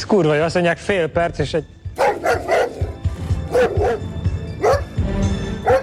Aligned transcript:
Ez 0.00 0.06
kurva 0.06 0.34
jó, 0.34 0.42
azt 0.42 0.54
mondják 0.54 0.78
fél 0.78 1.08
perc, 1.08 1.38
és 1.38 1.54
egy... 1.54 1.64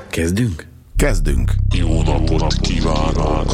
Kezdünk? 0.10 0.68
Kezdünk. 0.96 1.52
Jó 1.76 2.02
napot 2.02 2.54
kívánok! 2.54 3.52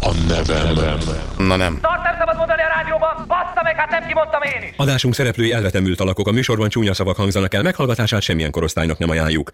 A 0.00 0.12
nevem 0.28 0.98
Na 1.38 1.56
nem. 1.56 1.78
Tart 1.80 2.02
nem 2.02 2.14
szabad 2.18 2.36
mondani 2.36 2.60
a 2.62 2.68
rádióban, 2.76 3.24
bassza 3.28 3.60
meg, 3.62 3.76
hát 3.76 3.90
nem 3.90 4.06
kimondtam 4.06 4.42
én 4.42 4.68
is. 4.68 4.74
Adásunk 4.76 5.14
szereplői 5.14 5.52
elvetemült 5.52 6.00
alakok, 6.00 6.28
a 6.28 6.32
műsorban 6.32 6.68
csúnya 6.68 6.94
szavak 6.94 7.16
hangzanak 7.16 7.54
el, 7.54 7.62
meghallgatását 7.62 8.22
semmilyen 8.22 8.50
korosztálynak 8.50 8.98
nem 8.98 9.10
ajánljuk. 9.10 9.52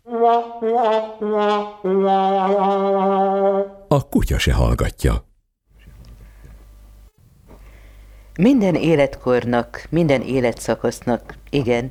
A 3.89 4.09
kutya 4.09 4.39
se 4.39 4.53
hallgatja. 4.53 5.34
Minden 8.39 8.75
életkornak, 8.75 9.87
minden 9.91 10.23
életszakasznak, 10.23 11.34
igen, 11.51 11.91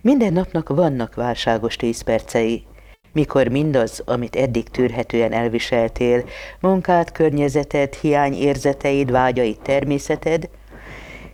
minden 0.00 0.32
napnak 0.32 0.68
vannak 0.68 1.14
válságos 1.14 1.76
tíz 1.76 2.00
percei, 2.00 2.64
mikor 3.12 3.48
mindaz, 3.48 4.02
amit 4.04 4.36
eddig 4.36 4.68
tűrhetően 4.68 5.32
elviseltél, 5.32 6.24
munkát, 6.60 7.12
környezeted, 7.12 7.94
hiányérzeteid, 7.94 9.10
vágyaid, 9.10 9.58
természeted, 9.62 10.48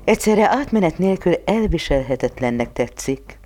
egyszerre 0.04 0.48
átmenet 0.48 0.98
nélkül 0.98 1.34
elviselhetetlennek 1.44 2.72
tetszik. 2.72 3.38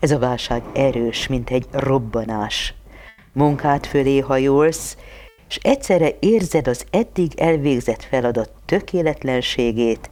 Ez 0.00 0.10
a 0.10 0.18
válság 0.18 0.62
erős, 0.74 1.26
mint 1.26 1.50
egy 1.50 1.66
robbanás. 1.70 2.74
Munkát 3.32 3.86
fölé 3.86 4.18
hajolsz, 4.18 4.96
és 5.48 5.58
egyszerre 5.62 6.10
érzed 6.20 6.68
az 6.68 6.84
eddig 6.90 7.32
elvégzett 7.40 8.02
feladat 8.02 8.50
tökéletlenségét, 8.64 10.10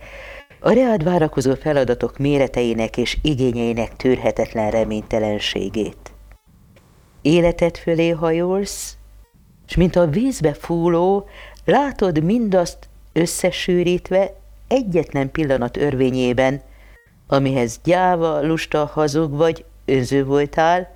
a 0.61 0.73
reád 0.73 1.05
várakozó 1.05 1.55
feladatok 1.55 2.19
méreteinek 2.19 2.97
és 2.97 3.19
igényeinek 3.23 3.97
tűrhetetlen 3.97 4.71
reménytelenségét. 4.71 6.13
Életed 7.23 7.77
fölé 7.77 8.09
hajolsz, 8.09 8.97
és 9.69 9.77
mint 9.77 9.97
a 9.97 10.07
vízbe 10.07 10.55
fúló, 10.55 11.29
látod 11.65 12.23
mindazt 12.23 12.89
összesűrítve 13.13 14.37
egyetlen 14.69 15.31
pillanat 15.31 15.77
örvényében, 15.77 16.63
amihez 17.27 17.81
gyáva, 17.85 18.47
lusta, 18.47 18.91
hazug 18.93 19.37
vagy 19.37 19.65
önző 19.85 20.25
voltál, 20.25 20.94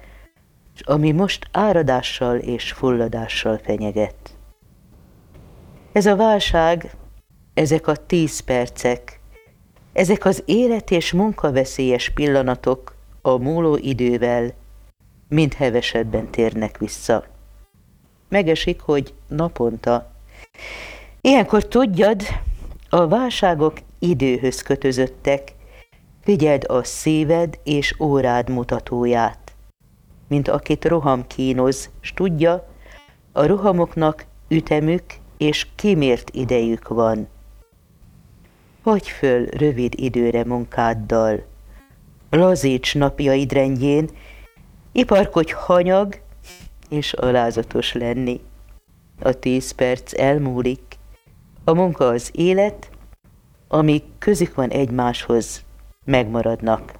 ami 0.86 1.12
most 1.12 1.48
áradással 1.52 2.36
és 2.36 2.72
fulladással 2.72 3.58
fenyeget. 3.64 4.36
Ez 5.92 6.06
a 6.06 6.16
válság, 6.16 6.90
ezek 7.54 7.86
a 7.86 7.96
tíz 7.96 8.40
percek, 8.40 9.20
ezek 9.92 10.24
az 10.24 10.42
élet 10.46 10.90
és 10.90 11.12
munkaveszélyes 11.12 12.10
pillanatok 12.10 12.94
a 13.22 13.36
múló 13.36 13.76
idővel 13.76 14.54
mind 15.28 15.54
hevesebben 15.54 16.30
térnek 16.30 16.78
vissza. 16.78 17.24
Megesik, 18.28 18.80
hogy 18.80 19.14
naponta. 19.28 20.10
Ilyenkor 21.20 21.66
tudjad, 21.68 22.22
a 22.88 23.06
válságok 23.06 23.78
időhöz 23.98 24.62
kötözöttek, 24.62 25.52
figyeld 26.20 26.64
a 26.68 26.84
szíved 26.84 27.58
és 27.64 27.94
órád 28.00 28.50
mutatóját, 28.50 29.47
mint 30.28 30.48
akit 30.48 30.84
roham 30.84 31.26
kínoz, 31.26 31.90
s 32.00 32.12
tudja, 32.12 32.68
a 33.32 33.46
rohamoknak 33.46 34.26
ütemük 34.48 35.04
és 35.36 35.66
kimért 35.74 36.30
idejük 36.34 36.88
van. 36.88 37.28
Hagy 38.82 39.08
föl 39.08 39.46
rövid 39.46 39.94
időre 39.96 40.44
munkáddal, 40.44 41.44
lazíts 42.30 42.94
napjaid 42.94 43.52
rendjén, 43.52 44.08
iparkodj 44.92 45.52
hanyag 45.52 46.20
és 46.88 47.12
alázatos 47.12 47.92
lenni. 47.92 48.40
A 49.20 49.32
tíz 49.32 49.70
perc 49.70 50.18
elmúlik, 50.18 50.96
a 51.64 51.72
munka 51.72 52.08
az 52.08 52.30
élet, 52.32 52.90
amíg 53.68 54.02
közük 54.18 54.54
van 54.54 54.68
egymáshoz, 54.68 55.62
megmaradnak. 56.04 56.92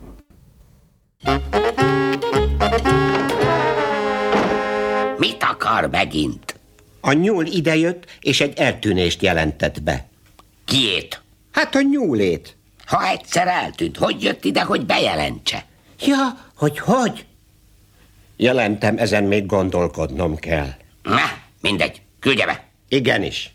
Mit 5.18 5.42
akar 5.42 5.90
megint? 5.90 6.56
A 7.00 7.12
nyúl 7.12 7.46
idejött, 7.46 8.04
és 8.20 8.40
egy 8.40 8.58
eltűnést 8.58 9.22
jelentett 9.22 9.82
be. 9.82 10.08
Kiét? 10.64 11.22
Hát 11.52 11.74
a 11.74 11.80
nyúlét. 11.80 12.56
Ha 12.86 13.06
egyszer 13.08 13.46
eltűnt, 13.46 13.96
hogy 13.96 14.22
jött 14.22 14.44
ide, 14.44 14.62
hogy 14.62 14.86
bejelentse? 14.86 15.64
Ja, 16.00 16.50
hogy 16.56 16.78
hogy? 16.78 17.26
Jelentem, 18.36 18.98
ezen 18.98 19.24
még 19.24 19.46
gondolkodnom 19.46 20.36
kell. 20.36 20.68
Na, 21.02 21.20
mindegy, 21.60 22.02
küldje 22.20 22.46
be. 22.46 22.64
Igenis. 22.88 23.54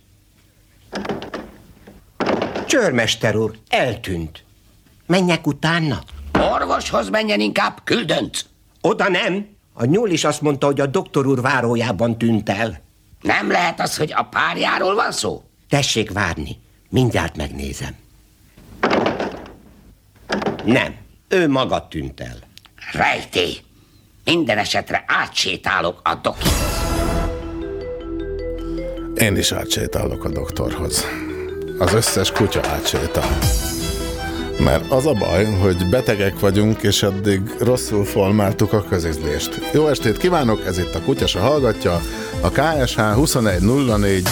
Csörmester 2.67 3.35
úr, 3.35 3.57
eltűnt. 3.69 4.43
Menjek 5.05 5.47
utána? 5.47 6.03
Orvoshoz 6.39 7.09
menjen 7.09 7.39
inkább, 7.39 7.81
küldönc. 7.83 8.41
Oda 8.81 9.09
nem. 9.09 9.47
A 9.73 9.85
nyúl 9.85 10.09
is 10.09 10.23
azt 10.23 10.41
mondta, 10.41 10.65
hogy 10.65 10.79
a 10.81 10.85
doktor 10.85 11.27
úr 11.27 11.41
várójában 11.41 12.17
tűnt 12.17 12.49
el. 12.49 12.81
Nem 13.21 13.51
lehet 13.51 13.79
az, 13.79 13.97
hogy 13.97 14.13
a 14.15 14.23
párjáról 14.23 14.95
van 14.95 15.11
szó? 15.11 15.43
Tessék 15.69 16.11
várni, 16.11 16.57
mindjárt 16.89 17.35
megnézem. 17.35 17.95
Nem, 20.65 20.95
ő 21.27 21.47
maga 21.49 21.87
tűnt 21.87 22.19
el. 22.19 22.37
Rejtély. 22.91 23.57
Minden 24.23 24.57
esetre 24.57 25.03
átsétálok 25.07 25.99
a 26.03 26.15
dokihoz. 26.15 26.81
Én 29.15 29.37
is 29.37 29.51
átsétálok 29.51 30.23
a 30.23 30.29
doktorhoz. 30.29 31.05
Az 31.79 31.93
összes 31.93 32.31
kutya 32.31 32.67
átsétál. 32.67 33.37
Mert 34.59 34.91
az 34.91 35.05
a 35.05 35.13
baj, 35.13 35.45
hogy 35.45 35.89
betegek 35.89 36.39
vagyunk, 36.39 36.81
és 36.81 37.03
eddig 37.03 37.41
rosszul 37.59 38.05
formáltuk 38.05 38.73
a 38.73 38.83
közizlést. 38.89 39.59
Jó 39.73 39.87
estét 39.87 40.17
kívánok, 40.17 40.65
ez 40.65 40.77
itt 40.77 40.95
a 40.95 41.01
Kutyasa 41.01 41.39
hallgatja, 41.39 42.01
a 42.41 42.49
KSH 42.49 42.99
210404. 43.13 44.27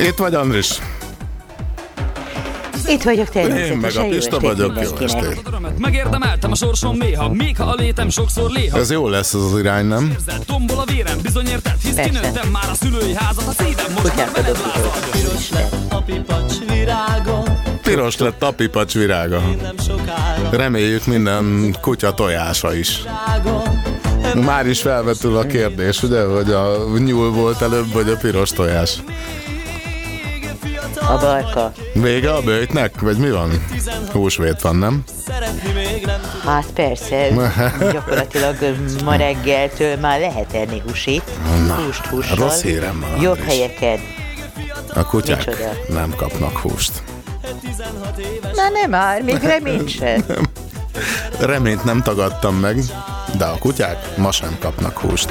Itt 0.00 0.16
vagy, 0.16 0.34
Andris? 0.34 0.93
Itt 2.88 3.02
vagyok 3.02 3.28
természetesen. 3.28 3.72
Én 3.72 3.78
meg 3.78 3.96
a 3.96 4.08
Pista 4.08 4.38
vagyok, 4.40 4.80
jó 4.82 4.96
estét. 5.04 5.42
Megérdemeltem 5.78 6.50
a 6.50 6.54
sorsom 6.54 6.96
néha, 6.96 7.28
még 7.28 7.56
ha 7.56 7.64
a 7.64 7.74
létem 7.74 8.08
sokszor 8.08 8.50
léha. 8.50 8.78
Ez 8.78 8.90
jó 8.90 9.08
lesz 9.08 9.34
az 9.34 9.52
az 9.52 9.58
irány, 9.58 9.86
nem? 9.86 10.10
Érzed, 10.10 10.44
tombol 10.46 10.78
a 10.78 10.84
vérem, 10.84 11.18
bizony 11.22 11.46
érted, 11.46 11.74
hisz 11.82 11.94
Persze. 11.94 12.10
kinőttem 12.10 12.48
már 12.48 12.70
a 12.70 12.74
szülői 12.74 13.14
házat, 13.14 13.46
a 13.46 13.62
szívem 13.62 13.92
most 13.92 14.16
már 14.16 14.32
lázad. 14.34 15.10
Piros 15.10 15.50
lett 15.50 15.92
a 15.92 16.02
pipacs 16.02 16.52
virága, 16.68 17.42
Piros 17.82 18.18
lett 18.18 18.42
a 18.42 18.52
pipacs 18.52 18.92
virága. 18.94 19.42
Reméljük 20.50 21.06
minden 21.06 21.76
kutya 21.80 22.14
tojása 22.14 22.74
is. 22.74 23.02
Már 24.44 24.66
is 24.66 24.80
felvetül 24.80 25.36
a 25.36 25.46
kérdés, 25.46 26.02
ugye, 26.02 26.24
hogy 26.24 26.50
a 26.50 26.76
nyúl 26.98 27.30
volt 27.30 27.62
előbb, 27.62 27.92
vagy 27.92 28.08
a 28.08 28.16
piros 28.16 28.50
tojás. 28.50 29.02
A 31.08 31.16
barka. 31.20 31.72
Vége 31.92 32.32
a 32.32 32.42
bőjtnek, 32.42 33.00
vagy 33.00 33.16
mi 33.16 33.30
van? 33.30 33.64
Húsvét 34.12 34.60
van, 34.60 34.76
nem? 34.76 35.04
Hát 36.44 36.66
persze, 36.74 37.28
gyakorlatilag 37.92 38.56
ma 39.04 39.14
reggeltől 39.16 39.96
már 39.96 40.20
lehet 40.20 40.52
enni 40.54 40.82
húsit. 40.86 41.22
Na, 41.66 41.74
Húst 41.74 42.06
hússal. 42.06 42.36
rossz 42.36 42.62
hírem 42.62 43.00
van, 43.00 43.20
Jobb 43.20 43.38
Andris. 43.38 43.46
helyeken. 43.54 43.98
A 44.94 45.04
kutyák 45.06 45.46
Micsoda? 45.46 45.70
nem 45.88 46.14
kapnak 46.16 46.56
húst. 46.58 46.92
16 47.60 48.18
éves 48.18 48.56
Na 48.56 48.68
nem 48.68 48.90
már, 48.90 49.22
még 49.22 49.38
remény 49.42 49.86
sem. 49.86 50.24
Reményt 51.40 51.84
nem 51.84 52.02
tagadtam 52.02 52.54
meg, 52.56 52.78
de 53.38 53.44
a 53.44 53.58
kutyák 53.58 54.16
ma 54.16 54.32
sem 54.32 54.56
kapnak 54.60 54.98
húst. 54.98 55.28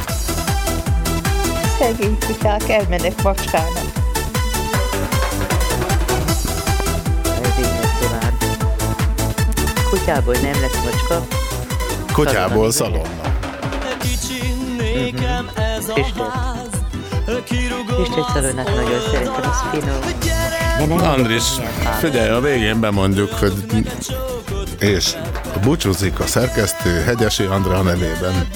Szegény 1.80 2.18
kutyák 2.28 2.70
elmennek 2.70 3.22
macskának. 3.24 3.93
Kutyából 10.04 10.34
nem 10.34 10.62
lesz 10.62 10.84
macska. 10.84 11.26
Kutyából 12.14 12.72
szalonna. 12.72 13.22
ház. 16.34 16.68
Kirugom 17.44 18.02
Isten 18.02 18.24
szalonnát 18.34 18.76
nagyon 18.76 19.00
szeretem, 19.12 19.50
az 19.50 19.64
finom. 19.72 20.00
De 20.78 20.86
nem 20.86 21.10
Andris, 21.10 21.44
figyelj, 22.00 22.30
a 22.30 22.40
végén 22.40 22.80
bemondjuk, 22.80 23.34
hogy 23.34 23.54
és 24.80 25.16
Búcsúzik 25.62 26.20
a 26.20 26.26
szerkesztő 26.26 27.02
Hegyesi 27.06 27.44
Andrea 27.44 27.82
nevében. 27.82 28.48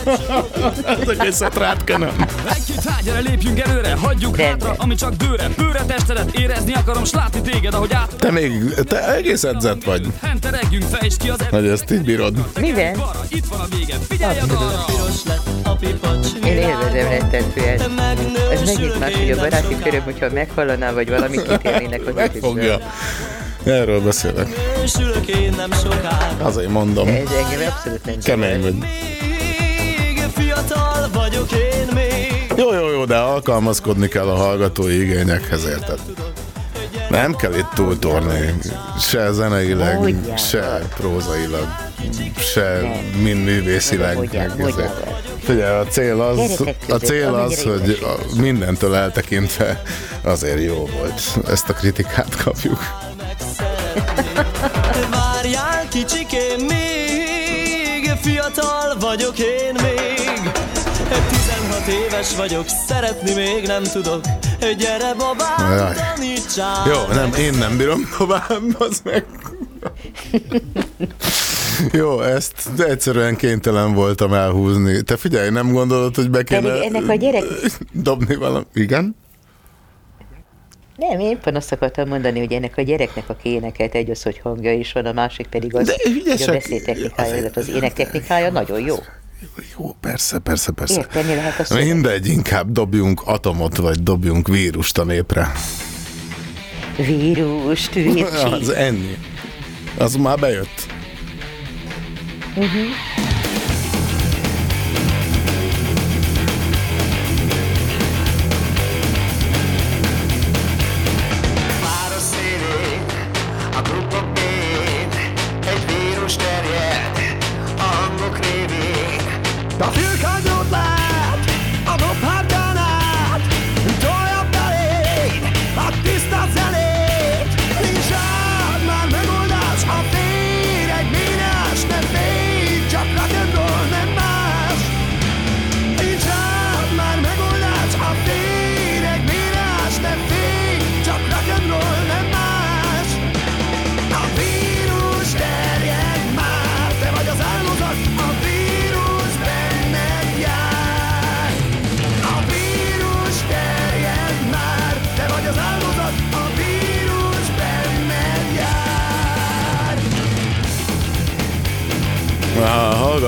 Ez 1.00 1.08
egészet 1.18 1.58
rád 1.58 1.84
kenem. 1.84 2.26
Egy-két 2.50 2.84
hágyra 2.84 3.18
lépjünk 3.18 3.60
előre, 3.60 3.94
hagyjuk 3.94 4.40
hátra, 4.40 4.74
ami 4.76 4.94
csak 4.94 5.12
dőre. 5.12 5.48
Bőre 5.56 5.84
testedet 5.84 6.38
érezni 6.38 6.72
akarom, 6.72 7.04
s 7.04 7.12
látni 7.12 7.40
téged, 7.40 7.74
ahogy 7.74 7.92
át. 7.92 8.14
Te 8.16 8.30
még, 8.30 8.74
te 8.74 9.14
egész 9.14 9.44
edzett 9.44 9.84
vagy, 9.84 10.06
Henteregjünk, 10.22 10.84
fejtsd 10.84 11.22
ki 11.22 11.28
az 11.28 11.38
hogy 11.50 11.66
ezt 11.66 11.90
így 11.90 12.02
bírod. 12.02 12.34
Mivel? 12.60 12.92
Balra, 12.94 13.20
itt 13.28 13.44
van 13.46 13.60
a 13.60 13.66
vége, 13.76 13.94
figyelj 14.08 14.38
az 14.38 14.50
arra! 14.50 14.84
Piros 14.86 15.24
lett 15.26 15.48
a 15.62 15.76
pipacs 15.76 16.26
Én 16.44 16.56
élvezem 16.56 17.08
rettentően. 17.08 17.80
Ez 18.52 18.62
megint 18.64 18.98
más, 18.98 19.14
hogy 19.14 19.30
a 19.30 19.36
baráti 19.36 19.76
köröm, 19.82 20.02
hogyha 20.02 20.26
meghallaná, 20.32 20.92
vagy 20.92 21.08
valamit 21.08 21.42
kitérnének 21.42 22.06
az 22.06 22.14
Megfogja. 22.14 22.78
Erről 23.64 24.00
beszélek. 24.00 24.48
Azért 26.42 26.68
mondom. 26.68 27.08
Ez 27.08 27.14
engem 27.14 27.68
abszolút 27.68 28.04
nem 28.04 28.18
Kemény 28.18 28.60
vagy. 28.60 28.74
Fiatal 30.42 31.08
vagyok 31.12 31.52
én 31.52 31.88
még 31.94 32.52
Jó, 32.56 32.74
jó, 32.74 32.90
jó, 32.90 33.04
de 33.04 33.16
alkalmazkodni 33.16 34.08
kell 34.08 34.28
a 34.28 34.34
hallgatói 34.34 35.00
igényekhez, 35.00 35.64
érted? 35.64 35.98
Nem 37.10 37.36
kell 37.36 37.54
itt 37.54 37.70
túltorni, 37.74 38.54
se 38.98 39.32
zeneileg, 39.32 39.96
Hogyan? 39.96 40.36
se 40.36 40.82
prózailag, 40.96 41.66
se 42.36 42.80
mind 43.22 43.44
művészileg. 43.44 44.16
Hogyan, 44.16 44.50
hogyan? 44.50 44.90
Figyelj, 45.42 45.80
a 45.80 45.84
cél 45.86 46.20
az, 46.20 46.64
a 46.88 46.96
cél 46.96 47.34
az, 47.34 47.62
hogy 47.62 47.98
mindentől 48.36 48.94
eltekintve 48.94 49.82
azért 50.22 50.62
jó 50.62 50.88
volt. 50.98 51.22
Ezt 51.48 51.68
a 51.68 51.72
kritikát 51.72 52.36
kapjuk. 52.44 52.78
Várjál 55.10 55.88
kicsikém 55.88 56.66
még 56.68 57.02
Fiatal 58.22 58.96
vagyok 59.00 59.38
én 59.38 59.74
még 59.82 60.21
16 61.20 61.86
éves 61.86 62.36
vagyok 62.36 62.64
Szeretni 62.86 63.34
még 63.34 63.66
nem 63.66 63.82
tudok 63.82 64.20
Gyere 64.78 65.04
Jaj. 65.04 65.14
babám, 65.16 65.94
tanítsál 65.94 66.86
Jó, 66.86 67.14
nem, 67.14 67.32
én 67.34 67.54
nem 67.54 67.76
bírom 67.76 68.00
tovább, 68.18 68.62
az 68.78 69.00
meg. 69.04 69.24
Jó, 71.92 72.20
ezt 72.20 72.68
egyszerűen 72.78 73.36
kénytelen 73.36 73.94
voltam 73.94 74.32
elhúzni. 74.32 75.02
Te 75.02 75.16
figyelj, 75.16 75.50
nem 75.50 75.72
gondolod, 75.72 76.14
hogy 76.14 76.30
be 76.30 76.42
kéne 76.42 76.60
Pedig 76.60 76.82
ennek 76.82 77.08
a 77.08 77.14
gyerek- 77.14 77.44
dobni 77.92 78.34
valami? 78.34 78.64
Igen? 78.74 79.16
Nem, 80.96 81.18
én 81.20 81.28
éppen 81.30 81.56
azt 81.56 81.72
akartam 81.72 82.08
mondani, 82.08 82.38
hogy 82.38 82.52
ennek 82.52 82.76
a 82.76 82.82
gyereknek, 82.82 83.28
aki 83.28 83.48
énekelt 83.48 83.94
egy 83.94 84.10
az, 84.10 84.22
hogy 84.22 84.38
hangja 84.38 84.72
is 84.72 84.92
van, 84.92 85.06
a 85.06 85.12
másik 85.12 85.46
pedig 85.46 85.74
az, 85.76 85.86
De 85.86 85.94
hogy 86.04 86.42
a 86.48 86.52
beszédtechnikája, 86.52 87.36
illetve 87.36 87.60
az 87.60 87.68
énektechnikája 87.68 88.50
nagyon 88.50 88.80
jó. 88.80 88.96
Jó, 89.78 89.96
persze, 90.00 90.38
persze, 90.38 90.72
persze. 90.72 90.98
Érteni 90.98 91.34
lehet 91.34 91.58
a 91.60 91.64
szöveget. 91.64 91.92
Mindegy, 91.92 92.26
inkább 92.26 92.72
dobjunk 92.72 93.22
atomot, 93.24 93.76
vagy 93.76 94.02
dobjunk 94.02 94.48
vírust 94.48 94.98
a 94.98 95.04
népre. 95.04 95.52
Vírust, 96.96 97.92
vircsi. 97.94 98.22
Az 98.60 98.68
ennyi. 98.68 99.16
Az 99.98 100.16
már 100.16 100.38
bejött. 100.38 100.86
Város 102.54 103.31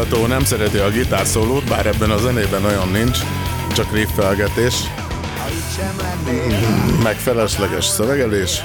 hallgató 0.04 0.26
nem 0.26 0.44
szereti 0.44 0.78
a 0.78 0.90
gitárszólót, 0.90 1.64
bár 1.68 1.86
ebben 1.86 2.10
a 2.10 2.18
zenében 2.18 2.64
olyan 2.64 2.88
nincs, 2.88 3.18
csak 3.74 3.92
riffelgetés, 3.92 4.74
meg 7.02 7.16
felesleges 7.16 7.84
szövegelés. 7.84 8.62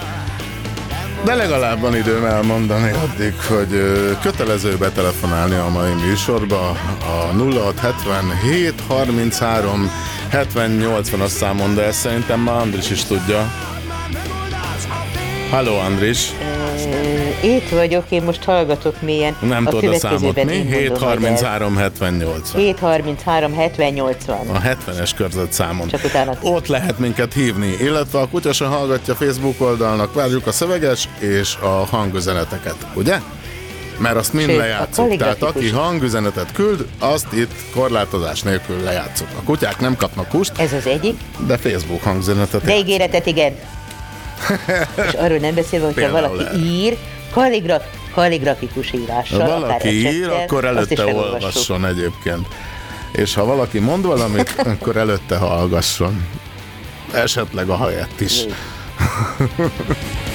De 1.24 1.36
legalább 1.36 1.80
van 1.80 1.96
időm 1.96 2.26
elmondani 2.26 2.92
addig, 2.92 3.34
hogy 3.48 3.82
kötelező 4.22 4.78
betelefonálni 4.78 5.56
a 5.56 5.70
mai 5.70 5.92
műsorba 5.94 6.70
a 7.00 7.34
0677 7.84 8.74
33 8.88 9.92
70 10.30 10.72
80 10.72 11.22
as 11.22 11.32
számon, 11.32 11.76
de 11.76 11.84
ezt 11.84 12.00
szerintem 12.00 12.40
már 12.40 12.56
Andris 12.56 12.90
is 12.90 13.04
tudja. 13.04 13.52
Halló 15.50 15.78
Andris, 15.78 16.20
Itt 17.44 17.70
vagyok, 17.70 18.04
én 18.10 18.22
most 18.24 18.44
hallgatok 18.44 19.02
mélyen. 19.02 19.36
nem 19.42 19.66
tudod 19.66 19.94
a 19.94 19.98
számot 19.98 20.44
mi? 20.44 20.54
én 20.54 20.64
mondom, 20.66 20.78
733 20.78 21.76
70 21.78 22.14
80. 22.14 22.62
733 22.62 23.54
70 23.56 23.92
80. 23.94 24.38
A 24.48 24.60
70-es 24.62 25.12
körzet 25.16 25.54
számon. 25.54 25.88
Csak 25.88 26.04
utána- 26.04 26.38
Ott 26.42 26.68
lehet 26.68 27.00
minket 27.00 27.34
hívni, 27.34 27.76
illetve 27.82 28.20
a 28.20 28.28
kutya 28.28 28.54
se 28.54 28.66
hallgatja 28.66 29.16
Facebook 29.16 29.62
oldalnak, 29.62 30.14
várjuk 30.14 30.48
a 30.48 30.52
szöveges 30.52 31.08
és 31.20 31.56
a 31.62 31.68
hangüzeneteket, 31.68 32.76
ugye? 32.94 33.20
Mert 33.98 34.16
azt 34.16 34.34
mind 34.34 34.50
Sőt, 34.50 34.58
a 34.58 34.62
lejátszuk. 34.62 35.18
Tehát 35.18 35.42
aki 35.44 35.70
hangüzenetet 35.70 36.52
küld, 36.52 36.86
azt 37.00 37.34
itt 37.34 37.52
korlátozás 37.74 38.42
nélkül 38.42 38.84
lejátszuk. 38.84 39.28
A 39.40 39.44
kutyák 39.44 39.80
nem 39.80 39.96
kapnak 39.96 40.28
kust, 40.28 40.52
Ez 40.58 40.74
az 40.74 40.88
egyik, 40.88 41.20
de 41.48 41.58
Facebook 41.58 42.02
hangüzenetet 42.04 42.64
de 42.64 42.78
ígéretet 42.78 43.26
igen. 43.26 43.54
És 45.08 45.14
arról 45.14 45.38
nem 45.38 45.54
beszélve, 45.56 45.86
hogyha 45.86 46.02
Például 46.02 46.28
valaki 46.28 46.44
lehet. 46.44 46.60
ír, 46.72 46.98
kaligraf, 47.32 47.84
kaligrafikus 48.14 48.92
írással, 48.94 49.40
Ha 49.40 49.60
valaki 49.60 49.88
ír, 49.88 50.06
ecsettel, 50.06 50.34
akkor 50.42 50.66
előtte 50.66 51.06
olvasson 51.06 51.86
egyébként. 51.86 52.48
És 53.12 53.34
ha 53.34 53.46
valaki 53.46 53.80
mond 53.80 54.06
valamit, 54.06 54.56
akkor 54.80 54.98
előtte 54.98 55.38
hallgasson. 55.38 56.26
Esetleg 57.14 57.70
a 57.70 57.78
helyett 57.78 58.20
is. 58.22 58.44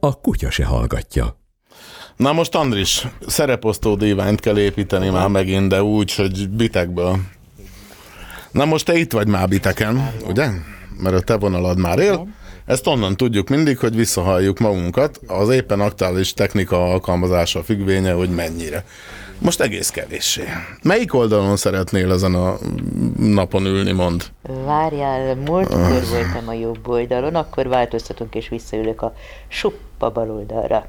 A 0.00 0.20
kutya 0.20 0.50
se 0.50 0.64
hallgatja. 0.64 1.36
Na 2.16 2.32
most 2.32 2.54
Andris, 2.54 3.06
szereposztó 3.26 3.94
díványt 3.94 4.40
kell 4.40 4.58
építeni 4.58 5.08
már 5.08 5.28
megint, 5.28 5.68
de 5.68 5.82
úgy, 5.82 6.14
hogy 6.14 6.48
bitekből. 6.48 7.16
Na 8.50 8.64
most 8.64 8.84
te 8.84 8.94
itt 8.94 9.12
vagy 9.12 9.26
már 9.26 9.48
biteken, 9.48 10.12
ugye? 10.26 10.48
Mert 10.98 11.16
a 11.16 11.20
te 11.20 11.36
vonalad 11.36 11.78
már 11.78 11.98
él. 11.98 12.26
Ezt 12.66 12.86
onnan 12.86 13.16
tudjuk 13.16 13.48
mindig, 13.48 13.78
hogy 13.78 13.96
visszahalljuk 13.96 14.58
magunkat, 14.58 15.20
az 15.26 15.48
éppen 15.48 15.80
aktuális 15.80 16.32
technika 16.32 16.84
alkalmazása 16.84 17.62
függvénye, 17.62 18.12
hogy 18.12 18.30
mennyire. 18.30 18.84
Most 19.38 19.60
egész 19.60 19.90
kevéssé. 19.90 20.42
Melyik 20.82 21.14
oldalon 21.14 21.56
szeretnél 21.56 22.12
ezen 22.12 22.34
a 22.34 22.56
napon 23.18 23.66
ülni, 23.66 23.92
mond? 23.92 24.24
Várjál, 24.64 25.34
múltkor 25.34 26.02
voltam 26.10 26.48
a 26.48 26.52
jobb 26.52 26.88
oldalon, 26.88 27.34
akkor 27.34 27.68
változtatunk 27.68 28.34
és 28.34 28.48
visszaülök 28.48 29.02
a 29.02 29.14
suppa 29.48 30.10
bal 30.10 30.30
oldalra. 30.30 30.86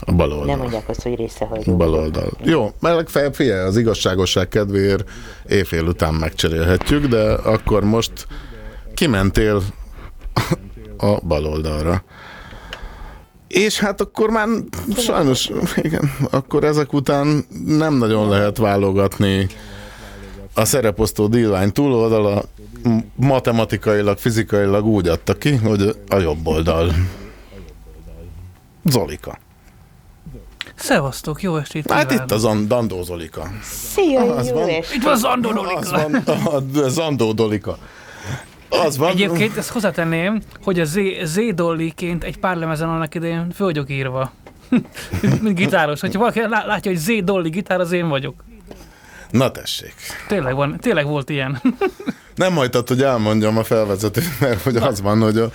A 0.00 0.12
bal 0.12 0.30
oldal. 0.30 0.46
Nem 0.46 0.58
mondják 0.58 0.88
azt, 0.88 1.02
hogy 1.02 1.14
részehajló. 1.14 1.76
Bal 1.76 1.94
oldal. 1.94 2.30
Jó, 2.42 2.70
mert 2.80 3.36
figyelj, 3.36 3.66
az 3.66 3.76
igazságosság 3.76 4.48
kedvéért 4.48 5.10
éjfél 5.48 5.84
után 5.84 6.14
megcserélhetjük, 6.14 7.06
de 7.06 7.32
akkor 7.32 7.84
most 7.84 8.12
kimentél 8.94 9.62
a 10.96 11.26
bal 11.26 11.44
oldalra. 11.46 12.04
És 13.56 13.78
hát 13.78 14.00
akkor 14.00 14.30
már 14.30 14.48
sajnos, 14.96 15.50
igen, 15.76 16.10
akkor 16.30 16.64
ezek 16.64 16.92
után 16.92 17.44
nem 17.66 17.94
nagyon 17.94 18.28
lehet 18.28 18.56
válogatni 18.56 19.46
a 20.54 20.64
szereposztó 20.64 21.26
dílvány 21.26 21.72
túloldala 21.72 22.42
matematikailag, 23.14 24.18
fizikailag 24.18 24.84
úgy 24.84 25.08
adta 25.08 25.34
ki, 25.34 25.54
hogy 25.54 25.96
a 26.08 26.16
jobb 26.16 26.46
oldal. 26.46 26.92
Zolika. 28.84 29.38
Szevasztok, 30.74 31.42
jó 31.42 31.56
estét 31.56 31.90
Hát 31.90 32.06
kívánok. 32.06 32.24
itt 32.30 32.36
az 32.36 32.44
An- 32.44 32.66
Dandó 32.66 33.02
Zolika. 33.02 33.50
Szia, 33.94 34.20
Az 34.34 34.46
jó 34.48 34.54
van. 34.54 34.68
estét! 34.68 34.94
Itt 34.96 35.02
van 35.02 35.12
az 35.12 35.24
Andó 35.24 35.50
Az 35.76 35.90
van, 35.90 36.14
a 36.84 36.88
Zandó 36.88 37.32
Dolika. 37.32 37.78
Az 38.68 38.96
van. 38.96 39.10
Egyébként 39.10 39.56
ezt 39.56 39.70
hozzátenném, 39.70 40.42
hogy 40.64 40.80
a 40.80 40.84
Z, 40.84 40.98
Z 41.24 41.40
Dolliként 41.54 42.24
egy 42.24 42.38
pár 42.38 42.56
lemezen 42.56 42.88
annak 42.88 43.14
idején 43.14 43.50
föl 43.54 43.66
vagyok 43.66 43.90
írva. 43.90 44.32
Mint 45.42 45.54
gitáros. 45.54 46.00
Hogyha 46.00 46.18
valaki 46.18 46.40
lá- 46.40 46.66
látja, 46.66 46.90
hogy 46.90 47.00
Z 47.00 47.24
Dolly 47.24 47.48
gitár, 47.48 47.80
az 47.80 47.92
én 47.92 48.08
vagyok. 48.08 48.44
Na 49.30 49.50
tessék. 49.50 49.94
Tényleg, 50.28 50.54
van, 50.54 50.76
tényleg 50.80 51.06
volt 51.06 51.30
ilyen. 51.30 51.60
Nem 52.34 52.54
hagytad, 52.54 52.88
hogy 52.88 53.02
elmondjam 53.02 53.58
a 53.58 53.64
felvezetőt, 53.64 54.40
mert 54.40 54.62
hogy 54.62 54.76
az 54.76 55.00
van, 55.00 55.20
hogy 55.20 55.38
a, 55.38 55.50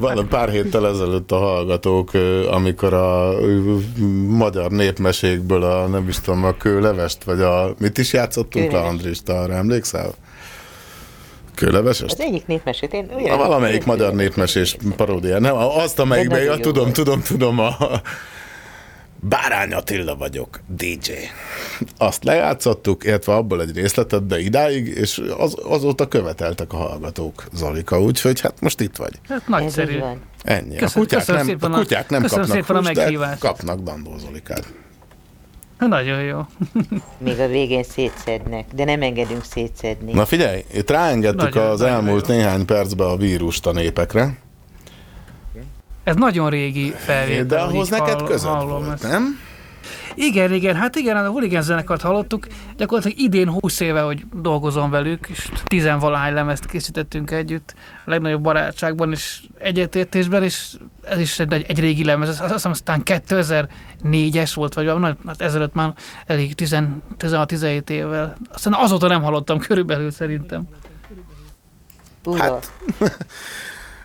van 0.00 0.28
pár 0.28 0.50
héttel 0.50 0.86
ezelőtt 0.88 1.32
a 1.32 1.36
hallgatók, 1.36 2.10
amikor 2.50 2.94
a 2.94 3.32
magyar 4.28 4.70
népmesékből 4.70 5.62
a, 5.62 5.86
nem 5.86 6.08
is 6.08 6.20
tudom, 6.20 6.44
a 6.44 6.56
kőlevest, 6.56 7.24
vagy 7.24 7.40
a, 7.40 7.74
mit 7.78 7.98
is 7.98 8.12
játszottunk 8.12 8.72
le. 8.72 8.80
Andris, 8.80 9.18
arra 9.26 9.54
emlékszel? 9.54 10.14
Kőlevesest? 11.54 12.12
Az 12.12 12.20
egyik 12.20 12.46
népmesét, 12.46 12.92
én 12.92 13.08
A 13.30 13.36
valamelyik 13.36 13.84
magyar 13.84 14.14
népmesés 14.14 14.76
paródia. 14.96 15.38
Nem, 15.38 15.54
azt, 15.56 15.98
amelyikben, 15.98 16.42
ja, 16.42 16.56
tudom, 16.56 16.92
tudom, 16.92 17.20
tudom, 17.22 17.58
a 17.58 17.76
Bárány 19.28 19.72
Attila 19.72 20.16
vagyok, 20.16 20.60
DJ. 20.68 21.10
Azt 21.98 22.24
lejátszottuk, 22.24 23.04
illetve 23.04 23.34
abból 23.34 23.60
egy 23.60 23.74
részletet, 23.76 24.26
de 24.26 24.40
idáig, 24.40 24.86
és 24.86 25.22
az, 25.38 25.56
azóta 25.64 26.08
követeltek 26.08 26.72
a 26.72 26.76
hallgatók, 26.76 27.44
Zalika, 27.52 28.00
úgyhogy 28.02 28.40
hát 28.40 28.60
most 28.60 28.80
itt 28.80 28.96
vagy. 28.96 29.12
Hát 29.28 29.36
Ez 29.38 29.42
nagyszerű. 29.46 29.98
Ennyi. 30.42 30.76
Köszönöm- 30.76 30.92
a 30.94 30.98
kutyák 30.98 31.26
nem, 31.26 31.56
a 31.60 31.74
a- 31.74 31.78
kutyák 31.78 32.08
nem 32.08 32.22
kapnak 32.22 32.46
szépen 32.46 32.76
a 32.76 32.78
húst, 32.78 32.92
de 32.92 33.00
meghívást. 33.00 33.40
kapnak 33.40 33.80
Dandó 33.80 34.18
Zolikát. 34.18 34.72
Nagyon 35.78 36.22
jó. 36.22 36.40
Még 37.18 37.40
a 37.40 37.46
végén 37.48 37.82
szétszednek, 37.82 38.64
de 38.74 38.84
nem 38.84 39.02
engedünk 39.02 39.44
szétszedni. 39.44 40.12
Na 40.12 40.24
figyelj, 40.24 40.64
itt 40.74 40.90
ráengedtük 40.90 41.40
Nagyon- 41.54 41.70
az 41.70 41.80
nagyon 41.80 41.94
elmúlt 41.94 42.28
jó. 42.28 42.34
néhány 42.34 42.64
percbe 42.64 43.04
a 43.04 43.16
vírust 43.16 43.66
a 43.66 43.72
népekre, 43.72 44.38
Ez 46.04 46.16
nagyon 46.16 46.50
régi 46.50 46.90
felvétel. 46.96 47.44
de 47.44 47.58
ahhoz 47.60 47.88
neked 47.88 48.14
hall- 48.14 48.28
között 48.28 48.50
hallom 48.50 48.84
volt, 48.84 48.92
ezt. 48.92 49.02
nem? 49.02 49.38
Igen, 50.14 50.52
igen, 50.52 50.76
hát 50.76 50.96
igen, 50.96 51.16
a 51.16 51.28
Hooligan 51.28 51.62
zenekart 51.62 52.02
hallottuk. 52.02 52.46
Gyakorlatilag 52.76 53.18
idén 53.18 53.48
20 53.48 53.80
éve, 53.80 54.00
hogy 54.00 54.24
dolgozom 54.34 54.90
velük, 54.90 55.26
és 55.28 55.48
tizenvalahány 55.64 56.32
lemezt 56.34 56.66
készítettünk 56.66 57.30
együtt, 57.30 57.74
a 58.06 58.10
legnagyobb 58.10 58.42
barátságban 58.42 59.12
és 59.12 59.42
egyetértésben, 59.58 60.42
és 60.42 60.72
ez 61.02 61.18
is 61.18 61.38
egy, 61.38 61.64
egy 61.68 61.80
régi 61.80 62.04
lemez, 62.04 62.28
azt 62.28 62.52
hiszem 62.52 62.70
aztán 62.70 63.02
2004-es 63.04 64.52
volt, 64.54 64.74
vagy 64.74 64.84
valami, 64.84 65.14
hát 65.26 65.40
ezelőtt 65.40 65.74
már 65.74 65.94
elég 66.26 66.54
10 66.54 66.76
16-17 67.18 67.88
évvel. 67.88 68.36
Aztán 68.52 68.72
azóta 68.72 69.06
nem 69.06 69.22
hallottam 69.22 69.58
körülbelül 69.58 70.10
szerintem. 70.10 70.68
Hát, 72.38 72.72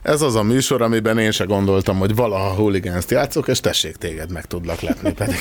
Ez 0.09 0.21
az 0.21 0.35
a 0.35 0.43
műsor, 0.43 0.81
amiben 0.81 1.17
én 1.17 1.31
se 1.31 1.43
gondoltam, 1.43 1.97
hogy 1.97 2.15
valaha 2.15 2.49
hooligans 2.49 3.05
játszok, 3.09 3.47
és 3.47 3.59
tessék 3.59 3.95
téged 3.95 4.31
meg 4.31 4.45
tudlak 4.45 4.81
lepni 4.81 5.13
pedig. 5.13 5.39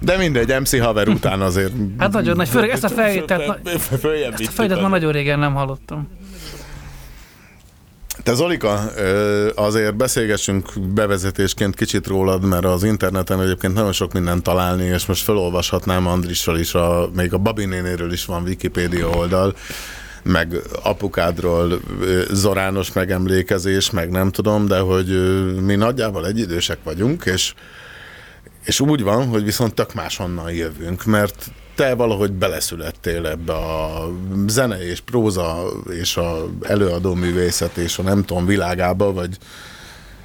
De 0.00 0.16
mindegy, 0.16 0.60
MC 0.60 0.80
haver 0.80 1.08
után 1.08 1.40
azért... 1.40 1.72
Hát 1.98 2.12
nagyon 2.12 2.36
nagy, 2.36 2.48
főleg 2.48 2.70
ezt 2.70 2.84
a 2.84 2.88
felvételt, 2.88 3.60
ezt 3.64 3.92
a 3.92 3.96
felvételt 3.98 4.70
az- 4.70 4.90
nagyon 4.90 5.12
régen 5.12 5.38
nem 5.38 5.54
hallottam. 5.54 6.08
Te 8.22 8.34
Zolika, 8.34 8.90
azért 9.54 9.96
beszélgessünk 9.96 10.72
bevezetésként 10.94 11.74
kicsit 11.74 12.06
rólad, 12.06 12.44
mert 12.44 12.64
az 12.64 12.84
interneten 12.84 13.40
egyébként 13.42 13.74
nagyon 13.74 13.92
sok 13.92 14.12
mindent 14.12 14.42
találni, 14.42 14.84
és 14.84 15.06
most 15.06 15.24
felolvashatnám 15.24 16.06
Andrisról 16.06 16.58
is, 16.58 16.74
a, 16.74 17.08
még 17.14 17.32
a 17.32 17.38
Babi 17.38 17.64
nénéről 17.64 18.12
is 18.12 18.24
van 18.24 18.42
Wikipédia 18.42 19.08
oldal, 19.08 19.54
meg 20.24 20.56
apukádról 20.82 21.80
zorános 22.30 22.92
megemlékezés, 22.92 23.90
meg 23.90 24.10
nem 24.10 24.30
tudom, 24.30 24.66
de 24.66 24.78
hogy 24.78 25.06
mi 25.62 25.74
nagyjából 25.74 26.26
egyidősek 26.26 26.78
vagyunk, 26.84 27.24
és 27.24 27.54
és 28.64 28.80
úgy 28.80 29.02
van, 29.02 29.26
hogy 29.28 29.44
viszont 29.44 29.74
tök 29.74 29.94
máshonnan 29.94 30.50
jövünk, 30.52 31.04
mert 31.04 31.50
te 31.74 31.94
valahogy 31.94 32.32
beleszülettél 32.32 33.26
ebbe 33.26 33.52
a 33.52 34.08
zene 34.46 34.88
és 34.88 35.00
próza 35.00 35.56
és 35.90 36.16
a 36.16 36.46
előadó 36.62 37.14
művészet 37.14 37.76
és 37.76 37.98
a 37.98 38.02
nem 38.02 38.22
tudom 38.24 38.46
világába, 38.46 39.12
vagy 39.12 39.38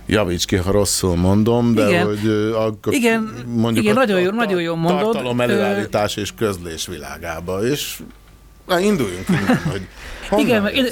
javíts 0.08 0.46
ki, 0.46 0.56
ha 0.56 0.72
rosszul 0.72 1.16
mondom, 1.16 1.74
de 1.74 1.88
Igen. 1.88 2.06
hogy 2.06 2.26
ö, 2.26 2.56
a, 2.56 2.78
Igen, 2.90 3.34
mondjuk 3.56 3.86
igen, 3.86 3.96
a, 3.98 4.00
nagyon 4.00 4.20
jó- 4.22 4.30
a- 4.30 4.34
nagyon 4.34 4.62
jól 4.62 4.76
mondod. 4.76 5.02
tartalom 5.04 5.42
előállítás 5.42 6.16
és 6.16 6.34
közlés 6.38 6.88
világába, 6.88 7.64
és 7.68 8.00
na, 8.70 8.80
induljunk 8.80 9.30
innen, 9.30 9.58
hogy 9.58 9.88
honnan 10.30 10.46
Igen, 10.46 10.62
mert 10.62 10.76
én 10.76 10.86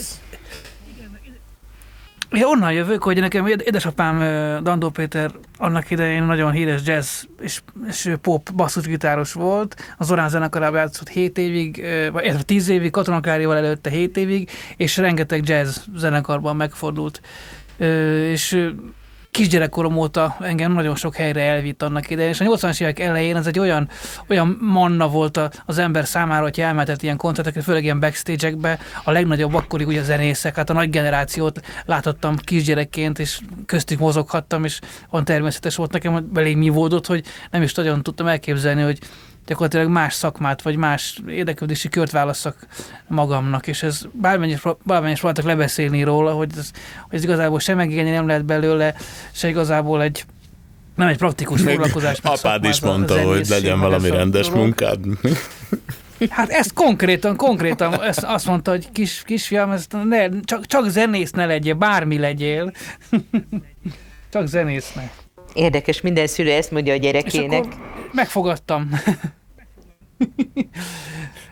onnan 2.44 2.72
jövök, 2.72 3.04
hogy 3.04 3.20
nekem 3.20 3.48
éd- 3.48 3.62
édesapám 3.62 4.20
Dandó 4.64 4.90
Péter 4.90 5.32
annak 5.58 5.92
idején 5.92 6.24
nagyon 6.24 6.52
híres 6.52 6.82
jazz 6.86 7.24
és, 7.42 7.62
és 7.88 8.12
pop 8.22 8.54
basszusgitáros 8.54 9.34
volt. 9.34 9.94
Az 9.98 10.12
Orán 10.12 10.30
zenekarában 10.30 10.80
játszott 10.80 11.10
7 11.10 11.38
évig, 11.38 11.86
vagy 12.12 12.24
illetve 12.24 12.44
10 12.44 12.70
évig, 12.70 12.92
katonakárival 12.92 13.56
előtte 13.56 13.90
7 13.90 14.18
évig, 14.18 14.50
és 14.78 14.98
rengeteg 14.98 15.48
jazz 15.48 15.78
zenekarban 15.96 16.56
megfordult. 16.56 17.22
És 18.32 18.70
kisgyerekkorom 19.38 19.98
óta 19.98 20.36
engem 20.40 20.72
nagyon 20.72 20.96
sok 20.96 21.16
helyre 21.16 21.42
elvitt 21.42 21.84
annak 21.84 22.10
idején, 22.10 22.32
és 22.32 22.40
a 22.42 22.46
80-as 22.46 22.82
évek 22.82 23.00
elején 23.00 23.36
ez 23.36 23.48
egy 23.48 23.60
olyan, 23.60 23.90
olyan 24.30 24.58
manna 24.62 25.08
volt 25.08 25.38
a- 25.38 25.52
az 25.66 25.78
ember 25.78 26.06
számára, 26.06 26.42
hogy 26.44 26.60
elmentett 26.60 27.02
ilyen 27.02 27.18
koncertekre, 27.18 27.62
főleg 27.62 27.84
ilyen 27.84 28.00
backstage-ekbe, 28.00 28.80
a 29.04 29.12
legnagyobb 29.12 29.54
akkori 29.54 29.84
ugye 29.84 30.04
zenészek, 30.04 30.56
hát 30.56 30.70
a 30.70 30.74
nagy 30.74 30.90
generációt 30.90 31.60
láthattam 31.86 32.36
kisgyerekként, 32.38 33.20
és 33.20 33.40
köztük 33.66 34.00
mozoghattam, 34.00 34.64
és 34.64 34.80
olyan 35.10 35.26
természetes 35.26 35.76
volt 35.76 35.92
nekem, 35.92 36.14
hogy 36.14 36.24
belém 36.24 36.58
mi 36.58 36.70
volt, 36.70 37.06
hogy 37.06 37.24
nem 37.52 37.62
is 37.62 37.74
nagyon 37.74 38.04
tudtam 38.04 38.28
elképzelni, 38.28 38.82
hogy 38.82 39.00
gyakorlatilag 39.48 39.90
más 39.90 40.14
szakmát, 40.14 40.62
vagy 40.62 40.76
más 40.76 41.22
érdeklődési 41.28 41.90
kört 41.90 42.12
válasszak 42.12 42.56
magamnak, 43.08 43.68
és 43.68 43.84
ez 43.84 44.02
bármennyire, 44.12 44.60
bármennyire 44.84 45.22
voltak 45.22 45.46
lebeszélni 45.46 46.04
róla, 46.04 46.34
hogy 46.34 46.50
ez, 46.58 46.72
hogy 47.10 47.18
ez 47.18 47.24
igazából 47.24 47.60
sem 47.60 47.78
megélni 47.78 48.10
nem 48.10 48.28
lehet 48.28 48.46
belőle, 48.46 48.96
se 49.32 49.48
igazából 49.48 50.02
egy 50.02 50.26
nem 50.96 51.08
egy 51.08 51.18
praktikus 51.18 51.62
foglalkozás. 51.62 52.18
apád 52.24 52.64
is 52.64 52.70
ez 52.70 52.84
a 52.84 52.88
mondta, 52.88 53.22
hogy 53.22 53.48
legyen 53.48 53.80
valami 53.80 54.10
rendes 54.10 54.46
dolog. 54.46 54.62
munkád. 54.62 55.00
Hát 56.30 56.50
ezt 56.50 56.74
konkrétan, 56.74 57.36
konkrétan 57.36 58.04
ezt 58.04 58.24
azt 58.24 58.46
mondta, 58.46 58.72
hogy 58.72 58.92
kis, 58.92 59.22
kisfiam, 59.26 59.72
ezt 59.72 59.96
ne, 60.04 60.42
csak, 60.42 60.66
csak 60.66 60.90
zenész 60.90 61.32
ne 61.32 61.46
legyél, 61.46 61.74
bármi 61.74 62.18
legyél. 62.18 62.72
csak 64.32 64.48
zenész 64.48 64.94
ne. 64.96 65.27
Érdekes, 65.58 66.02
minden 66.02 66.28
szülő 66.28 66.52
ezt 66.52 66.72
mondja 66.72 66.94
a 66.94 66.96
És 66.96 67.02
gyerekének. 67.02 67.64
akkor 67.64 68.10
megfogadtam. 68.12 68.90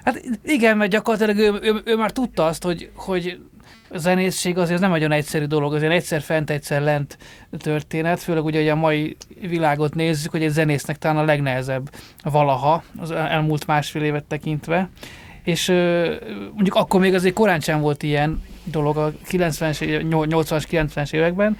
hát 0.04 0.22
igen, 0.46 0.78
mert 0.78 0.92
gyakorlatilag 0.92 1.38
ő, 1.38 1.60
ő, 1.62 1.82
ő 1.86 1.96
már 1.96 2.12
tudta 2.12 2.46
azt, 2.46 2.64
hogy, 2.64 2.90
hogy 2.96 3.40
a 3.90 3.98
zenészség 3.98 4.58
azért 4.58 4.80
nem 4.80 4.90
nagyon 4.90 5.12
egyszerű 5.12 5.46
dolog, 5.46 5.74
azért 5.74 5.92
egyszer 5.92 6.22
fent, 6.22 6.50
egyszer 6.50 6.82
lent 6.82 7.18
történet, 7.58 8.20
főleg 8.20 8.46
ugye, 8.46 8.60
hogy 8.60 8.70
a 8.70 8.76
mai 8.76 9.18
világot 9.42 9.96
nézzük, 9.96 10.32
hogy 10.32 10.44
egy 10.44 10.52
zenésznek 10.52 10.98
talán 10.98 11.18
a 11.18 11.26
legnehezebb 11.26 11.90
valaha, 12.24 12.84
az 12.98 13.12
elmúlt 13.12 13.68
másfél 13.68 14.04
évet 14.04 14.24
tekintve. 14.24 14.90
És 15.44 15.68
mondjuk 16.54 16.76
akkor 16.76 17.00
még 17.00 17.14
azért 17.14 17.34
korán 17.34 17.60
sem 17.60 17.82
volt 17.82 18.04
ilyen, 18.04 18.44
dolog 18.64 18.98
a 18.98 19.12
90-es, 19.30 19.82
éve- 19.82 20.04
80-as, 20.10 20.64
90-es 20.72 21.14
években, 21.14 21.58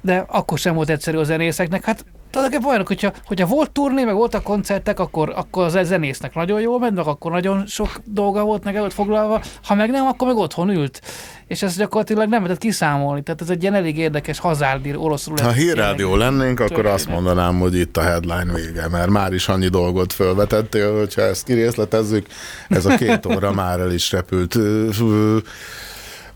de 0.00 0.24
akkor 0.28 0.58
sem 0.58 0.74
volt 0.74 0.90
egyszerű 0.90 1.16
a 1.16 1.24
zenészeknek. 1.24 1.84
Hát 1.84 2.04
tulajdonképpen 2.30 2.68
olyanok, 2.70 2.86
hogyha, 2.86 3.12
hogyha 3.26 3.46
volt 3.46 3.70
turné, 3.70 4.04
meg 4.04 4.14
voltak 4.14 4.42
koncertek, 4.42 4.98
akkor, 5.00 5.32
akkor 5.36 5.64
az 5.64 5.78
zenésznek 5.82 6.34
nagyon 6.34 6.60
jól 6.60 6.78
ment, 6.78 6.94
meg 6.94 7.06
akkor 7.06 7.30
nagyon 7.30 7.66
sok 7.66 8.00
dolga 8.04 8.42
volt 8.42 8.64
meg 8.64 8.76
előtt 8.76 8.92
foglalva, 8.92 9.42
ha 9.64 9.74
meg 9.74 9.90
nem, 9.90 10.06
akkor 10.06 10.26
meg 10.26 10.36
otthon 10.36 10.70
ült. 10.70 11.00
És 11.46 11.62
ezt 11.62 11.78
gyakorlatilag 11.78 12.28
nem 12.28 12.42
lehetett 12.42 12.58
kiszámolni. 12.58 13.22
Tehát 13.22 13.40
ez 13.40 13.50
egy 13.50 13.62
ilyen 13.62 13.74
elég 13.74 13.98
érdekes 13.98 14.38
hazárdi 14.38 14.96
oroszul. 14.96 15.34
Ha 15.42 15.52
hírrádió 15.52 16.16
lennénk, 16.16 16.60
akkor 16.60 16.86
azt 16.86 17.08
mondanám, 17.08 17.58
hogy 17.58 17.74
itt 17.74 17.96
a 17.96 18.02
headline 18.02 18.52
vége, 18.54 18.88
mert 18.88 19.10
már 19.10 19.32
is 19.32 19.48
annyi 19.48 19.68
dolgot 19.68 20.12
felvetettél, 20.12 20.98
hogyha 20.98 21.22
ezt 21.22 21.44
kirészletezzük, 21.44 22.26
ez 22.68 22.86
a 22.86 22.96
két 22.96 23.26
óra 23.26 23.52
már 23.62 23.80
el 23.80 23.92
is 23.92 24.12
repült. 24.12 24.58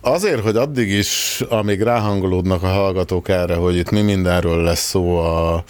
Azért, 0.04 0.42
hogy 0.42 0.56
addig 0.56 0.90
is, 0.90 1.42
amíg 1.48 1.80
ráhangolódnak 1.80 2.62
a 2.62 2.66
hallgatók 2.66 3.28
erre, 3.28 3.54
hogy 3.54 3.76
itt 3.76 3.90
mi 3.90 4.00
mindenről 4.00 4.62
lesz 4.62 4.88
szó 4.88 5.16
a 5.16 5.64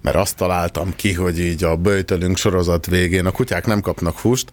mert 0.00 0.16
azt 0.16 0.36
találtam 0.36 0.92
ki, 0.96 1.12
hogy 1.12 1.40
így 1.40 1.64
a 1.64 1.76
böjtölünk 1.76 2.36
sorozat 2.36 2.86
végén 2.86 3.26
a 3.26 3.30
kutyák 3.30 3.66
nem 3.66 3.80
kapnak 3.80 4.18
húst, 4.18 4.50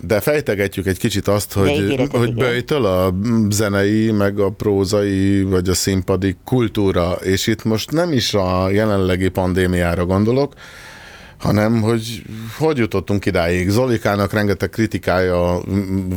de 0.00 0.20
fejtegetjük 0.20 0.86
egy 0.86 0.98
kicsit 0.98 1.28
azt, 1.28 1.52
hogy, 1.52 1.68
ígéretek, 1.68 2.10
hogy 2.10 2.28
igen. 2.28 2.46
böjtöl 2.46 2.84
a 2.84 3.14
zenei, 3.50 4.10
meg 4.10 4.38
a 4.38 4.50
prózai, 4.50 5.42
vagy 5.42 5.68
a 5.68 5.74
színpadi 5.74 6.36
kultúra, 6.44 7.12
és 7.12 7.46
itt 7.46 7.64
most 7.64 7.90
nem 7.90 8.12
is 8.12 8.34
a 8.34 8.70
jelenlegi 8.70 9.28
pandémiára 9.28 10.04
gondolok, 10.04 10.54
hanem 11.38 11.80
hogy 11.80 12.22
hogy 12.58 12.78
jutottunk 12.78 13.26
idáig. 13.26 13.68
Zolikának 13.68 14.32
rengeteg 14.32 14.70
kritikája 14.70 15.60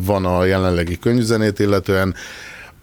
van 0.06 0.26
a 0.26 0.46
jelenlegi 0.46 1.00
könyvzenét 1.00 1.60
illetően, 1.60 2.16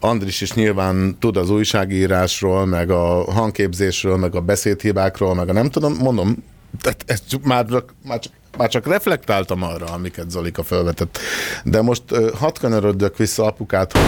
Andris 0.00 0.40
is 0.40 0.52
nyilván 0.52 1.16
tud 1.18 1.36
az 1.36 1.50
újságírásról, 1.50 2.66
meg 2.66 2.90
a 2.90 3.32
hangképzésről, 3.32 4.16
meg 4.16 4.34
a 4.34 4.40
beszédhibákról, 4.40 5.34
meg 5.34 5.48
a 5.48 5.52
nem 5.52 5.70
tudom, 5.70 5.94
mondom, 5.94 6.36
tehát 6.80 7.02
ezt 7.06 7.28
csak- 7.28 7.44
már, 7.44 7.66
már, 8.04 8.18
csak, 8.18 8.32
már 8.56 8.68
csak 8.68 8.86
reflektáltam 8.86 9.62
arra, 9.62 9.86
amiket 9.86 10.30
Zolika 10.30 10.62
felvetett. 10.62 11.18
De 11.64 11.82
most 11.82 12.02
hadd 12.34 12.60
kanyarodjak 12.60 13.16
vissza 13.16 13.44
apukáthoz. 13.44 14.02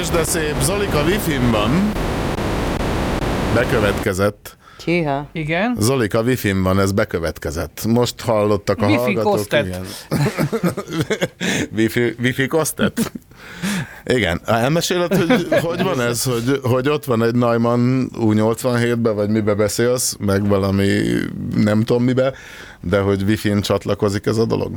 És 0.00 0.08
de 0.08 0.24
szép, 0.24 0.54
Zolika 0.62 1.02
wifi-n 1.02 1.50
van. 1.50 1.92
Bekövetkezett. 3.54 4.56
Csíha. 4.78 5.28
Igen. 5.32 5.76
Zolika 5.78 6.22
wifi-n 6.22 6.62
van, 6.62 6.80
ez 6.80 6.92
bekövetkezett. 6.92 7.84
Most 7.86 8.20
hallottak 8.20 8.78
a 8.82 8.86
Wifi 8.86 8.96
hallgatók. 8.96 9.32
kosztet. 9.32 9.66
Igen. 9.66 9.84
wifi, 11.76 12.14
wifi 12.22 12.46
kosztet? 12.46 13.12
Igen. 14.04 14.40
Elmeséled, 14.44 15.14
hogy 15.14 15.46
hogy 15.60 15.82
van 15.82 16.00
ez, 16.00 16.22
hogy, 16.22 16.60
hogy 16.62 16.88
ott 16.88 17.04
van 17.04 17.22
egy 17.22 17.34
Neumann 17.34 18.08
U87-be, 18.14 19.10
vagy 19.10 19.28
mibe 19.28 19.54
beszélsz, 19.54 20.16
meg 20.20 20.48
valami 20.48 21.02
nem 21.54 21.82
tudom 21.82 22.04
mibe, 22.04 22.32
de 22.80 23.00
hogy 23.00 23.22
wifi-n 23.22 23.60
csatlakozik 23.60 24.26
ez 24.26 24.36
a 24.36 24.44
dolog? 24.44 24.72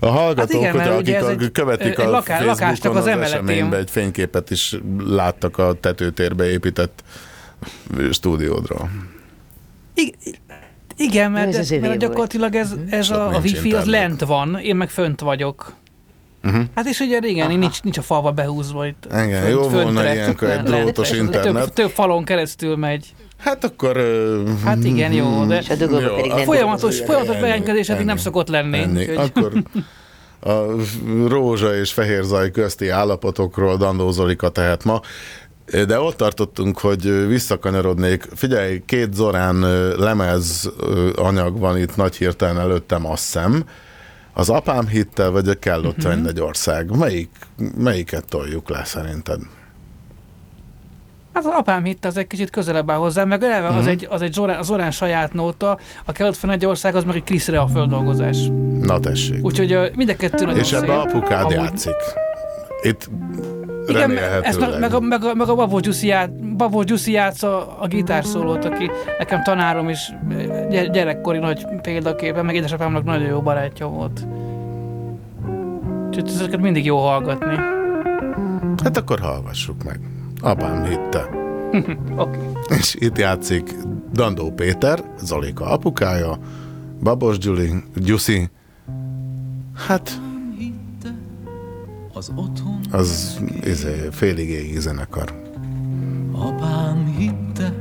A 0.00 0.06
hallgatók, 0.06 0.62
Hát 0.64 0.74
igen, 0.74 0.86
akik 0.92 1.00
ugye 1.00 1.16
ez 1.16 1.24
a, 1.24 1.30
egy- 1.30 1.52
követik 1.52 1.98
egy 1.98 2.06
a 2.06 2.10
laká- 2.10 2.24
Facebookon 2.24 2.46
lakásnak 2.46 2.92
az 2.94 2.98
az 2.98 3.06
emeletén. 3.06 3.34
eseményben 3.48 3.80
egy 3.80 3.90
fényképet 3.90 4.50
is 4.50 4.76
láttak 5.06 5.58
a 5.58 5.72
tetőtérbe 5.80 6.50
épített 6.50 7.02
stúdiódról. 8.10 8.90
Igen, 10.96 11.30
mert, 11.30 11.48
Ez 11.48 11.54
ez 11.56 11.70
az 11.70 11.78
mert 11.80 11.98
gyakorlatilag 11.98 12.54
ez, 12.54 12.74
ez 12.90 13.10
Ott 13.10 13.16
a, 13.16 13.26
a 13.34 13.38
wifi 13.40 13.56
az 13.56 13.64
internet. 13.64 13.86
lent 13.86 14.20
van, 14.24 14.58
én 14.62 14.76
meg 14.76 14.90
fönt 14.90 15.20
vagyok. 15.20 15.72
Uh-huh. 16.44 16.62
Hát 16.74 16.86
és 16.86 17.00
ugye 17.00 17.18
én 17.18 17.58
nincs, 17.58 17.82
nincs 17.82 17.98
a 17.98 18.02
falva 18.02 18.30
behúzva 18.32 18.86
itt. 18.86 19.06
Igen, 19.12 19.48
jó 19.48 19.68
volna 19.68 20.12
ilyenkor 20.14 20.50
egy 20.50 20.62
drótos 20.62 21.08
Több, 21.08 21.18
internet. 21.18 21.72
több 21.72 21.90
falon 21.90 22.24
keresztül 22.24 22.76
megy. 22.76 23.14
Hát 23.42 23.64
akkor... 23.64 23.96
Hát 24.64 24.84
igen, 24.84 25.12
jó, 25.12 25.44
de 25.44 25.58
És 25.58 25.70
a 25.70 25.74
dugóba 25.74 26.00
Jó, 26.00 26.14
pedig 26.14 26.32
nem 26.32 26.44
folyamatos, 26.44 27.00
folyamatos 27.00 27.36
bejelentkezés 27.36 27.88
eddig 27.88 28.06
nem 28.06 28.16
szokott 28.16 28.48
lenni. 28.48 28.78
ennyi. 28.78 29.00
úgyhogy- 29.00 29.16
Akkor 29.34 29.52
a 30.40 30.64
rózsa 31.28 31.76
és 31.76 31.92
fehér 31.92 32.22
zaj 32.22 32.50
közti 32.50 32.88
állapotokról 32.88 33.76
Dandó 33.76 34.10
Zolika 34.10 34.48
tehet 34.48 34.84
ma. 34.84 35.00
De 35.86 36.00
ott 36.00 36.16
tartottunk, 36.16 36.78
hogy 36.78 37.26
visszakanyarodnék. 37.26 38.28
Figyelj, 38.34 38.82
két 38.86 39.14
Zorán 39.14 39.60
lemez 39.98 40.70
anyag 41.14 41.58
van 41.58 41.78
itt 41.78 41.96
nagy 41.96 42.16
hirtelen 42.16 42.58
előttem, 42.58 43.06
azt 43.06 43.24
hiszem. 43.24 43.64
Az 44.32 44.48
apám 44.48 44.86
hittel, 44.86 45.30
vagy 45.30 45.48
a 45.48 45.54
kell 45.54 45.84
ott 45.84 46.04
uh-huh. 46.04 46.26
egy 46.26 46.40
ország. 46.40 46.96
Melyik, 46.96 47.30
melyiket 47.76 48.24
toljuk 48.28 48.68
le 48.68 48.84
szerinted? 48.84 49.40
Hát 51.34 51.44
az 51.44 51.52
apám 51.56 51.84
hitt, 51.84 52.04
az 52.04 52.16
egy 52.16 52.26
kicsit 52.26 52.50
közelebb 52.50 52.90
áll 52.90 52.96
hozzám, 52.96 53.28
meg 53.28 53.42
eleve 53.42 53.68
Mhm. 53.68 53.78
az 53.78 53.86
egy, 53.86 54.06
az 54.10 54.22
egy 54.22 54.32
Zorán, 54.32 54.62
Zorán 54.62 54.90
saját 54.90 55.32
nóta, 55.32 55.78
a 56.04 56.12
kelet 56.12 56.64
ország 56.64 56.94
az 56.94 57.04
meg 57.04 57.16
egy 57.16 57.24
Kriszre 57.24 57.60
a 57.60 57.66
földolgozás. 57.66 58.38
Na 58.80 58.98
tessék. 59.00 59.44
Úgyhogy 59.44 59.90
mind 59.96 60.08
a 60.08 60.16
kettő 60.16 60.44
nagyon 60.44 60.60
És 60.60 60.72
ebbe 60.72 60.94
apukád 60.98 61.40
Amúgy- 61.40 61.54
játszik. 61.54 61.94
Itt 62.82 63.10
Igen, 63.86 64.10
ezt 64.42 64.60
meg, 64.60 64.78
meg, 64.80 64.94
a, 64.94 65.00
meg, 65.00 65.24
a, 65.24 65.34
meg 65.34 65.48
a 65.48 65.54
Babó 65.54 65.78
Gyuszi, 65.78 66.06
ját, 66.06 66.56
Babó 66.56 66.82
Gyuszi 66.82 67.12
játsza 67.12 67.76
a 67.78 67.86
gitárszólót, 67.86 68.64
aki 68.64 68.90
nekem 69.18 69.42
tanárom 69.42 69.88
is 69.88 70.12
gy- 70.70 70.90
gyerekkori 70.90 71.38
nagy 71.38 71.66
példaképe, 71.82 72.42
meg 72.42 72.54
édesapámnak 72.54 73.04
nagyon 73.04 73.26
jó 73.28 73.40
barátja 73.40 73.86
volt. 73.86 74.26
Úgyhogy 76.06 76.28
ezeket 76.28 76.60
mindig 76.60 76.84
jó 76.84 76.98
hallgatni. 76.98 77.54
Hát 78.84 78.96
akkor 78.96 79.20
hallgassuk 79.20 79.82
meg. 79.84 80.00
Apám 80.42 80.84
hitte. 80.84 81.28
Oké. 82.24 82.38
És 82.78 82.94
itt 82.98 83.18
játszik 83.18 83.74
Dandó 84.12 84.50
Péter, 84.50 85.04
Zolika 85.22 85.64
apukája, 85.64 86.38
Babos 87.02 87.38
Gyuli, 87.38 87.70
Gyuszi, 87.94 88.50
hát 89.86 90.20
Az 92.14 92.32
otthon 92.34 92.80
az 92.90 93.40
izé, 93.64 94.08
félig 94.10 94.48
égi 94.48 94.80
zenekar. 94.80 95.42
apám 96.32 97.14
hitte 97.16 97.74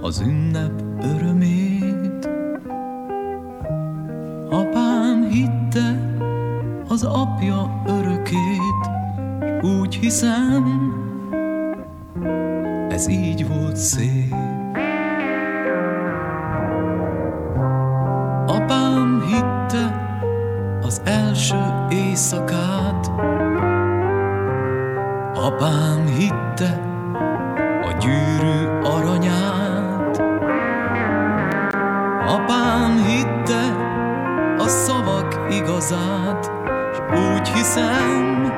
az 0.00 0.20
ünnep 0.20 0.82
örömét. 1.02 2.28
Apám 4.50 5.28
hitte 5.30 6.14
az 6.88 7.02
apja 7.04 7.82
örökét, 7.86 8.90
úgy 9.62 9.94
hiszem, 9.94 10.64
ez 12.88 13.08
így 13.08 13.48
volt 13.48 13.76
szép. 13.76 14.34
Apám 18.46 19.22
hitte 19.26 20.06
az 20.82 21.00
első 21.04 21.56
éjszakát, 21.90 23.10
Apám 25.34 26.06
hitte 26.06 26.80
a 27.82 27.92
gyűrű 27.98 28.66
aranyát. 28.82 30.22
Apám 32.26 33.04
hitte 33.06 33.62
a 34.58 34.68
szavak 34.68 35.38
igazát, 35.50 36.50
s 36.94 36.98
úgy 37.10 37.48
hiszem, 37.48 38.52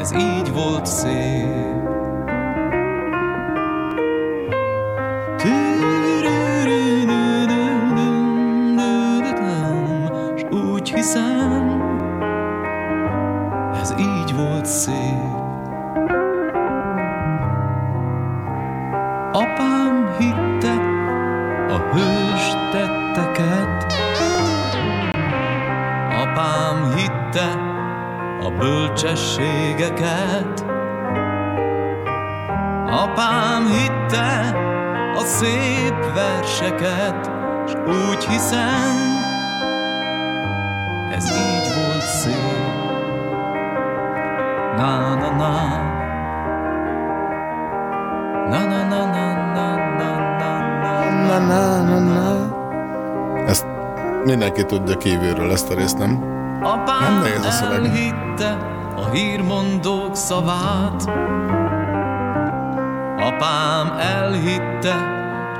ez 0.00 0.12
így 0.12 0.52
volt 0.52 0.86
szép. 0.86 1.64
Úgy 10.50 10.90
ez 13.80 13.94
így 13.98 14.34
volt 14.36 14.66
szép. 14.66 15.35
Bölcsességeket, 29.90 30.64
Apám 32.90 33.66
hitte 33.66 34.54
a 35.16 35.20
szép 35.24 35.94
verseket, 36.14 37.30
s 37.68 37.72
úgy 37.86 38.24
hiszem, 38.24 38.96
ez 41.12 41.24
így 41.30 41.74
volt 41.74 42.00
szép. 42.02 42.34
Na 44.76 45.14
na 45.14 45.30
na 45.30 45.94
Na 48.48 48.58
na 48.64 48.84
na 48.84 49.04
na 49.06 49.34
na 49.54 49.76
na 49.98 50.14
na 50.38 50.58
na 50.82 51.04
Na, 51.26 51.38
na, 51.38 51.82
na, 51.82 51.98
na. 51.98 52.56
Ezt 53.46 53.66
mindenki 54.24 54.64
tudja 54.64 54.96
kívülről 54.96 55.50
ezt 55.52 55.70
a 55.70 55.74
részt, 55.74 55.98
nem? 55.98 56.10
Nem 56.10 56.62
Apám 56.62 57.20
nehéz 57.22 57.44
a 57.46 57.50
szöveg. 57.50 57.84
elhitte 57.84 58.75
a 58.96 59.10
hírmondók 59.12 60.16
szavát. 60.16 61.02
Apám 63.18 63.98
elhitte 63.98 65.14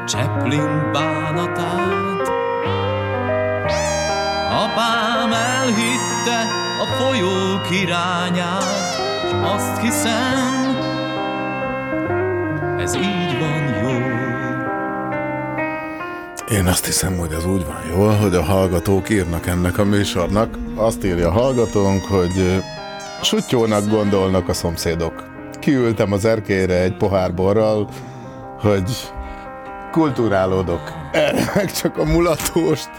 Chaplin 0.07 0.91
bánatát. 0.93 2.29
Apám 4.51 5.33
elhitte 5.33 6.41
a 6.81 6.87
folyók 6.99 7.71
irányát, 7.83 8.99
azt 9.43 9.81
hiszem, 9.81 10.77
ez 12.79 12.95
így 12.95 13.39
van 13.39 13.83
jó. 13.83 14.15
Én 16.57 16.67
azt 16.67 16.87
hiszem, 16.87 17.17
hogy 17.17 17.33
az 17.33 17.47
úgy 17.47 17.67
van 17.67 17.83
jól, 17.97 18.15
hogy 18.15 18.35
a 18.35 18.43
hallgatók 18.43 19.11
írnak 19.11 19.47
ennek 19.47 19.79
a 19.79 19.85
műsornak. 19.85 20.59
Azt 20.75 21.05
írja 21.05 21.29
a 21.29 21.33
hallgatónk, 21.33 22.05
hogy 22.05 22.63
sutyónak 23.23 23.89
gondolnak 23.89 24.49
a 24.49 24.53
szomszédok. 24.53 25.25
Kiültem 25.61 26.13
az 26.13 26.25
erkélyre 26.25 26.81
egy 26.81 26.97
pohár 26.97 27.35
borral, 27.35 27.89
hogy 28.61 29.13
kulturálódok. 29.91 30.93
Erre 31.13 31.53
meg 31.55 31.73
csak 31.73 31.99
a 31.99 32.05
mulatóst 32.05 32.91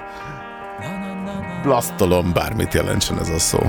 plasztolom, 1.61 2.33
bármit 2.33 2.73
jelentsen 2.73 3.19
ez 3.19 3.29
a 3.29 3.39
szó. 3.39 3.59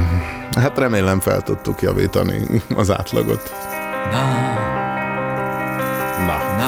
Hát 0.56 0.78
remélem 0.78 1.20
fel 1.20 1.42
tudtuk 1.42 1.82
javítani 1.82 2.62
az 2.76 2.90
átlagot. 2.90 3.52
Na, 4.10 4.22
na, 6.26 6.36
na. 6.56 6.60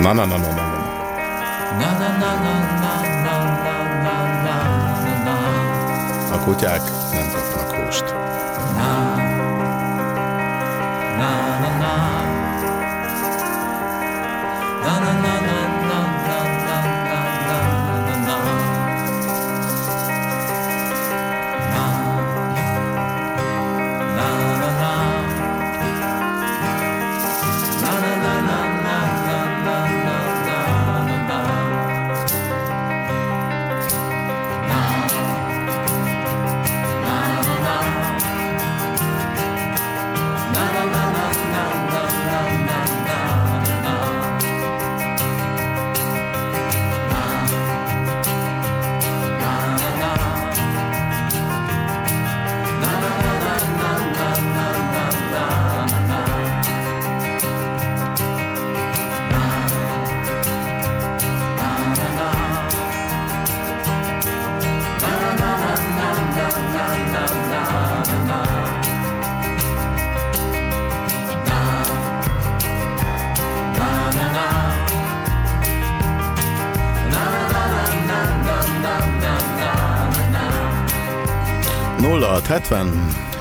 na, 0.00 0.12
na, 0.12 0.24
na, 0.24 0.36
na, 0.36 0.36
na. 0.36 0.54
na. 0.54 0.80
Na 1.78 1.92
na 1.98 2.08
na 2.18 2.30
na 2.44 2.54
na 2.82 2.94
na 3.24 3.36
na 3.64 3.76
na 4.02 4.16
na 4.44 4.56
na 4.84 5.24
na 5.24 5.36
A 6.32 6.38
kutyák 6.44 6.80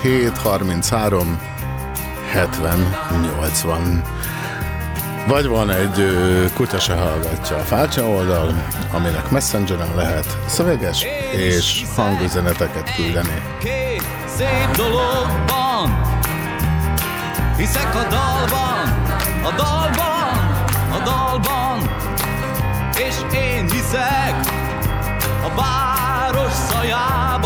77 0.02 0.38
33 0.38 1.40
70 2.32 2.96
80 3.22 4.04
vagy 5.28 5.48
van 5.48 5.70
egy 5.70 6.06
kutya 6.54 6.80
se 6.80 6.94
hallgatja 6.94 7.56
a 7.56 7.60
Fácsa 7.60 8.08
oldal, 8.08 8.64
aminek 8.92 9.30
messengeren 9.30 9.96
lehet 9.96 10.38
szöveges 10.46 11.06
és 11.32 11.84
hangüzeneteket 11.96 12.96
küldeni. 12.96 13.42
Szép 14.38 14.76
dologban 14.76 16.02
Hiszek 17.58 17.96
a 17.96 18.08
dalban, 18.10 18.88
a 19.44 19.52
dalban, 19.58 20.34
a 20.92 21.04
dalban 21.04 21.90
És 22.98 23.16
én 23.34 23.70
hiszek 23.70 24.36
a 25.44 25.62
város 25.62 26.54
szajában 26.54 27.39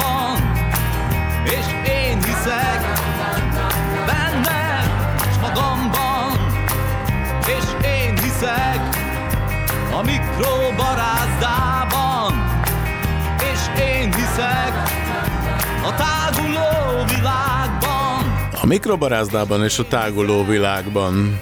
A 18.64 18.66
mikrobarázdában 18.66 19.64
és 19.64 19.80
a 19.80 19.88
táguló 19.88 20.46
világban. 20.46 21.40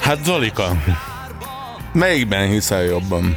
Hát 0.00 0.24
Zolika, 0.24 0.70
melyikben 1.92 2.48
hiszel 2.48 2.82
jobban? 2.82 3.36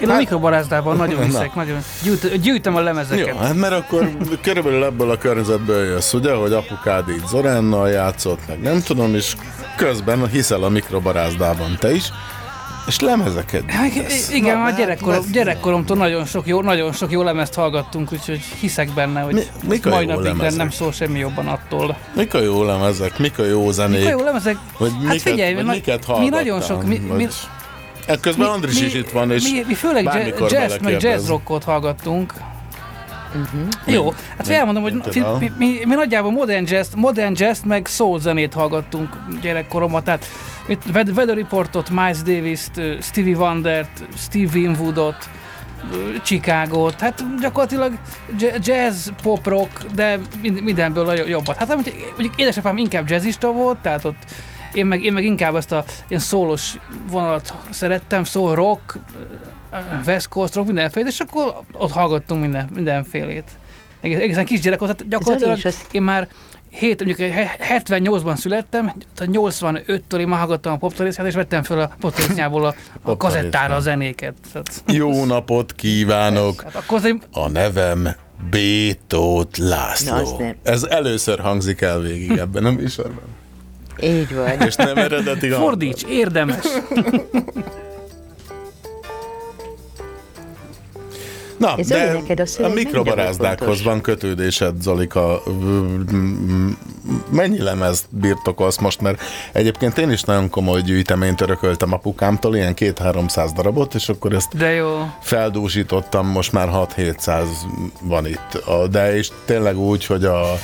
Én 0.00 0.10
a 0.10 0.16
mikrobarázdában 0.16 0.96
nagyon 0.96 1.18
Na. 1.18 1.24
hiszek, 1.24 1.54
nagyon 1.54 1.78
gyűjt, 2.02 2.40
gyűjtöm 2.40 2.76
a 2.76 2.80
lemezeket. 2.80 3.26
Jó, 3.26 3.36
hát 3.36 3.54
mert 3.54 3.72
akkor 3.72 4.10
körülbelül 4.42 4.84
ebből 4.84 5.10
a 5.10 5.18
környezetből 5.18 5.84
jössz, 5.84 6.12
ugye, 6.12 6.34
hogy 6.34 6.52
apukád 6.52 7.08
így 7.08 7.26
Zoránnal 7.26 7.88
játszott, 7.88 8.40
meg 8.48 8.60
nem 8.60 8.82
tudom, 8.82 9.14
és 9.14 9.36
közben 9.76 10.28
hiszel 10.28 10.62
a 10.62 10.68
mikrobarázdában 10.68 11.76
te 11.78 11.94
is, 11.94 12.12
és 12.88 13.00
lemezeket 13.00 13.70
Hát, 13.70 13.92
gyűjtesz. 13.92 14.30
igen, 14.32 14.56
Na, 14.56 14.62
már 14.62 14.70
hát 14.70 14.78
gyerekkorom, 14.78 15.24
gyerekkoromtól 15.32 15.96
nagyon 15.96 16.24
sok, 16.24 16.46
jó, 16.46 16.60
nagyon 16.62 16.92
sok 16.92 17.10
jó 17.10 17.22
lemezt 17.22 17.54
hallgattunk, 17.54 18.12
úgyhogy 18.12 18.40
hiszek 18.60 18.90
benne, 18.94 19.20
hogy 19.20 19.34
Mi- 19.34 19.40
mi, 19.62 19.68
mik 19.68 19.86
a 19.86 19.88
mai 19.88 20.06
jó 20.06 20.20
napig 20.20 20.56
nem 20.56 20.70
szól 20.70 20.92
semmi 20.92 21.18
jobban 21.18 21.46
attól. 21.48 21.96
Mik 22.14 22.34
a 22.34 22.40
jó 22.42 22.62
lemezek, 22.64 23.18
mik 23.18 23.38
a 23.38 23.44
jó 23.44 23.70
zenék? 23.70 23.98
Mik 23.98 24.06
a 24.06 24.10
jó 24.10 24.24
lemezek? 24.24 24.56
Vagy 24.78 24.90
Hát 24.90 25.00
miket, 25.02 25.20
figyelj, 25.20 25.54
vagy 25.54 25.64
mi- 25.64 25.70
miket 25.70 26.18
mi 26.18 26.28
nagyon 26.28 26.60
sok- 26.60 26.84
mi- 26.86 26.98
mi- 26.98 27.08
Vagy... 27.08 27.34
Ekközben 28.06 28.48
Andris 28.48 28.80
is 28.80 28.94
itt 28.94 29.10
van, 29.10 29.30
és 29.30 29.42
mi, 29.50 29.64
mi 29.66 29.74
főleg 29.74 30.04
jazz, 30.48 30.74
meg 30.82 31.00
jazz 31.02 31.28
rockot 31.28 31.64
hallgattunk. 31.64 32.32
Jó, 33.86 34.12
hát 34.36 34.48
elmondom, 34.48 34.82
hogy 34.82 34.92
a- 35.24 35.38
mi, 35.38 35.52
mi, 35.58 35.78
mi, 35.84 35.94
nagyjából 35.94 36.30
modern 36.30 36.64
jazz, 36.68 36.94
modern 36.94 37.32
jazz 37.36 37.62
meg 37.62 37.86
soul 37.86 38.20
zenét 38.20 38.52
hallgattunk 38.54 39.16
gyerekkoromban, 39.40 40.04
tehát 40.04 40.24
itt 40.68 40.82
Weather 40.94 41.36
Reportot, 41.36 41.90
Miles 41.90 42.22
Davis-t, 42.22 42.80
Stevie 43.02 43.36
Wondert, 43.36 44.04
Steve 44.16 44.50
Winwoodot, 44.58 45.28
Chicago-t, 46.22 47.00
hát 47.00 47.24
gyakorlatilag 47.40 47.92
jazz, 48.58 49.08
pop 49.22 49.46
rock, 49.46 49.84
de 49.94 50.18
mind- 50.42 50.62
mindenből 50.62 51.08
a 51.08 51.14
jo- 51.14 51.28
jobbat. 51.28 51.56
Hát 51.56 51.68
mondjuk, 51.68 51.94
mondjuk 52.08 52.40
édesapám 52.40 52.76
inkább 52.76 53.10
jazzista 53.10 53.52
volt, 53.52 53.78
tehát 53.78 54.04
ott 54.04 54.16
én 54.72 54.86
meg, 54.86 55.02
én 55.04 55.12
meg 55.12 55.24
inkább 55.24 55.54
ezt 55.54 55.72
a 55.72 55.84
ilyen 56.08 56.20
szólos 56.20 56.74
vonalat 57.10 57.54
szerettem, 57.70 58.24
szól 58.24 58.54
rock, 58.54 58.98
West 60.06 60.28
Coast 60.28 60.54
rock, 60.54 60.66
mindenféle, 60.66 61.08
és 61.08 61.20
akkor 61.20 61.60
ott 61.72 61.90
hallgattunk 61.92 62.40
minden, 62.40 62.68
mindenfélét. 62.74 63.50
Egész, 64.00 64.18
egészen 64.18 64.44
kisgyerek 64.44 64.78
volt, 64.78 64.96
tehát 64.96 65.12
gyakorlatilag 65.12 65.58
az- 65.64 65.86
én 65.90 66.02
már 66.02 66.28
7, 66.70 67.04
mondjuk 67.04 67.30
he- 67.32 67.56
78-ban 67.84 68.36
születtem, 68.36 68.92
tehát 69.14 69.32
85-től 69.34 70.18
én 70.18 70.28
már 70.28 70.38
hallgattam 70.38 70.72
a 70.72 70.76
poptarészát, 70.76 71.26
és 71.26 71.34
vettem 71.34 71.62
fel 71.62 71.80
a 71.80 71.90
poptarésznyából 72.00 72.64
a, 72.66 72.74
a 73.02 73.16
kazettára 73.16 73.74
a 73.74 73.80
zenéket. 73.80 74.34
Tehát, 74.52 74.82
Jó 74.86 75.24
napot 75.24 75.72
kívánok! 75.74 76.62
hát 76.62 76.74
akkor 76.74 76.98
azért 76.98 77.16
A 77.32 77.48
nevem 77.48 78.08
B. 78.50 78.56
Tóth 79.06 79.58
Na, 79.60 79.68
László. 79.68 80.38
nem. 80.38 80.54
Ez 80.62 80.82
először 80.82 81.38
hangzik 81.40 81.80
el 81.80 82.00
végig 82.00 82.30
ebben 82.38 82.64
a 82.64 82.70
műsorban. 82.70 83.22
Így 84.02 84.34
van. 84.34 84.60
És 84.60 84.74
nem 84.74 84.96
eredeti 84.96 85.48
fordíts, 85.48 86.02
érdemes. 86.08 86.64
Na, 91.58 91.74
Ez 91.76 91.86
de 91.86 92.12
neked 92.12 92.40
a 92.40 92.64
a 92.64 92.68
mikrobarázdákhoz 92.68 93.82
van 93.82 94.00
kötődésed, 94.00 94.82
Zolika. 94.82 95.42
Mennyi 97.30 97.62
lemezt 97.62 98.04
birtokolsz 98.10 98.78
most? 98.78 99.00
Mert 99.00 99.20
egyébként 99.52 99.98
én 99.98 100.10
is 100.10 100.22
nagyon 100.22 100.50
komoly 100.50 100.80
gyűjteményt 100.80 101.40
örököltem 101.40 101.92
apukámtól, 101.92 102.56
ilyen 102.56 102.74
két-háromszáz 102.74 103.52
darabot, 103.52 103.94
és 103.94 104.08
akkor 104.08 104.32
ezt 104.32 104.56
De 104.56 104.70
jó. 104.70 105.10
feldúsítottam, 105.20 106.26
most 106.26 106.52
már 106.52 106.68
6-700 106.96 107.42
van 108.02 108.26
itt. 108.26 108.62
De 108.90 109.16
és 109.16 109.28
tényleg 109.44 109.78
úgy, 109.78 110.06
hogy 110.06 110.24
a 110.24 110.58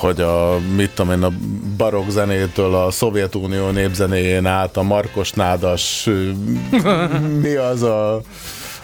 hogy 0.00 0.20
a, 0.20 0.58
mit 0.76 0.90
tudom 0.90 1.12
én, 1.12 1.22
a 1.22 1.32
barokk 1.76 2.08
zenétől 2.08 2.74
a 2.74 2.90
Szovjetunió 2.90 3.70
népzenéjén 3.70 4.46
át 4.46 4.76
a 4.76 4.82
Markos 4.82 5.30
Nádas, 5.32 6.08
mi 7.42 7.54
az 7.54 7.82
a 7.82 8.20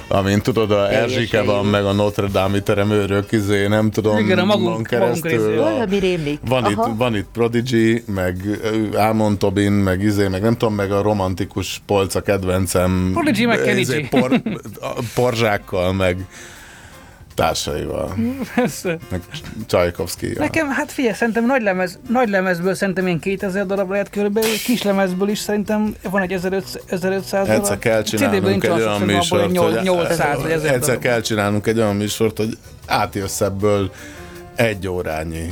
amint 0.09 0.43
tudod, 0.43 0.71
a 0.71 0.93
Erzsike 0.93 1.43
van, 1.43 1.67
meg 1.67 1.85
a 1.85 1.93
Notre 1.93 2.27
Dame 2.27 2.61
teremőrök, 2.61 3.33
izé, 3.33 3.67
nem 3.67 3.91
tudom, 3.91 4.19
Igen, 4.19 4.39
a 4.39 4.45
magunk- 4.45 4.87
keresztül. 4.87 5.57
Valami 5.57 5.99
rémlik. 5.99 6.39
van 6.49 6.65
Aha. 6.65 6.89
itt, 6.89 6.95
van 6.97 7.17
itt 7.17 7.29
Prodigy, 7.33 8.03
meg 8.07 8.61
Almond 8.95 9.39
Tobin, 9.39 9.73
meg 9.73 10.03
izé, 10.03 10.29
meg 10.29 10.43
nem 10.43 10.57
tudom, 10.57 10.75
meg 10.75 10.93
a 10.93 11.03
romantikus 11.03 11.83
polca 11.87 12.21
kedvencem. 12.21 13.11
Prodigy, 13.13 13.45
meg 13.47 13.79
izé, 13.79 14.07
por, 14.11 14.33
a 14.81 14.93
porzsákkal, 15.15 15.93
meg 15.93 16.27
társaival. 17.39 18.15
Persze. 18.55 18.99
Meg 19.11 19.21
Csajkovszki. 19.67 20.33
Nekem, 20.39 20.69
hát 20.69 20.93
figyelj, 20.93 21.15
szerintem 21.15 21.47
nagy, 21.47 21.63
lemez, 21.63 21.99
nagy 22.09 22.29
lemezből 22.29 22.75
szerintem 22.75 23.07
ilyen 23.07 23.19
2000 23.19 23.67
darab 23.67 23.91
lehet 23.91 24.11
körülbelül, 24.11 24.51
kis 24.65 24.83
lemezből 24.83 25.29
is 25.29 25.39
szerintem 25.39 25.95
van 26.11 26.23
egy 26.23 26.33
1500, 26.33 26.83
1500 26.87 27.47
darab. 27.47 27.61
Egyszer 27.61 27.79
kell 27.79 28.03
csinálnunk 28.03 28.65
egy 28.65 28.71
olyan 28.71 29.01
műsort, 29.01 29.53
hogy 29.53 29.83
800 29.83 30.43
vagy 30.43 30.51
1000 30.51 30.75
egyszer 30.75 30.99
kell 30.99 31.21
csinálnunk 31.21 31.67
egy 31.67 31.79
olyan 31.79 31.97
műsort, 31.97 32.37
hogy 32.37 32.59
átjössz 32.87 33.41
ebből 33.41 33.91
egy 34.55 34.89
órányi 34.89 35.51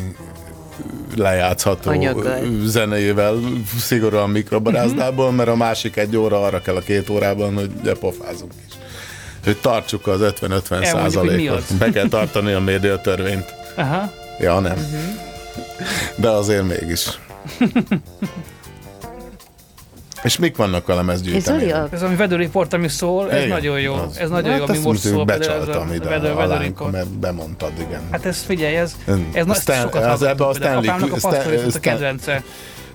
lejátszható 1.16 1.90
Anyaggal. 1.90 2.38
zenéjével 2.64 3.38
szigorúan 3.78 4.30
mikrobarázdából, 4.30 5.32
mert 5.32 5.48
a 5.48 5.56
másik 5.56 5.96
egy 5.96 6.16
óra 6.16 6.42
arra 6.42 6.60
kell 6.60 6.76
a 6.76 6.80
két 6.80 7.08
órában, 7.08 7.54
hogy 7.54 7.98
pofázunk 7.98 8.52
is. 8.68 8.74
Hogy 9.46 9.56
tartsuk 9.60 10.06
az 10.06 10.20
50-50 10.22 10.22
Elmondjuk, 10.40 10.70
hogy 10.70 10.80
mi 10.80 11.02
százalékot. 11.02 11.74
Be 11.78 11.90
kell 11.90 12.08
tartani 12.08 12.52
a 12.52 12.60
médiatörvényt. 12.60 13.54
Aha. 13.74 14.12
Ja, 14.40 14.58
nem. 14.60 14.72
Mhm. 14.76 14.96
De 16.16 16.28
azért 16.28 16.62
mégis. 16.62 17.08
És 20.22 20.38
mik 20.38 20.56
vannak 20.56 20.88
a 20.88 20.94
a, 20.94 21.88
Ez 21.92 22.02
ami 22.02 22.16
Report, 22.36 22.72
ami 22.72 22.88
szól, 22.88 23.30
ez 23.30 23.36
Igen, 23.36 23.48
nagyon 23.48 23.80
jó. 23.80 23.94
az. 23.94 24.18
Ez 24.18 24.30
nagyon 24.30 24.50
hát 24.50 24.58
jó, 24.58 24.64
ami 24.64 24.78
most 24.78 25.00
szól. 25.00 25.20
a 25.20 25.24
Becsaltam 25.24 25.92
ide 25.92 26.08
Weather 26.08 26.30
alánk, 26.30 26.62
Report. 26.62 26.92
mert 26.92 27.08
bemondtad, 27.08 27.72
igen. 27.88 28.00
Hát 28.10 28.24
ez 28.26 28.42
figyelj, 28.46 28.76
ez, 28.76 28.96
ez, 29.32 29.44
Stan- 29.60 29.80
sokat 29.80 30.04
az 30.04 30.22
ebbe 30.22 30.44
a. 30.44 30.54
Stanley- 30.54 30.88
Apámnak 30.88 31.12
a 31.12 31.18
Stan- 31.18 31.32
a 31.64 31.68
Stan- 31.68 31.80
kedvence. 31.80 32.42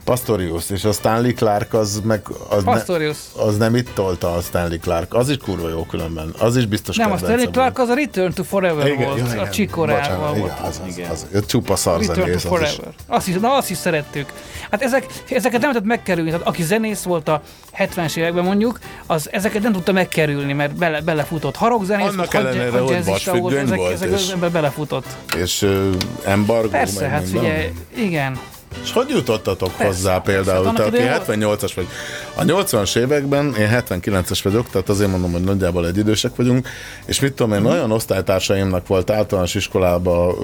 Pastorius 0.03 0.69
és 0.69 0.83
a 0.83 0.91
Stanley 0.91 1.33
Clark 1.33 1.73
az 1.73 2.01
meg 2.03 2.21
az, 2.49 2.63
Pastorius. 2.63 3.17
ne, 3.35 3.41
az 3.43 3.57
nem 3.57 3.75
itt 3.75 3.89
tolta 3.93 4.33
a 4.33 4.41
Stanley 4.41 4.79
Clark. 4.79 5.13
Az 5.13 5.29
is 5.29 5.37
kurva 5.37 5.69
jó 5.69 5.85
különben. 5.85 6.33
Az 6.39 6.57
is 6.57 6.65
biztos 6.65 6.95
Nem, 6.95 7.11
a 7.11 7.17
Stanley 7.17 7.49
Clark 7.49 7.79
az 7.79 7.89
a 7.89 7.93
Return 7.93 8.33
to 8.33 8.43
Forever 8.43 8.87
Igen, 8.87 9.05
volt, 9.05 9.19
jó, 9.19 9.25
a 9.25 9.33
igen. 9.33 9.49
Csikorával 9.51 10.33
volt. 10.33 10.37
Igen, 10.37 10.65
az, 10.65 10.81
az, 10.87 10.97
Igen. 10.97 11.09
az, 11.09 11.25
az, 11.33 11.45
csupa 11.45 11.73
Return 11.75 11.75
to 11.75 11.75
szarzenész. 11.75 12.35
Az 12.35 12.43
is. 12.43 12.49
Forever. 12.49 12.93
Azt 13.07 13.27
is, 13.27 13.35
na, 13.35 13.53
azt 13.53 13.69
is 13.69 13.77
szerettük. 13.77 14.33
Hát 14.71 14.81
ezek, 14.81 15.05
ezeket 15.29 15.59
nem 15.61 15.69
lehetett 15.69 15.87
megkerülni. 15.87 16.29
Tehát 16.29 16.47
aki 16.47 16.63
zenész 16.63 17.03
volt 17.03 17.27
a 17.27 17.41
70-es 17.77 18.17
években 18.17 18.43
mondjuk, 18.43 18.79
az 19.05 19.29
ezeket 19.31 19.61
nem 19.61 19.71
tudta 19.71 19.91
megkerülni, 19.91 20.53
mert 20.53 20.75
bele, 20.75 21.01
belefutott. 21.01 21.55
Harokzenész 21.55 22.05
Annak 22.05 22.15
volt, 22.15 22.45
ellenére, 22.45 22.79
hogy 22.79 22.89
jazzista 22.89 23.35
volt, 23.35 23.55
ezek, 23.55 23.77
volt, 23.77 23.93
ezek 23.93 24.11
és- 24.11 24.35
belefutott. 24.51 25.05
És 25.37 25.61
uh, 25.61 25.89
embargó. 26.25 26.69
Persze, 26.69 27.07
hát 27.07 27.29
figyelj, 27.29 27.71
igen. 27.95 28.39
És 28.84 28.91
hogy 28.91 29.10
jutottatok 29.10 29.69
Persze, 29.69 29.86
hozzá 29.86 30.19
például? 30.19 30.63
persze. 30.63 30.77
Te, 30.77 30.84
Annak 30.84 30.93
aki 30.93 31.36
idején 31.36 31.49
78-as 31.49 31.71
vagy. 31.75 31.88
A 32.36 32.43
80-as 32.43 32.97
években, 32.97 33.55
én 33.55 33.84
79-es 33.88 34.39
vagyok, 34.43 34.69
tehát 34.69 34.89
azért 34.89 35.10
mondom, 35.10 35.31
hogy 35.31 35.43
nagyjából 35.43 35.88
egy 35.88 35.97
idősek 35.97 36.36
vagyunk, 36.36 36.67
és 37.05 37.19
mit 37.19 37.34
tudom 37.34 37.53
én, 37.53 37.65
olyan 37.65 37.91
osztálytársaimnak 37.91 38.88
volt 38.88 39.10
általános 39.10 39.55
iskolában 39.55 40.36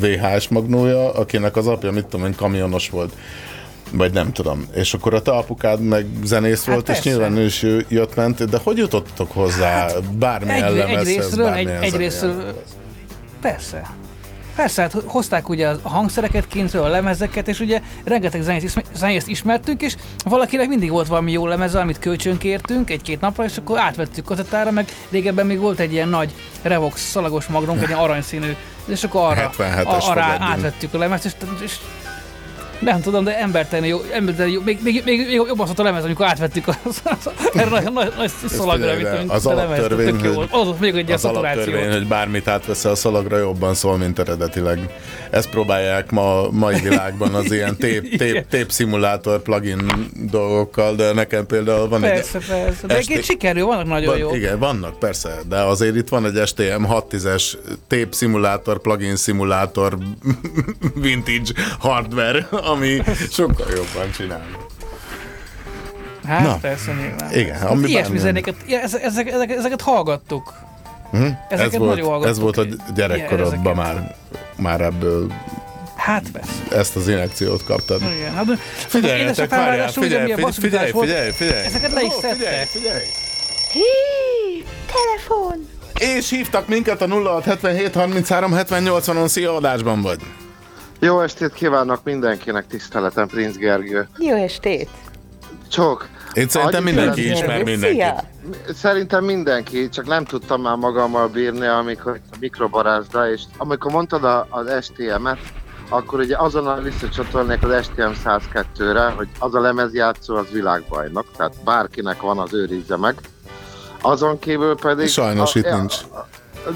VHS 0.00 0.48
magnója, 0.48 1.12
akinek 1.12 1.56
az 1.56 1.66
apja, 1.66 1.90
mit 1.90 2.06
tudom 2.06 2.26
én, 2.26 2.34
kamionos 2.34 2.90
volt 2.90 3.12
vagy 3.92 4.12
nem 4.12 4.32
tudom. 4.32 4.66
És 4.74 4.94
akkor 4.94 5.14
a 5.14 5.22
te 5.22 5.30
apukád 5.30 5.80
meg 5.80 6.06
zenész 6.24 6.64
volt, 6.64 6.88
és 6.88 6.94
persze. 6.94 7.10
nyilván 7.10 7.36
ő 7.36 7.44
is 7.44 7.66
jött 7.88 8.14
ment, 8.14 8.48
de 8.48 8.58
hogy 8.62 8.76
jutottatok 8.78 9.32
hozzá 9.32 9.88
bármilyen 10.18 10.62
Hát, 10.62 10.70
Egy, 10.70 10.78
egy 10.78 10.86
lemezhez, 10.86 11.06
részről, 11.06 11.46
egy, 11.46 11.54
bármilyen 11.54 11.82
egy 11.82 11.96
részről, 11.96 12.54
persze. 13.40 13.90
Persze, 14.54 14.82
hát 14.82 14.96
hozták 15.04 15.48
ugye 15.48 15.68
a 15.68 15.88
hangszereket 15.88 16.46
kintről, 16.46 16.82
a 16.82 16.88
lemezeket, 16.88 17.48
és 17.48 17.60
ugye 17.60 17.80
rengeteg 18.04 18.42
zenészt, 18.42 18.64
ismer- 18.64 18.86
zenészt 18.94 19.28
ismertünk, 19.28 19.82
és 19.82 19.96
valakinek 20.24 20.68
mindig 20.68 20.90
volt 20.90 21.06
valami 21.06 21.32
jó 21.32 21.46
lemeze, 21.46 21.80
amit 21.80 21.98
kölcsönkértünk 21.98 22.90
egy-két 22.90 23.20
napra, 23.20 23.44
és 23.44 23.56
akkor 23.56 23.78
átvettük 23.78 24.24
kazettára, 24.24 24.70
meg 24.70 24.88
régebben 25.10 25.46
még 25.46 25.58
volt 25.58 25.78
egy 25.78 25.92
ilyen 25.92 26.08
nagy 26.08 26.34
Revox 26.62 27.10
szalagos 27.10 27.46
magnónk, 27.46 27.82
egy 27.82 27.92
aranyszínű, 27.92 28.56
és 28.86 29.04
akkor 29.04 29.20
arra, 29.20 29.50
77-es 29.58 30.04
arra 30.04 30.22
átvettük 30.22 30.94
a 30.94 30.98
lemezt, 30.98 31.24
és, 31.24 31.32
és 31.64 31.76
nem 32.78 33.00
tudom, 33.00 33.24
de 33.24 33.38
embertelen 33.38 33.88
jó, 33.88 34.00
embertelen 34.12 34.50
jó 34.50 34.60
még, 34.64 34.78
még, 34.82 35.02
még, 35.04 35.24
még 35.26 35.30
jobb 35.30 35.60
az 35.60 35.70
a 35.76 35.82
lemez, 35.82 36.04
amikor 36.04 36.26
átvettük 36.26 36.68
az, 36.68 37.02
az, 37.04 37.30
erre 37.52 37.68
nagy, 37.68 37.92
nagy, 37.92 38.12
nagy 38.16 38.30
szalagra, 38.46 38.96
de 38.96 39.10
amit 39.10 39.30
az 39.30 39.42
de 39.42 39.54
lemez, 39.54 39.86
tök 39.86 40.22
jó. 40.22 40.40
Az 40.40 40.68
még 40.80 40.94
egy 40.94 41.10
az 41.10 41.24
alaptörvény, 41.24 41.92
hogy 41.92 42.06
bármit 42.06 42.48
átveszel 42.48 42.90
a 42.90 42.94
szalagra, 42.94 43.38
jobban 43.38 43.74
szól, 43.74 43.96
mint 43.96 44.18
eredetileg. 44.18 44.94
Ezt 45.30 45.50
próbálják 45.50 46.10
ma 46.10 46.50
mai 46.50 46.80
világban 46.80 47.34
az 47.34 47.52
ilyen 47.52 47.76
tép, 47.84 48.16
tép, 48.16 48.48
tép 48.48 48.70
szimulátor 48.70 49.42
plugin 49.42 50.10
dolgokkal, 50.30 50.94
de 50.94 51.12
nekem 51.12 51.46
például 51.46 51.88
van 51.88 52.00
Persze, 52.00 52.38
egy... 52.38 52.46
persze. 52.46 52.86
De 52.86 52.94
egyébként 52.94 53.24
sikerül, 53.24 53.64
vannak 53.64 53.86
nagyon 53.86 54.06
van, 54.06 54.18
jó. 54.18 54.34
Igen, 54.34 54.58
vannak, 54.58 54.98
persze, 54.98 55.40
de 55.48 55.56
azért 55.56 55.96
itt 55.96 56.08
van 56.08 56.26
egy 56.26 56.46
STM 56.46 56.84
610-es 56.88 57.52
tép 57.88 58.14
szimulátor, 58.14 58.80
plugin 58.80 59.16
szimulátor, 59.16 59.98
vintage 60.94 61.52
hardware, 61.78 62.48
ami 62.64 63.02
sokkal 63.30 63.66
jobban 63.70 64.10
csinál. 64.16 64.46
Hát 66.26 66.42
Na. 66.42 66.56
persze 66.60 66.92
nyilván. 66.92 67.32
Igen, 67.32 67.54
Hát 67.58 67.70
ami 67.70 67.88
Ilyesmi 67.88 68.16
bármilyen. 68.18 68.22
zenéket, 68.24 68.54
ezek, 68.82 69.02
ezek, 69.02 69.30
ezek, 69.32 69.50
ezeket 69.50 69.80
hallgattuk. 69.80 70.52
Hm? 71.10 71.22
Ez, 71.24 71.30
Ezeket 71.48 71.70
nagyon 71.72 71.86
volt, 71.86 72.00
hallgattuk. 72.00 72.26
ez 72.30 72.38
volt 72.38 72.56
a 72.56 72.64
gyerekkorodban 72.94 73.76
már, 73.76 74.16
már 74.56 74.80
ebből 74.80 75.32
Hát 75.96 76.24
persze. 76.32 76.52
ezt 76.78 76.96
az 76.96 77.08
injekciót 77.08 77.64
kaptad. 77.64 78.00
Igen. 78.02 78.34
Hát, 78.34 78.44
Figyeljetek, 78.88 79.22
édesapám 79.24 79.58
várjál, 79.64 79.88
figyelj, 79.88 80.20
figyelj, 80.22 80.40
volt, 80.40 80.54
figyelj, 80.54 81.30
figyelj. 81.30 81.64
Ezeket 81.64 81.92
le 81.92 82.02
is 82.02 82.12
Ó, 82.16 82.20
szedte. 82.20 82.34
Figyelj, 82.36 82.64
figyelj. 82.64 83.02
Hí, 83.72 83.80
telefon! 84.86 85.68
És 85.98 86.30
hívtak 86.30 86.68
minket 86.68 87.02
a 87.02 87.06
0677 87.06 87.94
33 87.94 88.52
70 88.52 88.84
80-on, 88.86 89.26
szia 89.28 89.54
adásban 89.56 90.02
vagy. 90.02 90.18
Jó 91.04 91.20
estét 91.20 91.52
kívánok 91.52 92.00
mindenkinek, 92.04 92.66
tiszteletem, 92.66 93.26
Prince 93.26 93.58
Gergő. 93.58 94.08
Jó 94.18 94.34
estét! 94.34 94.88
Csók. 95.68 96.08
Én 96.32 96.48
szerintem 96.48 96.82
Annyi 96.82 96.92
mindenki 96.92 97.30
ismer 97.30 97.62
mindenkit. 97.62 97.90
Szia! 97.90 98.24
Szerintem 98.74 99.24
mindenki, 99.24 99.88
csak 99.88 100.06
nem 100.06 100.24
tudtam 100.24 100.62
már 100.62 100.76
magammal 100.76 101.28
bírni, 101.28 101.66
amikor 101.66 102.20
a 102.32 102.36
mikrobarázda, 102.40 103.30
és 103.30 103.42
amikor 103.56 103.92
mondtad 103.92 104.24
a, 104.24 104.46
az 104.50 104.84
STM-et, 104.84 105.38
akkor 105.88 106.18
ugye 106.18 106.36
azonnal 106.36 106.80
visszacsatolnék 106.80 107.62
az 107.62 107.84
STM 107.84 108.10
102-re, 108.24 109.04
hogy 109.16 109.28
az 109.38 109.54
a 109.54 109.60
lemezjátszó 109.60 110.36
az 110.36 110.50
világbajnok, 110.52 111.26
tehát 111.36 111.54
bárkinek 111.64 112.20
van, 112.20 112.38
az 112.38 112.54
őrizze 112.54 112.96
meg. 112.96 113.14
Azon 114.00 114.38
kívül 114.38 114.74
pedig... 114.76 115.08
Sajnos 115.08 115.54
a, 115.54 115.58
itt 115.58 115.70
nincs. 115.70 115.96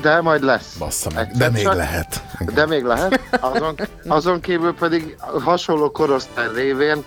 De 0.00 0.20
majd 0.20 0.42
lesz. 0.42 0.74
Bassza 0.78 1.10
meg, 1.14 1.30
de 1.36 1.50
még 1.50 1.62
csak. 1.62 1.74
lehet. 1.74 2.22
De 2.54 2.66
még 2.66 2.82
lehet. 2.84 3.20
Azon, 3.40 3.74
azon 4.18 4.40
kívül 4.40 4.74
pedig 4.74 5.16
hasonló 5.44 5.90
korosztály 5.90 6.48
révén 6.54 7.02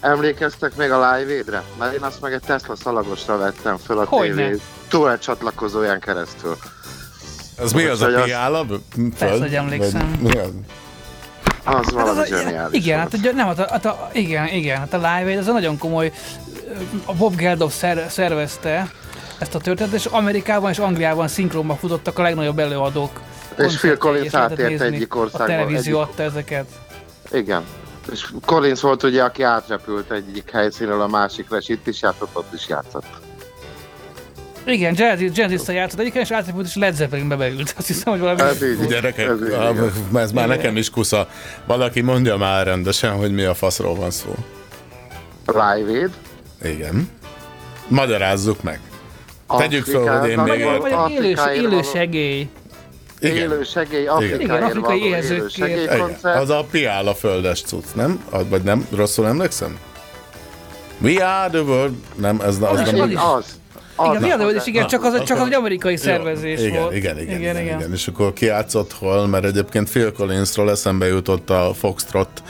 emlékeztek 0.00 0.76
még 0.76 0.90
a 0.90 0.94
Live 1.14 1.32
Aid-re? 1.32 1.62
Mert 1.78 1.92
én 1.92 2.02
azt 2.02 2.20
meg 2.20 2.32
egy 2.32 2.40
Tesla 2.46 2.76
szalagosra 2.76 3.36
vettem 3.38 3.76
föl 3.76 3.98
a. 3.98 4.04
TV 4.04 4.40
túl 4.88 5.18
csatlakozóján 5.18 6.00
keresztül. 6.00 6.56
Az 7.58 7.72
mi 7.72 7.84
az 7.84 8.02
a 8.02 8.06
az- 8.06 8.24
piála? 8.24 8.66
Persze, 9.18 9.38
hogy 9.38 9.54
emlékszem. 9.54 10.16
Mi 10.20 10.38
az? 10.38 10.48
Az 11.64 11.74
Hát 11.74 11.90
valami 11.90 12.10
az, 12.20 12.30
a- 12.30 12.36
zseniális 12.36 12.78
igen, 12.84 12.98
hát, 12.98 13.14
ugye, 13.14 13.32
nem, 13.32 13.46
hát 13.46 13.58
a, 13.58 13.66
hát 13.70 13.84
a, 13.84 14.10
igen, 14.12 14.46
igen, 14.48 14.78
hát 14.78 14.92
a 14.92 14.96
Live 14.96 15.24
Aid 15.24 15.38
az 15.38 15.46
a 15.48 15.52
nagyon 15.52 15.78
komoly, 15.78 16.12
a 17.04 17.14
Bob 17.14 17.36
Geldof 17.36 17.74
szer, 17.74 18.06
szervezte 18.10 18.90
ezt 19.42 19.54
a 19.54 19.58
történetet, 19.58 19.98
és 19.98 20.06
Amerikában 20.06 20.70
és 20.70 20.78
Angliában 20.78 21.28
szinkronban 21.28 21.76
futottak 21.76 22.18
a 22.18 22.22
legnagyobb 22.22 22.58
előadók. 22.58 23.20
És 23.58 23.76
Phil 23.76 23.96
Collins 23.96 24.34
átért 24.34 24.80
egyik 24.80 25.16
országba, 25.16 25.44
A 25.44 25.46
televízió 25.46 25.96
egyik- 26.00 26.10
adta 26.10 26.22
ezeket. 26.22 26.66
Igen. 27.32 27.62
És 28.12 28.26
Collins 28.46 28.80
volt 28.80 29.02
ugye, 29.02 29.22
aki 29.22 29.42
átrepült 29.42 30.10
egyik 30.10 30.50
helyszínről 30.50 31.00
a 31.00 31.06
másikra, 31.06 31.56
és 31.56 31.68
itt 31.68 31.86
is 31.86 32.02
játszott, 32.02 32.28
ott 32.32 32.52
is 32.54 32.68
játszott. 32.68 33.04
Igen, 34.66 34.94
jazz, 34.96 35.20
jazzista 35.38 35.72
játszott 35.72 36.00
egyébként, 36.00 36.24
és 36.24 36.30
átrepült, 36.30 36.66
és 36.66 36.74
Led 36.74 36.94
Zeppelinbe 36.94 37.36
beült. 37.36 37.74
Azt 37.78 37.86
hiszem, 37.86 38.12
hogy 38.12 38.20
valami... 38.20 38.40
Ez 38.40 38.62
így. 38.62 38.86
Gyerekek, 38.86 39.28
Ez 39.28 39.40
így, 39.42 39.52
ah, 39.52 39.70
igen. 39.74 39.92
ez 40.14 40.32
már 40.32 40.48
nekem 40.48 40.76
is 40.76 40.90
kusza. 40.90 41.28
Valaki 41.66 42.00
mondja 42.00 42.36
már 42.36 42.66
rendesen, 42.66 43.12
hogy 43.12 43.32
mi 43.32 43.42
a 43.42 43.54
faszról 43.54 43.94
van 43.94 44.10
szó. 44.10 44.34
Live 45.46 45.90
Aid. 45.98 46.10
Igen. 46.62 47.08
Magyarázzuk 47.88 48.62
meg. 48.62 48.80
Tegyük 49.58 49.84
fel, 49.84 50.18
hogy 50.18 50.28
én 50.30 50.38
még... 50.38 50.64
Vagy, 50.64 50.80
vagy 50.80 50.92
egy 51.16 51.24
élő, 51.24 51.52
élő 51.54 51.82
segély. 51.82 52.48
Igen. 53.20 53.36
Élő 53.36 53.62
segély, 53.62 54.00
Igen, 54.00 54.14
Afrikáért 54.14 54.62
afrikai 54.62 54.82
való 54.82 54.94
élő 54.96 55.06
éhezőkért. 55.06 55.56
Igen, 55.56 55.78
segélykoncert. 55.78 56.40
az 56.40 56.50
a 56.50 56.64
piál 56.70 57.06
a 57.06 57.14
földes 57.14 57.62
cucc, 57.62 57.84
nem? 57.94 58.24
Az- 58.30 58.48
Vagy 58.48 58.62
nem? 58.62 58.86
Rosszul 58.96 59.26
emlékszem? 59.26 59.78
We 61.00 61.26
are 61.26 61.50
the 61.50 61.60
world. 61.62 61.94
Nem, 62.14 62.40
ez 62.40 62.56
az 62.60 62.80
Az 62.80 62.90
nem. 62.90 63.00
Az, 63.16 63.56
az. 63.96 64.16
Igen, 64.16 64.22
mi 64.22 64.30
az, 64.44 64.54
és 64.54 64.66
igen, 64.66 64.86
csak 64.86 65.04
az, 65.04 65.22
csak 65.24 65.38
az 65.40 65.46
egy 65.46 65.54
amerikai 65.54 65.92
Jó, 65.92 65.98
szervezés 65.98 66.60
igen, 66.60 66.80
volt. 66.82 66.94
Igen, 66.94 67.18
igen, 67.18 67.40
igen, 67.40 67.60
igen, 67.60 67.76
igen. 67.78 67.92
És 67.92 68.08
akkor 68.08 68.32
kiátszott 68.32 68.92
hol, 68.92 69.26
mert 69.26 69.44
egyébként 69.44 69.90
Phil 69.90 70.12
Collinsról 70.12 70.70
eszembe 70.70 71.06
jutott 71.06 71.50
a 71.50 71.72
Foxtrot. 71.78 72.42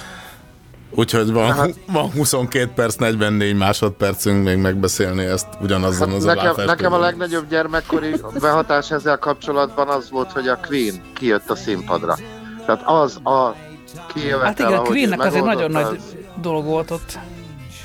Úgyhogy 0.94 1.32
van, 1.32 1.74
van 1.86 2.10
22 2.10 2.70
perc, 2.74 2.94
44 2.94 3.56
másodpercünk 3.56 4.44
még 4.44 4.56
megbeszélni 4.56 5.24
ezt 5.24 5.46
ugyanazzon 5.60 6.08
Hát 6.08 6.16
az 6.16 6.24
nekem, 6.24 6.54
nekem 6.66 6.92
a 6.92 6.98
legnagyobb 6.98 7.48
gyermekkori 7.48 8.14
behatás 8.40 8.90
ezzel 8.90 9.18
kapcsolatban 9.18 9.88
az 9.88 10.10
volt, 10.10 10.32
hogy 10.32 10.48
a 10.48 10.58
Queen 10.66 10.94
kijött 11.14 11.50
a 11.50 11.56
színpadra. 11.56 12.16
Tehát 12.66 12.82
az 12.84 13.16
a 13.24 13.54
kijövetel, 14.14 14.46
Hát 14.46 14.58
igen, 14.58 14.72
a 14.72 14.82
Queennek 14.82 15.20
azért 15.20 15.44
nagyon 15.44 15.70
megoldotta, 15.70 16.04
nagy 16.12 16.26
dolog 16.42 16.64
volt 16.64 16.90
ott. 16.90 17.18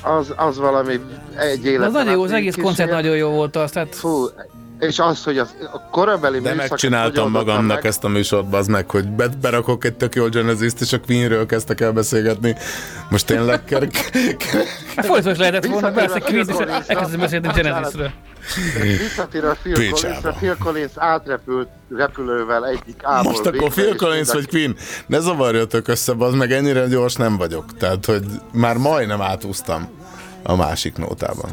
Az, 0.02 0.32
az 0.36 0.58
valami 0.58 1.00
egy 1.36 1.66
élet. 1.66 1.86
Az 1.86 1.92
nagyon 1.92 2.12
jó, 2.12 2.22
az 2.22 2.32
egész 2.32 2.56
koncert 2.62 2.90
nagyon 2.90 3.16
jó 3.16 3.28
volt 3.30 3.56
az, 3.56 3.70
tehát 3.70 3.94
Fú, 3.94 4.26
és 4.78 4.98
az, 4.98 5.24
hogy 5.24 5.38
az, 5.38 5.54
a 5.72 5.80
korabeli 5.90 6.40
De 6.40 6.54
megcsináltam 6.54 7.30
magamnak 7.30 7.76
meg, 7.76 7.86
ezt 7.86 8.04
a 8.04 8.08
műsort, 8.08 8.54
az 8.54 8.66
meg, 8.66 8.90
hogy 8.90 9.08
be, 9.08 9.28
berakok 9.40 9.84
egy 9.84 9.94
tök 9.94 10.14
jó 10.14 10.28
Genesis-t, 10.28 10.80
és 10.80 10.92
a 10.92 11.00
Queenről 11.00 11.46
kezdtek 11.46 11.80
el 11.80 11.92
beszélgetni. 11.92 12.56
Most 13.10 13.26
tényleg 13.26 13.64
ker- 13.64 13.96
hát 14.96 15.26
is 15.26 15.38
lehetett 15.38 15.66
volna, 15.66 15.90
persze 15.90 16.18
Queen, 16.18 16.48
és 16.48 16.54
elkezdtem 16.86 17.20
beszélni 17.20 17.48
Genesisről. 17.54 18.10
Visszatér 18.98 19.44
a 19.44 19.56
Phil 19.62 19.74
Picsába. 19.74 20.00
Collinsra, 20.00 20.32
Phil 20.32 20.56
Collins 20.56 20.90
átrepült 20.94 21.68
repülővel 21.96 22.66
egyik 22.66 23.00
A-ból 23.02 23.22
Most 23.22 23.46
akkor 23.46 23.68
Phil 23.70 23.96
Collins 23.96 24.28
a- 24.28 24.32
vagy 24.32 24.48
Queen, 24.48 24.76
ne 25.06 25.18
zavarjatok 25.20 25.88
össze, 25.88 26.14
az 26.18 26.34
meg 26.34 26.52
ennyire 26.52 26.86
gyors 26.86 27.14
nem 27.14 27.36
vagyok. 27.36 27.76
Tehát, 27.76 28.04
hogy 28.04 28.24
már 28.52 28.76
majdnem 28.76 29.22
átúztam 29.22 29.88
a 30.42 30.56
másik 30.56 30.96
nótában. 30.96 31.50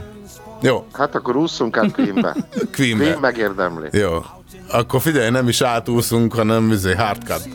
Jó, 0.65 0.85
Hát 0.93 1.15
akkor 1.15 1.35
ússzunk 1.35 1.77
át 1.77 1.91
Queenbe. 1.91 2.35
Queenbe. 2.71 3.03
Queen 3.03 3.19
megérdemli. 3.19 3.87
Jó. 3.91 4.23
Akkor 4.71 5.01
figyelj, 5.01 5.29
nem 5.29 5.47
is 5.47 5.61
átúszunk, 5.61 6.33
hanem 6.33 6.71
izé, 6.71 6.93
hardcut. 6.93 7.47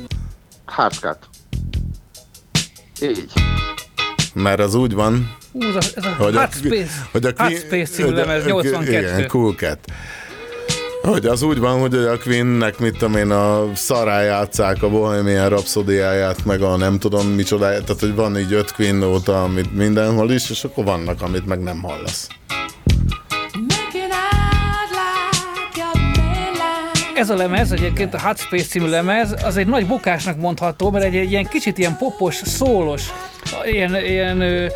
Hardcut. 0.64 1.18
Így. 3.02 3.32
Mert 4.34 4.60
az 4.60 4.74
úgy 4.74 4.94
van, 4.94 5.36
Hú, 5.52 5.62
ez 5.62 5.74
a, 5.74 5.78
ez 5.94 6.04
a 6.04 6.14
hogy 6.18 6.36
Hot 6.36 6.54
Space, 6.54 7.08
hogy 7.12 7.24
a 7.24 7.28
Hot 7.28 7.36
Queen- 7.36 7.58
Space 7.60 7.92
című 7.92 8.08
hogy 8.08 8.18
a- 8.18 8.20
lemez, 8.20 8.42
Igen, 8.44 8.54
82. 8.56 9.26
Cool 9.26 9.54
Cat. 9.54 9.78
Hogy 11.02 11.26
az 11.26 11.42
úgy 11.42 11.58
van, 11.58 11.80
hogy 11.80 11.94
a 11.94 12.18
Queennek, 12.18 12.78
mit 12.78 12.92
tudom 12.98 13.16
én, 13.16 13.30
a 13.30 13.70
szará 13.74 14.20
játszák 14.22 14.82
a 14.82 14.88
Bohemian 14.88 15.48
Rhapsody-áját, 15.48 16.44
meg 16.44 16.62
a 16.62 16.76
nem 16.76 16.98
tudom 16.98 17.26
micsodáját, 17.26 17.84
tehát 17.84 18.00
hogy 18.00 18.14
van 18.14 18.38
így 18.38 18.52
öt 18.52 18.72
Queen 18.72 18.94
nóta, 18.94 19.42
amit 19.42 19.74
mindenhol 19.76 20.30
is, 20.30 20.50
és 20.50 20.64
akkor 20.64 20.84
vannak, 20.84 21.22
amit 21.22 21.46
meg 21.46 21.60
nem 21.62 21.82
hallasz. 21.82 22.26
Ez 27.14 27.30
a 27.30 27.36
lemez, 27.36 27.72
egyébként 27.72 28.14
a 28.14 28.20
Hot 28.20 28.38
Space 28.38 28.64
című 28.64 28.88
lemez, 28.88 29.34
az 29.44 29.56
egy 29.56 29.66
nagy 29.66 29.86
bukásnak 29.86 30.36
mondható, 30.36 30.90
mert 30.90 31.04
egy, 31.04 31.16
egy 31.16 31.30
ilyen 31.30 31.46
kicsit 31.46 31.78
ilyen 31.78 31.96
popos, 31.96 32.34
szólos, 32.34 33.02
ilyen, 33.64 33.96
ilyen 33.96 34.70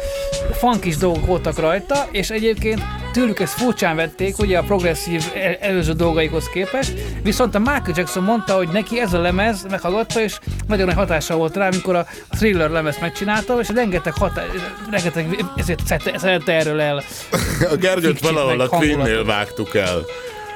funkis 0.53 0.97
dolgok 0.97 1.27
voltak 1.27 1.59
rajta, 1.59 2.07
és 2.11 2.31
egyébként 2.31 2.83
tőlük 3.15 3.41
ezt 3.41 3.53
furcsán 3.53 3.97
vették, 3.97 4.39
ugye 4.39 4.59
a 4.59 4.63
progresszív 4.63 5.25
el- 5.35 5.57
előző 5.61 5.93
dolgaikhoz 5.93 6.49
képest, 6.49 6.93
viszont 7.23 7.55
a 7.55 7.59
Michael 7.59 7.93
Jackson 7.95 8.23
mondta, 8.23 8.55
hogy 8.57 8.69
neki 8.69 9.01
ez 9.01 9.13
a 9.13 9.21
lemez 9.21 9.67
meghallgatta, 9.71 10.21
és 10.21 10.39
nagyon 10.69 10.87
nagy 10.87 10.95
hatása 10.95 11.37
volt 11.37 11.57
rá, 11.57 11.67
amikor 11.67 11.95
a 11.97 12.07
Thriller 12.31 12.71
lemez 12.71 12.97
megcsinálta, 13.01 13.61
és 13.61 13.69
rengeteg, 13.69 14.13
hatá- 14.13 14.51
rengeteg 14.91 15.45
ezért 15.57 15.87
szedte, 15.87 16.19
szedte 16.19 16.53
erről 16.53 16.81
el. 16.81 17.03
A 17.73 17.77
Gergőt 17.77 18.21
valahol 18.21 18.61
a 18.61 18.69
Queennél 18.69 19.25
vágtuk 19.25 19.75
el. 19.75 20.05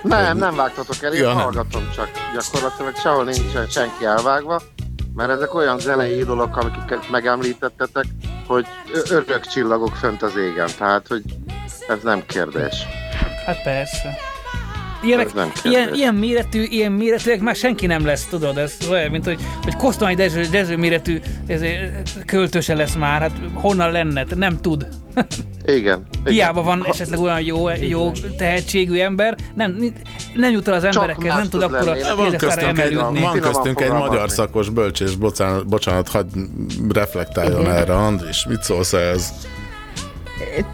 Nem, 0.02 0.38
nem 0.38 0.54
vágtatok 0.56 0.96
el, 1.02 1.12
én 1.12 1.20
Ja, 1.20 1.26
nem. 1.28 1.36
hallgatom 1.36 1.90
csak. 1.94 2.08
Gyakorlatilag 2.34 2.96
sehol 2.96 3.24
nincs 3.24 3.70
senki 3.70 4.04
elvágva, 4.04 4.62
mert 5.18 5.30
ezek 5.30 5.54
olyan 5.54 5.78
zenei 5.78 6.18
idolok, 6.18 6.56
amiket 6.56 7.10
megemlítettetek, 7.10 8.04
hogy 8.46 8.66
örök 9.10 9.46
csillagok 9.46 9.94
fönt 9.94 10.22
az 10.22 10.36
égen. 10.36 10.68
Tehát, 10.78 11.06
hogy 11.06 11.22
ez 11.88 12.02
nem 12.02 12.26
kérdés. 12.26 12.86
Hát 13.46 13.62
persze. 13.62 14.16
Ilyenek, 15.02 15.26
Ez 15.36 15.64
ilyen, 15.64 15.94
ilyen, 15.94 16.14
méretű, 16.14 16.62
ilyen 16.62 16.92
méretűek 16.92 17.40
már 17.40 17.56
senki 17.56 17.86
nem 17.86 18.04
lesz, 18.04 18.24
tudod, 18.24 18.58
ez 18.58 18.76
olyan, 18.90 19.10
mint 19.10 19.24
hogy, 19.24 19.38
hogy 19.62 19.76
Kosztolányi 19.76 20.16
Dezső, 20.16 20.44
Dezső 20.50 20.76
méretű 20.76 21.20
ez, 21.46 21.60
költőse 22.26 22.74
lesz 22.74 22.94
már, 22.94 23.20
hát 23.20 23.32
honnan 23.54 23.92
lenne, 23.92 24.24
nem 24.34 24.60
tud. 24.60 24.86
Igen. 25.66 25.76
igen. 25.76 26.02
Hiába 26.24 26.62
van 26.62 26.86
esetleg 26.86 27.20
olyan 27.20 27.40
jó, 27.40 27.68
jó 27.70 28.10
tehetségű 28.36 28.98
ember, 28.98 29.36
nem, 29.54 29.94
nem 30.34 30.52
jut 30.52 30.68
el 30.68 30.74
az 30.74 30.84
emberekhez, 30.84 31.34
nem 31.34 31.48
tud 31.48 31.62
akkor 31.62 31.88
a 31.88 32.16
Van 32.16 32.36
köztünk, 32.36 32.78
egy, 32.78 32.94
van 32.94 33.14
Finoman 33.14 33.40
köztünk 33.40 33.80
egy 33.80 33.90
magyar 33.90 34.30
szakos 34.30 34.68
bölcsés, 34.68 35.16
bocsánat, 35.16 35.66
bocsánat 35.66 36.08
hadd 36.08 36.26
reflektáljon 36.92 37.70
erre, 37.70 37.94
Andris, 37.96 38.46
mit 38.46 38.62
szólsz 38.62 38.92
ehhez? 38.92 39.32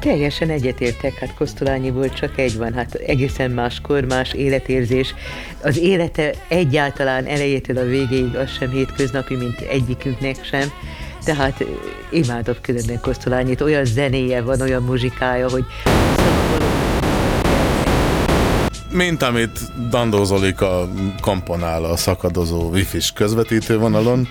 Teljesen 0.00 0.50
egyetértek, 0.50 1.14
hát 1.14 1.34
Kosztolányiból 1.34 2.08
csak 2.08 2.38
egy 2.38 2.56
van, 2.56 2.72
hát 2.72 2.94
egészen 2.94 3.50
más 3.50 3.80
kor, 3.80 4.04
más 4.04 4.32
életérzés. 4.32 5.14
Az 5.62 5.78
élete 5.78 6.34
egyáltalán 6.48 7.26
elejétől 7.26 7.78
a 7.78 7.84
végéig 7.84 8.36
az 8.36 8.50
sem 8.50 8.70
hétköznapi, 8.70 9.36
mint 9.36 9.60
egyikünknek 9.60 10.44
sem. 10.44 10.68
Tehát 11.24 11.64
imádok 12.10 12.62
különben 12.62 13.00
Kosztolányit, 13.00 13.60
olyan 13.60 13.84
zenéje 13.84 14.42
van, 14.42 14.60
olyan 14.60 14.82
muzsikája, 14.82 15.50
hogy 15.50 15.64
Mint 18.90 19.22
amit 19.22 19.58
Dandó 19.90 20.24
Zolika 20.24 20.88
komponál 21.20 21.84
a 21.84 21.96
szakadozó 21.96 22.68
wifi-s 22.70 23.12
közvetítővonalon, 23.12 24.28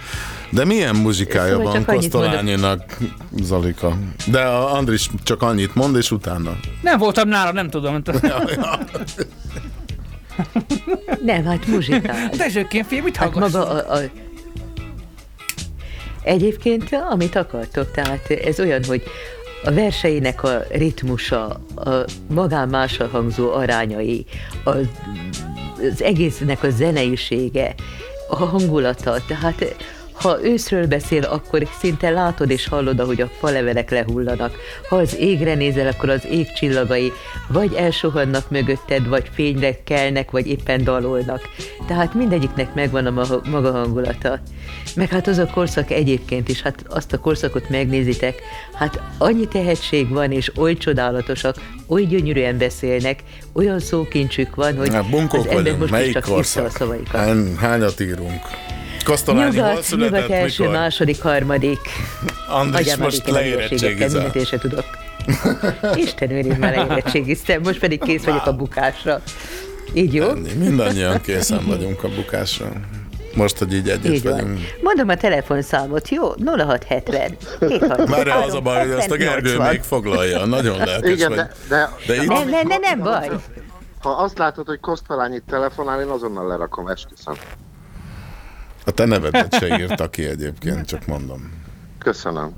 de 0.54 0.66
milyen 0.66 0.96
muzsikája 0.96 1.56
Szóval 1.56 1.74
van 1.74 1.86
Kosztolányinak, 1.86 2.98
Zolika? 3.42 3.98
De 4.28 4.42
a 4.42 4.74
Andris 4.74 5.10
csak 5.24 5.42
annyit 5.42 5.76
mond, 5.76 5.96
és 5.96 6.12
utána. 6.12 6.58
Nem 6.82 6.98
voltam 6.98 7.28
nála, 7.28 7.52
nem 7.52 7.70
tudom. 7.70 8.02
nem, 11.26 11.46
hát 11.46 11.68
muzsikál. 11.68 12.30
Dezsőként 12.38 12.88
fél, 12.88 13.02
mit 13.02 13.16
Hát 13.16 13.36
maga 13.36 13.68
a, 13.70 13.96
a... 13.96 14.00
Egyébként, 16.24 16.90
amit 17.10 17.36
akartok, 17.36 17.92
tehát 17.92 18.30
ez 18.30 18.60
olyan, 18.60 18.84
hogy 18.84 19.04
a 19.64 19.72
verseinek 19.72 20.44
a 20.44 20.64
ritmusa, 20.70 21.46
a 21.76 22.06
magán 22.28 22.70
másra 22.70 23.08
hangzó 23.08 23.52
arányai, 23.52 24.26
a, 24.64 24.70
az 24.70 26.02
egésznek 26.02 26.64
a 26.64 26.70
zeneisége, 26.70 27.76
a 28.30 28.36
hangulata, 28.36 29.16
tehát 29.28 29.76
ha 30.14 30.44
őszről 30.44 30.88
beszél, 30.88 31.24
akkor 31.24 31.68
szinte 31.80 32.10
látod 32.10 32.50
és 32.50 32.68
hallod, 32.68 33.00
ahogy 33.00 33.22
a 33.22 33.30
falevelek 33.40 33.90
lehullanak. 33.90 34.56
Ha 34.90 34.96
az 34.96 35.16
égre 35.18 35.54
nézel, 35.54 35.88
akkor 35.88 36.10
az 36.10 36.26
ég 36.32 36.52
csillagai 36.52 37.12
vagy 37.48 37.74
elsuhannak 37.74 38.50
mögötted, 38.50 39.08
vagy 39.08 39.30
fényre 39.34 39.84
kelnek, 39.84 40.32
vagy 40.32 40.48
éppen 40.48 40.84
dalolnak. 40.84 41.42
Tehát 41.88 42.14
mindegyiknek 42.14 42.74
megvan 42.74 43.06
a 43.06 43.42
maga, 43.50 43.72
hangulata. 43.72 44.40
Meg 44.96 45.10
hát 45.10 45.28
az 45.28 45.38
a 45.38 45.46
korszak 45.46 45.92
egyébként 45.92 46.50
is, 46.50 46.62
hát 46.62 46.86
azt 46.90 47.14
a 47.14 47.20
korszakot 47.20 47.70
megnézitek, 47.70 48.42
hát 48.74 49.02
annyi 49.18 49.48
tehetség 49.48 50.10
van, 50.10 50.32
és 50.32 50.52
oly 50.58 50.78
csodálatosak, 50.78 51.56
oly 51.88 52.04
gyönyörűen 52.04 52.58
beszélnek, 52.58 53.24
olyan 53.54 53.80
szókincsük 53.80 54.56
van, 54.56 54.78
hogy 54.78 54.94
Hát 54.94 55.10
bunkók 55.10 55.40
az 55.40 55.48
ember 55.48 55.64
vagyunk, 55.64 55.80
most 55.80 55.92
is 55.92 55.98
melyik 55.98 56.14
csak 56.14 56.24
korszak? 56.24 56.72
szavaikat. 56.72 57.12
Hány, 57.12 57.56
hányat 57.56 58.00
írunk? 58.00 58.42
Kosztolányi 59.04 59.58
hol 59.58 59.68
Nyugat, 59.70 59.84
született, 59.84 60.22
nyugat 60.22 60.30
első, 60.38 60.64
mikor? 60.64 60.78
második, 60.78 61.22
harmadik. 61.22 61.80
Andris 62.50 62.96
most 62.96 63.30
leérettségizál. 63.30 64.32
tudok. 64.60 64.84
Isten 65.96 66.32
őriz 66.32 66.58
már 66.58 66.76
leérettségiztem, 66.76 67.62
most 67.62 67.80
pedig 67.80 68.00
kész 68.04 68.24
vagyok 68.24 68.46
a 68.46 68.56
bukásra. 68.56 69.22
Így 69.94 70.14
jó? 70.14 70.28
Mindannyian 70.58 71.22
készen 71.22 71.66
vagyunk 71.66 72.04
a 72.04 72.08
bukásra. 72.10 72.72
Most, 73.36 73.58
hogy 73.58 73.74
így 73.74 73.90
együtt 73.90 74.14
Így 74.14 74.24
van. 74.24 74.34
vagyunk. 74.34 74.60
Mondom 74.82 75.10
a 75.10 75.16
telefonszámot, 75.16 76.10
jó? 76.10 76.32
0670. 76.46 77.36
730. 77.60 78.10
Már 78.10 78.28
az 78.28 78.54
a 78.54 78.60
baj, 78.62 78.80
hogy 78.88 78.92
azt 78.92 79.12
a 79.12 79.16
Gergő 79.16 79.50
80. 79.50 79.70
még 79.72 79.82
foglalja. 79.82 80.46
Nagyon 80.46 80.78
lelkes 80.78 81.12
Igen, 81.12 81.30
vagy. 81.30 81.38
de, 81.38 81.50
de, 81.70 81.90
De 82.08 82.16
itt 82.16 82.28
Nem, 82.28 82.50
nem, 82.50 82.68
nem, 82.68 82.80
nem 82.82 83.00
baj. 83.00 83.30
Ha 84.02 84.10
azt 84.10 84.38
látod, 84.38 84.68
hogy 84.68 84.80
Kosztolányit 84.80 85.44
telefonál, 85.50 86.02
én 86.02 86.08
azonnal 86.08 86.48
lerakom, 86.48 86.88
esküszöm. 86.88 87.34
A 88.86 88.92
te 88.92 89.06
nevedet 89.06 89.54
se 89.54 89.80
írta 89.80 90.10
ki 90.10 90.24
egyébként, 90.26 90.86
csak 90.86 91.06
mondom. 91.06 91.52
Köszönöm. 91.98 92.52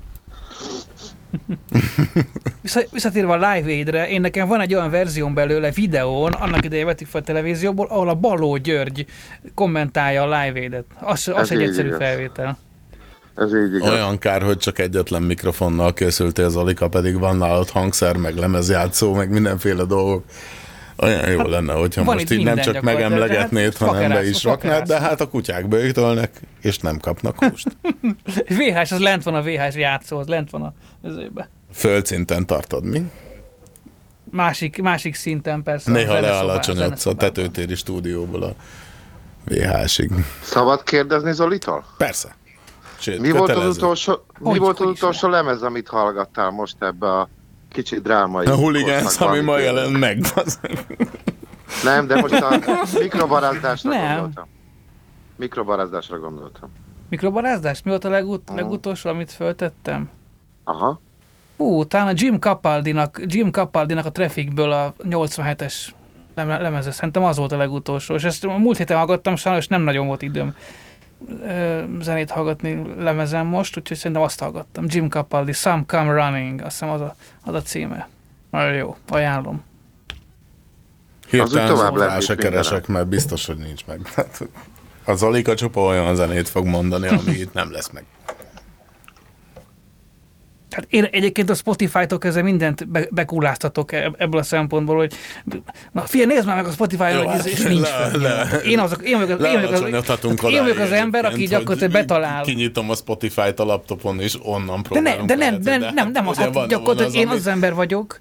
Vissza, 2.61 2.81
visszatérve 2.91 3.31
a 3.33 3.35
Live 3.35 3.67
Aid-re, 3.71 4.09
én 4.09 4.21
nekem 4.21 4.47
van 4.47 4.61
egy 4.61 4.73
olyan 4.73 4.89
verzión 4.89 5.33
belőle 5.33 5.71
videón, 5.71 6.31
annak 6.31 6.65
idején 6.65 6.85
vetik 6.85 7.07
fel 7.07 7.21
a 7.21 7.23
televízióból, 7.23 7.85
ahol 7.89 8.09
a 8.09 8.15
Baló 8.15 8.57
György 8.57 9.05
kommentálja 9.53 10.21
a 10.21 10.25
Live 10.25 10.59
Aid-et. 10.59 10.85
Az, 10.99 11.27
az 11.27 11.37
Ez 11.37 11.51
egy 11.51 11.61
egyszerű 11.61 11.87
igaz. 11.87 11.99
felvétel. 11.99 12.57
Ez 13.35 13.53
így 13.55 13.75
igaz. 13.75 13.89
Olyan 13.89 14.17
kár, 14.17 14.41
hogy 14.41 14.57
csak 14.57 14.79
egyetlen 14.79 15.21
mikrofonnal 15.21 15.93
készültél, 15.93 16.49
Zalika, 16.49 16.87
pedig 16.87 17.19
van 17.19 17.37
nálad 17.37 17.69
hangszer, 17.69 18.17
meg 18.17 18.35
lemezjátszó, 18.35 19.13
meg 19.13 19.29
mindenféle 19.29 19.83
dolgok. 19.83 20.23
Olyan 20.97 21.29
jó 21.29 21.41
lenne, 21.41 21.73
hogyha 21.73 22.03
van 22.03 22.13
most 22.13 22.29
itt 22.29 22.37
így 22.39 22.45
nem 22.45 22.57
csak 22.57 22.81
megemlegetnéd, 22.81 23.77
hát 23.77 23.89
hanem 23.89 24.09
be 24.09 24.27
is 24.27 24.43
raknád, 24.43 24.87
de 24.87 24.99
hát 24.99 25.21
a 25.21 25.29
kutyák 25.29 25.67
bőjtölnek, 25.67 26.39
és 26.61 26.77
nem 26.77 26.97
kapnak 26.99 27.43
húst. 27.43 27.67
VHS, 28.57 28.91
az 28.91 28.99
lent 28.99 29.23
van 29.23 29.35
a 29.35 29.41
VHS 29.41 29.75
játszó, 29.75 30.17
az 30.17 30.27
lent 30.27 30.49
van 30.49 30.61
a 30.61 30.73
özőbe. 31.01 31.49
Földszinten 31.73 32.45
tartod, 32.45 32.83
mi? 32.85 33.11
Másik, 34.31 34.81
másik 34.81 35.15
szinten 35.15 35.63
persze. 35.63 35.91
Néha 35.91 36.19
lealacsonyodsz 36.19 37.05
a 37.05 37.15
tetőtéri 37.15 37.75
stúdióból 37.75 38.43
a 38.43 38.53
VHS-ig. 39.43 40.11
Szabad 40.41 40.83
kérdezni 40.83 41.33
Zolitól? 41.33 41.85
Persze. 41.97 42.35
Sőt, 42.99 43.19
Mi 43.19 43.31
volt, 43.31 43.41
az 43.41 43.47
kötelező. 43.47 43.79
utolsó, 43.79 44.25
mi 44.39 44.49
Hogy- 44.49 44.59
volt 44.59 44.79
az 44.79 44.85
utolsó 44.87 45.27
lemez, 45.27 45.61
amit 45.61 45.87
hallgattál 45.87 46.49
most 46.49 46.75
ebbe 46.79 47.07
a 47.19 47.29
kicsit 47.75 48.01
drámai 48.01 48.45
A 48.45 48.55
korszakban, 48.55 49.27
ami 49.27 49.39
ma 49.39 49.57
jelent 49.57 49.99
meg. 49.99 50.19
Nem, 51.83 52.07
de 52.07 52.21
most 52.21 52.33
a 52.33 52.59
mikrobarázdásra 52.99 53.89
Nem. 53.89 54.07
gondoltam. 54.07 54.45
Mikrobarázdásra 55.35 56.19
gondoltam. 56.19 56.69
Mikrobarázdás? 57.09 57.83
Mi 57.83 57.89
volt 57.89 58.03
a 58.05 58.09
legut- 58.09 58.49
Ah. 58.49 58.55
legutolsó, 58.55 59.09
amit 59.09 59.31
föltettem? 59.31 60.09
Aha. 60.63 61.01
Ú, 61.57 61.85
talán 61.85 62.07
a 62.07 62.11
Jim 62.15 62.39
Capaldinak, 62.39 63.21
Jim 63.25 63.51
Capaldinak 63.51 64.05
a 64.05 64.11
Trafficből 64.11 64.71
a 64.71 64.93
87-es 65.03 65.73
lem- 66.35 66.61
lemeze. 66.61 66.91
Szerintem 66.91 67.23
az 67.23 67.37
volt 67.37 67.51
a 67.51 67.57
legutolsó. 67.57 68.13
És 68.15 68.23
ezt 68.23 68.43
a 68.45 68.57
múlt 68.57 68.77
héten 68.77 68.97
hallgattam, 68.97 69.35
sajnos 69.35 69.67
nem 69.67 69.81
nagyon 69.81 70.07
volt 70.07 70.21
időm 70.21 70.55
zenét 72.01 72.31
hallgatni 72.31 72.81
lemezen 72.97 73.45
most, 73.45 73.77
úgyhogy 73.77 73.97
szerintem 73.97 74.21
azt 74.21 74.39
hallgattam. 74.39 74.85
Jim 74.87 75.09
Capaldi, 75.09 75.51
Some 75.51 75.83
Come 75.87 76.11
Running, 76.13 76.61
azt 76.61 76.71
hiszem 76.71 76.89
az 76.89 77.01
a, 77.01 77.15
az 77.43 77.53
a 77.53 77.61
címe. 77.61 78.07
Nagyon 78.49 78.73
jó, 78.73 78.97
ajánlom. 79.09 79.63
Hirtelen 81.29 81.67
tovább 81.67 81.97
rá 81.97 82.19
se 82.19 82.35
keresek, 82.35 82.87
mert 82.87 83.07
biztos, 83.07 83.45
hogy 83.45 83.57
nincs 83.57 83.85
meg. 83.85 83.99
Hát, 84.15 84.47
a 85.07 85.13
Zalika 85.13 85.55
csupa 85.55 85.81
olyan 85.81 86.15
zenét 86.15 86.49
fog 86.49 86.65
mondani, 86.65 87.07
ami 87.07 87.31
itt 87.31 87.53
nem 87.53 87.71
lesz 87.71 87.89
meg. 87.89 88.03
Hát 90.75 90.85
én 90.89 91.03
egyébként 91.03 91.49
a 91.49 91.53
Spotify-tól 91.53 92.17
kezdve 92.17 92.41
mindent 92.41 92.87
be, 92.87 93.07
bekuláztatok 93.11 93.91
eb- 93.91 94.21
ebből 94.21 94.39
a 94.39 94.43
szempontból, 94.43 94.95
hogy 94.97 95.13
na 95.91 96.01
figyelj, 96.01 96.33
nézd 96.33 96.45
már 96.45 96.55
meg 96.55 96.65
a 96.65 96.71
Spotify-on, 96.71 97.09
Jó, 97.11 97.17
hogy 97.17 97.27
ez, 97.27 97.37
hát 97.37 97.45
és 97.47 97.61
nincs 97.61 97.89
le- 97.89 98.17
le- 98.17 98.61
Én, 98.61 98.79
azok, 98.79 99.03
én 99.09 99.17
vagyok 99.19 99.39
az, 99.39 99.45
én 99.45 99.53
vagyok 99.53 99.71
az, 99.71 99.81
én 100.51 100.61
vagyok 100.61 100.77
az 100.77 100.85
odáig 100.85 101.01
ember, 101.01 101.25
aki 101.25 101.45
gyakorlatilag 101.45 101.91
betalál. 101.91 102.43
Kinyitom 102.43 102.89
a 102.89 102.95
Spotify-t 102.95 103.59
a 103.59 103.65
laptopon, 103.65 104.19
és 104.19 104.37
onnan 104.43 104.81
De, 104.89 104.99
ne, 104.99 105.11
próbálom 105.11 105.27
de 105.27 105.35
nem, 105.35 105.61
de 105.61 105.77
nem, 105.91 106.11
nem, 106.11 106.27
az, 106.27 106.37
ugye 106.37 106.59
hát 106.59 106.67
gyakorlatilag 106.67 107.11
van 107.13 107.21
én 107.21 107.27
az 107.27 107.47
ember 107.47 107.73
vagyok, 107.73 108.19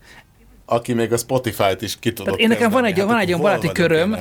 Aki 0.66 0.92
még 0.92 1.12
a 1.12 1.16
Spotify-t 1.16 1.82
is 1.82 1.98
ki 1.98 2.08
tudod 2.12 2.24
Tehát 2.24 2.40
én 2.40 2.48
nekem 2.48 2.70
van 2.70 2.84
egy- 2.84 3.02
van 3.02 3.18
egy 3.18 3.26
olyan 3.28 3.40
hol 3.40 3.48
baráti 3.48 3.72
köröm, 3.72 4.10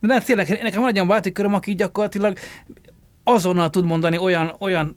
de 0.00 0.02
nem, 0.06 0.20
tényleg, 0.20 0.60
nekem 0.62 0.80
van 0.80 0.88
egy 0.88 0.94
olyan 0.94 1.06
baráti 1.06 1.32
köröm, 1.32 1.54
aki 1.54 1.74
gyakorlatilag 1.74 2.38
azonnal 3.24 3.70
tud 3.70 3.84
mondani 3.84 4.18
olyan, 4.18 4.54
olyan 4.58 4.96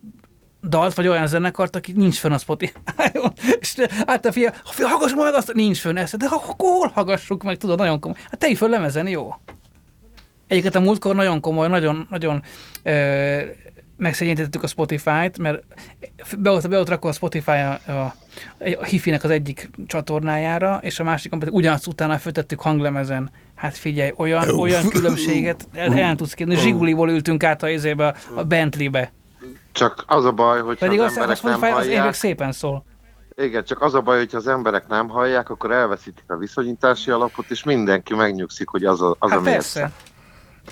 dalt, 0.64 0.94
vagy 0.94 1.08
olyan 1.08 1.28
zenekart, 1.28 1.76
aki 1.76 1.92
nincs 1.92 2.18
fönn 2.18 2.32
a 2.32 2.38
Spotify-on. 2.38 3.34
És 3.60 3.76
hát 4.08 4.26
a 4.26 4.32
fia, 4.32 4.54
fia 4.64 4.88
hallgassuk 4.88 5.24
meg 5.24 5.34
azt, 5.34 5.54
nincs 5.54 5.78
fönn 5.78 5.98
ezt, 5.98 6.18
de 6.18 6.26
hol 6.30 6.92
hallgassuk 6.94 7.44
meg, 7.44 7.58
tudod, 7.58 7.78
nagyon 7.78 8.00
komoly. 8.00 8.18
Hát 8.24 8.40
te 8.40 8.56
föl 8.56 8.70
lemezen, 8.70 9.08
jó. 9.08 9.36
Egyébként 10.48 10.76
a 10.76 10.80
múltkor 10.80 11.16
nagyon 11.16 11.40
komoly, 11.40 11.68
nagyon, 11.68 12.08
nagyon 12.10 12.44
ö, 12.84 13.40
megszegyenítettük 13.98 14.64
a 14.64 14.68
Spotify-t, 14.68 15.38
mert 15.38 15.64
be 16.38 16.50
volt, 16.50 16.70
be 16.70 16.76
volt 16.76 16.90
rakva 16.90 17.10
a 17.10 17.14
Spotify 17.14 17.52
a, 17.52 17.80
a, 17.88 18.14
a 18.80 18.84
Hifinek 18.84 19.24
az 19.24 19.30
egyik 19.30 19.70
csatornájára, 19.88 20.80
és 20.82 21.00
a 21.00 21.04
másikon 21.04 21.40
pedig 21.40 21.54
ugyanazt 21.54 21.88
utána 21.88 22.18
föltettük 22.18 22.62
hanglemezen. 22.62 23.32
Hát 23.56 23.78
figyelj, 23.78 24.12
olyan, 24.16 24.50
olyan 24.50 24.88
különbséget 24.90 25.68
el, 25.74 25.98
el 26.00 26.16
tudsz 26.16 26.34
képzelni. 26.34 26.62
Zsiguliból 26.62 27.10
ültünk 27.10 27.44
át 27.44 27.64
a, 27.64 27.70
izébe, 27.70 28.08
a, 28.08 28.16
a 28.36 28.44
Bentleybe. 28.44 29.12
Csak 29.74 30.04
az 30.08 30.26
a 30.26 30.32
baj, 30.32 30.62
hogy 30.62 30.78
Pedig 30.78 31.00
az 31.00 31.06
azt 31.06 31.16
emberek 31.18 31.42
nem 31.44 31.52
Spotify 31.54 31.78
az 31.78 31.86
évek 31.86 31.98
hallják. 31.98 32.14
szépen 32.14 32.52
szól. 32.52 32.86
Igen, 33.36 33.64
csak 33.64 33.82
az 33.82 33.94
a 33.94 34.02
baj, 34.02 34.18
hogy 34.18 34.36
az 34.36 34.48
emberek 34.48 34.88
nem 34.88 35.08
hallják, 35.10 35.50
akkor 35.50 35.72
elveszítik 35.72 36.24
a 36.28 36.36
viszonyítási 36.38 37.12
alapot, 37.12 37.46
és 37.50 37.64
mindenki 37.64 38.14
megnyugszik, 38.16 38.68
hogy 38.68 38.84
az 38.86 39.02
a, 39.02 39.16
az 39.20 39.30
Hát 39.30 39.40
a 39.40 39.42
mérce. 39.42 39.92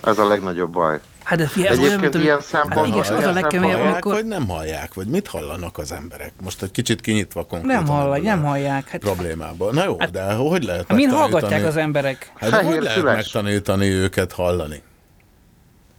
Ez 0.04 0.18
a 0.20 0.28
legnagyobb 0.28 0.72
baj. 0.72 1.00
Hát 1.24 1.38
de 1.38 1.50
olyan, 1.58 1.72
Egyébként 1.72 2.02
mint, 2.02 2.16
ilyen 2.16 2.42
szempontból... 2.42 3.02
hát 3.02 3.06
igen, 3.06 3.18
az 3.18 3.24
a 3.26 3.32
legkeményebb, 3.32 3.76
Hallják, 3.76 3.92
amikor 3.92 4.14
vagy 4.14 4.26
nem 4.26 4.48
hallják? 4.48 4.94
Vagy 4.94 5.08
mit 5.08 5.28
hallanak 5.28 5.78
az 5.78 5.92
emberek? 5.92 6.32
Most 6.44 6.62
egy 6.64 6.72
kicsit 6.72 7.02
kinyitva 7.02 7.44
konkrétan. 7.46 7.84
nem 7.84 7.96
hallják, 7.96 8.22
nem 8.24 8.44
hallják. 8.44 8.88
Hát, 8.90 9.02
Problémából. 9.02 9.72
Na 9.72 9.84
jó, 9.84 9.96
de 10.12 10.34
hogy 10.34 10.64
lehet 10.64 10.88
min 10.88 10.98
megtanítani? 10.98 11.32
hallgatják 11.32 11.66
az 11.66 11.76
emberek? 11.78 12.32
Hát 12.36 12.50
de 12.50 12.56
hogy 12.56 12.66
Fehér 12.66 12.82
lehet 12.82 12.98
füles. 13.00 13.16
megtanítani 13.16 13.86
őket 13.90 14.32
hallani? 14.32 14.82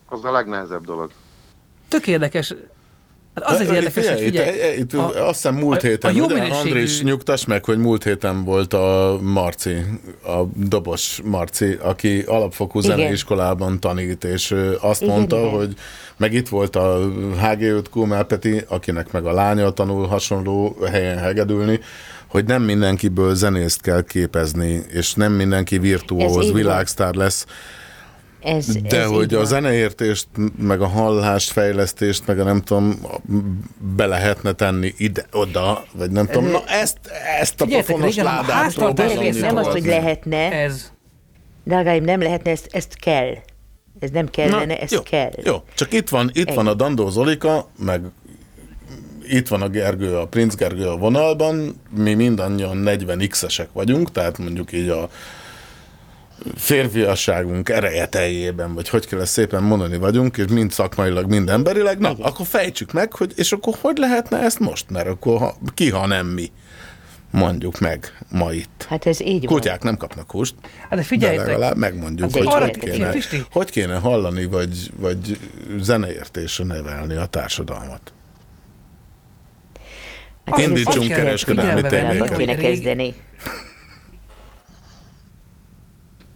Az 0.08 0.24
a 0.24 0.30
legnehezebb 0.32 0.84
dolog. 0.84 1.10
Tök 1.88 2.06
érdekes. 2.06 2.54
Hát 3.34 3.44
az 3.50 3.60
egy 3.60 3.66
De, 3.66 3.74
érdekes, 3.74 4.08
hogy 4.08 4.20
figyelj. 4.20 4.50
Itt, 4.72 4.78
itt, 4.78 4.92
a- 4.94 5.26
azt 5.28 5.42
hiszem 5.42 5.54
múlt 5.54 5.82
a- 5.82 5.86
héten, 5.86 6.10
a 6.10 6.14
jó 6.16 6.26
minőségű- 6.28 6.54
Andris, 6.54 7.02
nyugtass 7.02 7.44
meg, 7.44 7.64
hogy 7.64 7.78
múlt 7.78 8.04
héten 8.04 8.44
volt 8.44 8.74
a 8.74 9.18
Marci, 9.22 9.76
a 10.24 10.42
dobos 10.56 11.20
Marci, 11.24 11.78
aki 11.82 12.22
alapfokú 12.26 12.78
Igen. 12.78 12.90
zeneiskolában 12.96 13.80
tanít, 13.80 14.24
és 14.24 14.54
azt 14.80 15.02
Igen, 15.02 15.14
mondta, 15.14 15.38
igen. 15.38 15.50
hogy 15.50 15.74
meg 16.16 16.32
itt 16.32 16.48
volt 16.48 16.76
a 16.76 16.98
HG5 17.42 17.84
Kumel 17.90 18.24
Peti, 18.24 18.62
akinek 18.68 19.12
meg 19.12 19.26
a 19.26 19.32
lánya 19.32 19.70
tanul 19.70 20.06
hasonló 20.06 20.76
helyen 20.90 21.18
hegedülni, 21.18 21.80
hogy 22.26 22.44
nem 22.44 22.62
mindenkiből 22.62 23.34
zenészt 23.34 23.80
kell 23.80 24.02
képezni, 24.02 24.82
és 24.92 25.14
nem 25.14 25.32
mindenki 25.32 25.78
virtuóz, 25.78 26.52
világsztár 26.52 27.14
lesz, 27.14 27.46
Ez, 28.44 28.66
de 28.66 29.00
ez 29.00 29.08
hogy 29.08 29.34
a 29.34 29.36
van. 29.36 29.46
zeneértést, 29.46 30.26
meg 30.58 30.80
a 30.80 30.86
hallást, 30.86 31.50
fejlesztést, 31.52 32.26
meg 32.26 32.40
a 32.40 32.44
nem 32.44 32.62
tudom, 32.62 33.00
be 33.96 34.06
lehetne 34.06 34.52
tenni 34.52 34.94
ide-oda, 34.96 35.84
vagy 35.92 36.10
nem 36.10 36.26
tudom. 36.26 36.50
Na 36.50 36.62
ezt, 36.66 36.98
ezt 37.40 37.60
a 37.60 37.64
Figyeljetek, 37.64 37.94
pofonos 37.94 38.14
régen 38.16 38.30
a 38.30 38.34
ládát 38.34 38.74
próbálom 38.74 39.36
nem 39.40 39.56
azt, 39.56 39.70
hogy 39.70 39.84
lehetne, 39.86 40.52
Ez. 40.52 40.92
drágáim, 41.64 42.04
nem 42.04 42.20
lehetne, 42.20 42.50
ezt, 42.50 42.68
ezt 42.70 42.94
kell. 42.94 43.34
Ez 43.98 44.10
nem 44.10 44.30
kellene, 44.30 44.80
ez 44.80 44.92
jó, 44.92 45.02
kell. 45.02 45.30
Jó, 45.44 45.62
csak 45.74 45.92
itt 45.92 46.08
van, 46.08 46.30
itt 46.32 46.50
van 46.52 46.66
a 46.66 46.74
Dandó 46.74 47.08
Zolika, 47.08 47.70
meg 47.78 48.02
itt 49.28 49.48
van 49.48 49.62
a 49.62 49.68
Gergő, 49.68 50.16
a 50.16 50.26
Prince 50.26 50.56
Gergő 50.58 50.86
a 50.88 50.96
vonalban, 50.96 51.80
mi 51.96 52.14
mindannyian 52.14 52.76
40 52.76 53.28
x-esek 53.28 53.68
vagyunk, 53.72 54.12
tehát 54.12 54.38
mondjuk 54.38 54.72
így 54.72 54.88
a 54.88 55.08
férfiasságunk 56.56 57.68
ereje 57.68 58.06
teljében, 58.06 58.74
vagy 58.74 58.88
hogy 58.88 59.06
kell 59.06 59.20
ezt 59.20 59.32
szépen 59.32 59.62
mondani 59.62 59.96
vagyunk, 59.96 60.36
és 60.36 60.44
mind 60.48 60.72
szakmailag, 60.72 61.28
mind 61.30 61.48
emberileg, 61.48 61.98
na, 61.98 62.14
akkor 62.20 62.46
fejtsük 62.46 62.92
meg, 62.92 63.12
hogy, 63.12 63.32
és 63.36 63.52
akkor 63.52 63.74
hogy 63.80 63.96
lehetne 63.96 64.38
ezt 64.38 64.58
most, 64.58 64.90
mert 64.90 65.08
akkor 65.08 65.38
ha, 65.38 65.56
ki, 65.74 65.90
ha 65.90 66.06
nem 66.06 66.26
mi, 66.26 66.50
mondjuk 67.30 67.78
meg 67.78 68.18
ma 68.30 68.52
itt. 68.52 68.86
Hát 68.88 69.06
ez 69.06 69.20
így 69.20 69.44
van. 69.44 69.54
Kutyák 69.54 69.82
nem 69.82 69.96
kapnak 69.96 70.30
húst, 70.30 70.54
Hát 70.80 70.90
de 70.90 70.96
de 70.96 71.02
figyeljetek, 71.02 71.46
legalább 71.46 71.76
megmondjuk, 71.76 72.26
Az 72.28 72.32
hogy 72.32 72.46
hogy 72.46 72.60
érdekes. 72.62 72.96
kéne, 72.96 73.10
Pisti? 73.10 73.44
hogy 73.50 73.70
kéne 73.70 73.96
hallani, 73.98 74.44
vagy, 74.44 74.90
vagy 74.96 75.38
zeneértésre 75.80 76.64
nevelni 76.64 77.14
a 77.14 77.26
társadalmat. 77.26 78.12
Hát 80.44 80.58
Indítsunk 80.58 81.08
kereskedelmi 81.08 81.80
tévéket. 81.80 82.28
Hogy 82.28 82.36
kéne 82.36 82.54
kezdeni. 82.54 83.14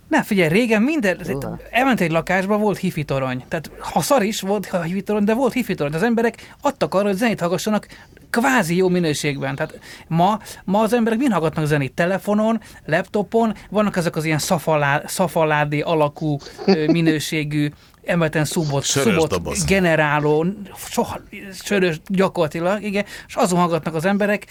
Nem, 0.08 0.22
figyelj, 0.22 0.48
régen 0.48 0.82
minden, 0.82 1.20
Uha. 1.28 1.58
elment 1.70 2.00
egy 2.00 2.10
lakásba, 2.10 2.56
volt 2.56 2.78
hifi 2.78 3.04
torony. 3.04 3.44
Tehát 3.48 3.70
ha 3.78 4.00
szar 4.00 4.22
is 4.22 4.40
volt 4.40 4.66
ha 4.66 4.82
hifi 4.82 5.02
torony, 5.02 5.24
de 5.24 5.34
volt 5.34 5.52
hifi 5.52 5.74
torony. 5.74 5.94
Az 5.94 6.02
emberek 6.02 6.54
adtak 6.60 6.94
arra, 6.94 7.06
hogy 7.06 7.16
zenét 7.16 7.40
hallgassanak 7.40 7.86
kvázi 8.30 8.76
jó 8.76 8.88
minőségben. 8.88 9.54
Tehát 9.54 9.80
ma, 10.08 10.38
ma 10.64 10.80
az 10.80 10.92
emberek 10.92 11.18
mind 11.18 11.32
hallgatnak 11.32 11.66
zenét? 11.66 11.92
Telefonon, 11.92 12.60
laptopon, 12.84 13.54
vannak 13.70 13.96
ezek 13.96 14.16
az 14.16 14.24
ilyen 14.24 14.38
szafalá, 14.38 15.02
szafaládi 15.06 15.80
alakú 15.80 16.38
minőségű 16.86 17.70
emelten 18.04 18.44
szubot, 18.44 18.84
szubot 18.84 19.66
generáló, 19.66 20.46
soha, 20.90 21.20
sörös 21.52 22.00
gyakorlatilag, 22.06 22.82
igen, 22.82 23.04
és 23.26 23.34
azon 23.34 23.58
hallgatnak 23.58 23.94
az 23.94 24.04
emberek, 24.04 24.46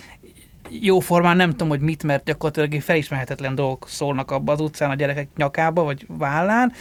jóformán 0.70 1.38
nem 1.38 1.50
tudom, 1.50 1.70
hogy 1.70 1.80
mit, 1.80 2.04
mert 2.04 2.24
gyakorlatilag 2.24 2.82
felismerhetetlen 2.82 3.56
dolgok 3.56 3.90
szólnak 3.90 4.32
abba 4.32 4.52
az 4.52 4.60
utcán 4.60 4.90
a 4.90 4.96
gyerekek 4.96 5.30
nyakába, 5.36 5.84
vagy 5.84 6.06
vállán, 6.08 6.74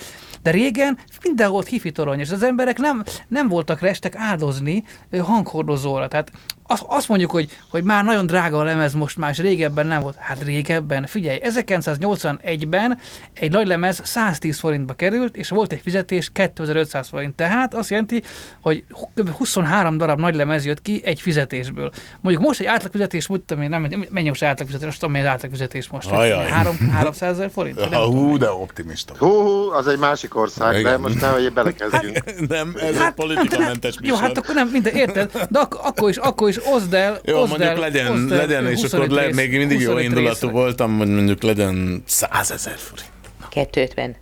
de 0.42 0.50
régen 0.50 0.98
mindenhol 1.22 1.54
volt 1.54 1.68
hifi 1.68 1.92
torony, 1.92 2.18
és 2.18 2.30
az 2.30 2.42
emberek 2.42 2.78
nem, 2.78 3.02
nem 3.28 3.48
voltak 3.48 3.80
restek 3.80 4.14
áldozni 4.16 4.84
hanghordozóra. 5.18 6.08
Tehát 6.08 6.32
azt, 6.66 6.84
azt 6.86 7.08
mondjuk, 7.08 7.30
hogy, 7.30 7.48
hogy 7.70 7.82
már 7.82 8.04
nagyon 8.04 8.26
drága 8.26 8.58
a 8.58 8.62
lemez 8.62 8.92
most 8.92 9.16
már, 9.16 9.30
és 9.30 9.38
régebben 9.38 9.86
nem 9.86 10.00
volt. 10.00 10.16
Hát 10.18 10.42
régebben, 10.42 11.06
figyelj, 11.06 11.38
1981-ben 11.42 12.98
egy 13.32 13.50
nagy 13.50 13.66
lemez 13.66 14.00
110 14.04 14.58
forintba 14.58 14.94
került, 14.94 15.36
és 15.36 15.48
volt 15.48 15.72
egy 15.72 15.80
fizetés 15.80 16.30
2500 16.32 17.08
forint. 17.08 17.34
Tehát 17.34 17.74
azt 17.74 17.90
jelenti, 17.90 18.22
hogy 18.60 18.84
kb. 19.14 19.28
23 19.28 19.96
darab 19.96 20.18
nagy 20.18 20.34
lemez 20.34 20.64
jött 20.64 20.82
ki 20.82 21.00
egy 21.04 21.20
fizetésből. 21.20 21.90
Mondjuk 22.20 22.44
most 22.44 22.60
egy 22.60 22.66
átlagfizetés, 22.66 23.28
úgy 23.28 23.40
tudom 23.40 23.62
én, 23.62 23.68
nem, 23.68 24.06
mennyi 24.10 24.28
most 24.28 24.42
átlagfizetés, 24.42 24.86
most 24.86 25.00
tudom, 25.00 25.14
mi 25.14 25.20
az 25.20 25.26
átlagfizetés 25.26 25.88
most. 25.88 26.10
Ajaj. 26.10 26.48
3, 26.48 26.90
300 26.90 27.32
ezer 27.32 27.50
forint? 27.50 27.80
Ha, 27.80 28.04
hú, 28.04 28.36
de 28.38 28.50
optimista. 28.50 29.14
Hú, 29.18 29.26
hú, 29.26 29.70
az 29.70 29.86
egy 29.86 29.98
másik 29.98 30.36
ország, 30.36 30.82
de 30.82 30.98
most 30.98 31.20
nehogy 31.20 31.52
belekezdjünk. 31.52 32.22
Nem, 32.48 32.74
ez 32.76 32.96
egy 32.96 33.12
politikamentes 33.14 33.94
Jó, 34.00 34.14
hát 34.14 34.38
akkor 34.38 34.54
nem, 34.54 34.68
minden, 34.68 34.94
érted? 34.94 35.46
De 35.50 35.58
ak- 35.58 35.74
akkor 35.74 36.08
is, 36.08 36.16
akkor 36.16 36.48
is 36.48 36.53
oszd 36.64 36.94
el, 36.94 37.20
Jó, 37.24 37.38
oszd 37.40 37.48
mondjuk 37.48 37.70
el, 37.70 37.78
legyen, 37.78 38.12
oszd 38.12 38.32
el 38.32 38.38
legyen 38.38 38.66
és 38.66 38.80
25 38.80 39.06
akkor 39.06 39.22
le, 39.22 39.32
még 39.34 39.56
mindig 39.56 39.80
jó 39.80 39.90
25 39.92 40.04
indulatú 40.04 40.50
voltam, 40.50 40.98
hogy 40.98 41.08
mondjuk 41.08 41.42
legyen 41.42 42.02
100 42.06 42.50
ezer 42.50 42.76
forint. 42.76 43.10
250. 43.48 44.16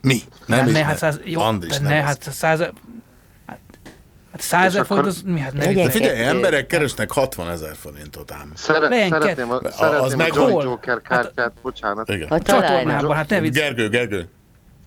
Mi? 0.00 0.18
Nem, 0.46 0.66
is 0.66 0.72
ne, 0.72 0.84
hát 0.84 0.98
száz, 0.98 1.20
jó, 1.24 1.40
Andis, 1.40 1.78
ne, 1.78 1.88
nem 1.88 2.04
hát 2.04 2.22
száz, 2.22 2.60
hát, 2.60 2.72
hát 4.32 4.40
száz 4.40 4.64
ezer 4.64 4.86
forint, 4.86 5.06
az 5.06 5.22
mi? 5.24 5.40
Hát 5.40 5.52
ne, 5.52 5.72
De 5.72 5.90
figyelj, 5.90 6.24
emberek 6.24 6.66
keresnek 6.66 7.10
60 7.10 7.50
ezer 7.50 7.74
forintot 7.76 8.32
ám. 8.32 8.52
Szere, 8.54 8.88
Legyen 8.88 9.08
szeretném 9.08 9.50
a, 9.50 9.54
A- 9.54 9.60
az 9.64 9.74
szeretném 9.74 10.12
a 10.12 10.16
meg 10.16 10.32
Jolly 10.34 10.52
hol? 10.52 10.62
Joker 10.62 11.00
kártyát, 11.02 11.52
bocsánat. 11.62 12.08
Igen. 12.08 12.28
Találnám. 12.28 12.42
csatornában, 12.42 13.16
hát 13.16 13.28
ne 13.28 13.40
vicc. 13.40 13.54
Gergő, 13.54 13.88
Gergő. 13.88 14.28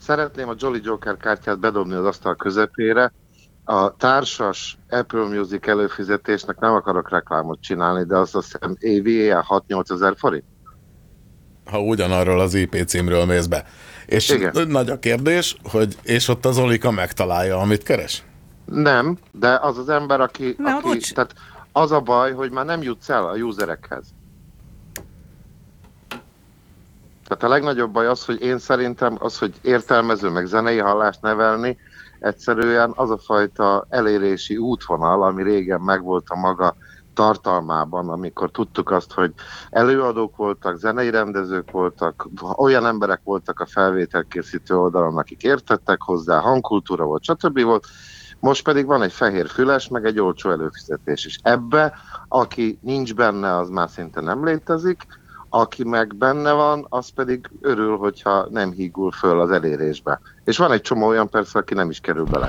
Szeretném 0.02 0.50
a 0.50 0.54
Jolly 0.58 0.80
Joker 0.84 1.18
kártyát 1.18 1.60
bedobni 1.60 1.94
az 1.94 2.06
asztal 2.06 2.36
közepére. 2.36 3.12
A 3.68 3.96
társas 3.96 4.78
Apple 4.90 5.28
Music 5.28 5.68
előfizetésnek 5.68 6.60
nem 6.60 6.74
akarok 6.74 7.10
reklámot 7.10 7.62
csinálni, 7.62 8.06
de 8.06 8.18
az 8.18 8.36
azt 8.36 8.52
hiszem 8.52 8.76
évi 8.80 9.12
éjjel 9.12 9.46
6-8 9.68 9.92
ezer 9.92 10.14
forint. 10.18 10.44
Ha 11.66 11.82
ugyanarról 11.82 12.40
az 12.40 12.54
IP 12.54 12.84
címről 12.88 13.26
mész 13.26 13.46
be. 13.46 13.66
És 14.06 14.30
Igen. 14.30 14.68
nagy 14.68 14.90
a 14.90 15.00
kérdés, 15.00 15.58
hogy 15.64 15.98
és 16.04 16.28
ott 16.28 16.46
az 16.46 16.58
Olika 16.58 16.92
megtalálja, 16.92 17.58
amit 17.58 17.84
keres? 17.84 18.24
Nem, 18.66 19.18
de 19.32 19.60
az 19.62 19.78
az 19.78 19.90
ember, 19.90 20.22
aki, 20.22 20.56
Nem, 20.58 20.76
aki 20.76 21.14
tehát 21.14 21.34
az 21.72 21.92
a 21.92 22.00
baj, 22.00 22.34
hogy 22.34 22.52
már 22.52 22.66
nem 22.66 22.82
jutsz 22.82 23.10
el 23.10 23.28
a 23.28 23.36
userekhez. 23.36 24.06
Tehát 27.28 27.44
a 27.44 27.48
legnagyobb 27.48 27.92
baj 27.92 28.08
az, 28.08 28.26
hogy 28.26 28.42
én 28.42 28.58
szerintem 28.58 29.18
az, 29.20 29.38
hogy 29.38 29.54
értelmező 29.62 30.30
meg 30.30 30.46
zenei 30.46 30.78
hallást 30.78 31.22
nevelni, 31.22 31.78
egyszerűen 32.26 32.92
az 32.96 33.10
a 33.10 33.18
fajta 33.18 33.86
elérési 33.90 34.58
útvonal, 34.58 35.24
ami 35.24 35.44
régen 35.44 35.82
megvolt 35.82 36.30
a 36.30 36.36
maga 36.36 36.76
tartalmában, 37.14 38.10
amikor 38.10 38.52
tudtuk 38.52 38.92
azt, 38.92 39.14
hogy 39.14 39.34
előadók 39.70 40.36
voltak, 40.36 40.78
zenei 40.78 41.10
rendezők 41.10 41.72
voltak, 41.72 42.28
olyan 42.56 42.86
emberek 42.86 43.22
voltak 43.24 43.60
a 43.60 43.66
felvételkészítő 43.66 44.78
oldalon, 44.78 45.18
akik 45.18 45.44
értettek 45.44 46.02
hozzá, 46.02 46.40
hangkultúra 46.40 47.06
volt, 47.06 47.24
stb. 47.24 47.62
volt, 47.62 47.86
most 48.40 48.64
pedig 48.64 48.86
van 48.86 49.02
egy 49.02 49.14
fehér 49.14 49.48
füles, 49.48 49.88
meg 49.88 50.06
egy 50.06 50.20
olcsó 50.20 50.50
előfizetés 50.50 51.26
is. 51.26 51.40
Ebbe, 51.44 51.94
aki 52.28 52.80
nincs 52.82 53.16
benne, 53.16 53.56
az 53.56 53.70
már 53.70 53.90
szinte 53.90 54.22
nem 54.22 54.46
létezik, 54.46 55.06
aki 55.56 55.84
meg 55.84 56.16
benne 56.16 56.52
van, 56.52 56.86
az 56.90 57.10
pedig 57.10 57.50
örül, 57.62 57.98
hogyha 57.98 58.48
nem 58.50 58.72
hígul 58.72 59.12
föl 59.12 59.40
az 59.40 59.52
elérésbe. 59.52 60.20
És 60.46 60.58
van 60.58 60.72
egy 60.72 60.82
csomó 60.82 61.08
olyan 61.08 61.30
persze, 61.30 61.60
aki 61.60 61.74
nem 61.74 61.90
is 61.90 62.00
kerül 62.00 62.24
bele. 62.24 62.48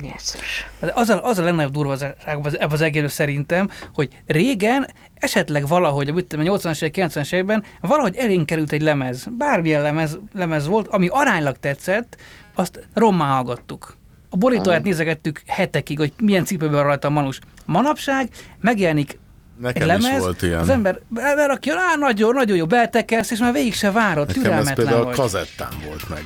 Jézus. 0.00 0.66
De 0.80 0.92
Az 0.94 1.08
a, 1.08 1.24
az 1.24 1.38
a 1.38 1.42
legnagyobb 1.42 1.72
durvaság 1.72 2.16
ebben 2.26 2.70
az 2.70 2.80
egész 2.80 3.12
szerintem, 3.12 3.70
hogy 3.94 4.22
régen 4.26 4.86
esetleg 5.14 5.68
valahogy, 5.68 6.08
a 6.08 6.12
80-as 6.12 6.82
évek, 6.82 7.10
90-es 7.10 7.32
években 7.32 7.64
valahogy 7.80 8.16
elénk 8.16 8.46
került 8.46 8.72
egy 8.72 8.82
lemez, 8.82 9.26
bármilyen 9.38 9.82
lemez, 9.82 10.18
lemez 10.32 10.66
volt, 10.66 10.88
ami 10.88 11.08
aránylag 11.10 11.56
tetszett, 11.56 12.16
azt 12.54 12.88
rommá 12.94 13.34
hallgattuk. 13.34 13.96
A 14.30 14.36
borítóját 14.36 14.82
nézegettük 14.82 15.42
hetekig, 15.46 15.98
hogy 15.98 16.12
milyen 16.20 16.44
cipőben 16.44 16.74
van 16.74 16.84
rajta 16.84 17.08
a 17.08 17.10
manus. 17.10 17.40
Manapság 17.66 18.28
megjelenik 18.60 19.18
Nekem 19.58 19.90
egy 19.90 19.98
is 19.98 20.04
lemez, 20.04 20.20
volt 20.20 20.42
ilyen. 20.42 20.58
az 20.60 20.68
ember 20.68 20.98
berakja, 21.08 21.74
á, 21.74 21.94
nagyon, 21.96 22.34
nagyon 22.34 22.56
jó, 22.56 22.66
beltekersz, 22.66 23.30
és 23.30 23.38
már 23.38 23.52
végig 23.52 23.74
se 23.74 23.90
várod, 23.90 24.26
Nekem 24.26 24.42
ez 24.42 24.48
türelmetlen 24.48 24.74
például 24.74 25.04
vagy. 25.04 25.14
kazettán 25.16 25.72
volt 25.86 26.08
meg. 26.08 26.24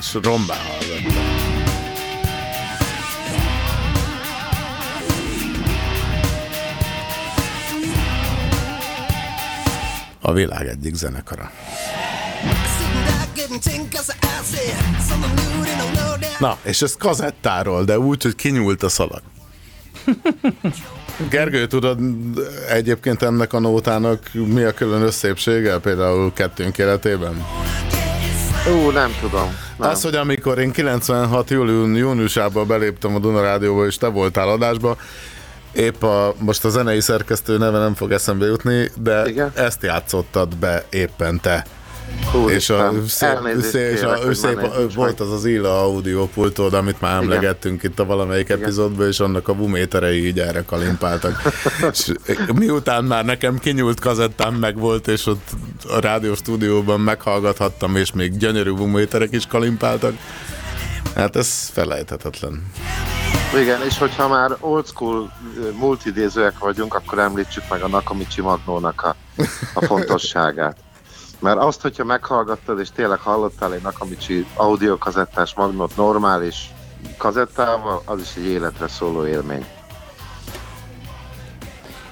És 0.00 0.14
rombá 0.22 0.54
hallgattam. 0.54 1.52
A 10.20 10.32
világ 10.32 10.66
egyik 10.66 10.94
zenekara. 10.94 11.50
Na, 16.38 16.58
és 16.62 16.82
ez 16.82 16.96
kazettáról, 16.96 17.84
de 17.84 17.98
úgy, 17.98 18.22
hogy 18.22 18.34
kinyúlt 18.34 18.82
a 18.82 18.88
szalag. 18.88 19.22
Gergő, 21.30 21.66
tudod 21.66 21.98
egyébként 22.68 23.22
ennek 23.22 23.52
a 23.52 23.60
nótának 23.60 24.18
mi 24.32 24.62
a 24.62 24.72
külön 24.72 25.10
szépsége 25.10 25.78
például 25.78 26.32
kettőnk 26.32 26.78
életében? 26.78 27.46
Ú, 28.74 28.90
nem 28.90 29.10
tudom. 29.20 29.56
Nem. 29.78 29.90
Az, 29.90 30.02
hogy 30.02 30.14
amikor 30.14 30.58
én 30.58 30.72
96. 30.72 31.50
július, 31.50 31.98
júniusában 31.98 32.66
beléptem 32.66 33.14
a 33.14 33.18
Duna 33.18 33.40
Rádióba, 33.40 33.86
és 33.86 33.96
te 33.96 34.06
voltál 34.06 34.48
adásba, 34.48 34.96
épp 35.72 36.02
a, 36.02 36.34
most 36.38 36.64
a 36.64 36.68
zenei 36.68 37.00
szerkesztő 37.00 37.58
neve 37.58 37.78
nem 37.78 37.94
fog 37.94 38.12
eszembe 38.12 38.46
jutni, 38.46 38.90
de 39.02 39.28
Igen? 39.28 39.52
ezt 39.54 39.82
játszottad 39.82 40.56
be 40.56 40.84
éppen 40.90 41.40
te. 41.40 41.66
És 42.48 42.70
a, 42.70 42.92
szép, 43.08 43.38
és 43.72 44.02
a, 44.02 44.34
szép, 44.34 44.60
volt 44.94 45.20
az 45.20 45.30
az 45.32 45.44
Ila 45.44 45.82
audio 45.82 46.26
pultod, 46.26 46.74
amit 46.74 47.00
már 47.00 47.22
Igen. 47.22 47.22
emlegettünk 47.22 47.82
itt 47.82 47.98
a 47.98 48.04
valamelyik 48.04 48.48
epizódban, 48.48 49.06
és 49.06 49.20
annak 49.20 49.48
a 49.48 49.54
buméterei 49.54 50.26
így 50.26 50.38
erre 50.38 50.62
kalimpáltak. 50.62 51.42
és 51.92 52.12
miután 52.54 53.04
már 53.04 53.24
nekem 53.24 53.58
kinyúlt 53.58 54.00
kazettám 54.00 54.54
meg 54.54 54.78
volt, 54.78 55.08
és 55.08 55.26
ott 55.26 55.50
a 55.88 56.00
rádió 56.00 56.34
stúdióban 56.34 57.00
meghallgathattam, 57.00 57.96
és 57.96 58.12
még 58.12 58.36
gyönyörű 58.36 58.72
buméterek 58.72 59.32
is 59.32 59.46
kalimpáltak, 59.46 60.14
hát 61.14 61.36
ez 61.36 61.68
felejthetetlen. 61.72 62.62
Igen, 63.60 63.82
és 63.82 63.98
hogyha 63.98 64.28
már 64.28 64.56
old 64.60 64.86
school 64.86 65.32
ö, 65.58 65.70
multidézőek 65.78 66.58
vagyunk, 66.58 66.94
akkor 66.94 67.18
említsük 67.18 67.62
meg 67.70 67.82
a 67.82 67.88
Nakamichi 67.88 68.40
Magnónak 68.40 69.02
a, 69.02 69.16
a 69.74 69.84
fontosságát. 69.84 70.76
Mert 71.44 71.58
azt, 71.58 71.80
hogyha 71.80 72.04
meghallgattad, 72.04 72.80
és 72.80 72.88
tényleg 72.94 73.18
hallottál 73.18 73.72
egy 73.72 73.82
Nakamichi 73.82 74.46
audiokazettás 74.54 75.54
magnót 75.54 75.96
normális 75.96 76.70
kazettával, 77.18 78.02
az 78.04 78.20
is 78.20 78.36
egy 78.36 78.44
életre 78.44 78.88
szóló 78.88 79.26
élmény. 79.26 79.64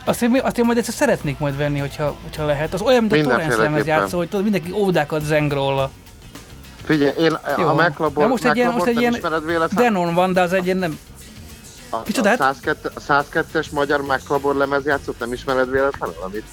Azt 0.04 0.22
én, 0.22 0.40
azt 0.42 0.58
én 0.58 0.64
majd 0.64 0.78
egyszer 0.78 0.94
szeretnék 0.94 1.38
majd 1.38 1.56
venni, 1.56 1.78
hogyha, 1.78 2.14
hogyha 2.22 2.46
lehet. 2.46 2.74
Az 2.74 2.80
olyan, 2.80 3.04
mint 3.04 3.12
a 3.12 3.28
lemez 3.28 3.46
Mindenféleképpen. 3.46 3.98
játszó, 3.98 4.18
hogy 4.18 4.28
tudod, 4.28 4.42
mindenki 4.42 4.72
ódákat 4.72 5.22
zeng 5.22 5.52
róla. 5.52 5.90
Figyelj, 6.84 7.12
én 7.18 7.38
Jó. 7.58 7.68
a 7.68 7.74
De 7.74 7.82
MacLabor, 7.82 8.26
most 8.26 8.44
egy 8.44 8.56
ilyen, 8.56 8.72
most 8.72 8.86
egy 8.86 9.00
ilyen? 9.00 9.16
Denon 9.74 10.14
van, 10.14 10.32
de 10.32 10.40
az 10.40 10.52
egy 10.52 10.64
ilyen 10.64 10.76
nem... 10.76 10.98
A, 11.90 11.96
a, 11.96 12.02
Micsodát? 12.06 12.38
102, 12.38 12.90
a 12.94 13.00
102-es 13.00 13.70
magyar 13.70 14.02
MacLabor 14.02 14.54
lemezjátszót 14.54 15.18
nem 15.18 15.32
ismered 15.32 15.70
véletlenül, 15.70 16.16
amit 16.20 16.46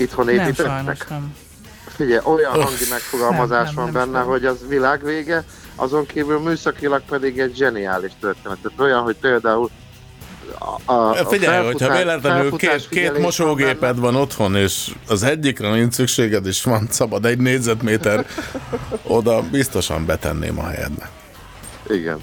itthon 0.00 0.24
Nem, 0.24 0.34
építettek? 0.34 0.66
sajnos 0.66 0.98
nem. 1.08 1.34
Figyelj, 1.96 2.20
olyan 2.24 2.52
hangi 2.52 2.84
megfogalmazás 2.90 3.64
Nem, 3.66 3.74
nem, 3.74 3.84
van 3.84 3.84
nem 3.84 3.92
benne, 3.92 4.06
ismerem. 4.06 4.28
hogy 4.28 4.44
az 4.44 4.68
világvége, 4.68 5.44
azon 5.76 6.06
kívül 6.06 6.38
műszakilag 6.38 7.02
pedig 7.08 7.38
egy 7.38 7.56
zseniális 7.56 8.12
történet. 8.20 8.58
Tehát 8.62 8.80
olyan, 8.80 9.02
hogy 9.02 9.16
például 9.16 9.70
a, 10.58 10.92
a, 10.92 11.10
a 11.10 11.26
Figyelj, 11.26 11.64
hogyha 11.64 11.78
felfutás- 11.78 11.96
véletlenül 11.96 12.56
két, 12.56 12.88
két 12.88 13.18
mosógéped 13.18 13.98
van 13.98 14.14
otthon, 14.14 14.56
és 14.56 14.90
az 15.08 15.22
egyikre 15.22 15.70
nincs 15.70 15.94
szükséged, 15.94 16.46
és 16.46 16.62
van 16.62 16.86
szabad 16.90 17.24
egy 17.24 17.38
négyzetméter, 17.38 18.26
oda 19.02 19.42
biztosan 19.50 20.06
betenném 20.06 20.58
a 20.58 20.66
helyedbe. 20.66 21.10
Igen. 21.88 22.18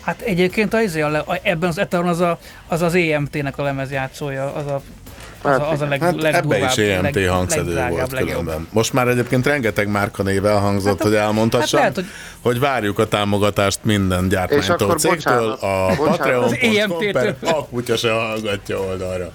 Hát 0.00 0.20
egyébként 0.20 0.74
az, 0.74 0.94
a, 0.94 1.16
a, 1.16 1.38
ebben 1.42 1.68
az 1.68 1.78
Eteron 1.78 2.08
az 2.08 2.20
a, 2.20 2.38
az, 2.68 2.82
az 2.82 2.94
EMT-nek 2.94 3.58
a 3.58 3.62
lemezjátszója, 3.62 4.54
az 4.54 4.66
a, 4.66 4.82
az 5.46 5.58
a, 5.60 5.70
az 5.70 5.80
a 5.80 5.86
leg, 5.86 6.00
Hát 6.00 6.24
ebbe 6.24 6.58
is 6.58 6.76
EMT 6.76 7.14
leg- 7.14 7.28
hangszedő 7.28 7.86
volt 7.88 8.12
legjobb. 8.12 8.28
különben. 8.28 8.68
Most 8.72 8.92
már 8.92 9.08
egyébként 9.08 9.46
rengeteg 9.46 9.88
márkanév 9.88 10.44
elhangzott, 10.46 10.98
Hát, 10.98 11.02
hogy 11.02 11.14
elmondhassam, 11.14 11.80
hát 11.80 11.94
lehet, 11.94 11.94
hogy... 11.94 12.04
hogy- 12.52 12.58
várjuk 12.60 12.98
a 12.98 13.06
támogatást 13.08 13.78
minden 13.82 14.28
gyártmánytól, 14.28 14.76
akkor 14.76 15.00
cégtől, 15.00 15.50
a 15.60 15.86
patreon.com 15.96 17.12
per 17.12 17.36
a 17.42 17.66
kutya 17.66 17.96
se 17.96 18.10
hallgatja 18.12 18.80
oldalra. 18.80 19.30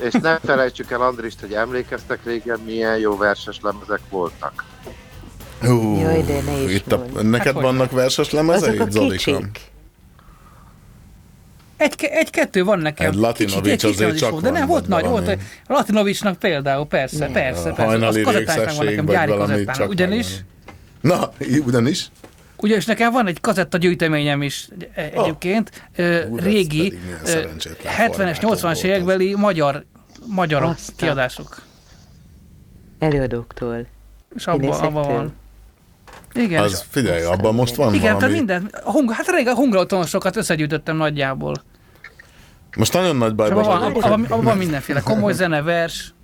És 0.00 0.12
nem 0.22 0.38
felejtsük 0.46 0.90
el, 0.90 1.00
Andrist, 1.00 1.40
hogy 1.40 1.52
emlékeztek 1.52 2.18
régen, 2.24 2.58
milyen 2.66 2.98
jó 2.98 3.16
verses 3.16 3.58
lemezek 3.62 4.00
voltak. 4.10 4.64
Hú, 5.60 5.98
Jaj, 6.00 6.22
de 6.22 6.40
ne 6.46 6.52
is 6.62 6.74
itt 6.74 6.92
a, 6.92 7.04
neked 7.22 7.52
Hát, 7.54 7.62
vannak 7.62 7.90
verses 7.90 8.30
lemezeid, 8.30 8.80
a 8.80 8.86
Zolika? 8.90 9.12
kicsik. 9.14 9.60
Egy, 11.84 11.94
egy-kettő 12.10 12.64
van 12.64 12.78
nekem. 12.78 13.10
Egy 13.10 13.14
Latinovics 13.16 13.70
Kicsit, 13.70 13.84
egy 13.84 13.90
azért 13.90 14.06
kicsit 14.10 14.22
csak 14.22 14.30
volt, 14.30 14.42
De 14.42 14.50
nem, 14.50 14.66
volt 14.66 14.88
nagy, 14.88 15.04
volt. 15.06 15.24
valami. 15.24 15.42
Latinovicsnak 15.66 16.38
például, 16.38 16.86
persze, 16.86 17.26
persze, 17.26 17.62
persze. 17.62 17.82
hajnali 17.84 18.14
meg 18.22 18.24
van 18.24 18.34
részesség, 18.34 18.84
nekem, 18.84 19.04
vagy 19.04 19.14
gyári 19.14 19.30
valami 19.30 19.50
kazettán. 19.50 19.74
csak 19.74 19.88
Ugyanis. 19.88 20.26
Na, 21.00 21.32
ugyanis? 21.66 22.06
ugyanis 22.56 22.84
nekem 22.84 23.12
van 23.12 23.26
egy 23.26 23.40
kazetta 23.40 23.78
gyűjteményem 23.78 24.42
is 24.42 24.68
egy- 24.94 25.12
egyébként, 25.14 25.70
ez 25.92 26.24
régi, 26.36 26.76
pedig 26.88 27.00
milyen 27.04 27.20
ö, 27.22 27.26
szerencsétlen 27.26 27.92
70-es, 27.96 28.36
formátum 28.38 28.50
80-as 28.50 28.62
volt 28.62 28.82
évekbeli 28.82 29.34
magyar, 29.34 29.84
magyarok 30.26 30.70
Aztán. 30.70 30.94
kiadások. 30.96 31.62
Előadóktól. 32.98 33.86
És 34.36 34.46
abban 34.46 34.70
abba 34.80 35.02
van. 35.02 35.32
Igen, 36.34 36.62
Az, 36.62 36.84
figyelj, 36.90 37.22
abban 37.24 37.54
most 37.54 37.74
van 37.74 37.88
igen, 37.88 38.02
tehát 38.04 38.20
valami... 38.20 38.36
minden, 38.36 38.70
a 38.84 38.90
hung, 38.90 39.12
hát 39.12 39.28
régen 39.30 39.52
a 39.52 39.56
hungaratonosokat 39.56 40.36
összegyűjtöttem 40.36 40.96
nagyjából. 40.96 41.62
Most 42.76 42.92
nagyon 42.92 43.16
nagy 43.16 43.34
bajban 43.34 43.62
van, 43.64 43.78
vagyok. 43.80 44.04
abban, 44.04 44.24
abban 44.24 44.44
van 44.44 44.56
mindenféle 44.56 45.00
komoly 45.00 45.32
zene, 45.32 45.62
vers. 45.62 46.14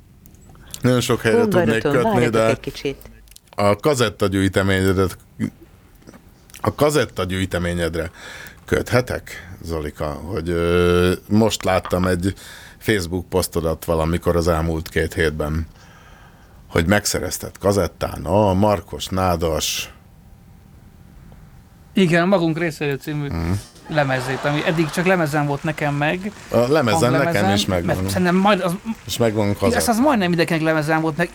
Nagyon 0.80 1.00
sok 1.00 1.20
helyre 1.20 1.38
tudnék 1.48 1.82
Hungaroton, 1.82 2.12
kötni, 2.12 2.28
de 2.28 2.46
egy 2.48 2.60
kicsit. 2.60 2.96
a 3.50 3.76
kazetta 3.76 4.26
gyűjteményedet 4.26 5.16
a 6.60 6.74
kazetta 6.74 7.24
gyűjteményedre 7.24 8.10
köthetek, 8.64 9.48
Zolika, 9.62 10.06
hogy 10.06 10.48
ö, 10.48 11.12
most 11.28 11.64
láttam 11.64 12.06
egy 12.06 12.34
Facebook 12.78 13.28
posztodat 13.28 13.84
valamikor 13.84 14.36
az 14.36 14.48
elmúlt 14.48 14.88
két 14.88 15.14
hétben, 15.14 15.66
hogy 16.68 16.86
megszerezted 16.86 17.58
kazettán 17.58 18.24
a 18.24 18.52
Markos 18.54 19.06
Nádas 19.06 19.92
Igen, 21.92 22.28
magunk 22.28 22.58
részéről 22.58 22.96
című 22.98 23.28
Mhm. 23.28 23.50
Lemezét, 23.92 24.44
ami 24.44 24.62
eddig 24.66 24.90
csak 24.90 25.06
lemezen 25.06 25.46
volt 25.46 25.62
nekem 25.62 25.94
meg. 25.94 26.32
a 26.50 26.56
lemezen 26.56 27.12
nekem 27.12 27.54
is 27.54 27.66
megvan. 27.66 27.96
Mert 27.96 28.08
szerintem 28.08 28.36
majd 28.36 28.60
az, 28.60 28.72
És 29.06 29.16
megvan 29.16 29.48
igaz, 29.48 29.58
kazett. 29.58 29.88
az 29.88 29.98
majdnem 29.98 30.28
mindenkinek 30.28 30.62
lemezen 30.62 31.00
volt 31.00 31.16
meg. 31.16 31.30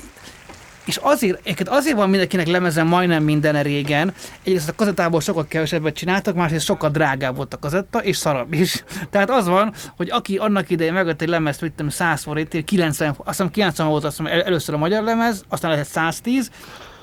És 0.86 0.98
azért, 1.02 1.70
azért 1.70 1.96
van 1.96 2.10
mindenkinek 2.10 2.48
lemezen 2.48 2.88
majdnem 2.88 3.24
minden 3.24 3.64
régen. 3.64 4.14
Egyrészt 4.44 4.70
a 4.70 4.76
kazettából 4.76 5.22
sokkal 5.22 5.46
kevesebbet 5.48 5.96
csináltak, 5.96 6.36
másrészt 6.36 6.66
sokkal 6.66 6.90
drágább 6.90 7.36
volt 7.36 7.54
a 7.54 7.60
kazetta, 7.60 8.04
és 8.04 8.18
szarabb 8.18 8.54
is. 8.54 8.84
Tehát 9.12 9.30
az 9.30 9.48
van, 9.48 9.74
hogy 9.98 10.10
aki 10.10 10.38
annak 10.38 10.70
idején 10.70 10.94
megvett 10.94 11.22
egy 11.22 11.28
lemezt, 11.28 11.62
mit 11.62 11.72
tudom, 11.72 11.90
100 11.90 12.24
forintért, 12.24 12.66
90, 12.66 13.10
azt 13.10 13.28
hiszem 13.28 13.52
90 13.52 13.88
volt 13.88 14.04
azt 14.04 14.18
hiszem, 14.18 14.32
el- 14.34 14.44
először 14.44 14.76
a 14.76 14.78
magyar 14.78 15.04
lemez, 15.04 15.44
aztán 15.50 15.72
lehet 15.72 15.88
110, 15.88 16.52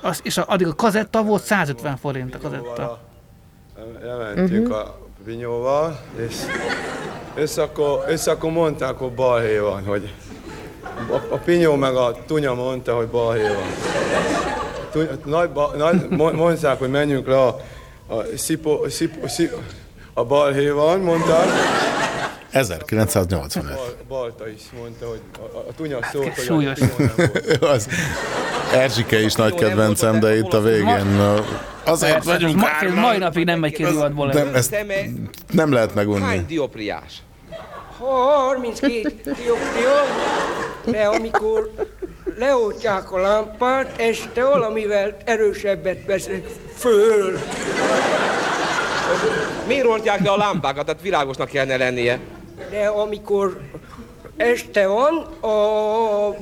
az, 0.01 0.19
és 0.23 0.37
a, 0.37 0.45
addig 0.47 0.67
a 0.67 0.73
kazetta 0.73 1.23
volt 1.23 1.43
150 1.43 1.97
forint 1.97 2.35
a 2.35 2.37
kazetta. 2.37 2.99
Elmentünk 4.03 4.67
uh-huh. 4.67 4.77
a 4.77 5.02
vinyóval, 5.25 5.99
és, 6.27 6.35
és, 7.35 7.57
akkor, 7.57 8.05
és 8.09 8.25
akkor 8.25 8.51
mondták, 8.51 8.97
hogy 8.97 9.11
balhé 9.11 9.57
van, 9.57 9.85
hogy 9.85 10.13
a, 11.09 11.33
a 11.33 11.37
pinyó 11.37 11.75
meg 11.75 11.95
a 11.95 12.15
tunya 12.27 12.53
mondta, 12.53 12.95
hogy 12.95 13.07
balhé 13.07 13.41
van. 13.41 13.67
Tunya, 14.91 15.11
nagy, 15.25 15.49
ba, 15.49 15.73
nagy, 15.77 16.09
mo- 16.09 16.33
mondták, 16.33 16.79
hogy 16.79 16.89
menjünk 16.89 17.27
le 17.27 17.41
a, 17.41 17.59
a 18.07 18.23
szipo, 18.35 18.89
szipo, 18.89 19.27
szipo, 19.27 19.57
a 20.13 20.23
balhé 20.23 20.69
van, 20.69 20.99
mondták. 20.99 21.47
1985. 22.53 23.75
Bal, 23.75 23.95
Balta 24.07 24.47
is 24.47 24.61
mondta, 24.77 25.07
hogy 25.07 25.21
a, 25.53 25.57
a 25.57 25.73
tunya 25.75 25.99
szólt, 26.11 26.47
hogy 26.47 26.65
a 26.65 26.73
volt. 26.97 27.19
az 27.75 27.87
Erzsike 28.73 29.21
is 29.21 29.33
nagy 29.33 29.55
kedvencem, 29.55 30.19
de 30.19 30.37
itt 30.37 30.53
a 30.53 30.61
végén 30.61 31.19
azért 31.83 32.13
Persze, 32.13 32.31
vagyunk 32.31 32.55
ma, 32.55 32.65
hárman. 32.65 32.97
mai 32.97 33.17
napig 33.17 33.45
nem 33.45 33.59
megy 33.59 33.73
ki 33.73 33.83
divatból. 33.83 34.27
Nem, 34.27 34.55
ezt 34.55 34.75
nem 35.51 35.71
lehet 35.71 35.93
megunni. 35.93 36.45
diopriás? 36.47 37.23
32 37.97 39.01
dioptrió, 39.23 39.89
de 40.85 41.05
amikor 41.05 41.71
leoltják 42.37 43.11
a 43.11 43.19
lámpát, 43.19 44.01
este 44.01 44.43
valamivel 44.43 45.17
erősebbet 45.25 46.05
veszek 46.05 46.47
föl. 46.75 47.39
Miért 49.67 49.85
oltják 49.85 50.23
le 50.23 50.29
a 50.29 50.37
lámpákat? 50.37 50.85
Tehát 50.85 51.01
világosnak 51.01 51.49
kellene 51.49 51.77
lennie. 51.77 52.19
De 52.73 52.87
amikor 52.87 53.59
este 54.37 54.87
van, 54.87 55.13
a 55.41 55.57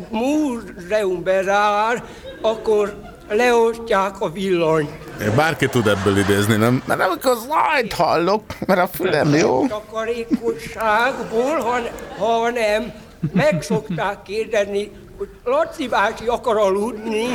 múzeum 0.09 1.23
bezár, 1.23 2.03
akkor 2.41 2.95
leoltják 3.29 4.21
a 4.21 4.29
villanyt. 4.29 4.89
Bárki 5.35 5.67
tud 5.67 5.87
ebből 5.87 6.17
idézni, 6.17 6.55
nem? 6.55 6.83
Mert 6.85 7.01
amikor 7.01 7.35
zajt 7.35 7.93
hallok, 7.93 8.43
mert 8.65 8.79
a 8.79 8.87
fülem 8.87 9.35
jó. 9.35 9.67
Takarékosságból, 9.67 11.59
ha, 11.59 11.79
ha 12.17 12.49
nem, 12.49 12.93
meg 13.33 13.61
szokták 13.61 14.21
kérdezni, 14.21 14.91
hogy 15.17 15.29
Laci 15.43 15.87
bácsi 15.87 16.27
akar 16.27 16.57
aludni. 16.57 17.25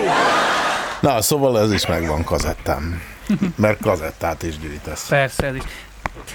Na, 1.00 1.22
szóval 1.22 1.60
ez 1.60 1.72
is 1.72 1.86
megvan 1.86 2.24
kazettám. 2.24 3.02
Mert 3.56 3.80
kazettát 3.80 4.42
is 4.42 4.58
gyűjtesz. 4.58 5.08
Persze, 5.08 5.46
ez 5.46 5.54
is. 5.54 5.62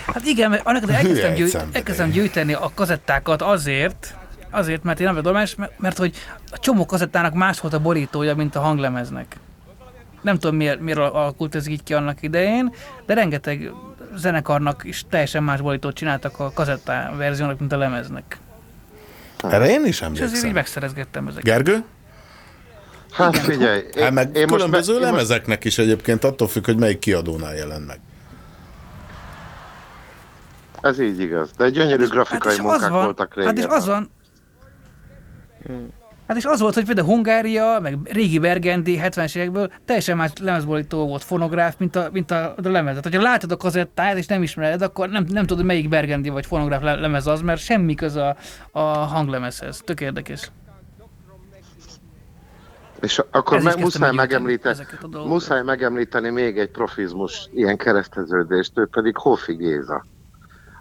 Hát 0.06 0.26
igen, 0.26 0.50
mert 0.50 0.66
annak 0.66 0.90
elkezdtem, 0.90 1.36
szenvedély. 1.36 1.62
elkezdtem 1.72 2.10
gyűjteni 2.10 2.54
a 2.54 2.72
kazettákat 2.76 3.42
azért, 3.42 4.16
azért, 4.50 4.84
mert 4.84 5.00
én 5.00 5.06
nem 5.06 5.16
tudom, 5.16 5.34
mert, 5.34 5.56
mert 5.78 5.98
hogy 5.98 6.16
a 6.52 6.60
csomó 6.60 6.86
kazettának 6.86 7.34
más 7.34 7.60
volt 7.60 7.74
a 7.74 7.80
borítója, 7.80 8.36
mint 8.36 8.56
a 8.56 8.60
hanglemeznek. 8.60 9.36
Nem 10.22 10.40
tudom, 10.40 10.56
miért, 10.56 10.80
miért 10.80 11.00
alakult 11.00 11.56
ez 11.56 11.68
így 11.68 11.84
ki 11.84 11.94
annak 11.94 12.22
idején, 12.22 12.74
de 13.06 13.14
rengeteg 13.14 13.72
zenekarnak 14.16 14.82
is 14.84 15.04
teljesen 15.10 15.44
más 15.44 15.62
borítót 15.62 15.96
csináltak 15.96 16.40
a 16.40 16.52
kazettá 16.52 17.12
verziónak, 17.16 17.60
mint 17.60 17.72
a 17.72 17.78
lemeznek. 17.78 18.38
Erre 19.50 19.70
én 19.70 19.86
is 19.86 19.88
És 19.88 20.02
ezért 20.02 20.16
így 20.20 20.22
emlékszem. 20.26 20.52
megszerezgettem 20.52 21.28
ezeket. 21.28 21.44
Gergő? 21.46 21.84
Hát 23.12 23.38
figyelj, 23.38 23.84
Hát 24.00 24.12
meg 24.12 24.36
én 24.36 24.48
különböző 24.48 24.94
én 24.94 25.00
most- 25.00 25.12
lemezeknek 25.12 25.64
is 25.64 25.78
egyébként 25.78 26.24
attól 26.24 26.48
függ, 26.48 26.66
hogy 26.66 26.78
melyik 26.78 27.00
kiadónál 27.00 27.56
jelent 27.56 27.88
meg. 27.88 28.00
Ez 30.82 31.00
így 31.00 31.20
igaz, 31.20 31.52
de 31.52 31.70
gyönyörű 31.70 32.08
grafikai 32.08 32.52
és 32.54 32.60
az 32.60 32.64
munkák 32.64 32.90
van, 32.90 33.04
voltak 33.04 33.36
régen. 33.36 33.50
Hát 33.50 33.58
és 33.58 33.66
az 33.78 33.86
van, 33.86 34.10
Hát 36.32 36.40
és 36.40 36.46
az 36.46 36.60
volt, 36.60 36.74
hogy 36.74 36.86
például 36.86 37.08
Hungária, 37.08 37.80
meg 37.82 37.98
régi 38.04 38.40
Bergendi 38.40 39.00
70-es 39.04 39.36
évekből 39.36 39.72
teljesen 39.86 40.18
más 40.18 40.32
lemezborító 40.42 41.08
volt, 41.08 41.24
fonográf, 41.24 41.76
mint 41.78 41.96
a, 41.96 42.10
mint 42.12 42.32
a, 42.32 42.54
a 42.64 42.70
lemez. 42.70 42.90
Tehát, 42.90 43.04
hogyha 43.04 43.22
látod 43.22 43.52
a 43.52 43.58
kazettáját 43.58 44.18
és 44.18 44.26
nem 44.26 44.44
ismered, 44.44 44.82
akkor 44.82 45.10
nem, 45.10 45.26
nem 45.28 45.46
tudod, 45.46 45.66
melyik 45.66 45.90
Bergendi 45.90 46.30
vagy 46.30 46.46
fonográf 46.46 46.82
le- 46.82 46.96
lemez 46.96 47.28
az, 47.28 47.42
mert 47.42 47.62
semmi 47.62 47.96
köz 47.96 48.16
a, 48.16 48.36
a 48.72 48.80
hanglemezhez. 48.82 49.82
Tök 49.86 50.02
érdekes. 50.02 50.52
És 53.02 53.22
akkor 53.32 53.58
Ez 53.58 53.64
meg, 53.64 53.80
muszáj, 53.80 54.14
megemlíteni, 54.14 54.86
muszáj 55.12 55.64
megemlíteni 55.64 56.30
még 56.30 56.58
egy 56.58 56.72
profizmus, 56.72 57.50
ilyen 57.54 57.78
kereszteződést, 57.78 58.72
ő 58.76 58.86
pedig 58.86 59.18
Hofi 59.18 59.54
Géza. 59.54 60.06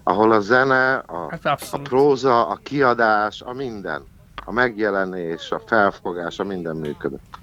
Ahol 0.03 0.33
a 0.33 0.41
zene, 0.41 0.95
a, 0.95 1.29
Hát 1.31 1.59
a 1.71 1.79
próza, 1.79 2.47
a 2.47 2.59
kiadás, 2.63 3.41
a 3.41 3.53
minden, 3.53 4.03
a 4.45 4.53
megjelenés, 4.53 5.51
a 5.51 5.61
felfogás, 5.67 6.39
a 6.39 6.45
minden 6.45 6.77
működött. 6.77 7.39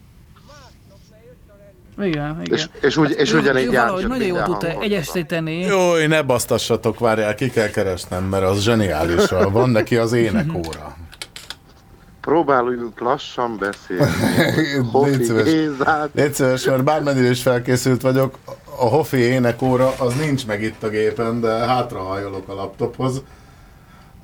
Igen, 2.02 2.42
igen. 2.44 2.58
És, 2.58 2.70
és, 2.82 2.98
úgy, 2.98 3.16
és 3.18 3.34
ugyanígy 3.34 3.72
jár 3.72 4.00
csak 4.00 4.08
nagyon 4.08 4.28
jól 4.28 4.44
tudta 4.44 4.68
egyesíteni. 4.68 5.60
Jó, 5.60 5.96
ne 6.08 6.22
basztassatok, 6.22 7.00
várjál, 7.00 7.36
ki 7.36 7.50
kell 7.50 7.70
keresnem, 7.70 8.24
mert 8.24 8.44
az 8.44 8.62
zseniális. 8.62 9.30
Van 9.52 9.70
neki 9.70 9.96
az 9.98 10.14
énekóra. 10.14 10.96
Próbálunk 12.22 13.00
lassan 13.00 13.58
beszélni. 13.58 14.12
Légy 16.14 16.34
szíves, 16.34 16.66
mert 16.66 16.84
bármennyire 16.84 17.30
is 17.30 17.42
felkészült 17.42 18.02
vagyok, 18.02 18.36
a 18.78 18.86
Hofi 18.86 19.18
énekóra 19.18 19.94
az 19.98 20.16
nincs 20.16 20.46
meg 20.46 20.62
itt 20.62 20.84
a 20.84 20.90
gépen, 20.90 21.42
de 21.42 21.50
hátrahajolok 21.50 22.50
a 22.50 22.54
laptophoz. 22.54 23.22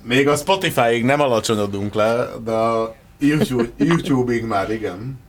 Még 0.01 0.27
a 0.27 0.35
Spotify-ig 0.35 1.03
nem 1.03 1.21
alacsonyodunk 1.21 1.93
le, 1.93 2.27
de 2.43 2.51
a 2.51 2.95
YouTube, 3.19 3.69
YouTube-ig 3.77 4.43
már 4.43 4.71
igen. 4.71 5.19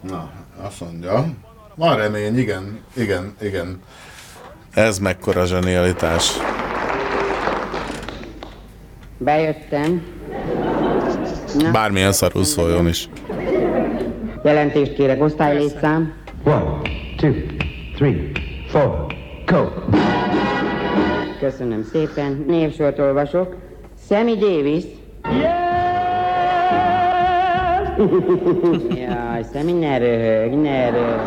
Na, 0.00 0.30
azt 0.62 0.80
mondja. 0.80 1.24
Van 1.74 1.96
remény, 1.96 2.38
igen, 2.38 2.80
igen, 2.96 3.34
igen. 3.40 3.82
Ez 4.74 4.98
mekkora 4.98 5.44
zsenialitás. 5.44 6.32
Bejöttem. 9.18 10.02
Na, 11.58 11.70
Bármilyen 11.70 12.12
szarul 12.12 12.44
szóljon 12.44 12.88
is. 12.88 13.08
Jelentést 14.44 14.94
kérek, 14.94 15.22
osztálylétszám. 15.22 16.12
One, 16.44 16.80
two, 17.16 17.32
three, 17.94 18.32
four, 18.66 19.06
go. 19.46 19.64
Köszönöm 21.40 21.82
szépen. 21.82 22.44
Névsort 22.46 22.98
olvasok. 22.98 23.56
Sammy 24.08 24.36
Davis. 24.36 24.84
Jaj, 28.88 29.44
Sammy, 29.52 29.72
ne 29.72 29.98
röhög, 29.98 30.52
ne 30.52 30.90
röhög. 30.90 31.20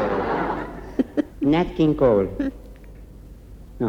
Nat 1.39 1.74
King 1.76 1.95
Cole. 1.95 2.28
No. 3.78 3.88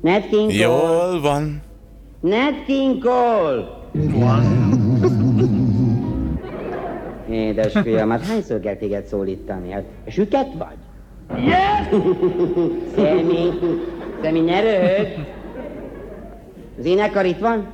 Nat 0.00 0.28
King 0.28 0.50
Cole. 0.50 0.54
Jól 0.54 1.20
van. 1.20 1.62
Nat 2.20 2.64
King 2.66 3.04
Cole. 3.04 3.76
Édes 3.92 4.77
fiam, 7.82 8.10
hát 8.10 8.26
hányszor 8.26 8.60
kell 8.60 8.74
téged 8.74 9.04
szólítani? 9.04 9.70
Hát 9.70 9.84
süket 10.06 10.48
vagy? 10.58 10.76
Yes! 11.44 12.00
Szemi, 12.94 13.48
Szemi, 14.22 14.40
ne 14.40 14.60
röhög! 14.60 15.06
Az 16.78 16.84
énekar 16.84 17.24
itt 17.24 17.38
van? 17.38 17.66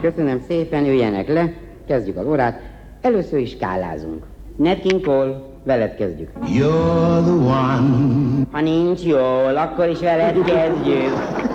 Köszönöm 0.00 0.42
szépen, 0.48 0.86
üljenek 0.86 1.28
le, 1.28 1.52
kezdjük 1.86 2.16
az 2.16 2.26
órát. 2.26 2.60
Először 3.00 3.38
is 3.38 3.50
skálázunk. 3.50 4.24
Nat 4.56 5.02
Cole, 5.02 5.40
veled 5.64 5.94
kezdjük. 5.94 6.30
You're 6.44 7.22
the 7.22 7.32
one. 7.32 8.46
Ha 8.50 8.60
nincs 8.60 9.02
jól, 9.02 9.56
akkor 9.56 9.88
is 9.88 9.98
veled 9.98 10.44
kezdjük. 10.44 11.49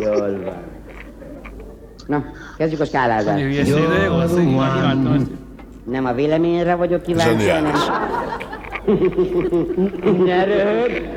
Jól 0.00 0.38
van. 0.44 0.62
Na, 2.06 2.24
kezdjük 2.56 2.80
a 2.80 2.84
skálázást. 2.84 3.42
Hülye 3.42 3.64
széde, 3.64 4.02
jó, 4.04 4.40
így 4.40 4.48
imádtam 4.48 5.12
ezt. 5.12 5.30
Nem 5.84 6.04
a 6.04 6.12
véleményre 6.12 6.74
vagyok 6.74 7.02
kíváncsi, 7.02 7.48
hanem... 7.48 7.72
ne 10.24 10.44
röhög! 10.44 11.08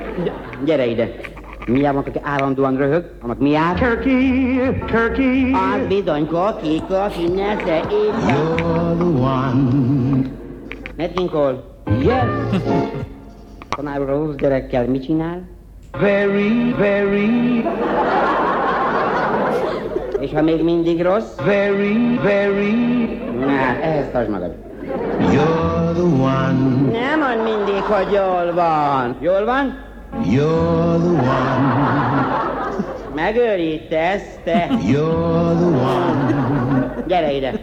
Gyere 0.65 0.85
ide! 0.85 1.09
Mi 1.65 1.79
jár, 1.79 1.95
aki 1.95 2.11
állandóan 2.21 2.77
röhög? 2.77 3.11
Annak 3.21 3.39
mi 3.39 3.49
jár? 3.49 3.79
Turkey, 3.79 4.59
turkey. 4.85 5.51
Az 5.53 5.87
bizony 5.87 6.27
koki, 6.27 6.81
koki, 6.87 7.27
nesze, 7.27 7.77
itt 7.77 8.13
You're 8.27 8.95
the 8.97 9.05
one. 10.97 11.27
Cole. 11.31 11.63
Yes. 11.99 12.61
Tanár 13.69 14.01
úr, 14.01 14.09
a 14.09 14.11
rossz 14.11 14.35
gyerekkel 14.35 14.87
mit 14.87 15.03
csinál? 15.03 15.58
Very, 15.97 16.73
very, 16.77 17.65
És 20.19 20.31
ha 20.33 20.41
még 20.41 20.63
mindig 20.63 21.01
rossz? 21.01 21.35
very, 21.45 22.19
very. 22.23 22.73
Na, 23.39 23.51
ehhez 23.81 24.05
tartsd 24.11 24.29
magad. 24.29 24.55
You're 25.19 25.91
the 25.93 26.01
one. 26.01 26.91
Nem 26.91 27.19
mond 27.19 27.43
mindig, 27.43 27.81
hogy 27.81 28.11
jól 28.11 28.53
van. 28.53 29.15
Jól 29.19 29.45
van? 29.45 29.77
You're 30.23 30.97
the 30.99 31.09
one. 31.09 31.77
Megőrítesz, 33.15 34.39
te. 34.43 34.67
You're 34.91 35.55
the 35.57 35.65
one. 35.65 37.03
Gyere 37.07 37.31
ide. 37.33 37.53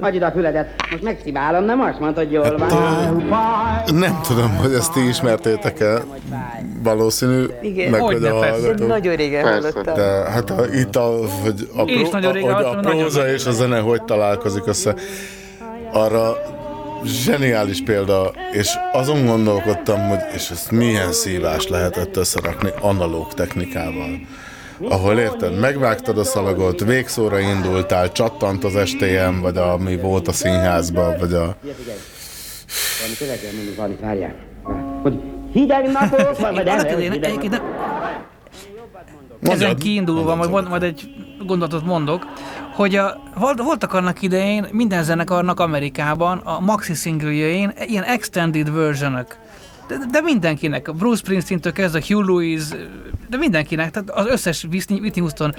Hagyj 0.00 0.16
ide 0.16 0.26
a 0.26 0.30
füledet. 0.30 0.68
Most 0.90 1.02
megszibálom, 1.02 1.64
nem 1.64 1.80
azt 1.80 1.98
mondod, 1.98 2.16
hogy 2.16 2.32
jól 2.32 2.56
van. 2.56 2.68
Nem 3.94 4.20
tudom, 4.22 4.56
hogy 4.56 4.72
ezt 4.72 4.92
ti 4.92 5.08
ismertétek 5.08 5.80
el. 5.80 6.04
Valószínű, 6.82 7.44
Igen. 7.62 7.90
meg 7.90 8.00
hogy 8.00 8.24
a 8.24 8.38
persze. 8.38 8.74
Nagyon 8.86 9.16
régen 9.16 9.44
hallottam. 9.44 9.94
De 9.94 10.30
hát 10.30 10.50
a, 10.50 10.64
itt 10.72 10.96
a, 10.96 11.18
hogy 11.42 11.68
a, 11.76 11.84
pró, 11.84 12.18
a, 12.28 12.30
hogy 12.30 12.44
a 12.44 12.78
próza 12.80 13.28
és 13.28 13.46
a 13.46 13.52
zene 13.52 13.78
hogy 13.78 14.02
találkozik 14.02 14.66
össze, 14.66 14.94
arra 15.92 16.36
zseniális 17.04 17.82
példa, 17.82 18.32
és 18.52 18.68
azon 18.92 19.26
gondolkodtam, 19.26 20.08
hogy 20.08 20.18
és 20.34 20.50
ezt 20.50 20.70
milyen 20.70 21.12
szívás 21.12 21.68
lehetett 21.68 22.16
összerakni 22.16 22.70
analóg 22.80 23.34
technikával. 23.34 24.20
Ahol 24.88 25.18
érted, 25.18 25.58
megvágtad 25.58 26.18
a 26.18 26.24
szalagot, 26.24 26.84
végszóra 26.84 27.38
indultál, 27.38 28.12
csattant 28.12 28.64
az 28.64 28.88
STM, 28.88 29.40
vagy 29.40 29.56
ami 29.56 29.96
volt 29.96 30.28
a 30.28 30.32
színházban, 30.32 31.16
vagy 31.18 31.32
a... 31.32 31.56
Valami 33.00 33.16
kell 33.18 33.52
mondani, 33.54 33.74
valamit 33.76 34.00
várjál. 34.00 34.34
Hogy 35.02 35.20
hideg 35.52 35.90
ezen 39.40 39.76
kiindulva, 39.76 40.34
majd, 40.34 40.50
mond- 40.50 40.68
majd 40.68 40.82
egy 40.82 41.08
gondolatot 41.46 41.84
mondok, 41.84 42.26
hogy 42.74 42.96
a, 42.96 43.22
volt- 43.38 43.62
voltak 43.62 43.92
annak 43.92 44.22
idején 44.22 44.66
minden 44.70 45.02
zenekarnak 45.02 45.60
Amerikában 45.60 46.38
a 46.38 46.60
maxi 46.60 46.94
singlejein 46.94 47.72
ilyen 47.86 48.02
extended 48.02 48.72
versionök. 48.72 49.36
De, 49.88 49.98
de 50.10 50.20
mindenkinek, 50.20 50.94
Bruce 50.94 51.16
Springsteen-től 51.16 51.72
kezdve 51.72 52.02
Hugh 52.06 52.26
Lewis, 52.26 52.62
de 53.28 53.36
mindenkinek, 53.36 53.90
tehát 53.90 54.10
az 54.10 54.26
összes 54.26 54.64
Whitney 54.64 54.98
Whitney 54.98 55.20
Houston. 55.20 55.54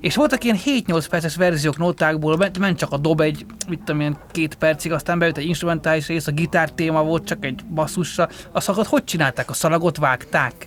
És 0.00 0.16
voltak 0.16 0.44
ilyen 0.44 0.58
7-8 0.64 1.06
perces 1.10 1.36
verziók 1.36 1.78
nótákból, 1.78 2.36
ment, 2.36 2.58
ment 2.58 2.78
csak 2.78 2.92
a 2.92 2.96
dob 2.96 3.20
egy, 3.20 3.46
mit 3.68 3.78
tudom 3.78 4.00
én, 4.00 4.16
két 4.30 4.54
percig, 4.54 4.92
aztán 4.92 5.18
bejött 5.18 5.36
egy 5.36 5.46
instrumentális 5.46 6.06
rész, 6.06 6.26
a 6.26 6.32
gitár 6.32 6.70
téma 6.70 7.02
volt 7.02 7.24
csak 7.24 7.44
egy 7.44 7.64
basszussal. 7.64 8.30
A 8.52 8.60
szalagot 8.60 8.86
hogy 8.86 9.04
csinálták? 9.04 9.50
A 9.50 9.52
szalagot 9.52 9.96
vágták. 9.96 10.66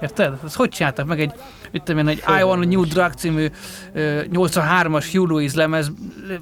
Érted? 0.00 0.34
Ezt 0.44 0.56
hogy 0.56 0.68
csináltak 0.68 1.06
meg 1.06 1.20
egy, 1.20 1.32
mit 1.76 1.84
tudom 1.84 2.00
én, 2.00 2.08
egy 2.08 2.22
I 2.40 2.42
Want 2.42 2.64
a 2.64 2.66
New 2.68 2.84
Drug 2.84 3.12
című 3.12 3.46
ö, 3.92 4.20
83-as 4.32 5.04
Hugh 5.12 5.30
Lewis 5.30 5.54
lemez, 5.54 5.90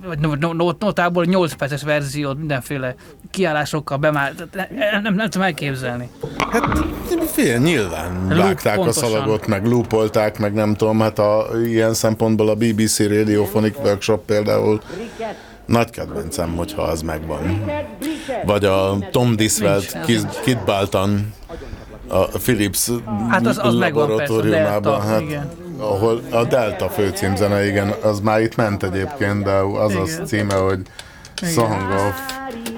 vagy 0.06 0.18
no- 0.18 0.34
no- 0.40 0.52
no- 0.52 0.78
notából 0.78 1.24
8 1.24 1.52
perces 1.52 1.82
verziót 1.82 2.38
mindenféle 2.38 2.94
kiállásokkal 3.30 3.96
bemált. 3.98 4.48
Nem, 4.54 5.02
nem, 5.02 5.14
nem 5.14 5.30
tudom 5.30 5.46
elképzelni. 5.46 6.08
Hát 6.50 6.84
fél, 7.26 7.58
nyilván 7.58 8.26
Loop, 8.28 8.38
vágták 8.42 8.72
a 8.74 8.76
pontosan. 8.82 9.10
szalagot, 9.10 9.46
meg 9.46 9.66
loopolták, 9.66 10.38
meg 10.38 10.52
nem 10.52 10.74
tudom, 10.74 11.00
hát 11.00 11.18
a, 11.18 11.46
ilyen 11.66 11.94
szempontból 11.94 12.48
a 12.48 12.54
BBC 12.54 12.98
Radiophonic 12.98 13.76
Workshop 13.82 14.24
például 14.24 14.80
nagy 15.66 15.90
kedvencem, 15.90 16.56
hogyha 16.56 16.82
az 16.82 17.00
megvan. 17.02 17.64
Vagy 18.44 18.64
a 18.64 18.98
Tom 19.10 19.36
Diswelt. 19.36 19.98
Kid, 20.44 20.58
Baltan, 20.64 21.32
a 22.08 22.24
Philips 22.24 22.90
Hát 23.28 23.46
az- 23.46 23.58
az 23.62 23.74
megvan 23.74 24.16
persze, 24.16 24.32
a 24.32 24.36
laboratóriumában, 24.36 24.82
Delta, 24.82 25.06
hát, 25.06 25.20
igen. 25.20 25.50
ahol 25.78 26.20
a 26.30 26.44
Delta 26.44 26.88
főcímzene, 26.88 27.66
igen, 27.66 27.94
az 28.02 28.20
már 28.20 28.40
itt 28.40 28.56
ment 28.56 28.82
egyébként, 28.82 29.42
de 29.44 29.50
az 29.52 29.94
az 29.94 30.12
Igen. 30.12 30.26
címe, 30.26 30.54
hogy 30.54 30.80
Song 31.42 31.72
of 31.92 32.20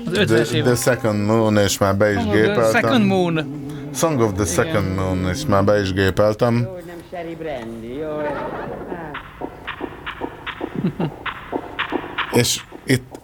Az 0.06 0.12
the, 0.12 0.24
50-es 0.24 0.62
the. 0.62 0.74
Second 0.74 1.26
Moon, 1.26 1.56
és 1.56 1.78
már 1.78 1.96
be 1.96 2.10
is 2.12 2.22
The 2.22 2.32
gépeltem. 2.32 2.80
Second 2.82 3.04
Moon. 3.06 3.64
Song 3.94 4.20
of 4.20 4.32
the 4.32 4.44
Second 4.44 4.94
Moon, 4.94 5.28
és 5.32 5.46
már 5.46 5.64
be 5.64 5.80
is 5.80 5.92
gépeltem. 5.92 6.68
És 12.32 12.60
itt 12.84 13.15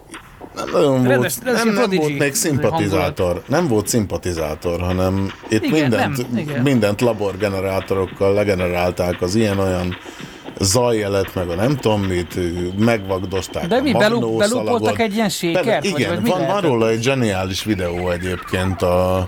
nem 0.55 0.69
nagyon 0.71 1.03
Rendes- 1.03 1.17
volt, 1.43 1.43
rendes 1.43 1.63
nem, 1.63 1.73
nem 1.73 1.99
volt 1.99 2.17
még 2.19 2.33
szimpatizátor. 2.33 3.43
Nem 3.47 3.67
volt 3.67 3.87
szimpatizátor, 3.87 4.79
hanem 4.81 5.31
itt 5.49 5.63
Igen, 5.63 5.81
mindent, 5.81 6.17
nem, 6.31 6.37
igen. 6.37 6.61
mindent 6.61 7.01
laborgenerátorokkal 7.01 8.33
legenerálták 8.33 9.21
az 9.21 9.35
ilyen-olyan 9.35 9.97
zajjelet, 10.59 11.35
meg 11.35 11.49
a 11.49 11.55
nem 11.55 11.75
tudom 11.77 12.01
mit, 12.01 12.39
megvagdosták 12.79 13.67
De 13.67 13.81
mi, 13.81 13.91
belú- 13.91 14.37
belúpoltak 14.37 14.99
egy 14.99 15.13
ilyen 15.15 15.29
sékert, 15.29 15.65
vagy- 15.65 15.99
Igen, 15.99 16.09
vagy 16.09 16.21
mi 16.23 16.29
van, 16.29 16.45
van 16.47 16.61
róla 16.61 16.89
egy 16.89 17.01
zseniális 17.03 17.63
videó 17.63 18.09
egyébként 18.09 18.81
a 18.81 19.27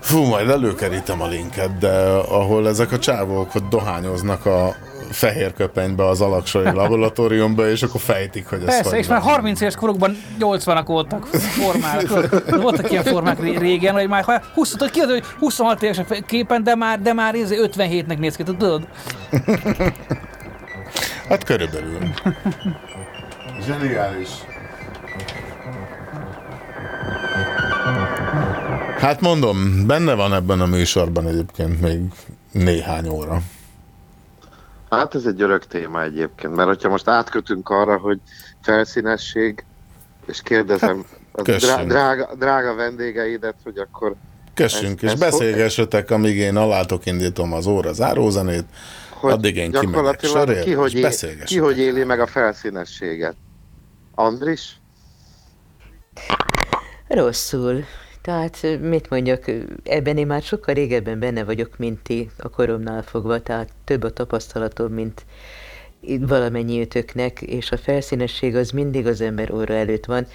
Fú, 0.00 0.22
majd 0.24 0.48
előkerítem 0.48 1.22
a 1.22 1.26
linket, 1.28 1.78
de 1.78 1.90
ahol 2.28 2.68
ezek 2.68 2.92
a 2.92 2.98
csávók 2.98 3.54
ott 3.54 3.68
dohányoznak 3.68 4.46
a 4.46 4.74
fehér 5.12 5.52
köpenybe 5.52 6.08
az 6.08 6.20
alaksai 6.20 6.64
laboratóriumba, 6.72 7.70
és 7.70 7.82
akkor 7.82 8.00
fejtik, 8.00 8.46
hogy 8.46 8.58
ez 8.58 8.64
Persze, 8.64 8.98
és 8.98 9.06
már 9.06 9.20
van. 9.20 9.30
30 9.30 9.60
éves 9.60 9.74
korukban 9.74 10.16
80-ak 10.40 10.84
voltak 10.86 11.26
formák. 11.26 12.08
Voltak 12.62 12.90
ilyen 12.90 13.04
formák 13.04 13.40
ré- 13.40 13.58
régen, 13.58 13.94
hogy 13.94 14.08
már 14.08 14.24
ha 14.24 14.40
20, 14.54 14.70
tudod, 14.70 14.90
ki 14.90 15.00
az, 15.00 15.08
hogy 15.10 15.24
26 15.38 15.82
éves 15.82 15.98
a 15.98 16.04
képen, 16.26 16.64
de 16.64 16.74
már, 16.74 17.00
de 17.00 17.12
már 17.12 17.34
izé 17.34 17.56
57-nek 17.60 18.18
néz 18.18 18.36
ki, 18.36 18.42
tudod? 18.42 18.86
Hát 21.28 21.44
körülbelül. 21.44 21.98
Zseniális. 23.66 24.28
Hát 28.98 29.20
mondom, 29.20 29.86
benne 29.86 30.14
van 30.14 30.34
ebben 30.34 30.60
a 30.60 30.66
műsorban 30.66 31.28
egyébként 31.28 31.80
még 31.80 32.00
néhány 32.52 33.08
óra. 33.08 33.40
Hát 34.92 35.14
ez 35.14 35.24
egy 35.24 35.42
örök 35.42 35.66
téma 35.66 36.02
egyébként, 36.02 36.54
mert 36.54 36.68
hogyha 36.68 36.88
most 36.88 37.08
átkötünk 37.08 37.68
arra, 37.68 37.98
hogy 37.98 38.18
felszínesség, 38.62 39.64
és 40.26 40.42
kérdezem 40.42 41.04
a 41.32 41.42
drá- 41.42 41.60
kössünk. 41.60 41.88
drága, 41.88 42.34
drága 42.38 42.74
vendégeidet, 42.74 43.54
hogy 43.64 43.78
akkor 43.78 44.14
Kössünk, 44.54 45.02
Ez- 45.02 45.08
és 45.08 45.12
ez 45.12 45.18
beszélgessetek, 45.18 46.10
amíg 46.10 46.36
én 46.36 46.56
alátok 46.56 47.06
indítom 47.06 47.52
az 47.52 47.66
óra 47.66 47.92
zárózenét, 47.92 48.64
addig 49.20 49.56
én 49.56 49.72
kimegyek 49.72 50.24
sörért, 50.24 50.64
ki 50.64 50.72
hogy, 50.72 50.90
és 50.90 50.96
é- 50.96 51.02
beszélgessetek. 51.02 51.48
ki 51.48 51.58
hogy 51.58 51.78
éli 51.78 52.04
meg 52.04 52.20
a 52.20 52.26
felszínességet? 52.26 53.36
Andris? 54.14 54.80
Rosszul. 57.08 57.84
Tehát 58.22 58.66
mit 58.80 59.10
mondjak, 59.10 59.50
ebben 59.84 60.16
én 60.16 60.26
már 60.26 60.42
sokkal 60.42 60.74
régebben 60.74 61.18
benne 61.18 61.44
vagyok, 61.44 61.78
mint 61.78 62.02
ti 62.02 62.30
a 62.38 62.48
koromnál 62.48 63.02
fogva, 63.02 63.40
tehát 63.42 63.72
több 63.84 64.02
a 64.02 64.12
tapasztalatom, 64.12 64.92
mint 64.92 65.24
valamennyi 66.20 66.80
ötöknek, 66.80 67.42
és 67.42 67.72
a 67.72 67.76
felszínesség 67.76 68.56
az 68.56 68.70
mindig 68.70 69.06
az 69.06 69.20
ember 69.20 69.52
óra 69.52 69.74
előtt 69.74 70.04
van, 70.04 70.26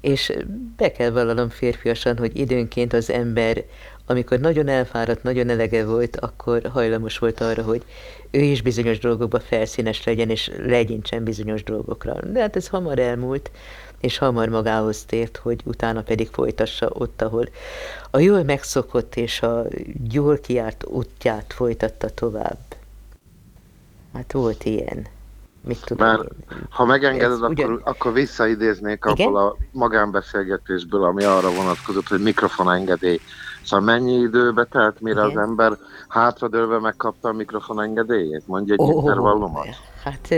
és 0.00 0.32
be 0.76 0.92
kell 0.92 1.10
vallanom 1.10 1.48
férfiasan, 1.48 2.18
hogy 2.18 2.38
időnként 2.38 2.92
az 2.92 3.10
ember, 3.10 3.64
amikor 4.06 4.38
nagyon 4.38 4.68
elfáradt, 4.68 5.22
nagyon 5.22 5.48
elege 5.48 5.84
volt, 5.84 6.16
akkor 6.16 6.62
hajlamos 6.72 7.18
volt 7.18 7.40
arra, 7.40 7.62
hogy 7.62 7.82
ő 8.30 8.40
is 8.40 8.62
bizonyos 8.62 8.98
dolgokba 8.98 9.40
felszínes 9.40 10.04
legyen, 10.04 10.30
és 10.30 10.50
legyintsen 10.58 11.24
bizonyos 11.24 11.62
dolgokra. 11.62 12.20
De 12.32 12.40
hát 12.40 12.56
ez 12.56 12.68
hamar 12.68 12.98
elmúlt, 12.98 13.50
és 14.02 14.18
hamar 14.18 14.48
magához 14.48 15.04
tért, 15.04 15.36
hogy 15.36 15.60
utána 15.64 16.02
pedig 16.02 16.28
folytassa 16.28 16.88
ott, 16.92 17.22
ahol 17.22 17.48
a 18.10 18.18
jól 18.18 18.42
megszokott 18.42 19.16
és 19.16 19.42
a 19.42 19.64
jól 20.10 20.38
kiárt 20.38 20.84
útját 20.84 21.52
folytatta 21.52 22.10
tovább. 22.10 22.58
Hát 24.14 24.32
volt 24.32 24.64
ilyen. 24.64 25.06
Mit 25.64 25.84
tudom 25.84 26.06
Mert 26.06 26.22
én. 26.22 26.66
ha 26.70 26.84
megengeded, 26.84 27.30
Ez 27.30 27.36
akkor, 27.38 27.50
ugyan- 27.50 27.80
akkor 27.84 28.12
visszaidéznék 28.12 29.04
Igen? 29.10 29.26
abból 29.26 29.40
a 29.40 29.56
magánbeszélgetésből, 29.70 31.04
ami 31.04 31.24
arra 31.24 31.50
vonatkozott, 31.54 32.08
hogy 32.08 32.22
mikrofonengedély. 32.22 33.20
Szóval 33.64 33.84
mennyi 33.84 34.12
időbe 34.20 34.64
telt, 34.64 35.00
mire 35.00 35.22
az 35.22 35.36
ember 35.36 35.72
hátradőlve 36.08 36.78
megkapta 36.78 37.28
a 37.28 37.32
mikrofonengedélyét? 37.32 38.46
Mondj 38.46 38.72
egy 38.72 38.80
Ó, 38.80 38.98
intervallumot. 38.98 39.66
Hát, 40.04 40.34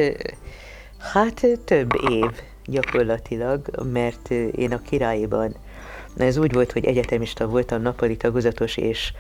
hát 0.99 1.47
több 1.65 1.91
év 2.11 2.31
gyakorlatilag, 2.67 3.85
mert 3.93 4.31
én 4.31 4.73
a 4.73 4.83
királyiban, 4.83 5.57
na 6.15 6.25
ez 6.25 6.37
úgy 6.37 6.53
volt, 6.53 6.73
hogy 6.73 6.85
egyetemista 6.85 7.47
voltam, 7.47 7.83
nappali 7.83 8.17
tagozatos, 8.17 8.77
és 8.77 9.13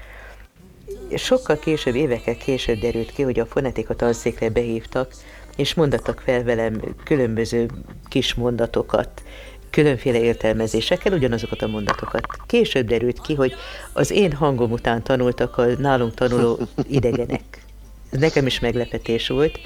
sokkal 1.14 1.58
később, 1.58 1.94
évekkel 1.94 2.36
később 2.36 2.78
derült 2.78 3.12
ki, 3.12 3.22
hogy 3.22 3.40
a 3.40 3.46
fonetika 3.46 3.96
tanszékre 3.96 4.50
behívtak, 4.50 5.12
és 5.56 5.74
mondattak 5.74 6.20
fel 6.24 6.42
velem 6.42 6.80
különböző 7.04 7.68
kis 8.08 8.34
mondatokat, 8.34 9.22
különféle 9.70 10.20
értelmezésekkel 10.20 11.12
ugyanazokat 11.12 11.62
a 11.62 11.66
mondatokat. 11.66 12.26
Később 12.46 12.86
derült 12.86 13.20
ki, 13.20 13.34
hogy 13.34 13.54
az 13.92 14.10
én 14.10 14.32
hangom 14.32 14.70
után 14.70 15.02
tanultak 15.02 15.56
a 15.56 15.66
nálunk 15.78 16.14
tanuló 16.14 16.58
idegenek. 16.88 17.64
Ez 18.10 18.18
nekem 18.18 18.46
is 18.46 18.60
meglepetés 18.60 19.28
volt, 19.28 19.58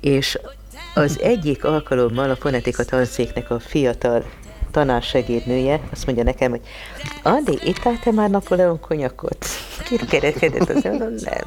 és 0.00 0.38
az 0.94 1.20
egyik 1.20 1.64
alkalommal 1.64 2.30
a 2.30 2.36
fonetika 2.36 2.84
tanszéknek 2.84 3.50
a 3.50 3.60
fiatal 3.60 4.24
tanársegédnője 4.70 5.80
azt 5.92 6.06
mondja 6.06 6.24
nekem, 6.24 6.50
hogy 6.50 6.60
Andi, 7.22 7.58
ittál 7.64 7.98
te 7.98 8.10
már 8.10 8.30
Napoleon 8.30 8.80
konyakot? 8.80 9.46
Kirkerekedett 9.84 10.68
az 10.68 10.82
mondom, 10.82 11.14
nem. 11.14 11.42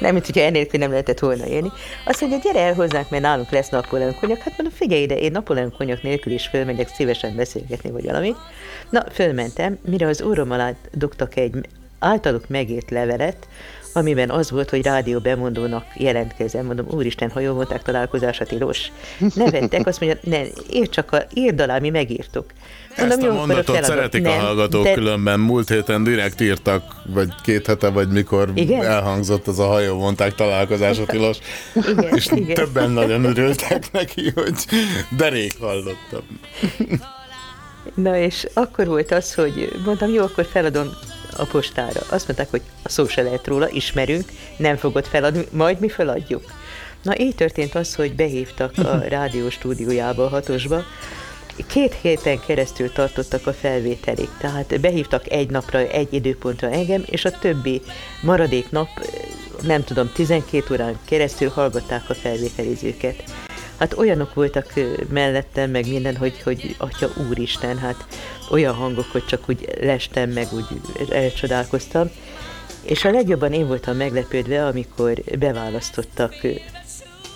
Nem, 0.00 0.12
mint 0.12 0.26
hogyha 0.26 0.40
enélkül 0.42 0.80
nem 0.80 0.90
lehetett 0.90 1.18
volna 1.18 1.46
élni. 1.46 1.70
Azt 2.06 2.20
mondja, 2.20 2.38
gyere 2.42 2.60
el 2.60 2.74
hozzánk, 2.74 3.10
mert 3.10 3.22
nálunk 3.22 3.50
lesz 3.50 3.68
Napoleon 3.68 4.14
konyak. 4.20 4.38
Hát 4.38 4.56
mondom, 4.56 4.78
figyelj 4.78 5.02
ide, 5.02 5.16
én 5.16 5.30
Napoleon 5.30 5.72
konyak 5.76 6.02
nélkül 6.02 6.32
is 6.32 6.46
fölmegyek 6.46 6.88
szívesen 6.88 7.36
beszélgetni, 7.36 7.90
vagy 7.90 8.04
valami. 8.04 8.34
Na, 8.90 9.04
fölmentem, 9.12 9.78
mire 9.84 10.06
az 10.06 10.22
órom 10.22 10.50
alá 10.50 10.72
dugtak 10.92 11.36
egy 11.36 11.54
általuk 11.98 12.48
megírt 12.48 12.90
levelet, 12.90 13.48
amiben 13.96 14.30
az 14.30 14.50
volt, 14.50 14.70
hogy 14.70 14.82
rádió 14.82 15.18
bemondónak 15.18 15.84
jelentkezem. 15.96 16.66
Mondom, 16.66 16.86
úristen, 16.90 17.30
ha 17.30 17.40
jól 17.40 17.54
mondták 17.54 17.82
találkozásra 17.82 18.44
tilos. 18.46 18.92
Nevettek, 19.34 19.86
azt 19.86 20.00
mondja, 20.00 20.18
ne, 20.22 20.42
írd 20.70 20.90
csak 20.90 21.12
a, 21.12 21.22
írd 21.34 21.60
alá, 21.60 21.78
mi 21.78 21.90
megírtuk. 21.90 22.44
Ezt 22.96 23.22
a 23.22 23.26
jó, 23.26 23.32
mondatot 23.32 23.64
feladom. 23.64 23.96
szeretik 23.96 24.26
a 24.26 24.28
Nem, 24.28 24.38
hallgatók, 24.40 24.84
de- 24.84 24.94
különben 24.94 25.40
múlt 25.40 25.68
héten 25.68 26.04
direkt 26.04 26.40
írtak, 26.40 26.82
vagy 27.06 27.28
két 27.42 27.66
hete, 27.66 27.88
vagy 27.88 28.08
mikor 28.08 28.50
Igen? 28.54 28.84
elhangzott 28.84 29.46
az 29.46 29.58
a 29.58 29.66
hajó, 29.66 29.98
mondták 29.98 30.34
találkozásra 30.34 31.04
tilos, 31.06 31.38
Igen, 31.74 32.14
és 32.14 32.26
igen. 32.34 32.54
többen 32.54 32.90
nagyon 32.90 33.24
örültek 33.24 33.92
neki, 33.92 34.30
hogy 34.34 34.54
de 35.16 35.28
rég 35.28 35.52
hallottam. 35.60 36.40
Na 37.94 38.16
és 38.16 38.46
akkor 38.54 38.86
volt 38.86 39.12
az, 39.12 39.34
hogy 39.34 39.72
mondtam, 39.84 40.12
jó, 40.12 40.22
akkor 40.22 40.44
feladom 40.44 40.88
a 41.36 41.44
postára. 41.44 42.00
Azt 42.10 42.26
mondták, 42.26 42.50
hogy 42.50 42.62
a 42.82 42.88
szó 42.88 43.06
se 43.06 43.22
lehet 43.22 43.46
róla, 43.46 43.68
ismerünk, 43.70 44.24
nem 44.56 44.76
fogod 44.76 45.06
feladni, 45.06 45.44
majd 45.50 45.80
mi 45.80 45.88
feladjuk. 45.88 46.44
Na 47.02 47.18
így 47.18 47.34
történt 47.34 47.74
az, 47.74 47.94
hogy 47.94 48.14
behívtak 48.14 48.78
a 48.78 48.98
rádió 49.08 49.50
stúdiójába, 49.50 50.24
a 50.24 50.28
hatosba, 50.28 50.84
Két 51.66 51.94
héten 51.94 52.40
keresztül 52.46 52.92
tartottak 52.92 53.46
a 53.46 53.52
felvételik, 53.52 54.28
tehát 54.38 54.80
behívtak 54.80 55.30
egy 55.30 55.50
napra, 55.50 55.78
egy 55.78 56.12
időpontra 56.12 56.70
engem, 56.70 57.02
és 57.06 57.24
a 57.24 57.38
többi 57.38 57.82
maradék 58.22 58.70
nap, 58.70 58.88
nem 59.62 59.84
tudom, 59.84 60.10
12 60.14 60.74
órán 60.74 60.98
keresztül 61.04 61.48
hallgatták 61.48 62.10
a 62.10 62.14
felvételizőket. 62.14 63.22
Hát 63.84 63.98
olyanok 63.98 64.34
voltak 64.34 64.72
mellettem, 65.08 65.70
meg 65.70 65.88
minden, 65.88 66.16
hogy, 66.16 66.42
hogy 66.42 66.74
atya 66.78 67.08
úristen, 67.28 67.78
hát 67.78 68.06
olyan 68.50 68.74
hangok, 68.74 69.06
hogy 69.12 69.24
csak 69.24 69.48
úgy 69.48 69.68
lestem, 69.80 70.30
meg 70.30 70.46
úgy 70.52 70.64
elcsodálkoztam. 71.10 72.10
És 72.82 73.04
a 73.04 73.10
legjobban 73.10 73.52
én 73.52 73.66
voltam 73.66 73.96
meglepődve, 73.96 74.66
amikor 74.66 75.22
beválasztottak 75.38 76.34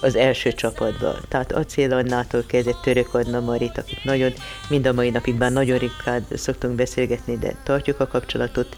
az 0.00 0.16
első 0.16 0.52
csapatba. 0.52 1.16
Tehát 1.28 1.52
Acél 1.52 1.92
Annától 1.92 2.44
kezdett 2.46 2.82
Török 2.82 3.14
Anna 3.14 3.40
Marit, 3.40 3.78
akik 3.78 4.04
nagyon, 4.04 4.32
mind 4.68 4.86
a 4.86 4.92
mai 4.92 5.10
napig 5.10 5.34
bár 5.34 5.52
nagyon 5.52 5.78
ritkán 5.78 6.26
szoktunk 6.34 6.74
beszélgetni, 6.74 7.38
de 7.38 7.56
tartjuk 7.64 8.00
a 8.00 8.06
kapcsolatot, 8.06 8.76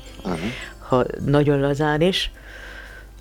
ha 0.79 1.05
nagyon 1.25 1.61
lazán 1.61 2.01
is. 2.01 2.31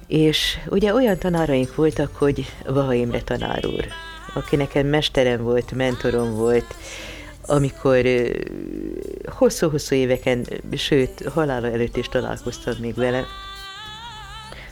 És 0.07 0.57
ugye 0.69 0.93
olyan 0.93 1.17
tanáraink 1.17 1.75
voltak, 1.75 2.15
hogy 2.15 2.45
Vaha 2.65 2.93
Imre 2.93 3.21
tanár 3.21 3.65
úr, 3.65 3.87
aki 4.33 4.55
nekem 4.55 4.87
mesterem 4.87 5.43
volt, 5.43 5.71
mentorom 5.71 6.35
volt, 6.35 6.75
amikor 7.45 8.05
hosszú-hosszú 9.25 9.95
éveken, 9.95 10.45
sőt, 10.75 11.23
halála 11.33 11.71
előtt 11.71 11.97
is 11.97 12.07
találkoztam 12.07 12.73
még 12.79 12.95
vele, 12.95 13.25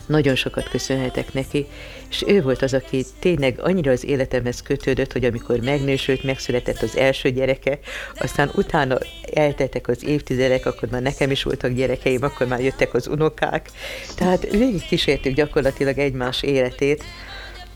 nagyon 0.08 0.36
sokat 0.36 0.70
köszönhetek 0.70 1.34
neki, 1.34 1.68
és 2.10 2.24
ő 2.28 2.42
volt 2.42 2.62
az, 2.62 2.74
aki 2.74 3.06
tényleg 3.20 3.60
annyira 3.60 3.92
az 3.92 4.06
életemhez 4.06 4.62
kötődött, 4.62 5.12
hogy 5.12 5.26
amikor 5.26 5.60
megnősült, 5.60 6.24
megszületett 6.24 6.82
az 6.82 6.98
első 6.98 7.30
gyereke, 7.30 7.80
aztán 8.20 8.52
utána 8.56 8.98
elteltek 9.34 9.88
az 9.88 10.04
évtizedek, 10.06 10.66
akkor 10.66 10.90
már 10.90 11.02
nekem 11.02 11.32
is 11.32 11.44
voltak 11.44 11.72
gyerekeim, 11.72 12.24
akkor 12.24 12.48
már 12.48 12.60
jöttek 12.60 12.94
az 12.94 13.08
unokák, 13.08 13.70
tehát 14.16 14.50
végig 14.52 14.86
kísértük 14.86 15.34
gyakorlatilag 15.34 15.98
egymás 15.98 16.44
életét, 16.44 17.04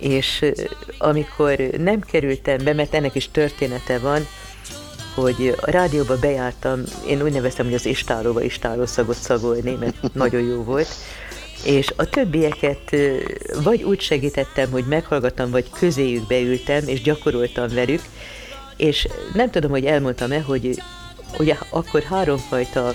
és 0.02 0.46
amikor 0.98 1.58
nem 1.78 2.00
kerültem 2.00 2.58
be, 2.64 2.74
mert 2.74 2.94
ennek 2.94 3.16
is 3.16 3.30
története 3.32 4.00
van, 4.00 4.28
hogy 5.16 5.56
a 5.62 5.72
rádióba 5.72 6.18
bejártam, 6.20 6.84
én 7.08 7.22
úgy 7.22 7.32
neveztem, 7.32 7.66
hogy 7.66 7.74
az 7.74 7.86
istálóba 7.86 8.42
istáló 8.42 8.86
szagot 8.86 9.16
szagolni, 9.16 9.78
mert 9.80 10.14
nagyon 10.14 10.42
jó 10.42 10.64
volt, 10.64 10.88
és 11.66 11.94
a 11.96 12.10
többieket 12.10 12.96
vagy 13.64 13.84
úgy 13.84 14.02
segítettem, 14.02 14.72
hogy 14.72 14.86
meghallgattam, 14.86 15.52
vagy 15.52 15.70
közéjük 15.80 16.28
beültem, 16.28 16.88
és 16.88 17.02
gyakoroltam 17.02 17.68
velük, 17.74 18.02
és 18.78 19.08
nem 19.34 19.50
tudom, 19.50 19.72
hogy 19.72 19.86
elmondtam-e, 19.86 20.42
hogy 20.42 20.82
ugye 21.40 21.56
akkor 21.70 22.02
háromfajta 22.02 22.94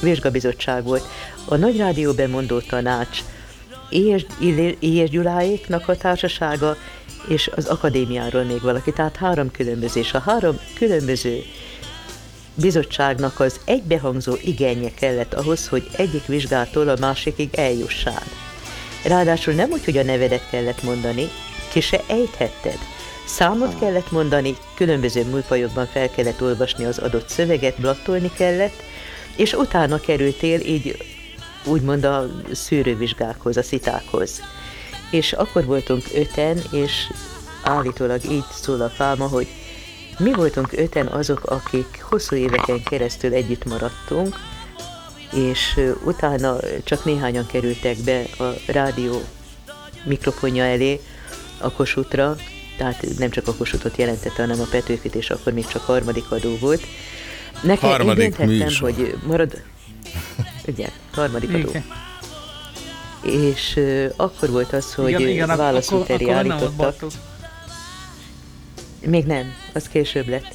vizsgabizottság 0.00 0.84
volt. 0.84 1.04
A 1.44 1.56
Nagy 1.56 1.76
Rádió 1.76 2.12
bemondó 2.12 2.60
tanács, 2.60 3.20
Éjes, 3.90 5.10
Gyuláéknak 5.10 5.88
a 5.88 5.96
társasága, 5.96 6.76
és 7.28 7.50
az 7.56 7.66
akadémiáról 7.66 8.42
még 8.42 8.60
valaki, 8.60 8.92
tehát 8.92 9.16
három 9.16 9.50
különböző, 9.50 10.00
és 10.00 10.12
a 10.12 10.18
három 10.18 10.58
különböző 10.74 11.42
bizottságnak 12.54 13.40
az 13.40 13.60
egybehangzó 13.64 14.34
igénye 14.44 14.94
kellett 14.94 15.34
ahhoz, 15.34 15.68
hogy 15.68 15.88
egyik 15.96 16.26
vizsgától 16.26 16.88
a 16.88 16.96
másikig 17.00 17.48
eljussál. 17.54 18.22
Ráadásul 19.04 19.54
nem 19.54 19.70
úgy, 19.70 19.84
hogy 19.84 19.96
a 19.96 20.02
nevedet 20.02 20.48
kellett 20.50 20.82
mondani, 20.82 21.28
ki 21.72 21.80
se 21.80 22.00
ejthetted. 22.06 22.78
Számot 23.26 23.78
kellett 23.78 24.10
mondani, 24.10 24.56
különböző 24.74 25.24
műfajokban 25.24 25.86
fel 25.86 26.10
kellett 26.10 26.42
olvasni 26.42 26.84
az 26.84 26.98
adott 26.98 27.28
szöveget, 27.28 27.80
blattolni 27.80 28.30
kellett, 28.36 28.82
és 29.36 29.52
utána 29.52 30.00
kerültél 30.00 30.60
így 30.60 30.96
úgymond 31.66 32.04
a 32.04 32.26
szűrővizsgákhoz, 32.52 33.56
a 33.56 33.62
szitákhoz. 33.62 34.42
És 35.10 35.32
akkor 35.32 35.64
voltunk 35.64 36.04
öten, 36.14 36.58
és 36.70 36.92
állítólag 37.62 38.24
így 38.30 38.44
szól 38.52 38.80
a 38.80 38.88
fáma, 38.88 39.28
hogy 39.28 39.46
mi 40.18 40.32
voltunk 40.32 40.72
öten 40.72 41.06
azok, 41.06 41.44
akik 41.44 42.04
hosszú 42.08 42.36
éveken 42.36 42.82
keresztül 42.82 43.32
együtt 43.32 43.64
maradtunk, 43.64 44.36
és 45.32 45.80
utána 46.04 46.56
csak 46.84 47.04
néhányan 47.04 47.46
kerültek 47.46 47.96
be 48.04 48.22
a 48.38 48.54
rádió 48.66 49.22
mikrofonja 50.04 50.64
elé 50.64 51.00
a 51.58 51.70
Kossuthra, 51.70 52.36
tehát 52.76 53.06
nem 53.18 53.30
csak 53.30 53.48
a 53.48 53.54
Kossuthot 53.54 53.96
jelentette, 53.96 54.42
hanem 54.42 54.60
a 54.60 54.66
Petőfit, 54.70 55.14
és 55.14 55.30
akkor 55.30 55.52
még 55.52 55.66
csak 55.66 55.82
harmadik 55.82 56.30
adó 56.30 56.56
volt. 56.60 56.82
Nekem 57.62 57.90
Harmadik 57.90 58.22
én 58.22 58.30
dönthettem, 58.30 58.66
műsor. 58.66 58.92
hogy 58.92 59.16
marad... 59.26 59.62
Igen, 60.64 60.90
harmadik 61.12 61.48
adó. 61.48 61.68
Igen. 61.68 61.84
És 63.22 63.76
uh, 63.76 64.10
akkor 64.16 64.50
volt 64.50 64.72
az, 64.72 64.94
hogy 64.94 65.08
igen, 65.08 65.28
igen, 65.28 65.56
válaszúteri 65.56 66.30
állítottak. 66.30 66.94
Még 69.06 69.24
nem, 69.24 69.52
az 69.72 69.88
később 69.88 70.28
lett. 70.28 70.54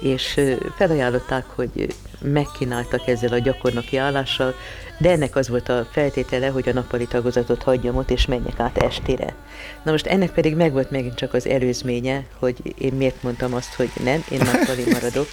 És 0.00 0.36
ö, 0.36 0.54
felajánlották, 0.76 1.44
hogy 1.46 1.94
megkínáltak 2.20 3.08
ezzel 3.08 3.32
a 3.32 3.38
gyakornoki 3.38 3.96
állással, 3.96 4.54
de 4.98 5.10
ennek 5.10 5.36
az 5.36 5.48
volt 5.48 5.68
a 5.68 5.88
feltétele, 5.90 6.46
hogy 6.46 6.68
a 6.68 6.72
nappali 6.72 7.06
tagozatot 7.06 7.62
hagyjam 7.62 7.96
ott, 7.96 8.10
és 8.10 8.26
menjek 8.26 8.60
át 8.60 8.78
estére. 8.78 9.34
Na 9.82 9.90
most 9.90 10.06
ennek 10.06 10.30
pedig 10.30 10.54
megvolt 10.54 10.90
megint 10.90 11.14
csak 11.14 11.34
az 11.34 11.46
előzménye, 11.46 12.24
hogy 12.38 12.74
én 12.78 12.92
miért 12.92 13.22
mondtam 13.22 13.54
azt, 13.54 13.74
hogy 13.74 13.90
nem, 14.04 14.24
én 14.30 14.38
nappali 14.38 14.84
maradok. 14.92 15.26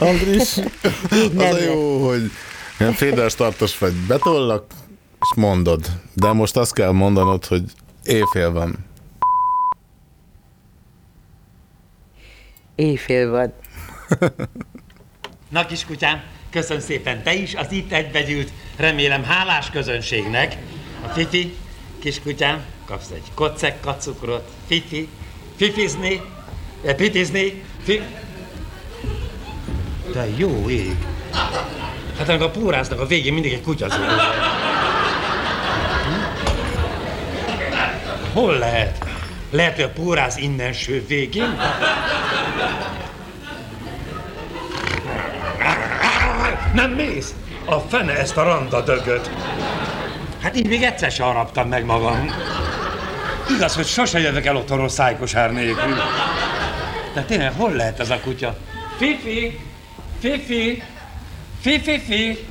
Andris, 0.00 0.56
Így 1.14 1.32
nem 1.34 1.48
az 1.48 1.54
a 1.54 1.58
jó, 1.58 2.08
hogy 2.08 2.30
ilyen 2.78 2.92
fédes 2.92 3.34
tartos 3.34 3.78
vagy, 3.78 3.92
betollak, 3.92 4.64
és 5.20 5.36
mondod. 5.36 5.90
De 6.14 6.32
most 6.32 6.56
azt 6.56 6.74
kell 6.74 6.90
mondanod, 6.90 7.44
hogy 7.44 7.62
éjfél 8.04 8.52
van. 8.52 8.76
Éjfél 12.74 13.30
van. 13.30 13.52
Na 15.48 15.66
kiskutyám, 15.66 16.22
köszönöm 16.50 16.82
szépen 16.82 17.22
te 17.22 17.34
is, 17.34 17.54
az 17.54 17.72
itt 17.72 17.92
egybegyűlt, 17.92 18.52
remélem 18.76 19.24
hálás 19.24 19.70
közönségnek. 19.70 20.56
A 21.04 21.08
Fifi, 21.08 21.56
kiskutyám, 21.98 22.64
kapsz 22.84 23.10
egy 23.10 23.30
kocekka 23.34 23.96
cukrot. 23.96 24.50
Fifi, 24.66 25.08
fifizni, 25.56 26.20
eh, 26.84 26.94
pitizni, 26.94 27.62
fi... 27.82 28.02
De 30.12 30.26
jó 30.36 30.68
ég. 30.68 30.96
Hát 32.18 32.28
ennek 32.28 32.42
a 32.42 32.50
póráznak 32.50 33.00
a 33.00 33.06
végén 33.06 33.32
mindig 33.32 33.52
egy 33.52 33.62
kutya 33.62 33.88
zúg. 33.88 34.04
Hol 38.32 38.58
lehet? 38.58 39.04
Lehet, 39.50 39.74
hogy 39.74 39.84
a 39.84 39.88
póráz 39.88 40.36
innenső 40.36 41.04
végén? 41.06 41.58
Nem 46.74 46.90
mész? 46.90 47.34
A 47.64 47.78
fene 47.78 48.18
ezt 48.18 48.36
a 48.36 48.42
randa 48.42 48.80
dögöt. 48.80 49.30
Hát 50.42 50.56
így 50.56 50.66
még 50.66 50.82
egyszer 50.82 51.10
sem 51.10 51.26
haraptam 51.26 51.68
meg 51.68 51.84
magam. 51.84 52.34
Igaz, 53.56 53.74
hogy 53.74 53.86
sose 53.86 54.20
jövök 54.20 54.46
el 54.46 54.56
otthonról 54.56 54.88
szájkosár 54.88 55.52
nélkül. 55.52 55.94
De 57.14 57.22
tényleg, 57.22 57.52
hol 57.56 57.72
lehet 57.72 58.00
ez 58.00 58.10
a 58.10 58.20
kutya? 58.20 58.56
Fifi! 58.98 59.58
Fifi! 60.20 60.82
Fifi! 61.60 61.98
Fifi! 61.98 62.46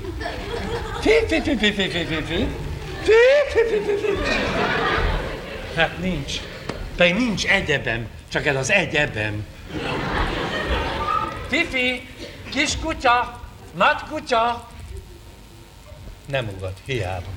Fifi! 1.01 1.41
Fifi! 1.41 1.72
Fifi! 1.72 1.89
Fifi! 1.89 2.05
Fifi! 2.05 2.47
Fifi! 3.53 3.80
Fifi! 3.86 4.34
Hát 5.76 5.97
nincs. 5.99 6.39
Pedig 6.95 7.15
nincs 7.15 7.45
egyebem, 7.45 8.07
csak 8.32 8.45
ez 8.45 8.55
az 8.55 8.72
egyebem. 8.72 9.45
Fifi! 11.47 12.07
Kis 12.49 12.78
kutya! 12.78 13.41
Nagy 13.76 14.01
kutya! 14.09 14.70
Nem 16.26 16.49
ugat, 16.57 16.78
hiába. 16.86 17.28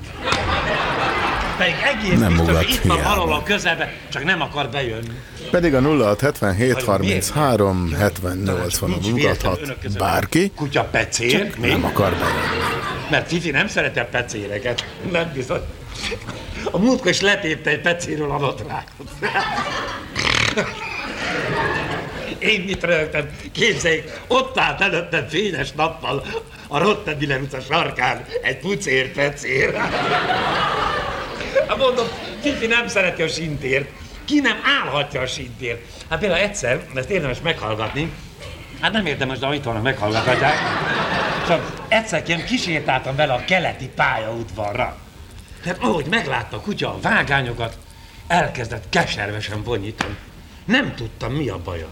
Pedig 1.57 1.75
egész 1.83 2.19
Nem 2.19 2.33
biztos, 2.37 2.55
hogy 2.55 2.69
itt 2.69 2.81
van 2.81 3.01
valahol 3.03 3.33
a 3.33 3.43
közelben, 3.43 3.89
csak 4.11 4.23
nem 4.23 4.41
akar 4.41 4.69
bejönni. 4.69 5.19
Pedig 5.51 5.73
a 5.73 5.81
0677 5.81 6.83
33 6.83 7.93
70 7.93 8.37
80 8.37 8.93
ugathat 9.11 9.97
bárki, 9.97 10.51
Kutya 10.55 10.83
pecér, 10.83 11.51
még? 11.57 11.71
nem 11.71 11.83
akar 11.85 12.11
bejönni. 12.11 12.63
Mert 13.09 13.27
Fifi 13.27 13.51
nem 13.51 13.67
szereti 13.67 13.99
a 13.99 14.05
pecéreket. 14.05 14.85
Nem 15.11 15.31
bizony. 15.33 15.61
A 16.71 16.77
múltkor 16.77 17.09
is 17.09 17.21
letépte 17.21 17.69
egy 17.69 17.81
pecéről 17.81 18.31
a 18.31 18.37
nadrágot. 18.37 19.09
Én 22.39 22.61
mit 22.61 22.83
rögtem? 22.83 23.29
Képzeljék, 23.51 24.03
ott 24.27 24.57
állt 24.57 24.81
előttem 24.81 25.27
fényes 25.27 25.71
nappal 25.71 26.23
a 26.67 26.77
Rotterdam 26.77 27.41
utca 27.41 27.59
sarkán 27.59 28.25
egy 28.41 28.59
pucér 28.59 29.11
pecér. 29.11 29.75
Hát 31.67 31.77
mondom, 31.77 32.05
Fifi 32.41 32.67
nem 32.67 32.87
szereti 32.87 33.21
a 33.21 33.27
sintért. 33.27 33.89
Ki 34.25 34.39
nem 34.39 34.57
állhatja 34.81 35.21
a 35.21 35.25
sintért? 35.25 35.81
Hát 36.09 36.19
például 36.19 36.41
egyszer, 36.41 36.85
ezt 36.95 37.09
érdemes 37.09 37.41
meghallgatni, 37.41 38.11
hát 38.81 38.91
nem 38.91 39.05
érdemes, 39.05 39.39
de 39.39 39.53
itt 39.53 39.63
vannak, 39.63 39.83
meghallgathatják. 39.83 40.55
Csak 41.47 41.85
egyszer 41.87 42.23
kísértáltam 42.23 43.15
vele 43.15 43.33
a 43.33 43.43
keleti 43.45 43.89
pályaudvarra. 43.95 44.97
Tehát 45.63 45.77
ahogy 45.81 46.05
meglátta 46.09 46.57
a 46.57 46.59
kutya 46.59 46.89
a 46.89 46.99
vágányokat, 47.01 47.77
elkezdett 48.27 48.83
keservesen 48.89 49.63
vonyítani. 49.63 50.15
Nem 50.65 50.93
tudtam, 50.95 51.33
mi 51.33 51.49
a 51.49 51.59
baja. 51.63 51.87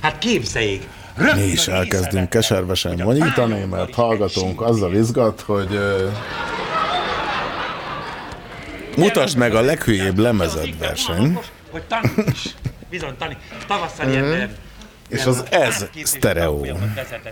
Hát 0.00 0.18
képzeljék, 0.18 0.88
Mi 1.34 1.42
is 1.42 1.68
elkezdünk 1.68 2.30
keservesen 2.30 2.96
vonyítani, 2.96 3.64
mert 3.64 3.94
hallgatónk 3.94 4.60
azzal 4.60 4.94
izgat, 4.94 5.40
hogy 5.40 5.78
mutasd 8.96 9.36
meg 9.36 9.54
a 9.54 9.60
leghülyébb 9.60 10.18
lemezed 10.18 10.78
verseny, 10.78 11.38
hogy 11.70 11.82
taníts. 11.82 12.54
Bizony, 12.90 13.16
tanít. 13.18 13.38
Tavasszal 13.66 14.10
ilyen... 14.10 14.56
És 15.08 15.24
az 15.24 15.44
ez 15.50 15.86
sztereó 16.02 16.66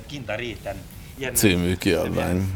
kint 0.06 0.28
a 0.28 0.34
réten. 0.34 0.76
Ilyen, 1.18 1.34
című 1.34 1.76
kiadvány. 1.76 2.52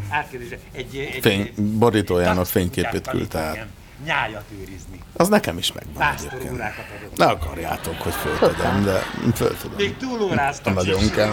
egy, 0.73 0.97
egy, 0.97 1.19
Fény, 1.21 1.53
borítójának 1.57 2.37
taxikutyát 2.37 2.83
fényképét 2.83 3.09
küldte 3.11 3.39
át. 3.39 3.67
Nyájat 4.05 4.45
őrizni. 4.61 5.01
Az 5.17 5.29
nekem 5.29 5.59
is 5.59 5.73
megvan 5.73 5.95
Pásztor 5.95 6.33
egyébként. 6.33 7.17
Ne 7.17 7.27
akarjátok, 7.27 8.01
hogy 8.01 8.13
föltegyem, 8.13 8.85
de 8.85 8.99
föl 9.35 9.57
tudom. 9.57 9.77
Még 9.77 9.97
túlóráztak 9.97 10.75
Nagyon 10.75 11.11
kell. 11.11 11.33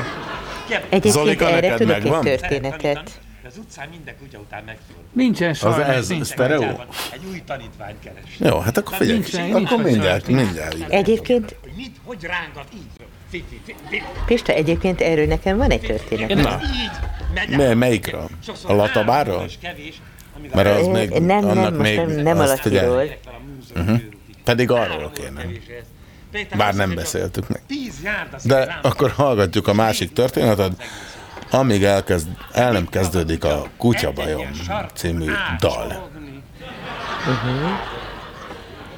Egyébként 0.67 1.13
Zolika, 1.13 1.49
erre 1.49 1.76
tudok 1.76 1.88
megvan? 1.88 2.26
egy 2.26 2.39
történetet. 2.39 3.21
De 3.46 3.52
az 3.52 3.58
utcán 3.58 3.88
minden 3.89 4.18
kutya 4.18 4.38
után 4.39 4.64
megfordul. 4.64 5.04
Nincsen 5.14 5.54
sajnos. 5.54 5.88
ez 5.88 6.08
nincs. 6.08 6.26
sztereó? 6.26 6.64
Egy 7.14 7.26
új 7.30 7.41
tanítványt 7.46 7.96
keres. 8.04 8.24
Jó, 8.38 8.60
hát 8.60 8.78
akkor 8.78 8.96
figyelj, 8.96 9.18
Nincsen, 9.18 9.41
akkor 9.41 9.60
nincsen 9.60 9.80
mindjárt, 9.80 10.28
mindjárt. 10.28 10.76
Egyébként, 10.89 11.56
Hogy 11.62 11.72
mit, 11.76 11.96
hogy 12.04 12.24
rángat 12.24 12.68
így? 12.74 13.41
Pista, 14.26 14.54
egyébként 14.54 15.02
erről 15.02 15.26
nekem 15.26 15.58
van 15.58 15.70
egy 15.70 15.82
történet. 15.82 16.34
Na, 16.34 16.60
mely, 17.58 17.74
melyikről? 17.74 18.30
A 18.64 18.74
latabáról? 18.74 19.50
Mert 20.54 20.80
az 20.80 20.88
még, 20.88 21.10
nem, 21.10 21.22
nem, 21.26 21.48
annak 21.48 21.78
most 21.78 21.82
még, 21.82 21.98
nem- 21.98 22.24
nem 22.24 22.39
azt 22.39 22.60
a 22.60 22.62
figyelj. 22.62 22.88
Laciról. 22.88 23.18
Uh-huh. 23.76 24.02
Pedig 24.43 24.72
arról 24.72 25.12
kéne. 25.12 25.46
Bár 26.58 26.76
nem 26.76 26.96
beszéltük 26.96 27.48
meg. 27.48 27.62
De 28.43 28.80
akkor 28.82 29.12
hallgatjuk 29.12 29.68
a 29.68 29.74
másik 29.74 30.14
történetet, 30.14 30.72
amíg 31.50 31.84
elkezd, 31.84 32.28
el 32.54 32.72
nem 32.72 32.88
kezdődik 32.88 33.43
a 33.43 33.68
Kutyabajom 33.78 34.52
című 34.93 35.32
dal. 35.60 36.10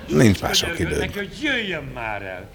Nincs 0.08 0.42
már 0.42 0.56
sok 0.56 0.80
idő. 0.80 0.98
Neki, 0.98 1.18
hogy 1.18 1.40
jöjjön 1.42 1.84
már 1.84 2.22
el. 2.22 2.50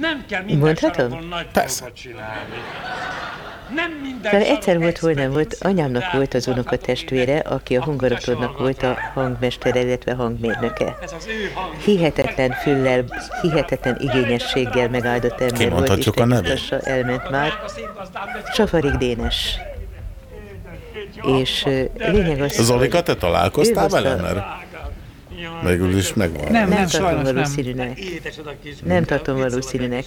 Nem 0.00 0.24
kell 0.28 0.42
minden 0.42 0.58
Mondhatom? 0.66 1.28
nagy 1.28 1.46
Persze. 1.52 1.92
csinálni. 1.92 2.54
Nem 3.74 3.90
minden 4.02 4.30
sarok 4.30 4.46
egyszer 4.46 4.78
volt, 4.78 4.98
hol 4.98 5.12
nem 5.12 5.32
volt, 5.32 5.56
anyámnak 5.60 6.12
volt 6.12 6.34
az 6.34 6.46
unokatestvére, 6.46 7.38
aki 7.38 7.76
a 7.76 7.84
Hungarotonnak 7.84 8.58
volt 8.58 8.82
a 8.82 8.96
hangmestere, 9.14 9.80
illetve 9.80 10.14
hangmérnöke. 10.14 10.96
Hihetetlen 11.84 12.50
füllel, 12.50 13.04
hihetetlen 13.42 13.96
igényességgel 14.00 14.88
megáldott 14.88 15.40
ember 15.40 15.48
volt, 15.48 15.58
Kimondhatjuk 15.58 16.14
Isten 16.14 16.30
a 16.30 16.34
nevét? 16.34 16.52
biztassa, 16.52 16.80
elment 16.90 17.30
már. 17.30 17.52
Safarik 18.54 18.92
Dénes. 18.92 19.58
És 21.38 21.64
lényeg 21.96 22.40
az, 22.40 22.52
Zolika, 22.52 23.02
te 23.02 23.14
találkoztál 23.14 23.88
vele? 23.88 24.14
Mert 24.14 24.44
végül 25.64 25.96
is 25.96 26.14
megvan. 26.14 26.52
Nem, 26.52 26.68
nem 26.68 26.78
nem, 26.78 26.86
tartom 26.86 27.22
valószínűnek. 27.22 27.98
Nem 28.84 28.98
kutya, 28.98 29.16
tartom 29.16 29.36
valószínűnek. 29.36 30.04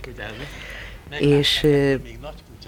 És 1.20 1.64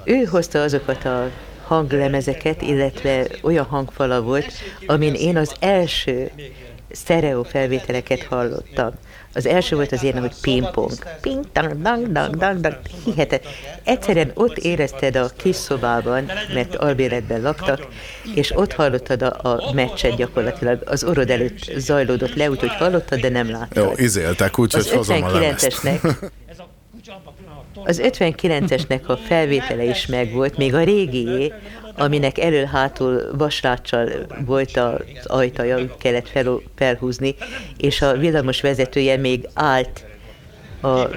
ő 0.04 0.24
hozta 0.24 0.62
azokat 0.62 1.06
a 1.06 1.32
hanglemezeket, 1.64 2.62
illetve 2.62 3.28
olyan 3.42 3.66
hangfala 3.66 4.22
volt, 4.22 4.52
amin 4.86 5.14
én 5.14 5.38
az 5.38 5.56
első 5.60 6.32
sztereó 7.00 7.44
felvételeket 7.44 8.24
hallottam. 8.24 8.92
Az 9.34 9.46
első 9.46 9.76
volt 9.76 9.92
az 9.92 10.04
ilyen, 10.04 10.20
hogy 10.20 10.34
ping-pong. 10.42 10.94
Ping, 11.22 11.46
dang, 11.54 11.82
dang, 11.82 12.12
dang, 12.12 12.36
dang, 12.36 12.60
dang. 12.60 12.80
Hihetet. 13.04 13.46
Egyszerűen 13.84 14.32
ott 14.34 14.58
érezted 14.58 15.16
a 15.16 15.30
kis 15.36 15.56
szobában, 15.56 16.32
mert 16.54 16.76
albéletben 16.76 17.42
laktak, 17.42 17.88
és 18.36 18.52
ott 18.56 18.74
hallottad 18.74 19.22
a, 19.22 19.36
a 19.42 19.74
meccset 19.74 20.16
gyakorlatilag. 20.16 20.82
Az 20.86 21.04
orrod 21.04 21.30
előtt 21.30 21.72
zajlódott 21.78 22.36
le, 22.36 22.50
úgyhogy 22.50 22.76
hallottad, 22.76 23.20
de 23.20 23.30
nem 23.30 23.52
láttad. 23.52 23.84
Jó, 23.84 23.92
izéltek, 23.96 24.60
úgyhogy 24.60 24.82
Az 24.82 24.92
hozom 24.92 25.24
a. 25.24 25.30
59-esnek 25.30 26.30
az 27.88 28.02
59-esnek 28.04 29.06
a 29.06 29.16
felvétele 29.16 29.84
is 29.84 30.06
megvolt, 30.06 30.58
még 30.58 30.74
a 30.74 30.84
régié, 30.84 31.54
aminek 31.98 32.38
elől-hátul 32.38 33.32
vasráccsal 33.38 34.10
volt 34.46 34.78
az 34.78 35.26
ajtaja, 35.26 35.96
kellett 35.98 36.28
fel, 36.28 36.60
felhúzni, 36.76 37.36
és 37.78 38.02
a 38.02 38.18
villamos 38.18 38.62
vezetője 38.62 39.18
még 39.18 39.48
állt 39.54 40.06
a 40.82 41.08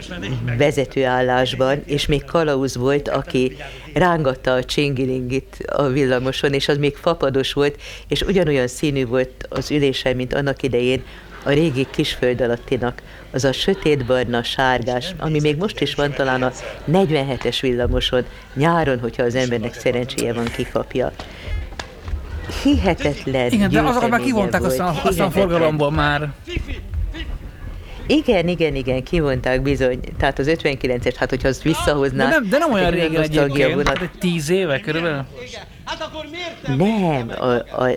vezetőállásban, 0.58 1.82
és 1.84 2.06
még 2.06 2.24
kalauz 2.24 2.76
volt, 2.76 3.08
aki 3.08 3.56
rángatta 3.94 4.52
a 4.52 4.64
csingilingit 4.64 5.56
a 5.66 5.86
villamoson, 5.86 6.52
és 6.52 6.68
az 6.68 6.76
még 6.76 6.96
fapados 6.96 7.52
volt, 7.52 7.80
és 8.08 8.22
ugyanolyan 8.22 8.66
színű 8.66 9.06
volt 9.06 9.46
az 9.48 9.70
ülése, 9.70 10.14
mint 10.14 10.34
annak 10.34 10.62
idején 10.62 11.02
a 11.42 11.50
régi 11.50 11.86
kisföld 11.90 12.40
alattinak, 12.40 13.02
az 13.32 13.44
a 13.44 13.52
sötétbarna, 13.52 14.42
sárgás, 14.42 15.14
ami 15.18 15.40
még 15.40 15.56
most 15.56 15.80
is 15.80 15.94
van 15.94 16.12
talán 16.12 16.42
a 16.42 16.52
47-es 16.92 17.58
villamoson, 17.60 18.24
nyáron, 18.54 18.98
hogyha 18.98 19.22
az 19.22 19.34
embernek 19.34 19.74
szerencséje 19.74 20.32
van, 20.32 20.44
kikapja. 20.44 21.12
Hihetetlen 22.62 23.50
Igen, 23.50 23.70
de 23.70 23.80
azokat 23.80 24.10
már 24.10 24.20
kivonták 24.20 24.62
aztán, 24.62 24.94
aztán 25.02 25.26
a 25.26 25.30
forgalomból 25.30 25.90
már. 25.90 26.28
Igen, 28.10 28.48
igen, 28.48 28.74
igen, 28.74 29.02
kivonták 29.02 29.62
bizony. 29.62 30.00
Tehát 30.18 30.38
az 30.38 30.46
59-es, 30.50 31.14
hát 31.16 31.30
hogyha 31.30 31.48
azt 31.48 31.62
visszahozná... 31.62 32.24
De 32.24 32.30
nem, 32.30 32.48
de 32.48 32.58
nem 32.58 32.72
olyan 32.72 32.92
egy 32.92 33.00
régen 33.00 33.22
egyébként, 33.22 33.88
hát 33.88 34.02
egy 34.02 34.10
tíz 34.18 34.50
éve 34.50 34.80
körülbelül. 34.80 35.24
Nem, 36.76 37.30
a, 37.38 37.44
a, 37.44 37.88
a 37.88 37.96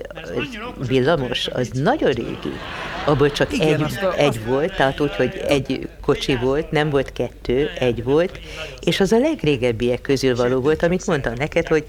villamos 0.87 1.47
az 1.47 1.69
nagyon 1.73 2.11
régi. 2.11 2.53
Abból 3.05 3.31
csak 3.31 3.53
Igen, 3.53 3.67
egy, 3.73 3.81
azt 3.81 4.01
a- 4.01 4.17
egy 4.17 4.45
volt, 4.45 4.75
tehát 4.75 4.99
úgy, 4.99 5.15
hogy 5.15 5.41
egy 5.47 5.89
kocsi 6.01 6.35
volt, 6.35 6.71
nem 6.71 6.89
volt 6.89 7.11
kettő, 7.13 7.69
egy 7.79 8.03
volt, 8.03 8.39
és 8.81 8.99
az 8.99 9.11
a 9.11 9.17
legrégebbiek 9.19 10.01
közül 10.01 10.35
való 10.35 10.59
volt, 10.59 10.83
amit 10.83 11.05
mondtam 11.07 11.33
neked, 11.37 11.67
hogy 11.67 11.85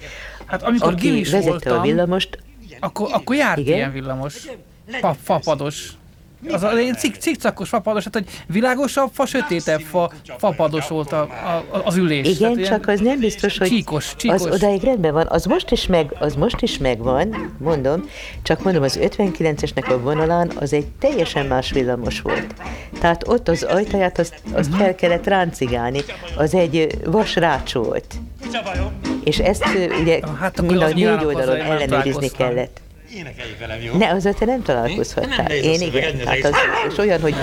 Hát 0.46 0.62
amikor 0.62 0.92
aki 0.92 1.22
vezette 1.22 1.48
voltam, 1.48 1.78
a 1.78 1.82
villamost, 1.82 2.38
Akkor, 2.80 3.08
akkor 3.12 3.36
járt 3.36 3.58
Igen? 3.58 3.74
ilyen 3.74 3.92
villamos. 3.92 4.34
Fa, 5.00 5.16
fapados. 5.22 5.88
Az 6.52 6.62
a 6.62 6.70
cik, 6.96 7.16
cikcakos 7.16 7.68
fapados, 7.68 8.04
hát 8.04 8.14
hogy 8.14 8.24
világosabb 8.46 9.10
fa, 9.12 9.26
sötétebb 9.26 9.80
fa, 9.80 10.10
fapados 10.38 10.88
volt 10.88 11.12
a, 11.12 11.20
a, 11.20 11.82
az 11.84 11.96
ülés. 11.96 12.26
Igen, 12.28 12.54
Tehát 12.54 12.68
csak 12.68 12.88
az 12.88 13.00
nem 13.00 13.18
biztos, 13.18 13.58
hogy 13.58 13.68
Csíkos, 13.68 14.14
csíkos. 14.16 14.40
az 14.42 14.54
odáig 14.54 14.82
rendben 14.82 15.12
van. 15.12 15.26
Az 15.28 15.44
most 15.44 15.70
is 15.70 15.86
meg, 15.86 16.16
az 16.18 16.34
most 16.34 16.60
is 16.60 16.78
megvan, 16.78 17.54
mondom, 17.58 18.08
csak 18.42 18.62
mondom, 18.64 18.82
az 18.82 18.98
59-esnek 19.02 19.88
a 19.90 19.98
vonalán 19.98 20.50
az 20.60 20.72
egy 20.72 20.86
teljesen 20.86 21.46
más 21.46 21.70
villamos 21.70 22.20
volt. 22.20 22.54
Tehát 23.00 23.28
ott 23.28 23.48
az 23.48 23.62
ajtaját 23.62 24.18
azt, 24.18 24.34
azt 24.52 24.70
Mhm. 24.70 24.78
fel 24.78 24.94
kellett 24.94 25.26
ráncigálni, 25.26 26.00
az 26.36 26.54
egy 26.54 26.98
vasrács 27.04 27.72
volt. 27.74 28.14
És 29.24 29.38
ezt 29.38 29.64
ugye 30.00 30.20
Hát 30.40 30.60
mind 30.62 30.82
a 30.82 30.88
négy 30.88 31.04
oldalon 31.04 31.56
ellenőrizni 31.56 32.28
kellett. 32.28 32.80
Énekelj 33.16 33.56
velem, 33.58 33.80
jó? 33.82 33.96
Ne, 33.96 34.08
azzal 34.08 34.34
te 34.34 34.44
nem 34.44 34.62
találkozhattál. 34.62 35.46
Nem, 35.48 35.56
Én 35.56 35.80
igen. 35.80 36.26
Hát 36.26 36.44
az, 36.44 36.54
és 36.90 36.98
olyan, 36.98 37.20
hogy 37.20 37.34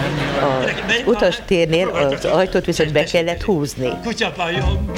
a 0.41 0.69
utastérnél 1.05 1.88
az 1.88 2.26
ajtót 2.26 2.65
viszont 2.65 2.91
be 2.91 3.03
kellett 3.03 3.41
húzni. 3.41 3.89
Kutyapajon! 4.03 4.91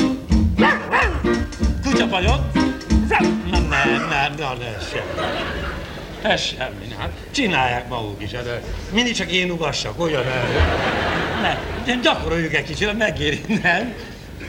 Kutyapajon! 1.83 2.51
Nem, 3.09 3.39
nem, 3.51 3.69
nem, 4.09 4.33
nem, 4.37 4.57
ez 4.77 4.89
semmi. 4.89 5.27
Ez 6.21 6.41
semmi, 6.41 6.95
hát 6.97 7.11
csinálják 7.31 7.87
maguk 7.87 8.21
is, 8.21 8.31
de 8.31 8.61
mindig 8.91 9.13
csak 9.15 9.31
én 9.31 9.51
ugassak, 9.51 9.99
olyan 9.99 10.25
el. 10.25 10.47
Ne, 11.41 11.95
gyakoroljuk 12.01 12.53
egy 12.53 12.63
kicsit, 12.63 12.97
megéri, 12.97 13.41
nem? 13.61 13.93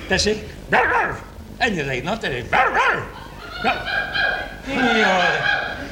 Tessék? 0.08 0.42
Ennyire, 1.58 2.02
na 2.02 2.18
tessék. 2.18 2.44
Jaj, 3.64 3.74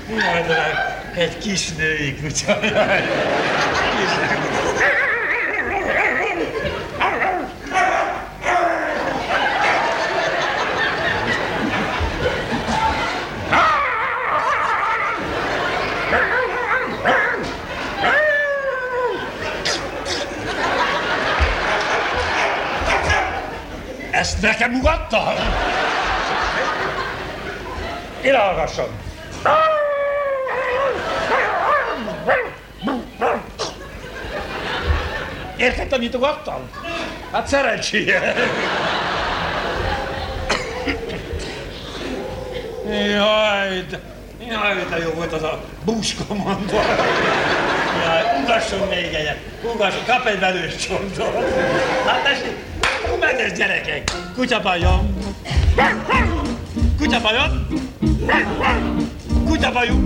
jaj, 0.09 0.43
de 0.47 0.95
egy 1.15 1.39
kis 1.39 1.73
női 1.73 2.21
kutya. 2.21 2.65
Jaj. 2.65 3.03
Ezt 24.11 24.41
nekem 24.41 24.75
ugatta? 24.75 25.35
Ide 28.23 28.39
hallgasson! 28.39 28.89
Érted, 35.57 35.93
amit 35.93 36.15
ugattam? 36.15 36.71
Hát 37.33 37.47
szerencséje! 37.47 38.35
Jaj, 42.87 43.85
de, 43.91 44.01
jaj, 44.49 44.87
de 44.91 44.99
jó 44.99 45.11
volt 45.11 45.33
az 45.33 45.43
a 45.43 45.61
búskomandó. 45.85 46.75
Jaj, 48.05 48.43
ugasson 48.43 48.89
még 48.89 49.15
egyet, 49.15 49.39
ugasson, 49.75 50.05
kap 50.07 50.27
egy 50.27 50.39
velős 50.39 50.77
csontot. 50.77 51.55
Hát 52.07 52.23
tessék, 52.23 52.57
menjes 53.21 53.53
gyerekek, 53.53 54.13
kutyabajon. 57.03 57.51
Kutyabajon. 57.99 59.09
Kutyabajú. 59.47 59.97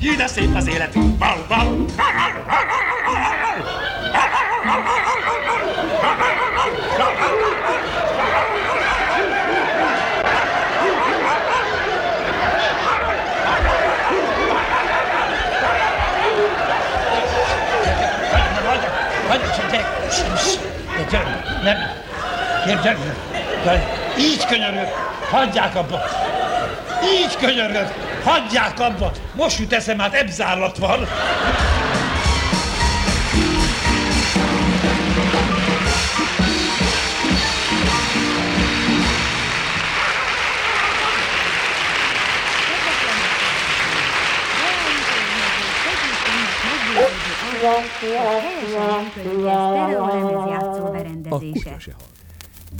Jé, 0.00 0.14
de 0.14 0.26
szép 0.26 0.54
az 0.54 0.68
életünk. 0.68 1.18
Bau, 1.18 1.38
bau. 1.48 1.86
Hagyj, 19.28 19.42
csak 19.56 19.70
gyere! 19.70 19.88
De 20.96 21.04
gyere! 21.10 21.60
Nem! 21.62 21.76
Gyere, 22.66 22.80
gyere! 22.82 23.99
Így 24.18 24.46
könyörgök! 24.46 24.88
Hagyják 25.30 25.76
abba! 25.76 26.00
Így 27.20 27.36
könyörgök! 27.36 27.88
Hagyják 28.24 28.80
abba! 28.80 29.12
Most 29.34 29.58
jut 29.58 29.72
eszem, 29.72 29.98
hát 29.98 30.14
ebzárlat 30.14 30.78
van! 30.78 31.08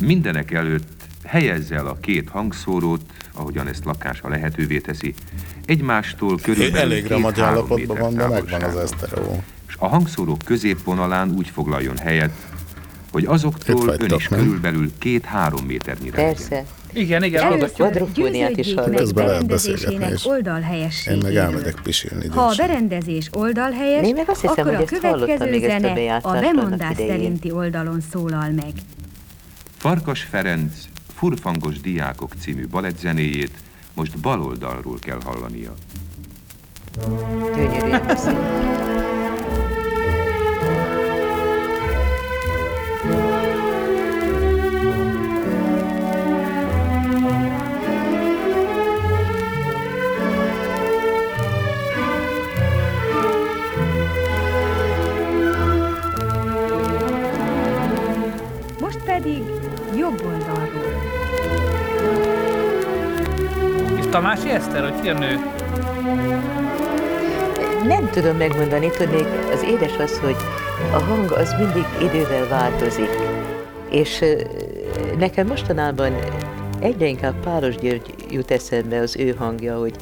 Mindenek 0.00 0.52
előtt 0.52 0.99
helyezze 1.31 1.74
el 1.74 1.86
a 1.86 1.97
két 2.01 2.28
hangszórót, 2.28 3.01
ahogyan 3.32 3.69
ezt 3.69 3.85
lakása 3.85 4.28
lehetővé 4.28 4.78
teszi, 4.78 5.15
egymástól 5.65 6.39
körülbelül 6.43 6.93
Elég 6.93 7.09
három 7.09 7.32
állapotban 7.36 7.98
van, 7.98 8.15
de 8.15 8.28
megvan 8.28 8.62
az 8.62 8.77
esztereó. 8.77 9.43
És 9.69 9.74
a 9.78 9.86
hangszórók 9.89 10.39
középvonalán 10.44 11.31
úgy 11.31 11.48
foglaljon 11.48 11.97
helyet, 11.97 12.32
hogy 13.12 13.24
azoktól 13.24 13.74
Itt 13.74 13.81
ön 13.81 13.86
vagytok, 13.86 14.20
is 14.20 14.28
nem? 14.28 14.39
körülbelül 14.39 14.93
két-három 14.98 15.65
méternyire 15.65 16.16
legyen. 16.16 16.35
Persze. 16.35 16.65
Igen, 16.93 17.24
igen. 17.24 17.43
Először 17.43 17.73
Quadrofóniát 17.73 18.57
is 18.57 18.74
Közben 18.74 19.27
lehet 19.27 19.47
beszélgetni 19.47 20.12
is. 20.12 21.07
Én 21.07 21.19
meg 21.23 21.36
elmegyek 21.36 21.81
pisilni 21.82 22.28
Ha 22.28 22.43
a 22.43 22.55
berendezés 22.57 23.28
oldalhelyes, 23.32 24.07
Én 24.07 24.15
meg 24.15 24.28
azt 24.28 24.40
hiszem, 24.40 24.69
akkor 24.69 24.74
a 24.74 24.85
következő 24.85 25.59
zene 25.59 26.15
a 26.23 26.32
bemondás 26.32 26.97
szerinti 26.97 27.51
oldalon 27.51 28.01
szólal 28.12 28.51
meg. 28.51 28.73
Farkas 29.77 30.20
Ferenc 30.31 30.73
Furfangos 31.20 31.80
diákok 31.80 32.32
című 32.38 32.68
balettzenéjét 32.68 33.52
most 33.94 34.18
bal 34.18 34.42
oldalról 34.42 34.98
kell 34.98 35.20
hallania. 35.24 35.74
Gyönyörűen 37.55 38.16
Tamási 64.10 64.50
Eszter, 64.50 64.90
hogy 64.90 65.00
ki 65.00 65.08
a 65.08 65.18
nő? 65.18 65.38
Nem 67.86 68.10
tudom 68.10 68.36
megmondani, 68.36 68.90
tudnék, 68.90 69.26
az 69.52 69.62
édes 69.62 69.96
az, 69.96 70.18
hogy 70.18 70.36
a 70.92 70.98
hang 70.98 71.32
az 71.32 71.54
mindig 71.58 71.84
idővel 72.02 72.48
változik. 72.48 73.10
És 73.90 74.24
nekem 75.18 75.46
mostanában 75.46 76.12
egyre 76.80 77.06
inkább 77.06 77.34
Páros 77.40 77.76
György 77.76 78.14
jut 78.30 78.50
eszembe 78.50 78.98
az 78.98 79.16
ő 79.16 79.34
hangja, 79.38 79.78
hogy 79.78 79.94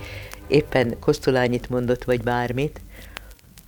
éppen 0.46 0.98
Kosztolányit 1.00 1.70
mondott, 1.70 2.04
vagy 2.04 2.22
bármit, 2.22 2.80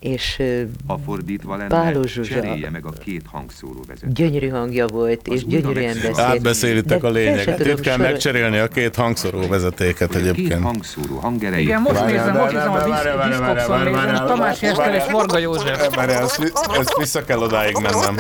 és 0.01 0.43
Ha 0.87 0.99
fordítva 1.05 1.57
lenne, 1.57 1.69
Páló 1.69 2.03
Zsuzsa 2.03 2.35
cserélje 2.35 2.71
meg 2.71 2.87
a 2.87 2.91
két 2.91 3.23
hangszóró 3.27 3.85
vezetőt. 3.87 4.13
gyönyörű 4.15 4.49
hangja 4.49 4.87
volt, 4.87 5.27
és 5.29 5.45
gyönyörűen 5.47 5.95
beszélt. 5.95 6.19
Átbeszélitek 6.19 7.05
a 7.05 7.11
lényeget. 7.11 7.57
tudom 7.57 7.73
Itt 7.73 7.81
kell 7.81 7.97
megcserélni 7.97 8.59
a 8.59 8.69
két 8.69 8.95
hangszorú 8.97 9.49
vezetéket 9.49 10.11
Két 10.11 10.21
egyébként. 10.21 10.63
hangszóró 10.63 11.17
hangerejét. 11.19 11.67
Igen, 11.67 11.81
most 11.81 12.05
nézem, 12.07 12.37
most 12.37 12.53
nézem 12.53 12.73
a 12.73 12.89
várjál, 12.89 13.29
nézem, 13.29 13.69
várjál, 13.69 14.27
Tamási 14.27 14.67
Eszter 14.67 14.95
és. 14.95 15.03
Varga 15.11 15.39
József. 15.39 15.97
Ezt 16.79 16.97
vissza 16.99 17.25
kell 17.25 17.39
odáig 17.39 17.77
mennem. 17.83 18.17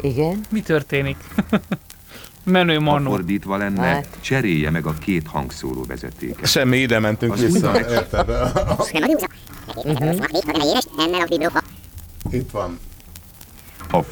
Igen. 0.00 0.40
Mi 0.50 0.60
történik? 0.60 1.16
Menő 2.50 2.74
Ha 2.74 2.80
manó. 2.80 3.10
fordítva 3.10 3.56
lenne, 3.56 3.86
Hát. 3.86 4.18
cserélje 4.20 4.70
meg 4.70 4.86
a 4.86 4.92
két 4.92 5.26
hangszóró 5.26 5.84
vezetéket. 5.84 6.46
Semmi, 6.46 6.76
ide 6.78 6.98
mentünk 6.98 7.32
Az 7.32 7.40
vissza. 7.40 7.70
új- 7.72 7.76
Érted? 7.90 8.30
Itt 12.30 12.50
van. 12.50 12.78
A. 13.90 14.02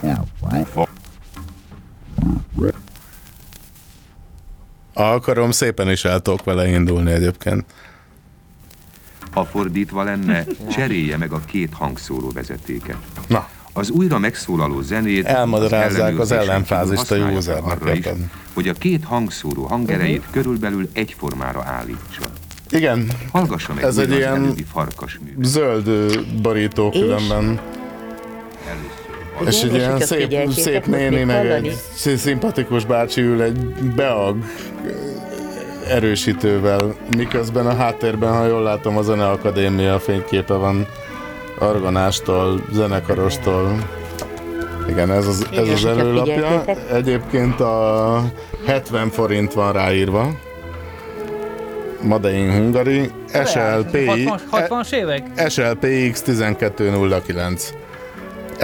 Ha 4.94 5.12
akarom, 5.12 5.50
szépen 5.50 5.90
is 5.90 6.04
el 6.04 6.20
tudok 6.20 6.44
vele 6.44 6.68
indulni 6.68 7.10
egyébként. 7.12 7.64
Ha 9.32 9.44
fordítva 9.44 10.02
lenne, 10.02 10.44
cserélje 10.70 11.16
meg 11.16 11.32
a 11.32 11.40
két 11.40 11.72
hangszóró 11.74 12.30
vezetéket. 12.30 12.96
Na. 13.28 13.48
Az 13.76 13.90
újra 13.90 14.18
megszólaló 14.18 14.80
zenét 14.80 15.24
Elmagyarázzák 15.24 16.18
az 16.18 16.30
ellenőrzésen 16.32 16.38
ellenfázist 16.38 17.10
a 17.10 17.14
kívül 17.14 17.32
használja 17.32 17.62
usernek, 17.62 17.82
arra 17.82 17.94
is, 17.94 18.06
hogy 18.54 18.68
a 18.68 18.72
két 18.72 19.04
hangszóró 19.04 19.64
hangerejét 19.64 20.22
körülbelül 20.30 20.88
egyformára 20.92 21.62
állítsa. 21.66 22.22
Igen, 22.70 23.10
Hallgassa 23.32 23.74
meg 23.74 23.84
ez 23.84 23.96
egy 23.96 24.10
az 24.10 24.16
ilyen 24.16 24.54
farkas 24.72 25.18
művet. 25.24 25.44
zöld 25.44 25.88
És? 26.92 26.98
különben. 26.98 27.60
Igen, 28.62 28.78
És 29.46 29.62
egy 29.62 29.74
és 29.74 29.80
ilyen 29.80 30.00
szép, 30.00 30.52
szép 30.52 30.86
néni, 30.86 31.24
meg 31.24 31.46
egy 31.46 31.76
szimpatikus 32.16 32.84
bácsi 32.84 33.20
ül 33.20 33.42
egy 33.42 33.58
beag 33.96 34.36
erősítővel, 35.88 36.94
miközben 37.16 37.66
a 37.66 37.74
háttérben, 37.74 38.32
ha 38.32 38.46
jól 38.46 38.62
látom, 38.62 38.96
a 38.96 39.02
Zeneakadémia 39.02 39.98
fényképe 39.98 40.54
van 40.54 40.86
Argonástól, 41.58 42.60
zenekarostól. 42.72 43.78
Igen, 44.88 45.10
ez 45.10 45.26
az, 45.26 45.46
ez 45.52 45.68
az 45.68 45.84
előlapja. 45.84 46.64
Egyébként 46.92 47.60
a 47.60 48.22
70 48.66 49.10
forint 49.10 49.52
van 49.52 49.72
ráírva. 49.72 50.30
Made 52.02 52.32
in 52.32 52.52
Hungary, 52.52 53.10
SLPI, 53.44 54.30
60-as 54.52 54.92
évek? 54.92 55.48
SLPX 55.48 56.22
1209. 56.28 57.72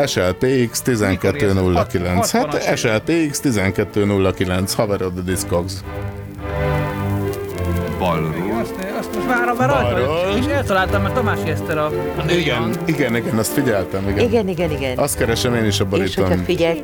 SLPX 0.07 0.83
1209. 0.85 2.31
Hát 2.31 2.47
60-as 2.47 2.77
SLPX 2.77 3.41
1209. 3.45 4.75
Haverod 4.75 5.19
a 5.19 5.21
Discogs. 5.21 5.73
Balról, 7.99 8.50
Már 9.31 9.49
arra 9.49 9.67
rajta. 9.67 10.37
És 10.39 10.45
eltaláltam, 10.47 11.03
mert 11.03 11.15
Tamási 11.15 11.51
Eszter 11.51 11.79
a, 11.79 11.91
Igen, 12.29 12.71
igen, 12.85 13.17
igen, 13.17 13.39
azt 13.39 13.53
figyeltem, 13.53 14.09
igen. 14.09 14.25
Igen, 14.25 14.49
igen, 14.49 14.71
igen. 14.71 14.99
Azt 14.99 15.17
keresem 15.17 15.55
én 15.55 15.65
is 15.65 15.81
a 15.81 15.85
és 15.85 15.99
hogyha 16.01 16.23
barítom. 16.23 16.45
figyel, 16.45 16.75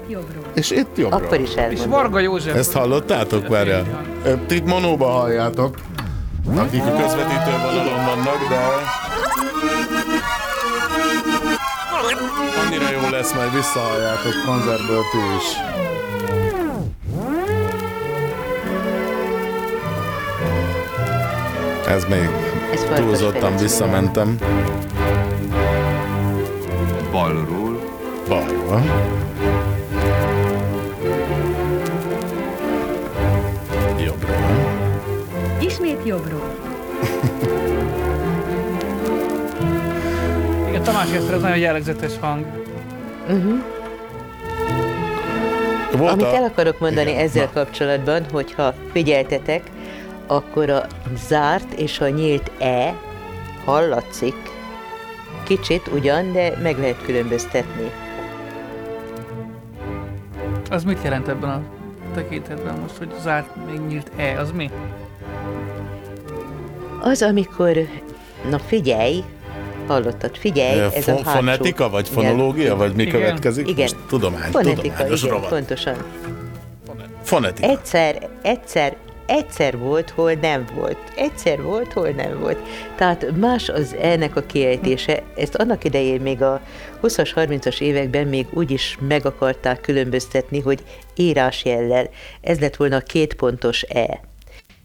És 0.54 0.70
itt 0.70 0.96
jobbra. 0.96 1.16
akkor 1.16 1.40
is 1.40 1.48
És 1.48 1.54
elmondom. 1.56 1.90
Varga 1.90 2.18
József. 2.18 2.54
Ezt 2.54 2.72
hallottátok? 2.72 3.48
Várjál. 3.48 3.84
Ti 4.46 4.62
monóba 4.66 5.06
halljátok, 5.06 5.76
akik 6.56 6.82
a 6.82 6.92
közvetítő 6.96 7.50
vonalon 7.64 8.04
vannak, 8.04 8.48
de... 8.48 8.56
Annyira 12.66 12.90
jó 13.02 13.08
lesz, 13.10 13.32
majd 13.34 13.54
visszahalljátok 13.54 14.32
koncertből 14.46 15.02
ti 15.12 15.18
is. 15.38 15.46
Ez 21.88 22.04
még 22.04 22.28
Ez 22.72 22.86
túlzottan 22.94 23.56
visszamentem. 23.56 24.36
balról, 27.10 27.80
Balra. 28.28 28.82
Jobbra. 34.04 34.34
Ismét 35.60 36.00
jobbról. 36.04 36.50
Igen, 40.68 40.82
Tamási 40.82 41.16
Eszter 41.16 41.34
az 41.34 41.40
nagyon 41.42 41.58
jellegzetes 41.58 42.12
hang. 42.20 42.44
Uh-huh. 43.28 43.62
Volt 45.96 46.12
Amit 46.12 46.24
el 46.34 46.44
akarok 46.44 46.78
mondani 46.78 47.10
Igen, 47.10 47.22
ezzel 47.22 47.50
na. 47.54 47.60
kapcsolatban, 47.62 48.26
hogyha 48.32 48.74
figyeltetek, 48.92 49.62
akkor 50.26 50.70
a 50.70 50.86
zárt 51.28 51.72
és 51.72 52.00
a 52.00 52.08
nyílt 52.08 52.50
E 52.58 52.94
hallatszik. 53.64 54.34
Kicsit 55.42 55.86
ugyan, 55.94 56.32
de 56.32 56.52
meg 56.62 56.78
lehet 56.78 57.02
különböztetni. 57.02 57.90
Az 60.70 60.84
mit 60.84 60.98
jelent 61.02 61.28
ebben 61.28 61.50
a 61.50 61.62
tekintetben 62.14 62.78
most, 62.78 62.96
hogy 62.96 63.08
zárt, 63.22 63.48
még 63.70 63.80
nyílt 63.80 64.10
E, 64.16 64.40
az 64.40 64.50
mi? 64.52 64.70
Az, 67.00 67.22
amikor, 67.22 67.76
na 68.50 68.58
figyelj, 68.58 69.24
hallottad, 69.86 70.36
figyelj, 70.36 70.78
Ö, 70.78 70.84
ez 70.84 71.08
a 71.08 71.12
fo- 71.12 71.22
hátsó 71.24 71.38
Fonetika, 71.38 71.88
vagy 71.90 72.08
fonológia, 72.08 72.76
vagy 72.76 72.94
mi 72.94 73.02
Igen. 73.02 73.14
következik? 73.20 73.68
Igen. 73.68 73.80
Most 73.82 73.96
tudomány, 74.08 74.50
Fonetika, 74.50 74.82
tudományos 74.82 75.22
igen, 75.22 75.34
rovat. 75.34 75.48
pontosan. 75.48 75.96
Fonetika. 77.22 77.68
Egyszer, 77.68 78.28
egyszer, 78.42 78.96
egyszer 79.26 79.78
volt, 79.78 80.10
hol 80.10 80.32
nem 80.32 80.64
volt. 80.74 80.98
Egyszer 81.16 81.62
volt, 81.62 81.92
hol 81.92 82.08
nem 82.08 82.40
volt. 82.40 82.58
Tehát 82.94 83.36
más 83.36 83.68
az 83.68 83.94
ennek 84.00 84.36
a 84.36 84.46
kiejtése. 84.46 85.22
Ezt 85.36 85.54
annak 85.54 85.84
idején 85.84 86.20
még 86.20 86.42
a 86.42 86.60
20-as, 87.02 87.30
30-as 87.34 87.80
években 87.80 88.26
még 88.26 88.46
úgy 88.50 88.70
is 88.70 88.98
meg 89.08 89.26
akarták 89.26 89.80
különböztetni, 89.80 90.60
hogy 90.60 90.82
írásjellel. 91.14 92.10
Ez 92.40 92.58
lett 92.58 92.76
volna 92.76 92.96
a 92.96 93.00
két 93.00 93.34
pontos 93.34 93.82
E. 93.82 94.20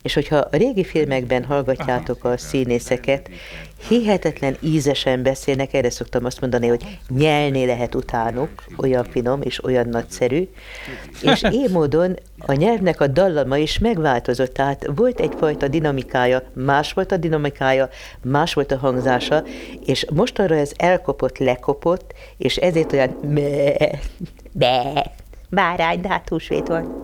És 0.03 0.13
hogyha 0.13 0.35
a 0.37 0.55
régi 0.55 0.83
filmekben 0.83 1.43
hallgatjátok 1.43 2.23
a 2.23 2.37
színészeket, 2.37 3.29
hihetetlen 3.87 4.57
ízesen 4.59 5.23
beszélnek, 5.23 5.73
erre 5.73 5.89
szoktam 5.89 6.25
azt 6.25 6.41
mondani, 6.41 6.67
hogy 6.67 6.99
nyelni 7.09 7.65
lehet 7.65 7.95
utánuk, 7.95 8.49
olyan 8.77 9.03
finom 9.03 9.41
és 9.41 9.63
olyan 9.63 9.87
nagyszerű, 9.87 10.47
és 11.21 11.43
így 11.51 11.69
módon 11.71 12.15
a 12.37 12.53
nyelvnek 12.53 13.01
a 13.01 13.07
dallama 13.07 13.57
is 13.57 13.79
megváltozott, 13.79 14.53
tehát 14.53 14.89
volt 14.95 15.19
egyfajta 15.19 15.67
dinamikája, 15.67 16.43
más 16.53 16.93
volt 16.93 17.11
a 17.11 17.17
dinamikája, 17.17 17.89
más 18.23 18.53
volt 18.53 18.71
a 18.71 18.77
hangzása, 18.77 19.43
és 19.85 20.05
mostanra 20.13 20.55
ez 20.55 20.71
elkopott, 20.75 21.37
lekopott, 21.37 22.13
és 22.37 22.57
ezért 22.57 22.93
olyan 22.93 23.17
be, 23.23 23.99
be, 24.51 25.11
bárány, 25.49 26.01
de 26.01 26.07
hát 26.07 26.29
húsvét 26.29 26.67
van. 26.67 27.01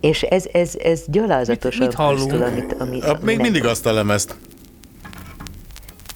És 0.00 0.22
ez, 0.22 0.44
ez, 0.52 0.74
ez 0.82 1.02
gyalázatos 1.06 1.76
Mit- 1.78 1.88
mit 1.88 1.96
hallunk? 1.96 2.32
amit, 2.32 2.72
amit, 2.78 3.04
A, 3.04 3.18
még 3.22 3.38
mindig 3.38 3.64
azt 3.64 3.86
a 3.86 3.92
lemezt. 3.92 4.36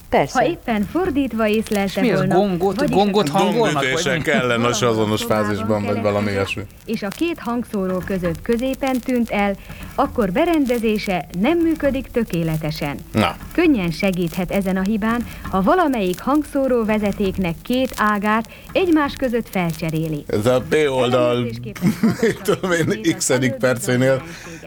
Persze. 0.09 0.39
Ha 0.39 0.45
éppen 0.45 0.87
fordítva 0.91 1.47
észlelte 1.47 2.01
mi 2.01 2.11
volna, 2.13 2.35
gongot- 2.35 2.79
vagyis 2.79 2.95
gongot 2.95 3.29
a- 3.29 3.37
hangolnak, 3.37 3.73
Gongütések 3.83 4.25
mi? 4.25 4.31
ellenes 4.31 4.81
azonos 4.81 5.23
fázisban, 5.23 5.83
vagy 5.85 6.01
valami 6.01 6.31
ilyesmi. 6.31 6.61
És 6.85 7.03
a 7.03 7.07
két 7.07 7.39
hangszóró 7.39 7.97
között 8.05 8.41
középen 8.41 8.99
tűnt 8.99 9.29
el, 9.29 9.55
akkor 9.95 10.31
berendezése 10.31 11.25
nem 11.41 11.57
működik 11.57 12.07
tökéletesen. 12.07 12.97
Na, 13.11 13.35
Könnyen 13.51 13.91
segíthet 13.91 14.51
ezen 14.51 14.77
a 14.77 14.81
hibán, 14.81 15.25
ha 15.49 15.61
valamelyik 15.61 16.19
hangszóró 16.21 16.85
vezetéknek 16.85 17.55
két 17.61 17.93
ágát 17.97 18.49
egymás 18.71 19.13
között 19.13 19.49
felcseréli. 19.49 20.23
ez 20.27 20.45
a 20.45 20.63
B 20.69 20.75
oldal, 20.89 21.47
tudom 22.43 22.71
én, 22.71 23.01
x 23.17 23.31
percénél 23.59 24.21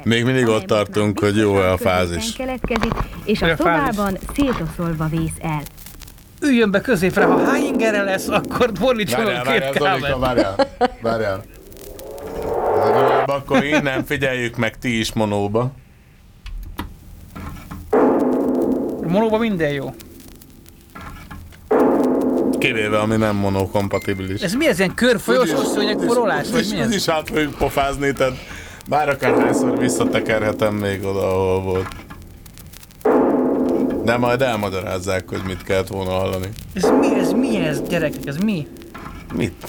még 0.05 0.25
mindig 0.25 0.47
ott 0.47 0.65
tartunk, 0.67 1.19
hogy 1.19 1.37
jó-e 1.37 1.73
a 1.73 1.77
fázis. 1.77 2.33
Keletkezik, 2.33 2.93
és 3.25 3.43
a 3.43 3.57
szobában 3.57 4.19
szétoszolva 4.35 5.07
vész 5.07 5.32
el. 5.41 5.63
üljön 6.41 6.71
be 6.71 6.81
középre, 6.81 7.25
ha 7.25 7.51
Heingerre 7.51 8.03
lesz, 8.03 8.29
akkor 8.29 8.71
fordítson 8.75 9.25
Várjál, 9.25 9.47
a 9.47 9.53
két 9.53 9.79
várjál, 9.79 10.19
várjál. 10.19 10.55
Várjál. 11.01 11.45
Akkor 13.27 13.65
innen 13.65 14.05
figyeljük 14.05 14.57
meg 14.57 14.79
ti 14.79 14.99
is 14.99 15.13
monóba. 15.13 15.73
Monóban 19.07 19.41
minden 19.41 19.73
jó. 19.73 19.95
Kivéve, 22.59 22.99
ami 22.99 23.17
nem 23.17 23.37
monokompatibilis. 23.37 24.41
Ez 24.41 24.55
mi 24.55 24.67
ez, 24.69 24.79
ilyen 24.79 24.95
körfolyós 24.95 25.49
szőnyeg 25.49 25.97
porolás, 25.97 26.51
vagy 26.51 26.69
mi 26.71 26.79
Ez 26.81 26.87
ez? 26.87 26.95
is 26.95 27.09
át 27.09 27.29
fogjuk 27.29 27.55
pofázni, 27.55 28.13
tehát 28.13 28.33
bár 28.89 29.09
akárhányszor 29.09 29.79
visszatekerhetem 29.79 30.75
még 30.75 31.05
oda, 31.05 31.29
ahol 31.29 31.63
volt. 31.63 31.89
De 34.05 34.17
majd 34.17 34.43
elmagyarázzák, 34.43 35.29
hogy 35.29 35.43
mit 35.47 35.63
kellett 35.63 35.87
volna 35.89 36.11
hallani. 36.11 36.49
Ez 36.75 36.91
mi, 37.01 37.15
ez 37.15 37.33
mi 37.33 37.57
ez, 37.57 37.81
gyerekek, 37.89 38.27
ez 38.27 38.37
mi? 38.37 38.67
Mit? 39.35 39.69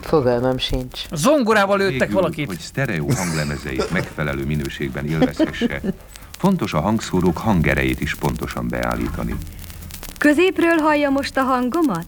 Fogalmam 0.00 0.58
sincs. 0.58 1.00
A 1.10 1.16
zongorával 1.16 1.78
lőttek 1.78 1.98
Végül, 1.98 2.14
valakit. 2.14 2.46
hogy 2.46 2.58
sztereó 2.58 3.08
hanglemezeit 3.16 3.90
megfelelő 3.90 4.44
minőségben 4.44 5.06
élvezhesse, 5.06 5.80
fontos 6.38 6.72
a 6.74 6.80
hangszórók 6.80 7.38
hangerejét 7.38 8.00
is 8.00 8.14
pontosan 8.14 8.68
beállítani. 8.68 9.34
Középről 10.18 10.76
hallja 10.76 11.10
most 11.10 11.36
a 11.36 11.42
hangomat? 11.42 12.04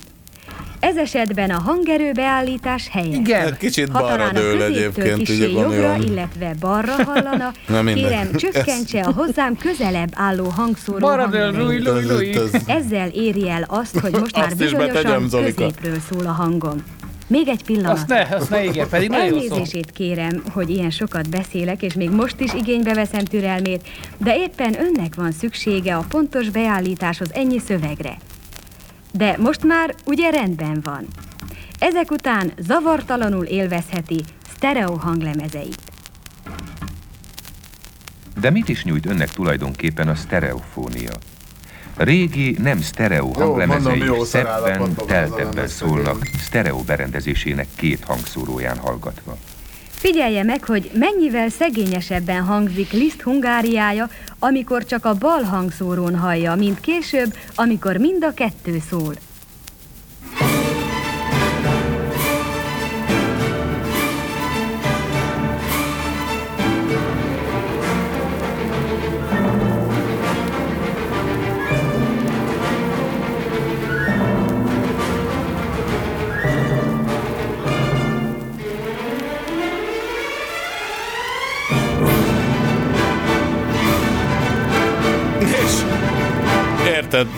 Ez 0.87 0.97
esetben 0.97 1.51
a 1.51 1.59
hangerőbeállítás 1.59 2.89
helyes. 2.89 3.17
Igen. 3.17 3.57
Kicsit 3.59 3.89
Ha 3.89 4.01
balra 4.01 4.33
dől 4.33 4.63
egyébként, 4.63 5.29
ugye 5.29 5.49
jobbra, 5.49 5.97
illetve 5.97 6.55
balra 6.61 6.93
hallana, 7.05 7.53
kérem 7.95 8.33
csökkentse 8.33 9.01
a 9.01 9.13
hozzám 9.13 9.57
közelebb 9.57 10.11
álló 10.15 10.45
hangszóró 10.45 10.99
Balra 10.99 11.27
dől, 11.27 11.57
lúj, 11.57 11.83
lúj, 11.83 12.05
lúj. 12.05 12.35
Ezzel 12.67 13.09
éri 13.09 13.49
el 13.49 13.65
azt, 13.69 13.99
hogy 13.99 14.13
most 14.13 14.37
már 14.37 14.57
bizonyosan 14.57 15.29
középről 15.31 15.99
szól 16.11 16.27
a 16.27 16.33
hangom. 16.33 16.83
Még 17.27 17.49
egy 17.49 17.65
pillanat. 17.65 17.93
Azt 17.93 18.09
ne, 18.09 18.21
azt 18.31 18.51
ne 18.51 18.65
igen, 18.65 18.89
pedig 18.89 19.09
nagyon 19.09 19.41
szó. 19.41 19.55
Elnézését 19.55 19.91
kérem, 19.91 20.43
hogy 20.53 20.71
ilyen 20.71 20.91
sokat 20.91 21.31
beszélek, 21.31 21.83
és 21.83 21.95
még 21.95 22.11
most 22.11 22.41
is 22.41 22.55
igénybe 22.55 22.95
veszem 22.95 23.25
türelmét, 23.25 23.89
de 24.19 24.37
éppen 24.37 24.81
önnek 24.81 25.15
van 25.15 25.33
szüksége 25.33 25.97
a 25.97 26.05
pontos 26.09 26.49
beállításhoz 26.49 27.29
ennyi 27.33 27.59
szövegre. 27.59 28.17
De 29.17 29.37
most 29.39 29.65
már 29.65 29.95
ugye 30.05 30.31
rendben 30.31 30.81
van. 30.83 31.07
Ezek 31.79 32.11
után 32.11 32.53
zavartalanul 32.59 33.45
élvezheti 33.45 34.25
sztereó 34.55 34.95
hanglemezeit. 34.95 35.81
De 38.41 38.51
mit 38.51 38.69
is 38.69 38.85
nyújt 38.85 39.07
önnek 39.07 39.31
tulajdonképpen 39.31 40.09
a 40.09 40.15
sztereofónia? 40.15 41.13
Régi, 41.97 42.57
nem 42.59 42.81
sztereó 42.81 43.33
hanglemezei 43.33 43.99
jó 43.99 44.25
szebben, 44.25 44.95
teltebben 45.07 45.69
szólnak, 45.69 46.27
sztereó 46.39 46.83
berendezésének 46.87 47.67
két 47.77 48.05
hangszóróján 48.05 48.79
hallgatva. 48.79 49.37
Figyelje 49.97 50.43
meg, 50.43 50.65
hogy 50.65 50.91
mennyivel 50.95 51.49
szegényesebben 51.49 52.43
hangzik 52.43 52.93
Liszt 52.93 53.23
Hungáriája, 53.23 54.09
amikor 54.39 54.85
csak 54.85 55.05
a 55.05 55.15
bal 55.15 55.43
hangszórón 55.43 56.17
hallja, 56.17 56.55
mint 56.55 56.81
később, 56.81 57.35
amikor 57.55 57.97
mind 57.97 58.25
a 58.25 58.35
kettő 58.35 58.79
szól. 58.89 59.15
Érted? 87.17 87.33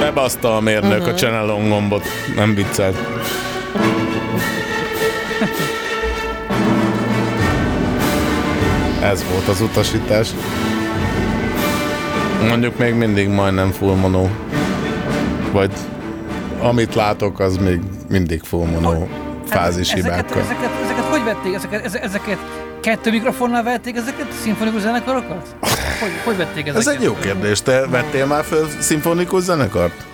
Bebaszta 0.00 0.56
a 0.56 0.60
mérnök 0.60 1.00
Mhm. 1.00 1.08
a 1.08 1.14
channel 1.14 1.50
on 1.50 1.68
gombot. 1.68 2.04
Nem 2.36 2.54
viccelt. 2.54 2.96
Ez 9.02 9.24
volt 9.32 9.48
az 9.48 9.60
utasítás. 9.60 10.28
Mondjuk 12.48 12.78
még 12.78 12.94
mindig 12.94 13.28
majdnem 13.28 13.70
full 13.70 13.94
mono. 13.94 14.26
Vagy 15.52 15.70
amit 16.60 16.94
látok, 16.94 17.40
az 17.40 17.56
még 17.56 17.80
mindig 18.08 18.42
full 18.42 18.66
mono 18.66 19.06
fázis 19.48 19.92
ezeket, 19.92 20.16
hibákkal. 20.16 20.40
ezeket, 20.42 20.70
ezeket 20.84 21.04
hogy 21.04 21.24
vették? 21.24 21.54
Ezeket, 21.54 21.84
eze- 21.84 22.02
ezeket 22.02 22.38
kettő 22.80 23.10
mikrofonnal 23.10 23.62
vették 23.62 23.96
ezeket 23.96 24.26
a 24.30 24.34
szimfonikus 24.42 24.80
zenekarokat? 24.80 25.54
Hogy, 26.00 26.10
hogy 26.24 26.36
vették 26.36 26.66
ezeket? 26.66 26.86
Ez 26.86 26.94
egy 26.94 27.02
jó 27.02 27.14
kérdés. 27.14 27.62
Te 27.62 27.86
vettél 27.86 28.26
már 28.26 28.44
föl 28.44 28.68
szimfonikus 28.78 29.42
zenekart? 29.42 30.04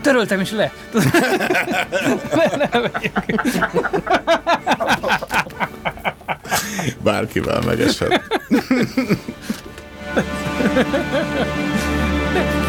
Töröltem 0.00 0.40
is 0.40 0.50
le. 0.50 0.72
Bárkivel 7.02 7.60
megesett. 7.60 8.20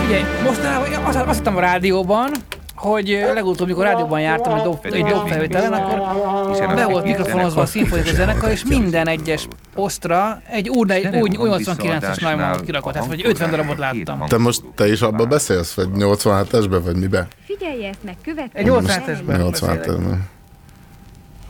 Figyelj, 0.02 0.24
mostanában 0.44 0.94
azt, 1.04 1.18
azt 1.18 1.38
hittem 1.38 1.58
a 1.58 1.60
rádióban, 1.60 2.32
hogy 2.86 3.26
legutóbb, 3.34 3.68
mikor 3.68 3.84
rádióban 3.84 4.22
jártam 4.22 4.58
egy, 4.58 4.64
dob, 4.64 4.80
egy 4.82 5.04
dobfelvételen, 5.04 5.74
akkor 5.74 6.76
be 6.76 6.86
volt 6.86 7.04
mikrofonozva 7.04 7.62
a 7.62 7.66
szimfonikus 7.66 8.14
zenekar, 8.14 8.52
és 8.52 8.64
minden 8.66 9.08
egyes 9.08 9.48
posztra 9.74 10.42
egy 10.50 10.72
egy 10.88 11.16
új 11.16 11.30
89-es 11.34 12.22
Neumann 12.22 12.66
kirakott, 12.66 12.94
tehát 12.94 13.08
vagy 13.08 13.26
50 13.26 13.50
darabot 13.50 13.78
láttam. 13.78 14.26
Te 14.28 14.38
most 14.38 14.62
te 14.76 14.88
is 14.88 15.02
abba 15.02 15.26
beszélsz, 15.26 15.74
vagy 15.74 15.88
87-esbe, 15.98 16.80
vagy 16.84 16.96
mibe? 16.96 17.28
Figyelje 17.46 17.90
ezt 17.90 18.04
meg, 18.04 18.16
következő. 18.24 18.74
Egy 18.76 18.84
87-esben 18.86 19.52
87-esben. 19.52 20.18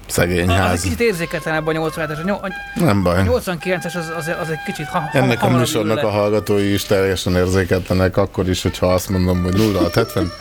Szegény 0.07 0.49
Az 0.49 0.55
egy 0.55 0.61
ház. 0.61 0.81
kicsit 0.81 0.99
érzéketlenebb 0.99 1.67
a 1.67 1.71
87-es. 1.71 2.17
A 2.21 2.25
nyol- 2.25 2.43
a 2.43 2.49
Nem 2.75 3.03
baj. 3.03 3.23
89-es 3.27 3.95
az, 3.95 4.11
az, 4.17 4.31
az 4.41 4.49
egy 4.49 4.63
kicsit 4.65 4.85
ha, 4.85 5.09
Ennek 5.11 5.43
a 5.43 5.49
műsornak 5.49 6.03
a 6.03 6.09
hallgatói 6.09 6.73
is 6.73 6.83
teljesen 6.83 7.35
érzéketlenek, 7.35 8.17
akkor 8.17 8.49
is, 8.49 8.61
hogyha 8.61 8.93
azt 8.93 9.09
mondom, 9.09 9.43
hogy 9.43 9.53
0 9.53 9.89
70. 9.93 10.31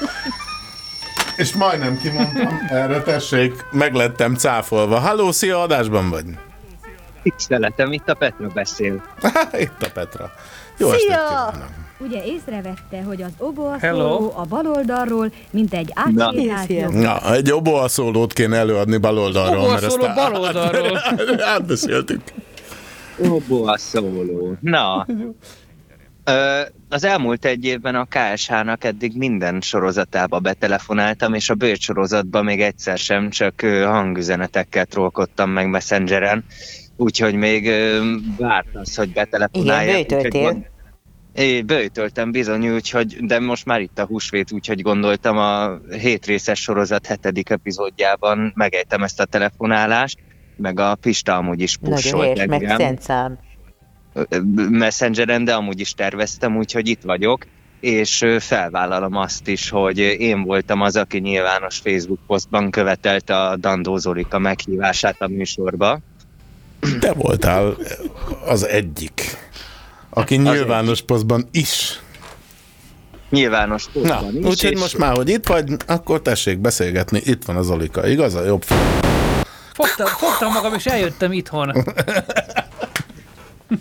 És 1.37 1.53
majdnem 1.55 1.99
kimondtam, 1.99 2.67
erre 2.69 3.03
tessék, 3.03 3.67
meglettem 3.73 4.35
cáfolva. 4.35 4.99
Halló, 4.99 5.33
szia, 5.33 5.61
adásban 5.63 6.11
vagy? 6.11 6.25
Tiszteletem, 7.23 7.93
itt 7.93 8.09
a 8.09 8.15
Petra 8.15 8.47
beszél. 8.55 9.03
Itt 9.59 9.83
a 9.83 9.91
Petra. 9.95 10.31
Jó 10.79 10.91
estét 10.91 11.09
kívánok. 11.09 11.65
Ugye 11.99 12.25
észrevette, 12.25 13.03
hogy 13.03 13.23
az 13.23 13.31
oboa 13.39 13.77
Hello. 13.79 13.99
szóló 14.17 14.33
a 14.37 14.45
bal 14.45 14.67
oldalról, 14.67 15.33
mint 15.51 15.75
egy 15.75 15.91
átsétált. 15.95 16.93
Na, 16.93 17.33
egy 17.35 17.53
oboa 17.53 17.89
szólót 17.89 18.33
kéne 18.33 18.57
előadni 18.57 18.97
bal 18.97 19.19
oldalról. 19.19 19.59
Oboa 19.59 19.71
mert 19.73 19.83
ezt 19.85 19.91
szóló 19.93 20.07
át- 20.07 20.15
bal 20.15 20.41
oldalról. 20.41 21.01
Átbeszéltük. 21.55 22.21
Oboa 23.19 23.79
szóló. 23.79 24.55
Na, 24.61 25.07
az 26.89 27.05
elmúlt 27.05 27.45
egy 27.45 27.65
évben 27.65 27.95
a 27.95 28.07
KSH-nak 28.09 28.85
eddig 28.85 29.17
minden 29.17 29.61
sorozatába 29.61 30.39
betelefonáltam, 30.39 31.35
és 31.35 31.51
a 31.51 31.55
bőt 31.55 31.81
sorozatban 31.81 32.45
még 32.45 32.61
egyszer 32.61 32.99
sem, 32.99 33.31
csak 33.31 33.61
hangüzenetekkel 33.85 34.85
trollkodtam 34.85 35.51
meg 35.51 35.69
Messengeren, 35.69 36.45
úgyhogy 36.97 37.35
még 37.35 37.71
várt 38.39 38.69
az, 38.73 38.95
hogy 38.97 39.13
betelefonálják. 39.13 40.11
Igen, 40.11 40.31
gond- 40.31 40.73
É, 41.35 41.63
böjtöltem 41.63 42.31
bizony, 42.31 42.69
úgyhogy, 42.69 43.17
de 43.21 43.41
most 43.41 43.65
már 43.65 43.81
itt 43.81 43.99
a 43.99 44.05
húsvét, 44.05 44.53
úgyhogy 44.53 44.83
gondoltam 44.83 45.39
a 45.39 45.79
hétrészes 45.91 46.61
sorozat 46.61 47.07
hetedik 47.07 47.51
epizódjában 47.51 48.53
megejtem 48.55 49.03
ezt 49.03 49.21
a 49.21 49.25
telefonálást, 49.25 50.19
meg 50.57 50.81
a 50.81 50.95
Pista 50.95 51.37
amúgy 51.37 51.61
is 51.61 51.79
Nagyon 51.79 51.97
pussolt 51.97 52.23
helyes, 52.39 52.47
meg 52.47 52.75
szent 52.77 53.03
szám. 53.03 53.39
Messengeren, 54.71 55.45
de 55.45 55.55
amúgy 55.55 55.81
is 55.81 55.95
terveztem, 55.95 56.57
úgyhogy 56.57 56.89
itt 56.89 57.03
vagyok, 57.03 57.47
és 57.81 58.25
felvállalom 58.39 59.17
azt 59.17 59.49
is, 59.49 59.69
hogy 59.69 59.99
én 59.99 60.43
voltam 60.43 60.81
az, 60.81 60.97
aki 60.97 61.19
nyilvános 61.19 61.79
Facebook 61.79 62.21
posztban 62.27 62.71
követelte 62.71 63.41
a 63.41 63.57
Dandó 63.57 63.97
Zolika 63.97 64.39
meghívását 64.39 65.23
a 65.23 65.29
műsorba. 65.29 65.99
Te 67.01 67.13
voltál 67.13 67.77
az 68.47 68.67
egyik, 68.67 69.37
aki 70.11 70.37
nyilvános 70.37 71.03
posztban 71.03 71.49
is. 71.51 72.01
Nyilvános 73.31 73.87
Na, 73.93 74.23
úgyhogy 74.43 74.77
most 74.77 74.99
már, 74.99 75.17
hogy 75.17 75.29
itt 75.29 75.47
vagy, 75.47 75.73
akkor 75.87 76.23
tessék 76.23 76.59
beszélgetni. 76.59 77.21
Itt 77.25 77.45
van 77.45 77.57
az 77.57 77.71
Olika, 77.71 78.07
igaz? 78.07 78.35
A 78.35 78.45
jobb. 78.45 78.65
Fogtam, 79.73 80.07
fogtam 80.07 80.53
magam, 80.53 80.75
és 80.75 80.87
eljöttem 80.87 81.33
itthon. 81.33 81.73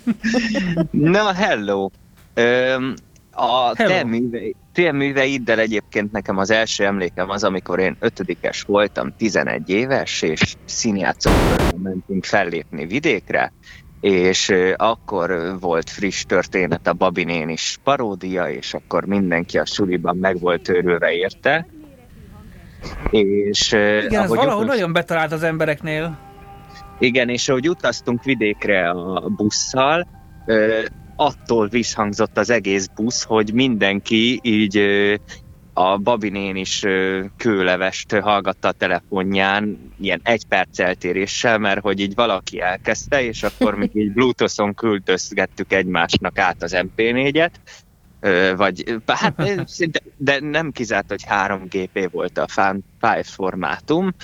Na, 0.90 1.32
hello! 1.32 1.90
Öm, 2.34 2.94
A 3.36 3.76
Hello. 3.76 3.90
te, 3.90 4.04
művei, 4.04 4.56
te 4.72 4.92
műveiddel 4.92 5.58
egyébként 5.58 6.12
nekem 6.12 6.38
az 6.38 6.50
első 6.50 6.84
emlékem 6.84 7.30
az, 7.30 7.44
amikor 7.44 7.78
én 7.78 7.96
ötödikes 8.00 8.62
voltam, 8.62 9.14
11 9.16 9.70
éves, 9.70 10.22
és 10.22 10.54
színjátszókörben 10.64 11.80
mentünk 11.82 12.24
fellépni 12.24 12.86
vidékre, 12.86 13.52
és 14.00 14.52
akkor 14.76 15.56
volt 15.60 15.90
friss 15.90 16.24
történet 16.24 16.86
a 16.86 16.92
Babinén 16.92 17.48
is 17.48 17.78
paródia, 17.84 18.48
és 18.50 18.74
akkor 18.74 19.04
mindenki 19.04 19.58
a 19.58 19.64
suliban 19.66 20.16
meg 20.16 20.38
volt 20.40 20.68
őrülve 20.68 21.12
érte. 21.12 21.66
És 23.10 23.72
Igen, 23.72 24.22
ez 24.22 24.28
valahogy 24.28 24.62
utaz- 24.62 24.66
nagyon 24.66 24.92
betalált 24.92 25.32
az 25.32 25.42
embereknél. 25.42 26.18
Igen, 26.98 27.28
és 27.28 27.48
ahogy 27.48 27.68
utaztunk 27.68 28.24
vidékre 28.24 28.90
a 28.90 29.28
busszal, 29.28 30.06
attól 31.16 31.68
visszhangzott 31.68 32.38
az 32.38 32.50
egész 32.50 32.86
busz, 32.86 33.22
hogy 33.22 33.52
mindenki 33.52 34.40
így 34.42 34.78
a 35.72 35.96
Babinén 35.96 36.56
is 36.56 36.84
kőlevest 37.36 38.12
hallgatta 38.12 38.68
a 38.68 38.72
telefonján, 38.72 39.92
ilyen 40.00 40.20
egy 40.22 40.46
perc 40.46 40.78
eltéréssel, 40.78 41.58
mert 41.58 41.80
hogy 41.80 42.00
így 42.00 42.14
valaki 42.14 42.60
elkezdte, 42.60 43.22
és 43.22 43.42
akkor 43.42 43.74
még 43.74 43.90
így 43.94 44.12
Bluetooth-on 44.12 44.74
küldözgettük 44.74 45.72
egymásnak 45.72 46.38
át 46.38 46.62
az 46.62 46.76
MP4-et, 46.76 47.52
Ö, 48.24 48.52
vagy 48.56 49.00
hát 49.06 49.64
de 50.16 50.40
nem 50.40 50.70
kizárt, 50.72 51.08
hogy 51.08 51.24
3GP 51.28 52.08
volt 52.12 52.38
a 52.38 52.46
file 53.00 53.22
formátum, 53.22 54.14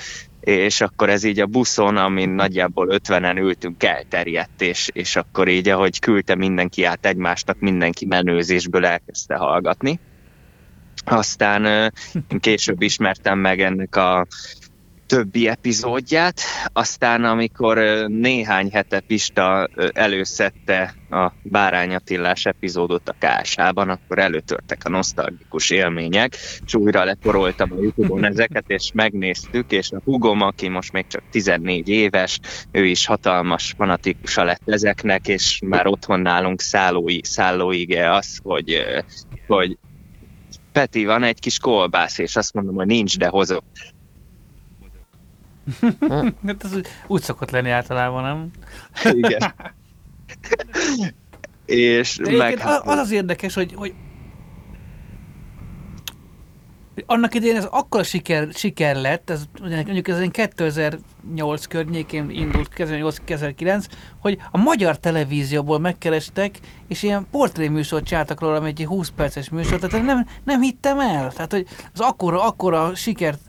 és 0.41 0.81
akkor 0.81 1.11
ez 1.11 1.25
így 1.25 1.41
a 1.41 1.47
buszon, 1.47 1.97
amin 1.97 2.29
nagyjából 2.29 2.89
50-en 2.91 3.39
ültünk, 3.39 3.83
elterjedt, 3.83 4.63
és, 4.63 4.89
és 4.93 5.17
akkor 5.17 5.49
így, 5.49 5.69
ahogy 5.69 5.99
küldte 5.99 6.35
mindenki 6.35 6.85
át 6.85 7.07
egymásnak, 7.07 7.59
mindenki 7.59 8.07
menőzésből 8.07 8.87
elkezdte 8.87 9.35
hallgatni. 9.35 10.01
Aztán 11.05 11.93
később 12.41 12.83
ismertem 12.83 13.39
meg 13.39 13.61
ennek 13.61 13.97
a 13.97 14.27
többi 15.11 15.49
epizódját, 15.49 16.41
aztán 16.73 17.25
amikor 17.25 17.79
néhány 18.07 18.71
hete 18.71 19.01
Pista 19.01 19.69
előszette 19.93 20.95
a 21.11 21.33
Bárány 21.43 21.95
Attillás 21.95 22.47
epizódot 22.47 23.09
a 23.09 23.17
KSH-ban, 23.19 23.89
akkor 23.89 24.19
előtörtek 24.19 24.85
a 24.85 24.89
nosztalgikus 24.89 25.71
élmények, 25.71 26.37
és 26.67 26.75
újra 26.75 27.05
leporoltam 27.05 27.73
a 27.73 27.81
Youtube-on 27.81 28.25
ezeket, 28.25 28.65
és 28.67 28.91
megnéztük, 28.95 29.73
és 29.73 29.91
a 29.91 30.01
hugom, 30.05 30.41
aki 30.41 30.69
most 30.69 30.93
még 30.93 31.07
csak 31.07 31.23
14 31.31 31.89
éves, 31.89 32.41
ő 32.71 32.85
is 32.85 33.07
hatalmas 33.07 33.75
fanatikusa 33.77 34.45
lett 34.45 34.63
ezeknek, 34.65 35.29
és 35.29 35.61
már 35.67 35.87
otthon 35.87 36.21
nálunk 36.21 36.61
szállói, 36.61 37.19
szállóige 37.23 38.13
az, 38.13 38.39
hogy, 38.43 38.85
hogy 39.47 39.79
Peti, 40.73 41.05
van 41.05 41.23
egy 41.23 41.41
kis 41.41 41.59
kolbász, 41.59 42.19
és 42.19 42.37
azt 42.37 42.55
mondom, 42.55 42.75
hogy 42.75 42.87
nincs, 42.87 43.19
de 43.19 43.29
hozok. 43.29 43.65
hát 46.47 46.65
ez 46.65 46.77
úgy, 47.07 47.23
szokott 47.23 47.51
lenni 47.51 47.71
általában, 47.71 48.23
nem? 48.23 48.51
Igen. 49.15 49.55
és 51.65 52.17
De 52.17 52.37
meg... 52.37 52.61
az, 52.65 52.99
az 52.99 53.11
érdekes, 53.11 53.55
hogy, 53.55 53.73
hogy 53.75 53.95
annak 57.07 57.35
idején 57.35 57.57
ez 57.57 57.65
akkora 57.65 58.03
siker, 58.03 58.49
siker 58.55 58.97
lett, 58.97 59.31
ez 59.31 59.45
mondjuk 59.61 60.09
ez 60.09 60.19
ilyen 60.19 60.31
2008 60.31 61.67
környékén 61.67 62.31
indult, 62.31 62.71
2008-2009, 62.77 63.85
hogy 64.21 64.39
a 64.51 64.59
magyar 64.59 64.99
televízióból 64.99 65.79
megkerestek, 65.79 66.59
és 66.89 67.03
ilyen 67.03 67.27
portréműsort 67.31 68.05
csináltak 68.05 68.41
róla, 68.41 68.67
egy 68.67 68.85
20 68.85 69.09
perces 69.09 69.49
műsor, 69.49 69.79
tehát 69.79 70.07
nem, 70.07 70.27
nem 70.45 70.61
hittem 70.61 70.99
el. 70.99 71.33
Tehát, 71.33 71.53
hogy 71.53 71.67
az 71.93 72.01
akkora, 72.01 72.43
akkora 72.45 72.95
sikert, 72.95 73.41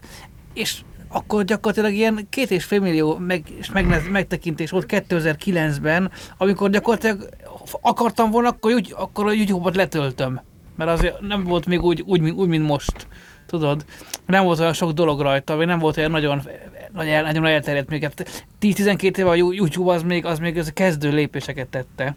és 0.53 0.81
akkor 1.11 1.43
gyakorlatilag 1.43 1.93
ilyen 1.93 2.27
két 2.29 2.51
és 2.51 2.63
fél 2.63 2.79
millió 2.79 3.17
meg, 3.17 3.43
meg, 3.73 4.09
megtekintés 4.11 4.69
volt 4.69 4.85
2009-ben, 4.87 6.11
amikor 6.37 6.69
gyakorlatilag 6.69 7.29
akartam 7.81 8.31
volna, 8.31 8.49
akkor, 8.49 8.73
úgy, 8.73 8.93
akkor 8.97 9.25
a 9.25 9.31
YouTube-ot 9.31 9.75
letöltöm. 9.75 10.41
Mert 10.75 10.89
azért 10.89 11.19
nem 11.19 11.43
volt 11.43 11.65
még 11.65 11.81
úgy, 11.81 12.03
úgy, 12.05 12.29
úgy 12.29 12.47
mint 12.47 12.67
most. 12.67 13.07
Tudod? 13.45 13.85
Nem 14.25 14.43
volt 14.43 14.59
olyan 14.59 14.73
sok 14.73 14.91
dolog 14.91 15.21
rajta, 15.21 15.55
vagy 15.55 15.65
nem 15.65 15.79
volt 15.79 15.97
olyan 15.97 16.11
nagyon, 16.11 16.41
nagyon, 16.93 17.23
nagyon 17.23 17.45
elterjedt 17.45 17.89
még. 17.89 18.03
Hát 18.03 18.45
10-12 18.61 19.17
éve 19.17 19.29
a 19.29 19.35
YouTube 19.35 19.93
az 19.93 20.03
még, 20.03 20.25
az 20.25 20.39
még 20.39 20.57
az 20.57 20.71
kezdő 20.73 21.11
lépéseket 21.11 21.67
tette. 21.67 22.15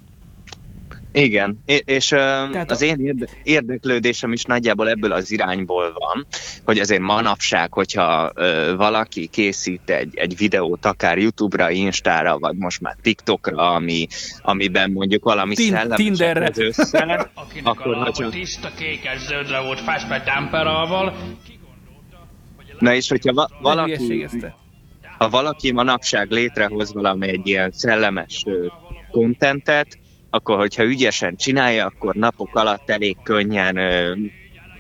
Igen, 1.16 1.58
és, 1.84 2.06
Tehát 2.08 2.70
az 2.70 2.82
én 2.82 2.96
érde- 3.00 3.36
érdeklődésem 3.42 4.32
is 4.32 4.42
nagyjából 4.44 4.88
ebből 4.88 5.12
az 5.12 5.30
irányból 5.30 5.92
van, 5.92 6.26
hogy 6.64 6.78
azért 6.78 7.00
manapság, 7.00 7.72
hogyha 7.72 8.32
valaki 8.76 9.26
készít 9.26 9.90
egy, 9.90 10.16
egy 10.16 10.36
videót, 10.36 10.84
akár 10.84 11.18
YouTube-ra, 11.18 11.70
Instára, 11.70 12.38
vagy 12.38 12.56
most 12.56 12.80
már 12.80 12.96
TikTokra, 13.02 13.72
ami, 13.74 14.06
amiben 14.42 14.90
mondjuk 14.90 15.24
valami 15.24 15.54
Tin- 15.54 15.70
szellemes 15.72 15.96
Tinderre. 15.96 16.46
az 16.46 16.58
össze, 16.58 16.98
Akinek 17.34 17.66
akkor 17.66 17.94
a 17.94 18.02
hogyha... 18.04 18.28
tiszta 18.28 18.70
kékes 18.78 19.20
zöldre 19.20 19.60
volt 19.60 19.80
festve 19.80 20.22
temperával, 20.22 21.14
Na 22.78 22.94
és 22.94 23.08
hogyha 23.08 23.32
va- 23.32 23.50
Valaki... 23.60 24.26
ha 25.18 25.28
valaki 25.28 25.72
manapság 25.72 26.30
létrehoz 26.30 26.92
valami 26.92 27.28
egy 27.28 27.46
ilyen 27.46 27.70
szellemes 27.72 28.44
kontentet, 29.10 29.98
akkor 30.34 30.56
hogyha 30.56 30.84
ügyesen 30.84 31.36
csinálja, 31.36 31.86
akkor 31.86 32.14
napok 32.14 32.54
alatt 32.56 32.90
elég 32.90 33.16
könnyen 33.22 33.76
ö, 33.76 34.14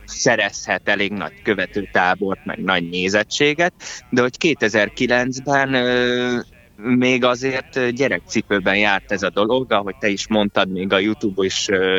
szerezhet 0.04 0.88
elég 0.88 1.12
nagy 1.12 1.32
követőtábort, 1.42 2.44
meg 2.44 2.58
nagy 2.58 2.88
nézettséget, 2.88 3.72
de 4.10 4.20
hogy 4.20 4.34
2009-ben 4.38 5.74
ö, 5.74 6.38
még 6.76 7.24
azért 7.24 7.90
gyerekcipőben 7.94 8.76
járt 8.76 9.12
ez 9.12 9.22
a 9.22 9.30
dolog, 9.30 9.72
ahogy 9.72 9.96
te 9.98 10.08
is 10.08 10.28
mondtad, 10.28 10.70
még 10.70 10.92
a 10.92 10.98
YouTube 10.98 11.44
is 11.44 11.68
ö, 11.68 11.98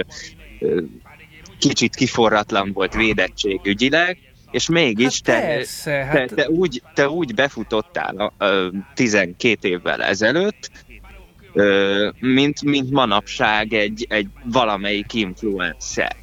ö, 0.60 0.82
kicsit 1.60 1.96
kiforratlan 1.96 2.72
volt 2.74 2.94
védettségügyileg, 2.94 4.18
és 4.52 4.70
mégis 4.70 5.22
Hát 5.26 5.42
te, 5.42 5.48
persze, 5.48 5.92
te, 5.92 6.04
hát- 6.06 6.34
te, 6.34 6.50
úgy, 6.50 6.82
te 6.94 7.10
úgy 7.10 7.34
befutottál 7.34 8.18
a, 8.18 8.34
ö, 8.38 8.68
12 8.94 9.68
évvel 9.68 10.04
ezelőtt, 10.04 10.72
mint, 12.20 12.64
mint 12.64 12.92
manapság 12.92 13.74
egy, 13.74 14.06
egy 14.10 14.28
valamelyik 14.44 15.14
influencer. 15.14 16.16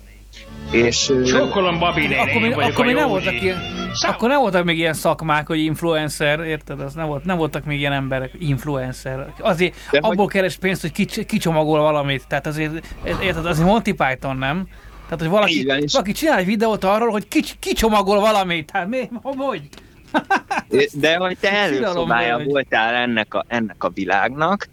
És, 0.70 1.12
Csókolom 1.26 1.78
Babi 1.78 2.00
néni, 2.00 2.14
Akkor, 2.14 2.40
még, 2.40 2.54
vagyok 2.54 2.70
akkor, 2.70 2.84
a 2.84 2.86
még 2.86 2.94
nem 2.94 3.08
voltak 3.08 3.42
ilyen, 3.42 3.58
akkor 4.06 4.28
nem 4.28 4.38
voltak 4.40 4.64
még 4.64 4.78
ilyen 4.78 4.92
szakmák, 4.94 5.46
hogy 5.46 5.58
influencer, 5.58 6.40
érted? 6.40 6.80
Az 6.80 6.94
nem, 6.94 7.06
volt, 7.06 7.24
nem 7.24 7.36
voltak 7.36 7.64
még 7.64 7.78
ilyen 7.78 7.92
emberek, 7.92 8.30
influencer. 8.38 9.32
Azért 9.40 9.74
De 9.90 9.98
abból 9.98 10.16
hogy- 10.24 10.32
keres 10.32 10.56
pénzt, 10.56 10.80
hogy 10.80 10.92
kics, 10.92 11.20
kicsomagol 11.24 11.80
valamit. 11.80 12.24
Tehát 12.28 12.46
azért, 12.46 12.94
érted, 13.22 13.46
azért 13.46 13.66
Monty 13.66 13.90
Python, 13.96 14.36
nem? 14.36 14.66
Tehát, 15.04 15.20
hogy 15.20 15.28
valaki, 15.28 15.64
van, 15.66 15.78
és- 15.82 15.92
valaki 15.92 16.12
csinál 16.12 16.38
egy 16.38 16.46
videót 16.46 16.84
arról, 16.84 17.10
hogy 17.10 17.28
kics, 17.28 17.52
kicsomagol 17.58 18.20
valamit. 18.20 18.70
Hát 18.72 18.88
mi? 18.88 19.08
Hogy? 19.22 19.62
De 20.92 21.16
hogy 21.16 21.36
te 21.40 21.52
előszobája 21.52 22.38
voltál 22.44 22.94
ennek 22.94 23.34
a, 23.34 23.44
ennek 23.48 23.84
a 23.84 23.88
világnak, 23.88 24.68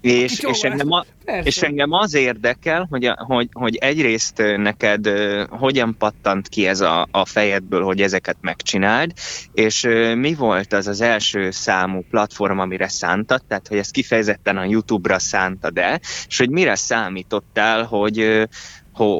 és, 0.00 0.38
és, 0.38 0.62
engem, 0.62 0.92
a, 0.92 1.04
és 1.42 1.62
engem 1.62 1.92
az 1.92 2.14
érdekel, 2.14 2.86
hogy, 2.90 3.12
hogy, 3.16 3.48
hogy 3.52 3.76
egyrészt 3.76 4.42
neked 4.56 5.08
hogyan 5.48 5.96
pattant 5.98 6.48
ki 6.48 6.66
ez 6.66 6.80
a, 6.80 7.08
a 7.10 7.24
fejedből, 7.24 7.82
hogy 7.82 8.00
ezeket 8.00 8.36
megcsináld, 8.40 9.12
és 9.52 9.88
mi 10.14 10.34
volt 10.34 10.72
az 10.72 10.86
az 10.86 11.00
első 11.00 11.50
számú 11.50 12.04
platform, 12.10 12.58
amire 12.58 12.88
szántad, 12.88 13.42
tehát 13.48 13.68
hogy 13.68 13.78
ezt 13.78 13.90
kifejezetten 13.90 14.56
a 14.56 14.64
YouTube-ra 14.64 15.18
szántad 15.18 15.78
el, 15.78 16.00
és 16.26 16.38
hogy 16.38 16.50
mire 16.50 16.74
számítottál, 16.74 17.82
hogy 17.82 18.48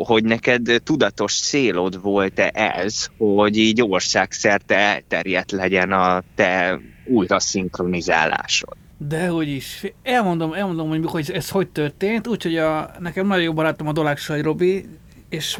hogy 0.04 0.24
neked 0.24 0.80
tudatos 0.84 1.40
célod 1.40 2.02
volt-e 2.02 2.50
ez, 2.54 3.06
hogy 3.18 3.56
így 3.56 3.82
országszerte 3.82 4.76
elterjedt 4.76 5.50
legyen 5.50 5.92
a 5.92 6.22
te 6.34 6.80
újra 7.04 7.40
szinkronizálásod. 7.40 8.76
Dehogy 8.98 9.48
is. 9.48 9.82
Elmondom, 10.02 10.52
elmondom, 10.52 10.88
hogy, 10.88 11.04
hogy 11.04 11.30
ez 11.30 11.50
hogy 11.50 11.68
történt. 11.68 12.26
Úgyhogy 12.26 12.56
a, 12.56 12.90
nekem 12.98 13.26
nagyon 13.26 13.42
jó 13.42 13.52
barátom 13.52 13.88
a 13.88 13.92
Dolák 13.92 14.18
Saj 14.18 14.40
Robi, 14.40 14.88
és 15.28 15.58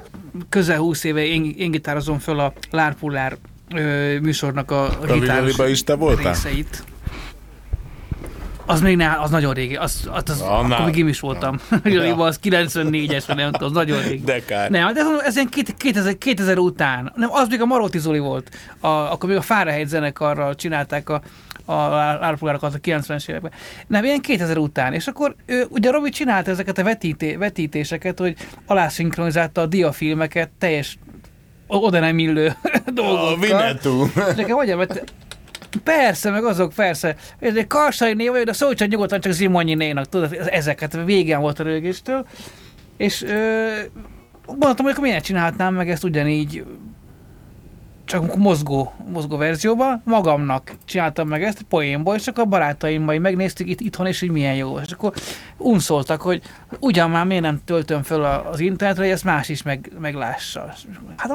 közel 0.49 0.79
20 0.79 1.05
éve 1.05 1.25
én, 1.25 1.55
én 1.59 1.71
gitározom 1.71 2.19
föl 2.19 2.41
a 2.41 2.53
Lárpullár 2.71 3.37
ö, 3.75 4.19
műsornak 4.21 4.71
a, 4.71 4.85
a 4.85 5.13
gitáros 5.13 5.57
is 5.69 5.85
te 5.85 5.95
voltál? 5.95 6.33
részeit. 6.33 6.85
Az 8.67 8.81
még 8.81 8.97
ne, 8.97 9.21
az 9.21 9.31
nagyon 9.31 9.55
régi, 9.55 9.77
az, 9.77 10.09
az, 10.13 10.23
az 10.31 10.41
Annál. 10.41 10.73
akkor 10.73 10.85
még 10.85 10.97
én 10.97 11.09
is 11.09 11.21
voltam. 11.21 11.59
Villaliba 11.83 12.25
az 12.27 12.39
94-es, 12.43 13.25
vagy 13.27 13.37
nem 13.37 13.53
tudom, 13.53 13.69
az 13.69 13.75
nagyon 13.75 14.03
régi. 14.03 14.25
De 14.25 14.45
kár. 14.45 14.71
Nem, 14.71 14.93
de 14.93 15.01
ez, 15.01 15.07
ez 15.25 15.35
ilyen 15.35 15.49
két- 15.49 15.77
2000, 15.77 16.19
2000 16.19 16.59
után. 16.59 17.13
Nem, 17.17 17.33
az 17.33 17.49
még 17.49 17.61
a 17.61 17.67
Maróti 17.67 17.99
Zoli 17.99 18.19
volt. 18.19 18.57
A, 18.81 18.87
akkor 18.89 19.29
még 19.29 19.39
a 19.39 19.43
Fahrenheit 19.43 19.89
zenekarral 19.89 20.55
csinálták 20.55 21.09
a 21.09 21.23
a 21.69 21.73
állampolgárokat 21.73 22.75
a 22.75 22.79
90-es 22.79 23.29
években. 23.29 23.53
Nem, 23.87 24.05
ilyen 24.05 24.21
2000 24.21 24.59
után. 24.59 24.93
És 24.93 25.07
akkor 25.07 25.35
ő, 25.47 25.67
ugye 25.69 25.91
Robi 25.91 26.11
csinálta 26.11 26.51
ezeket 26.51 26.79
a 26.79 26.83
vetíté, 26.83 27.37
vetítéseket, 27.37 28.19
hogy 28.19 28.37
alászinkronizálta 28.67 29.61
a 29.61 29.67
diafilmeket 29.67 30.51
teljes 30.59 30.99
oda 31.67 32.01
nem 32.01 32.19
illő 32.19 32.53
dolgokkal. 32.95 33.61
A. 33.61 34.29
És 34.29 34.35
nekem 34.37 34.57
vagy, 34.57 34.77
mert 34.77 35.13
Persze, 35.85 36.31
meg 36.31 36.45
azok, 36.45 36.73
persze. 36.73 37.17
Ez 37.39 37.57
egy 37.57 37.67
Karsai 37.67 38.15
név, 38.15 38.33
de 38.33 38.53
szólj 38.53 38.75
csak 38.75 38.89
nyugodtan 38.89 39.21
csak 39.21 39.33
Zimonyi 39.33 39.75
nénak, 39.75 40.09
tudod, 40.09 40.49
ezeket 40.51 41.05
végen 41.05 41.41
volt 41.41 41.59
a 41.59 41.63
rögéstől. 41.63 42.27
És 42.97 43.23
ö, 43.23 43.69
gondoltam, 44.47 44.85
hogy 44.85 44.93
akkor 44.95 45.05
miért 45.05 45.25
csinálhatnám 45.25 45.75
meg 45.75 45.91
ezt 45.91 46.05
ugyanígy 46.05 46.65
csak 48.09 48.37
mozgó, 48.37 48.93
mozgó 49.13 49.37
verzióban, 49.37 50.03
magamnak 50.05 50.73
csináltam 50.85 51.29
meg 51.29 51.43
ezt 51.43 51.63
poénból, 51.63 52.15
és 52.15 52.27
akkor 52.27 52.43
a 52.43 52.47
barátaimmal 52.47 53.19
megnéztük 53.19 53.69
itt 53.69 53.81
itthon, 53.81 54.07
és 54.07 54.21
hogy 54.21 54.31
milyen 54.31 54.55
jó. 54.55 54.79
És 54.79 54.93
akkor 54.93 55.13
unszoltak, 55.57 56.21
hogy 56.21 56.43
ugyan 56.81 57.11
már 57.11 57.27
miért 57.27 57.43
nem 57.43 57.61
töltöm 57.65 58.03
fel 58.03 58.45
az 58.51 58.61
internetre, 58.61 59.03
hogy 59.03 59.13
ezt 59.13 59.25
más 59.25 59.49
is 59.49 59.63
meg, 59.63 59.93
meglássa. 59.99 60.75
Hát 61.17 61.33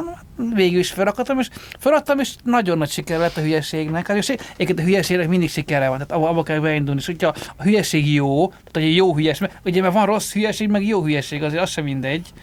végül 0.54 0.80
is 0.80 0.92
felrakadtam, 0.92 1.40
és 1.40 1.50
feladtam, 1.80 2.20
és 2.20 2.36
nagyon 2.44 2.78
nagy 2.78 2.90
siker 2.90 3.20
lett 3.20 3.38
a 3.38 3.42
hülyeségnek. 3.42 4.08
Hát, 4.08 4.18
és 4.18 4.30
egyébként 4.30 4.80
a 4.80 4.84
hülyeségnek 4.84 5.28
mindig 5.28 5.50
sikere 5.50 5.90
van, 5.90 5.98
tehát 5.98 6.24
abba 6.24 6.44
kell 6.44 6.60
beindulni. 6.60 7.00
És 7.00 7.06
hogyha 7.06 7.34
a 7.56 7.64
hülyeség 7.64 8.14
jó, 8.14 8.48
tehát 8.48 8.90
egy 8.90 8.96
jó 8.96 9.16
hülyeség, 9.16 9.50
ugye 9.66 9.82
mert 9.82 9.94
van 9.94 10.06
rossz 10.06 10.34
hülyeség, 10.34 10.70
meg 10.70 10.86
jó 10.86 11.04
hülyeség, 11.04 11.44
azért 11.44 11.62
az 11.62 11.70
sem 11.70 11.84
mindegy 11.84 12.34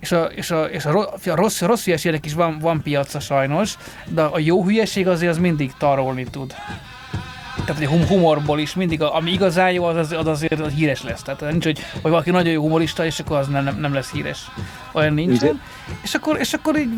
és 0.00 0.12
a, 0.12 0.24
és 0.24 0.50
a, 0.50 0.64
és 0.64 0.84
a, 0.84 1.12
a 1.24 1.34
rossz, 1.34 1.60
rossz 1.60 1.84
hülyeségnek 1.84 2.24
is 2.26 2.34
van, 2.34 2.58
van 2.58 2.82
piaca 2.82 3.20
sajnos, 3.20 3.76
de 4.06 4.22
a 4.22 4.38
jó 4.38 4.64
hülyeség 4.64 5.08
azért 5.08 5.30
az 5.30 5.38
mindig 5.38 5.72
tarolni 5.78 6.24
tud. 6.24 6.54
Tehát 7.64 7.82
egy 7.82 7.88
humorból 8.08 8.58
is 8.58 8.74
mindig, 8.74 9.02
ami 9.02 9.30
igazán 9.30 9.72
jó, 9.72 9.84
az, 9.84 9.96
az, 9.96 10.12
az 10.12 10.26
azért 10.26 10.60
az 10.60 10.72
híres 10.72 11.02
lesz. 11.02 11.22
Tehát 11.22 11.50
nincs, 11.50 11.64
hogy, 11.64 11.78
hogy 12.02 12.10
valaki 12.10 12.30
nagyon 12.30 12.52
jó 12.52 12.62
humorista, 12.62 13.04
és 13.04 13.20
akkor 13.20 13.36
az 13.36 13.48
nem, 13.48 13.64
nem, 13.64 13.80
nem 13.80 13.94
lesz 13.94 14.10
híres. 14.10 14.50
Olyan 14.92 15.14
nincsen. 15.14 15.60
És 16.02 16.14
akkor, 16.14 16.38
és 16.38 16.52
akkor 16.52 16.78
így 16.78 16.88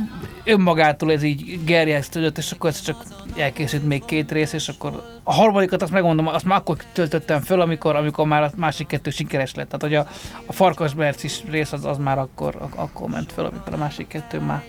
önmagától 0.45 1.13
ez 1.13 1.23
így 1.23 1.65
gerjesztődött, 1.65 2.39
és 2.39 2.53
akkor 2.53 2.71
ez 2.71 2.81
csak 2.81 3.03
elkészült 3.37 3.87
még 3.87 4.05
két 4.05 4.33
rész, 4.33 4.53
és 4.53 4.69
akkor 4.69 5.21
a 5.23 5.33
harmadikat 5.33 5.83
azt 5.83 5.93
megmondom, 5.93 6.27
azt 6.27 6.45
már 6.45 6.59
akkor 6.59 6.77
töltöttem 6.93 7.41
föl, 7.41 7.61
amikor, 7.61 7.97
amikor 7.97 8.27
már 8.27 8.43
a 8.43 8.51
másik 8.57 8.87
kettő 8.87 9.11
sikeres 9.11 9.55
lett. 9.55 9.69
Tehát, 9.69 9.83
hogy 9.83 9.95
a, 9.95 10.07
a 10.47 10.53
Farkas 10.53 10.93
is 11.23 11.43
rész 11.51 11.73
az, 11.73 11.85
az 11.85 11.99
már 11.99 12.19
akkor, 12.19 12.69
akkor 12.75 13.09
ment 13.09 13.33
föl, 13.33 13.45
amikor 13.45 13.75
a 13.75 13.77
másik 13.77 14.07
kettő 14.07 14.41
már 14.41 14.63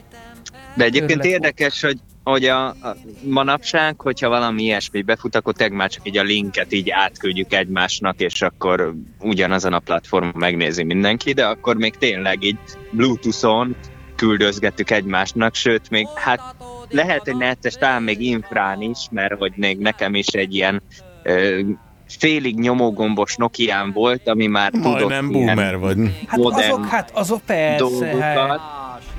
de 0.75 0.83
egyébként 0.83 1.23
érdekes, 1.23 1.81
hogy, 1.81 1.99
hogy 2.23 2.45
a, 2.45 2.67
a 2.67 2.95
manapság, 3.23 4.01
hogyha 4.01 4.29
valami 4.29 4.63
ilyesmi 4.63 5.01
befut, 5.01 5.35
akkor 5.35 5.53
teg 5.53 5.71
már 5.71 5.89
csak 5.89 6.07
így 6.07 6.17
a 6.17 6.23
linket 6.23 6.73
így 6.73 6.89
átküldjük 6.89 7.53
egymásnak, 7.53 8.19
és 8.19 8.41
akkor 8.41 8.93
ugyanazon 9.19 9.73
a 9.73 9.79
platformon 9.79 10.33
megnézi 10.35 10.83
mindenki, 10.83 11.33
de 11.33 11.45
akkor 11.45 11.75
még 11.75 11.95
tényleg 11.97 12.43
így 12.43 12.57
Bluetooth-on 12.91 13.75
küldözgettük 14.15 14.91
egymásnak, 14.91 15.55
sőt, 15.55 15.89
még 15.89 16.07
hát 16.15 16.55
lehet, 16.89 17.21
hogy 17.23 17.37
netes, 17.37 17.73
talán 17.73 18.03
még 18.03 18.21
infrán 18.21 18.81
is, 18.81 18.97
mert 19.11 19.37
hogy 19.37 19.53
még 19.55 19.77
nekem 19.77 20.15
is 20.15 20.27
egy 20.27 20.55
ilyen 20.55 20.81
ö, 21.23 21.59
félig 22.07 22.59
nyomógombos 22.59 23.35
Nokián 23.35 23.91
volt, 23.91 24.27
ami 24.27 24.47
már 24.47 24.71
Majdnem 24.71 24.93
tudott 24.93 25.09
nem 25.09 25.31
boomer 25.31 25.77
vagy. 25.77 25.97
Hát 26.27 26.39
azok, 26.39 26.85
hát 26.85 27.11
azok 27.13 27.41
persze. 27.45 28.05
Hát, 28.05 28.59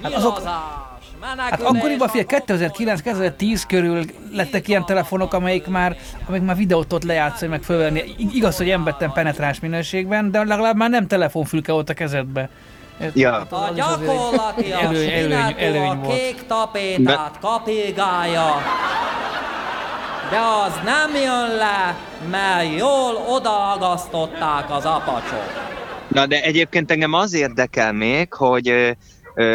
hát 0.03 0.13
azok, 0.13 0.43
Hát 1.23 1.63
akkoriban, 1.63 2.09
figyelj, 2.09 2.43
2009-2010 2.47 3.63
körül 3.69 4.05
lettek 4.33 4.69
ilyen 4.69 4.85
telefonok, 4.85 5.35
amelyik 5.35 5.67
már, 5.67 5.97
amelyik 6.27 6.47
már 6.47 6.57
videót 6.57 6.93
ott 6.93 7.05
lejátszani, 7.05 7.51
meg 7.51 7.63
fölvenni. 7.63 8.03
Igaz, 8.17 8.57
hogy 8.57 8.71
emberten 8.71 9.13
penetráns 9.13 9.61
minőségben, 9.61 10.31
de 10.31 10.45
legalább 10.45 10.77
már 10.77 10.91
nem 10.91 11.07
telefonfülke 11.07 11.73
volt 11.73 11.91
a 11.91 11.95
kezedbe. 11.95 12.49
Ja. 13.15 13.37
A 13.37 13.73
gyakorlatilag 13.75 14.81
előny, 14.83 15.09
előny, 15.09 15.55
előny 15.59 15.89
a 15.89 16.07
kék 16.07 16.47
tapétát 16.47 17.39
kapigálja, 17.41 18.63
de 20.31 20.39
az 20.67 20.81
nem 20.85 21.23
jön 21.23 21.57
le, 21.57 21.97
mert 22.31 22.79
jól 22.79 23.17
odaagasztották 23.29 24.71
az 24.71 24.85
apacsot. 24.85 25.61
Na 26.09 26.27
de 26.27 26.43
egyébként 26.43 26.91
engem 26.91 27.13
az 27.13 27.35
érdekel 27.35 27.93
még, 27.93 28.33
hogy 28.33 28.97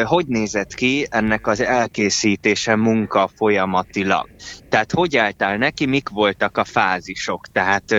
hogy 0.04 0.26
nézett 0.28 0.74
ki 0.74 1.08
ennek 1.10 1.48
az 1.48 1.62
elkészítése 1.62 2.76
munka 2.76 3.30
folyamatilag. 3.36 4.30
Tehát 4.70 4.91
hogy 4.91 5.18
álltál 5.18 5.58
neki, 5.58 5.86
mik 5.86 6.10
voltak 6.10 6.58
a 6.58 6.64
fázisok? 6.64 7.48
Tehát 7.52 7.95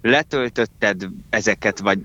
letöltötted 0.00 1.08
ezeket, 1.30 1.78
vagy 1.78 1.98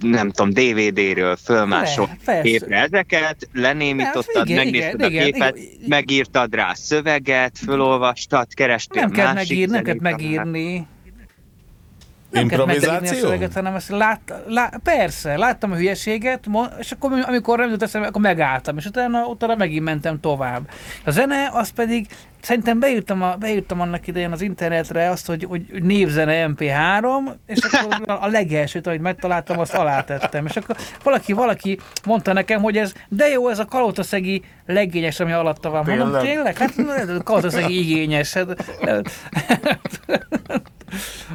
nem 0.00 0.30
tudom, 0.30 0.52
DVD-ről 0.52 1.36
fölmásol 1.36 2.10
képre 2.42 2.76
ezeket, 2.82 3.48
lenémítottad, 3.52 4.48
igen, 4.48 4.64
megnézted 4.64 5.00
igen, 5.00 5.22
a 5.22 5.24
képet, 5.24 5.56
igen, 5.56 5.70
igen. 5.74 5.88
megírtad 5.88 6.54
rá 6.54 6.72
szöveget, 6.74 7.58
fölolvastad, 7.58 8.54
kerestél 8.54 9.02
nem 9.02 9.10
kell 9.10 9.32
másik 9.32 9.48
megír, 9.48 9.68
nem 9.68 9.82
kell 9.82 9.96
megírni. 10.00 10.86
Nem 12.34 12.42
Improvizáció? 12.42 13.18
a 13.18 13.20
szöveget, 13.20 13.52
hanem 13.52 13.74
ezt 13.74 13.88
lát, 13.88 14.20
lá, 14.46 14.70
persze, 14.82 15.36
láttam 15.36 15.72
a 15.72 15.76
hülyeséget, 15.76 16.46
és 16.78 16.92
akkor 16.92 17.12
amikor 17.26 17.58
nem 17.58 17.66
jutott 17.66 17.82
eszembe, 17.82 18.08
akkor 18.08 18.20
megálltam, 18.20 18.76
és 18.76 18.86
utána, 18.86 19.26
utána 19.26 19.54
megint 19.54 19.84
mentem 19.84 20.20
tovább. 20.20 20.68
A 21.04 21.10
zene, 21.10 21.50
az 21.52 21.68
pedig 21.68 22.06
szerintem 22.44 22.78
beírtam, 22.78 23.22
a, 23.22 23.36
beírtam 23.36 23.80
annak 23.80 24.06
idején 24.06 24.32
az 24.32 24.42
internetre 24.42 25.10
azt, 25.10 25.26
hogy, 25.26 25.44
hogy 25.48 25.62
névzene 25.82 26.46
MP3, 26.48 27.06
és 27.46 27.58
akkor 27.62 28.18
a 28.20 28.26
legelsőt, 28.26 28.86
ahogy 28.86 29.00
megtaláltam, 29.00 29.58
azt 29.58 29.74
alátettem. 29.74 30.46
És 30.46 30.56
akkor 30.56 30.76
valaki, 31.02 31.32
valaki 31.32 31.78
mondta 32.06 32.32
nekem, 32.32 32.62
hogy 32.62 32.76
ez, 32.76 32.92
de 33.08 33.28
jó, 33.28 33.48
ez 33.48 33.58
a 33.58 33.64
kalotaszegi 33.64 34.42
legényes, 34.66 35.20
ami 35.20 35.32
alatta 35.32 35.70
van. 35.70 35.84
Mondom, 35.86 36.22
tényleg? 36.22 36.56
Hát 36.56 36.74
kalotaszegi 37.24 37.78
igényes. 37.78 38.32
Hát, 38.32 38.46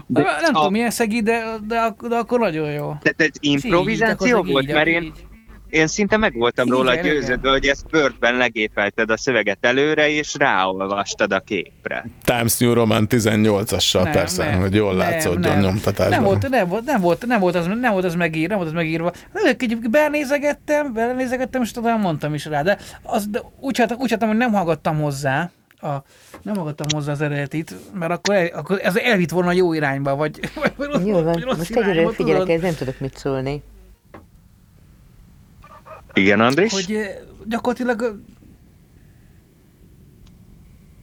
de 0.07 0.21
nem 0.21 0.53
a... 0.53 0.57
tudom, 0.57 0.71
milyen 0.71 0.91
szegi, 0.91 1.21
de, 1.21 1.43
de, 1.67 1.95
de 2.07 2.15
akkor 2.15 2.39
nagyon 2.39 2.71
jó. 2.71 2.93
Tehát 3.01 3.21
ez 3.21 3.27
improvizáció 3.39 4.45
így, 4.45 4.51
volt? 4.51 4.73
Mert 4.73 4.87
én, 4.87 5.01
így. 5.01 5.27
Én 5.69 5.87
szinte 5.87 6.17
meg 6.17 6.33
voltam 6.33 6.65
igen, 6.65 6.77
róla 6.77 6.95
győződve, 6.95 7.49
hogy 7.49 7.65
ezt 7.65 7.85
Wordben 7.91 8.37
legépelted 8.37 9.09
a 9.09 9.17
szöveget 9.17 9.57
előre, 9.61 10.09
és 10.09 10.35
ráolvastad 10.37 11.33
a 11.33 11.39
képre. 11.39 12.05
Times 12.23 12.57
New 12.57 12.73
Roman 12.73 13.07
18-assal 13.09 14.03
nem, 14.03 14.11
persze, 14.11 14.49
nem, 14.49 14.59
hogy 14.59 14.75
jól 14.75 14.95
látszódjon 14.95 15.53
nem, 15.53 15.59
nyomtatásban. 15.59 16.09
Nem 16.09 16.23
volt, 16.23 16.49
nem 16.49 16.67
volt, 16.67 16.85
nem 16.85 17.01
volt, 17.01 17.25
nem 17.25 17.39
volt, 17.39 17.55
az, 17.55 17.65
nem 17.65 17.91
volt 17.91 18.05
az 18.05 18.15
megírva, 18.15 18.47
nem 18.47 18.57
volt 18.57 18.69
az 18.69 18.75
megírva. 18.75 19.11
Egy 19.33 19.77
benézegettem, 19.89 20.93
benézegettem, 20.93 21.61
és 21.61 21.71
tudom, 21.71 21.99
mondtam 21.99 22.33
is 22.33 22.45
rá, 22.45 22.61
de, 22.61 22.77
az, 23.03 23.27
de 23.27 23.41
úgy, 23.59 23.77
hát, 23.77 23.95
úgy 23.97 24.11
hát, 24.11 24.23
hogy 24.23 24.37
nem 24.37 24.53
hallgattam 24.53 25.01
hozzá, 25.01 25.51
a, 25.81 25.87
nem 26.41 26.55
hallgattam 26.55 26.87
hozzá 26.93 27.11
az 27.11 27.21
eredetit, 27.21 27.75
mert 27.93 28.11
akkor, 28.11 28.35
el, 28.35 28.45
akkor 28.45 28.79
ez 28.83 28.95
elvitt 28.95 29.29
volna 29.29 29.51
jó 29.51 29.73
irányba, 29.73 30.15
vagy, 30.15 30.39
vagy 30.77 31.07
Jó 31.07 31.21
van, 31.21 31.43
most 31.57 31.75
egyre 31.75 32.11
figyelek, 32.11 32.49
ez 32.49 32.61
nem 32.61 32.75
tudok 32.75 32.99
mit 32.99 33.17
szólni. 33.17 33.63
Igen, 36.19 36.39
Andris? 36.39 36.71
Hogy 36.71 36.99
gyakorlatilag 37.45 38.21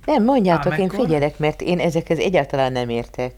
nem, 0.06 0.24
mondjátok, 0.24 0.78
én 0.78 0.88
figyelek, 0.88 1.38
mert 1.38 1.60
én 1.60 1.78
ezekhez 1.78 2.18
egyáltalán 2.18 2.72
nem 2.72 2.88
értek. 2.88 3.32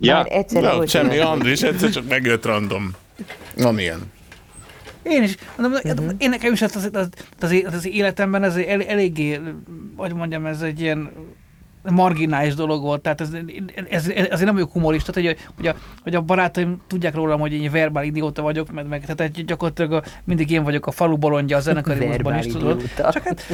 Ja, 0.00 0.14
Már 0.14 0.26
egyszer 0.30 0.62
no, 0.62 0.86
semmi, 0.86 1.18
Andris, 1.18 1.62
egyszer 1.62 1.90
csak 1.90 2.08
megjött 2.08 2.44
random. 2.44 2.90
Amilyen. 3.56 4.10
Én 5.02 5.22
is. 5.22 5.34
Mondom, 5.56 5.80
uh-huh. 5.84 6.14
Én 6.18 6.28
nekem 6.28 6.52
is 6.52 6.62
az, 6.62 6.76
az, 6.76 6.90
az, 6.92 7.08
az, 7.40 7.74
az 7.74 7.86
életemben 7.86 8.42
ez 8.42 8.56
el, 8.56 8.82
eléggé, 8.82 9.40
hogy 9.96 10.14
mondjam, 10.14 10.46
ez 10.46 10.60
egy 10.60 10.80
ilyen 10.80 11.10
marginális 11.90 12.54
dolog 12.54 12.82
volt, 12.82 13.00
tehát 13.00 13.20
ez, 13.20 13.28
ez, 13.88 14.08
ez 14.08 14.26
azért 14.30 14.44
nem 14.44 14.54
vagyok 14.54 14.72
humorista, 14.72 15.12
hogy, 15.12 15.36
hogy, 15.56 15.66
a, 15.66 15.74
hogy 16.02 16.14
a 16.14 16.20
barátaim 16.20 16.80
tudják 16.86 17.14
rólam, 17.14 17.40
hogy 17.40 17.52
én 17.52 17.70
verbál 17.70 18.04
idióta 18.04 18.42
vagyok, 18.42 18.72
meg, 18.72 18.86
meg 18.86 19.14
tehát 19.14 19.44
gyakorlatilag 19.44 19.92
a, 19.92 20.02
mindig 20.24 20.50
én 20.50 20.62
vagyok 20.62 20.86
a 20.86 20.90
falu 20.90 21.16
bolondja 21.16 21.56
a 21.56 21.60
zenekari 21.60 22.08
is, 22.38 22.46
tudod. 22.46 22.82
Csak 22.96 23.22
hát, 23.22 23.44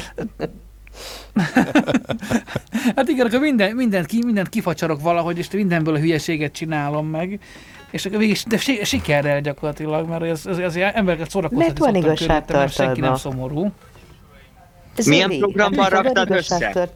hát 2.96 3.08
igen, 3.08 3.26
akkor 3.26 3.40
minden, 3.40 3.74
mindent, 3.74 4.06
ki, 4.06 4.18
mindent 4.24 4.48
kifacsarok 4.48 5.00
valahogy, 5.00 5.38
és 5.38 5.50
mindenből 5.50 5.94
a 5.94 5.98
hülyeséget 5.98 6.52
csinálom 6.52 7.06
meg. 7.06 7.40
És 7.90 8.06
akkor 8.06 8.18
végig, 8.18 8.36
de 8.46 8.58
sikerrel 8.84 9.40
gyakorlatilag, 9.40 10.08
mert 10.08 10.22
az, 10.22 10.46
az, 10.46 10.58
az 10.58 10.76
embereket 10.76 11.30
szórakoztatni 11.30 11.64
Mert 11.66 11.78
van 11.78 11.94
igazságtartalma. 11.94 12.68
Senki 12.68 13.00
nem 13.00 13.16
szomorú. 13.16 13.72
Ez 14.96 15.06
Milyen 15.06 15.30
programban 15.38 15.88
raktad 15.88 16.30
össze? 16.30 16.88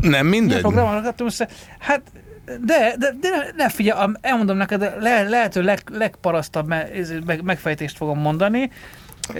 Nem 0.00 0.26
minden? 0.26 0.46
Milyen 0.46 0.60
programban 0.60 1.02
raktam 1.02 1.26
össze? 1.26 1.48
Hát 1.78 2.02
de, 2.44 2.94
de, 2.98 3.14
de 3.20 3.52
ne, 3.56 3.68
figyelj, 3.68 4.10
elmondom 4.20 4.56
neked, 4.56 4.80
le, 5.00 5.22
lehető 5.28 5.62
leg, 5.62 5.82
legparasztabb 5.92 6.66
me, 6.66 6.86
meg, 7.26 7.42
megfejtést 7.42 7.96
fogom 7.96 8.18
mondani. 8.18 8.70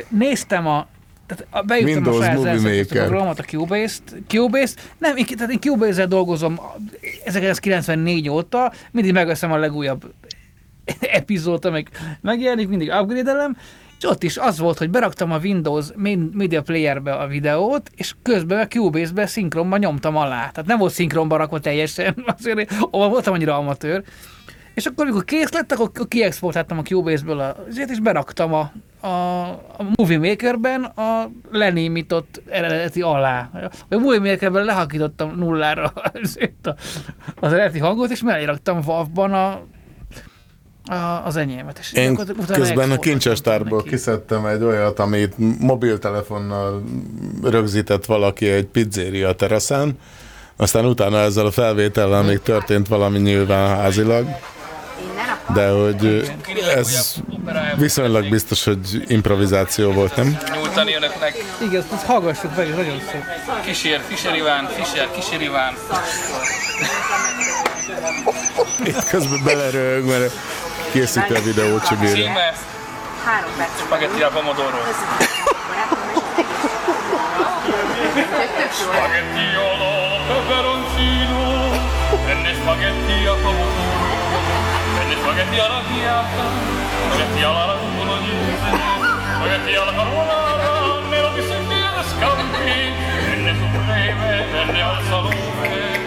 Néztem 0.09 0.67
a 0.67 0.87
tehát 1.27 1.47
a- 1.51 1.63
beírtam 1.63 1.93
Windows 1.93 2.27
a 2.27 2.59
saját 2.61 2.87
programot, 2.87 3.39
a 3.39 3.43
Cubase-t, 3.43 4.15
Cubase 4.29 4.75
nem, 4.99 5.17
én, 5.17 5.25
tehát 5.25 5.51
én 5.51 5.61
Cubase-zel 5.61 6.07
dolgozom 6.07 6.61
1994 7.25 8.29
óta, 8.29 8.73
mindig 8.91 9.13
megveszem 9.13 9.53
a 9.53 9.57
legújabb 9.57 10.13
epizódot, 11.01 11.73
meg 11.73 11.89
megjelenik, 12.21 12.69
mindig 12.69 12.89
upgrade 13.01 13.57
és 14.01 14.07
ott 14.09 14.23
is 14.23 14.37
az 14.37 14.59
volt, 14.59 14.79
hogy 14.79 14.91
beraktam 14.91 15.33
a 15.33 15.39
Windows 15.39 15.87
Media 16.33 16.63
Player-be 16.63 17.13
a 17.13 17.27
videót, 17.27 17.91
és 17.97 18.15
közben 18.23 18.59
a 18.61 18.67
Cubase-be 18.67 19.27
szinkronban 19.27 19.79
nyomtam 19.79 20.17
alá. 20.17 20.37
Tehát 20.51 20.67
nem 20.67 20.79
volt 20.79 20.93
szinkronban 20.93 21.39
rakva 21.39 21.59
teljesen, 21.59 22.25
azért 22.39 22.75
voltam 22.91 23.35
annyira 23.35 23.57
amatőr. 23.57 24.03
És 24.75 24.87
akkor, 24.87 25.05
amikor 25.05 25.25
kész 25.25 25.53
lett, 25.53 25.73
akkor 25.73 26.09
kiexportáltam 26.09 26.79
a 26.79 26.83
Cubase-ből 26.83 27.41
azért, 27.69 27.91
és 27.91 28.01
beraktam 28.01 28.55
a, 28.55 28.73
a, 29.07 29.47
a 29.77 29.87
Movie 29.97 30.19
Maker-ben 30.19 30.85
a 30.85 31.31
lenémított 31.51 32.43
eredeti 32.51 33.03
alá. 33.03 33.51
A 33.89 33.97
Movie 33.97 34.31
Maker-ben 34.31 34.65
lehakítottam 34.65 35.35
nullára 35.37 35.93
azért 36.23 36.67
a- 36.67 36.75
az 37.41 37.53
eredeti 37.53 37.79
hangot, 37.79 38.11
és 38.11 38.23
mellé 38.23 38.45
raktam 38.45 38.81
WAV-ban 38.87 39.33
a, 39.33 39.61
a, 40.91 41.27
az 41.27 41.37
enyémet. 41.37 41.79
És 41.79 41.93
Én 41.93 42.19
közben 42.53 42.91
a 42.91 42.99
kincsestárból 42.99 43.83
kiszedtem 43.83 44.47
egy 44.47 44.63
olyat, 44.63 44.99
amit 44.99 45.35
mobiltelefonnal 45.59 46.83
rögzített 47.43 48.05
valaki 48.05 48.49
egy 48.49 48.67
pizzéria 48.67 49.33
teraszán, 49.33 49.99
aztán 50.57 50.85
utána 50.85 51.19
ezzel 51.19 51.47
a 51.47 51.51
felvétellel 51.51 52.23
még 52.23 52.41
történt 52.43 52.89
valami 52.89 53.19
nyilván 53.19 53.77
házilag, 53.77 54.27
de 55.55 55.69
hogy 55.69 56.31
ez 56.75 57.15
viszonylag 57.77 58.29
biztos, 58.29 58.65
hogy 58.65 59.05
improvizáció 59.07 59.93
volt, 59.93 60.17
nem? 60.17 60.39
Nyújtani 60.55 60.95
önöknek. 60.95 61.35
Igen, 61.63 61.85
ezt 61.93 62.05
hallgassuk 62.05 62.57
meg, 62.57 62.69
ez 62.69 62.77
nagyon 62.77 63.01
szép. 63.11 63.23
Kísér, 63.65 64.01
Fischer 64.09 64.37
Iván, 64.37 64.67
Fischer, 64.67 65.11
Kísér 65.15 65.41
Iván. 65.41 65.75
Itt 68.85 69.05
közben 69.05 69.41
belerög, 69.45 70.05
mert 70.07 70.33
Kiesi 70.91 71.21
rövid 71.29 71.59
a 71.59 71.65
ócsibére. 71.75 72.55
Három 73.25 73.51
perc. 73.57 73.71
Spagetti 73.87 74.23
a 74.23 74.29
pomodoro. 74.29 74.79
Spaghetti 78.81 79.47
alla 79.69 79.95
peperoncino, 80.29 81.43
penne 82.27 82.55
spaghetti 82.55 83.27
a 83.27 83.35
pomodoro, 83.43 84.39
penne 84.97 85.15
spaghetti 85.21 85.59
alla 85.59 85.83
chiappa, 85.91 86.45
spaghetti 87.07 87.43
alla 87.43 87.65
rangolonese, 87.71 88.71
spaghetti 89.35 89.75
alla 89.75 89.95
carbonara, 89.95 91.09
nero 91.11 91.31
di 91.37 91.43
sentire 91.51 92.03
scampi, 92.11 92.79
Venne 93.29 93.53
supreme, 93.61 94.45
penne 94.53 94.83
al 94.83 95.03
salome, 95.09 95.99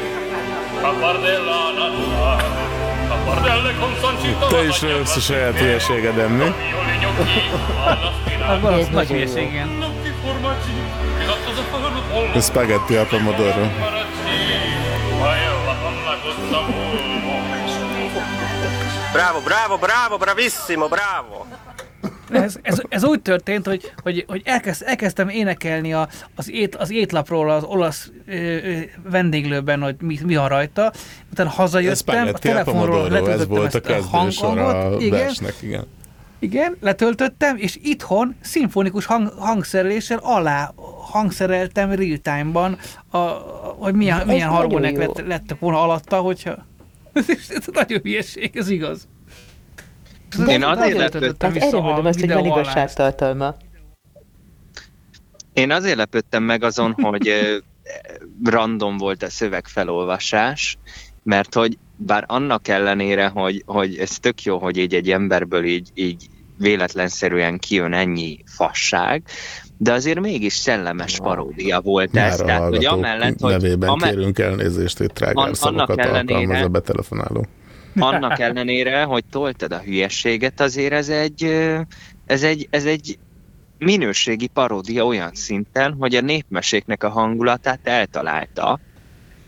a 0.81 0.93
far 0.99 1.19
della 1.19 1.71
natura. 1.71 2.72
Te 4.49 4.63
is 4.63 4.81
rögsz 4.81 5.15
a 5.15 5.19
saját 5.19 5.57
hülyeségeden, 5.57 6.31
mi? 6.31 6.53
Az 8.47 8.61
valami 8.61 8.85
nagy 8.91 9.07
hülyeség, 9.07 9.51
igen. 9.51 9.83
A 12.35 12.39
spaghetti 12.41 12.95
a 12.95 13.05
pomodoro. 13.05 13.67
Bravo, 19.13 19.39
bravo, 19.41 19.77
bravo, 19.77 20.17
bravissimo, 20.17 20.87
bravo! 20.87 21.45
Ez, 22.33 22.59
ez, 22.61 22.81
ez 22.89 23.03
úgy 23.03 23.21
történt, 23.21 23.67
hogy, 23.67 23.93
hogy, 24.03 24.25
hogy 24.27 24.41
elkezd, 24.45 24.83
elkezdtem 24.85 25.29
énekelni 25.29 25.93
a, 25.93 26.07
az, 26.35 26.51
ét, 26.51 26.75
az 26.75 26.91
étlapról 26.91 27.49
az 27.49 27.63
olasz 27.63 28.11
ö, 28.27 28.33
ö, 28.33 28.79
vendéglőben, 29.09 29.81
hogy 29.81 29.95
mi, 30.01 30.19
mi 30.25 30.35
van 30.35 30.47
rajta. 30.47 30.91
Utána 31.31 31.49
hazajöttem, 31.49 32.27
a 32.27 32.29
a 32.29 32.31
telefonról 32.31 33.09
letöltöttem 33.09 33.61
a 33.61 33.65
ezt 33.65 34.41
a 34.41 34.47
a 34.47 34.51
hanghangot. 34.57 35.01
Igen, 35.01 35.19
versnek, 35.19 35.55
igen. 35.61 35.87
igen, 36.39 36.77
letöltöttem, 36.79 37.57
és 37.57 37.79
itthon 37.81 38.35
szimfonikus 38.41 39.05
hang, 39.05 39.33
hangszereléssel 39.37 40.19
alá 40.21 40.73
hangszereltem 41.11 41.91
real 41.91 42.17
time-ban, 42.17 42.77
a, 43.09 43.17
a, 43.17 43.75
hogy 43.77 43.93
milyen, 43.93 44.19
Ez 44.19 44.25
milyen 44.25 44.69
jó. 44.69 44.77
lett, 44.77 45.25
lettek 45.27 45.59
volna 45.59 45.81
alatta, 45.81 46.17
hogyha... 46.17 46.55
ez 47.49 47.65
nagyon 47.73 47.99
hülyeség, 48.03 48.57
ez 48.57 48.69
igaz. 48.69 49.07
Én 50.47 50.63
azért 50.63 50.97
lepődtem 50.97 51.53
erre 51.55 51.79
mondom 51.79 52.05
azt, 52.05 52.19
hogy 52.19 52.29
van 52.29 52.37
videó 52.41 52.51
alá. 52.53 52.61
igazságtartalma. 52.61 53.55
Én 55.53 55.71
azért 55.71 55.97
lepődtem 55.97 56.43
meg 56.43 56.63
azon, 56.63 56.95
hogy 57.01 57.33
random 58.43 58.97
volt 58.97 59.23
a 59.23 59.29
szövegfelolvasás, 59.29 60.77
mert 61.23 61.53
hogy 61.53 61.77
bár 61.95 62.23
annak 62.27 62.67
ellenére, 62.67 63.27
hogy, 63.27 63.63
hogy 63.65 63.97
ez 63.97 64.19
tök 64.19 64.43
jó, 64.43 64.57
hogy 64.57 64.77
így 64.77 64.93
egy 64.93 65.11
emberből 65.11 65.63
így, 65.65 65.89
így 65.93 66.27
véletlenszerűen 66.57 67.57
kijön 67.57 67.93
ennyi 67.93 68.43
fasság, 68.45 69.23
de 69.77 69.93
azért 69.93 70.19
mégis 70.19 70.53
szellemes 70.53 71.17
paródia 71.17 71.81
volt 71.81 72.15
ez. 72.15 72.39
A 72.39 72.45
Tehát, 72.45 72.69
hogy 72.69 72.85
amellett, 72.85 73.39
hogy, 73.39 73.51
nevében 73.51 73.89
ame- 73.89 74.09
kérünk 74.09 74.39
elnézést, 74.39 74.99
itt 74.99 75.05
An- 75.07 75.13
trágár 75.13 75.37
annak 75.37 75.55
szavakat 75.55 75.99
ellenére- 75.99 76.33
alkalmaz 76.35 76.61
a 76.61 76.67
betelefonáló. 76.67 77.45
Annak 77.99 78.39
ellenére, 78.39 79.03
hogy 79.03 79.23
toltad 79.31 79.71
a 79.71 79.79
hülyességet, 79.79 80.59
azért 80.59 80.93
ez 80.93 81.09
egy, 81.09 81.43
ez 82.25 82.43
egy, 82.43 82.67
ez 82.69 82.85
egy 82.85 83.17
minőségi 83.77 84.47
paródia 84.47 85.05
olyan 85.05 85.31
szinten, 85.33 85.95
hogy 85.99 86.15
a 86.15 86.21
népmeséknek 86.21 87.03
a 87.03 87.09
hangulatát 87.09 87.79
eltalálta 87.83 88.79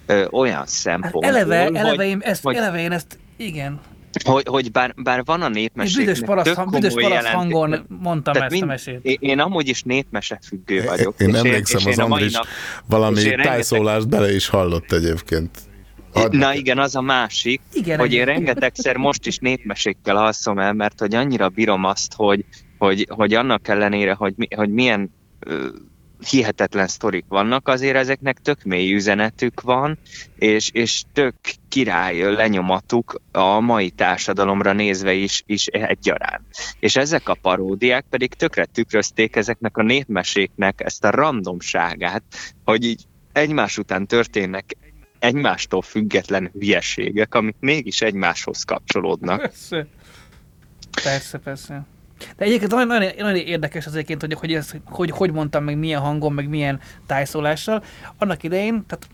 ö, 0.05 0.26
olyan 0.31 0.65
szempontból, 0.65 1.23
Hát 1.23 1.31
Eleve, 1.31 1.63
hogy, 1.63 1.76
eleve, 1.76 2.05
én 2.05 2.19
ezt, 2.22 2.43
hogy, 2.43 2.55
eleve 2.55 2.80
én 2.80 2.91
ezt, 2.91 3.19
igen. 3.38 3.80
hogy, 4.23 4.43
hogy 4.47 4.72
bár, 4.72 4.93
bár 4.97 5.23
van 5.26 5.41
a 5.41 5.45
Én 5.45 5.51
népmeséknek 5.51 6.05
büdös 6.05 6.22
paraszt, 6.26 6.45
tök 6.45 6.55
komoly 6.55 6.80
büdös 6.80 6.93
paraszt 6.93 7.27
hangon 7.27 7.85
mondtam 7.88 8.34
Tehát 8.34 8.51
ezt 8.51 8.61
a 8.61 8.65
mind- 8.65 8.85
mesét. 8.85 8.99
Én, 9.05 9.17
én 9.19 9.39
amúgy 9.39 9.67
is 9.67 9.84
népmese 9.84 10.39
függő 10.47 10.84
vagyok. 10.84 11.15
Én 11.19 11.30
és 11.30 11.35
emlékszem, 11.35 11.80
és 11.80 11.85
az 11.85 11.97
én 11.97 11.99
a 11.99 12.03
Andris 12.03 12.39
valami 12.85 13.22
én 13.22 13.41
tájszólást 13.41 14.09
bele 14.09 14.34
is 14.35 14.47
hallott 14.47 14.91
egyébként. 14.91 15.49
Na 16.29 16.53
igen, 16.53 16.77
az 16.77 16.95
a 16.95 17.01
másik, 17.01 17.61
Igen, 17.73 17.99
hogy 17.99 18.13
én 18.13 18.25
rengetegszer 18.25 18.97
most 18.97 19.25
is 19.25 19.37
népmesékkel 19.37 20.17
alszom 20.17 20.59
el, 20.59 20.73
mert 20.73 20.99
hogy 20.99 21.15
annyira 21.15 21.49
bírom 21.49 21.83
azt, 21.83 22.13
hogy, 22.13 22.45
hogy, 22.77 23.07
hogy 23.09 23.33
annak 23.33 23.67
ellenére, 23.67 24.13
hogy, 24.13 24.33
mi, 24.35 24.47
hogy 24.55 24.69
milyen 24.69 25.11
hihetetlen 26.29 26.87
sztorik 26.87 27.25
vannak, 27.27 27.67
azért 27.67 27.95
ezeknek 27.95 28.37
tök 28.37 28.63
mély 28.63 28.93
üzenetük 28.93 29.61
van, 29.61 29.97
és, 30.35 30.69
és 30.73 31.03
tök 31.13 31.35
király 31.69 32.33
lenyomatuk 32.33 33.21
a 33.31 33.59
mai 33.59 33.89
társadalomra 33.89 34.73
nézve 34.73 35.13
is, 35.13 35.43
is 35.45 35.65
egyaránt. 35.67 36.45
És 36.79 36.95
ezek 36.95 37.29
a 37.29 37.37
paródiák 37.41 38.05
pedig 38.09 38.33
tökre 38.33 38.65
tükrözték 38.65 39.35
ezeknek 39.35 39.77
a 39.77 39.83
népmeséknek 39.83 40.81
ezt 40.85 41.03
a 41.03 41.09
randomságát, 41.09 42.23
hogy 42.63 42.85
így 42.85 43.03
egymás 43.31 43.77
után 43.77 44.07
történnek 44.07 44.77
egymástól 45.19 45.81
független 45.81 46.49
hülyeségek, 46.53 47.35
amik 47.35 47.55
mégis 47.59 48.01
egymáshoz 48.01 48.63
kapcsolódnak. 48.63 49.41
Persze. 49.41 49.87
Persze, 51.03 51.37
persze. 51.37 51.85
De 52.37 52.45
egyébként 52.45 52.71
nagyon, 52.71 52.87
nagyon, 52.87 53.11
nagyon 53.17 53.45
érdekes 53.45 53.85
az 53.85 53.93
egyébként, 53.93 54.21
hogy 54.21 54.33
hogy, 54.33 54.53
ez, 54.53 54.71
hogy 54.85 55.11
hogy 55.11 55.31
mondtam 55.31 55.63
meg 55.63 55.77
milyen 55.77 56.01
hangon, 56.01 56.33
meg 56.33 56.49
milyen 56.49 56.79
tájszólással. 57.05 57.83
Annak 58.17 58.43
idején, 58.43 58.85
tehát 58.87 59.07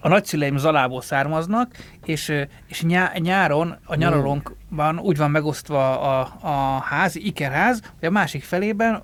a 0.00 0.08
nagyszüleim 0.08 0.56
Zalából 0.56 1.02
származnak, 1.02 1.76
és, 2.04 2.32
és 2.66 2.82
nyá, 2.82 3.12
nyáron 3.18 3.78
a 3.84 3.94
nyaralónkban 3.94 4.98
úgy 4.98 5.16
van 5.16 5.30
megosztva 5.30 6.00
a, 6.00 6.38
a 6.40 6.80
ház, 6.80 7.16
ikerház, 7.16 7.80
hogy 7.98 8.08
a 8.08 8.10
másik 8.10 8.42
felében 8.42 9.02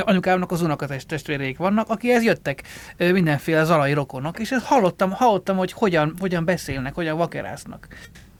anyukámnak 0.00 0.50
az 0.50 0.62
unokatest 0.62 1.08
testvéreik 1.08 1.58
vannak, 1.58 1.88
akihez 1.88 2.24
jöttek 2.24 2.62
mindenféle 2.96 3.64
zalai 3.64 3.92
rokonok, 3.92 4.38
és 4.38 4.50
ezt 4.50 4.64
hallottam, 4.64 5.10
hallottam, 5.10 5.56
hogy 5.56 5.72
hogyan, 5.72 6.14
hogyan 6.20 6.44
beszélnek, 6.44 6.94
hogyan 6.94 7.16
vakerásznak. 7.16 7.88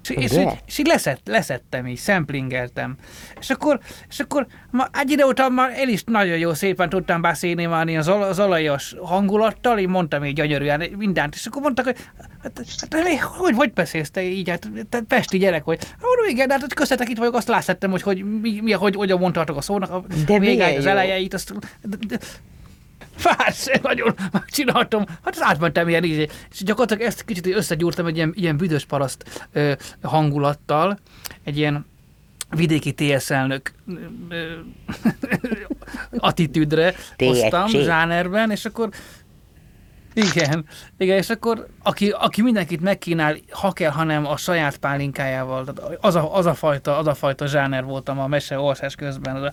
És, 0.03 0.11
és, 0.11 0.33
így, 0.33 0.49
és 0.67 0.79
így 0.79 0.87
leszett, 0.87 1.21
leszettem, 1.25 1.87
így 1.87 1.97
szemplingeltem. 1.97 2.97
És 3.41 3.51
akkor, 3.51 3.81
és 4.09 4.21
akkor 4.21 4.47
ma 4.71 4.87
egy 4.93 5.11
idő 5.11 5.25
után 5.25 5.53
már 5.53 5.73
el 5.77 5.89
is 5.89 6.05
nagyon 6.05 6.39
jó 6.39 6.55
szépen 6.55 6.89
tudtam 6.89 7.21
beszélni 7.21 7.67
már 7.67 7.89
ilyen 7.89 8.03
zal, 8.03 8.33
zalajos 8.33 8.95
hangulattal, 9.03 9.79
én 9.79 9.89
mondtam 9.89 10.25
így 10.25 10.35
gyönyörűen 10.35 10.83
mindent, 10.97 11.35
és 11.35 11.47
akkor 11.47 11.63
mondtak, 11.63 11.85
hogy 11.85 11.97
hát, 12.43 12.63
hát 12.91 13.05
mi, 13.05 13.17
hogy, 13.17 13.55
hogy 13.55 13.73
beszélsz 13.73 14.11
te 14.11 14.23
így, 14.23 14.49
hát 14.49 14.71
te 14.89 15.01
pesti 15.01 15.39
gyerek, 15.39 15.65
hogy 15.65 15.79
hát 15.85 16.31
igen, 16.31 16.49
de 16.49 16.53
hát 16.61 16.75
köztetek 16.75 17.09
itt 17.09 17.19
vagyok, 17.19 17.35
azt 17.35 17.49
látszottam, 17.49 17.91
hogy, 17.91 18.03
hogy 18.03 18.41
mi, 18.41 18.61
mi, 18.61 18.73
hogy, 18.73 18.95
hogyan 18.95 19.19
mondhatok 19.19 19.57
a 19.57 19.61
szónak, 19.61 19.91
a 19.91 20.05
De 20.27 20.39
még 20.39 20.61
az 20.61 20.87
elejeit, 20.87 21.35
azt, 21.35 21.53
de, 21.83 21.97
de, 22.07 22.19
Persze, 23.23 23.81
nagyon 23.83 24.15
megcsináltam. 24.33 25.05
Hát 25.25 25.37
átmentem 25.41 25.89
ilyen 25.89 26.05
ízé. 26.05 26.29
És 26.51 26.63
gyakorlatilag 26.63 27.03
ezt 27.03 27.25
kicsit 27.25 27.47
így 27.47 27.55
összegyúrtam 27.55 28.07
egy 28.07 28.17
ilyen, 28.17 28.33
ilyen 28.37 28.57
büdös 28.57 28.85
paraszt 28.85 29.49
ö, 29.53 29.73
hangulattal. 30.03 30.99
Egy 31.45 31.59
ilyen 31.59 31.87
vidéki 32.51 32.93
TS 32.93 33.31
elnök 33.31 33.73
attitűdre 36.17 36.95
hoztam 37.17 37.69
zsánerben, 37.69 38.51
és 38.51 38.65
akkor 38.65 38.89
igen, 40.15 40.65
igen, 40.99 41.17
és 41.17 41.31
akkor 41.31 41.67
aki, 41.83 42.11
aki 42.11 42.43
mindenkit 42.43 42.81
megkínál, 42.81 43.37
ha 43.51 43.73
kell, 43.73 43.91
hanem 43.91 44.27
a 44.27 44.37
saját 44.37 44.77
pálinkájával, 44.77 45.65
tehát 45.65 45.99
az 46.01 46.15
a, 46.15 46.37
az 46.37 46.47
a 46.47 46.55
fajta, 46.55 46.99
az 46.99 47.07
a 47.07 47.15
fajta 47.15 47.47
zsáner 47.47 47.85
voltam 47.85 48.19
a 48.19 48.27
mese 48.27 48.59
olvasás 48.59 48.95
közben, 48.95 49.37
az 49.37 49.43
a 49.43 49.53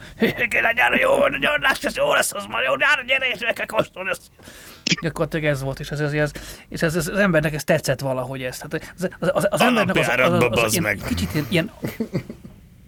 gyere, 0.52 0.74
gyere, 0.74 1.00
jó, 1.00 1.18
nagyon 1.18 1.60
láss, 1.62 1.84
ez 1.84 1.96
jó 1.96 2.14
lesz, 2.14 2.34
az 2.34 2.46
már 2.46 2.64
jó, 2.64 2.76
gyere, 2.76 3.04
gyere, 3.08 3.28
és 3.34 3.40
meg 3.40 3.54
kell 3.54 3.66
kóstolni, 3.66 4.10
ezt. 4.10 4.22
Gyakorlatilag 5.02 5.46
ez 5.46 5.62
volt, 5.62 5.80
és, 5.80 5.92
ez, 5.92 6.00
ez, 6.00 6.14
ez, 6.14 6.32
és 6.70 6.82
ez, 6.82 6.96
ez, 6.96 7.08
az 7.08 7.18
embernek 7.18 7.54
ez 7.54 7.64
tetszett 7.64 8.00
valahogy 8.00 8.44
ez. 8.44 8.58
Tehát 8.58 8.94
az, 8.98 9.10
az, 9.20 9.30
az, 9.34 9.48
az 9.50 9.62
embernek 9.62 9.96
az, 9.96 10.08
az, 10.08 10.32
az, 10.34 10.48
az, 10.52 10.64
az 10.64 10.74
ilyen, 10.74 11.00
kicsit 11.08 11.34
ilyen, 11.34 11.46
ilyen 11.50 11.72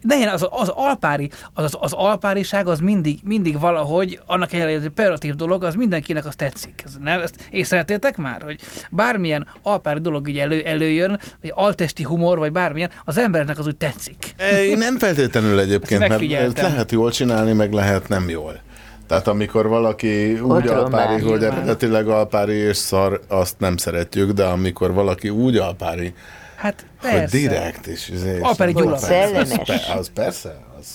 de 0.03 0.15
ilyen 0.15 0.29
az, 0.29 0.47
az 0.49 0.69
alpári, 0.69 1.29
az, 1.53 1.63
az, 1.63 1.77
az 1.79 1.93
alpáriság 1.93 2.67
az 2.67 2.79
mindig, 2.79 3.19
mindig 3.23 3.59
valahogy, 3.59 4.19
annak 4.25 4.53
ellenére, 4.53 4.79
hogy 4.79 4.89
pejoratív 4.89 5.35
dolog, 5.35 5.63
az 5.63 5.75
mindenkinek 5.75 6.25
az 6.25 6.35
tetszik. 6.35 6.83
Ez, 6.85 6.97
nem, 7.01 7.19
ezt 7.19 7.35
észrevettétek 7.49 8.17
már, 8.17 8.41
hogy 8.41 8.59
bármilyen 8.89 9.47
alpári 9.61 9.99
dolog 9.99 10.27
így 10.27 10.37
elő, 10.37 10.61
előjön, 10.61 11.19
vagy 11.41 11.51
altesti 11.55 12.03
humor, 12.03 12.37
vagy 12.37 12.51
bármilyen, 12.51 12.89
az 13.05 13.17
embernek 13.17 13.59
az 13.59 13.67
úgy 13.67 13.77
tetszik. 13.77 14.35
Én 14.65 14.77
nem 14.77 14.97
feltétlenül 14.97 15.59
egyébként, 15.59 16.07
mert 16.07 16.55
lehet 16.55 16.91
jól 16.91 17.11
csinálni, 17.11 17.53
meg 17.53 17.73
lehet 17.73 18.07
nem 18.07 18.29
jól. 18.29 18.59
Tehát 19.07 19.27
amikor 19.27 19.67
valaki 19.67 20.33
úgy 20.33 20.67
Otthon 20.67 20.77
alpári, 20.77 21.21
hogy 21.21 21.43
eredetileg 21.43 22.07
alpári 22.07 22.53
és 22.53 22.77
szar, 22.77 23.21
azt 23.27 23.55
nem 23.57 23.77
szeretjük, 23.77 24.31
de 24.31 24.43
amikor 24.43 24.93
valaki 24.93 25.29
úgy 25.29 25.57
alpári, 25.57 26.13
Hát 26.61 26.85
hogy 27.01 27.11
persze. 27.11 27.37
direkt 27.37 27.87
és... 27.87 28.09
és 28.09 28.19
Alpári 28.41 28.71
és- 28.71 28.77
Gyula. 28.77 28.93
az, 28.95 29.03
Szellemes. 29.03 29.87
az 29.95 30.11
persze, 30.13 30.65
az... 30.79 30.87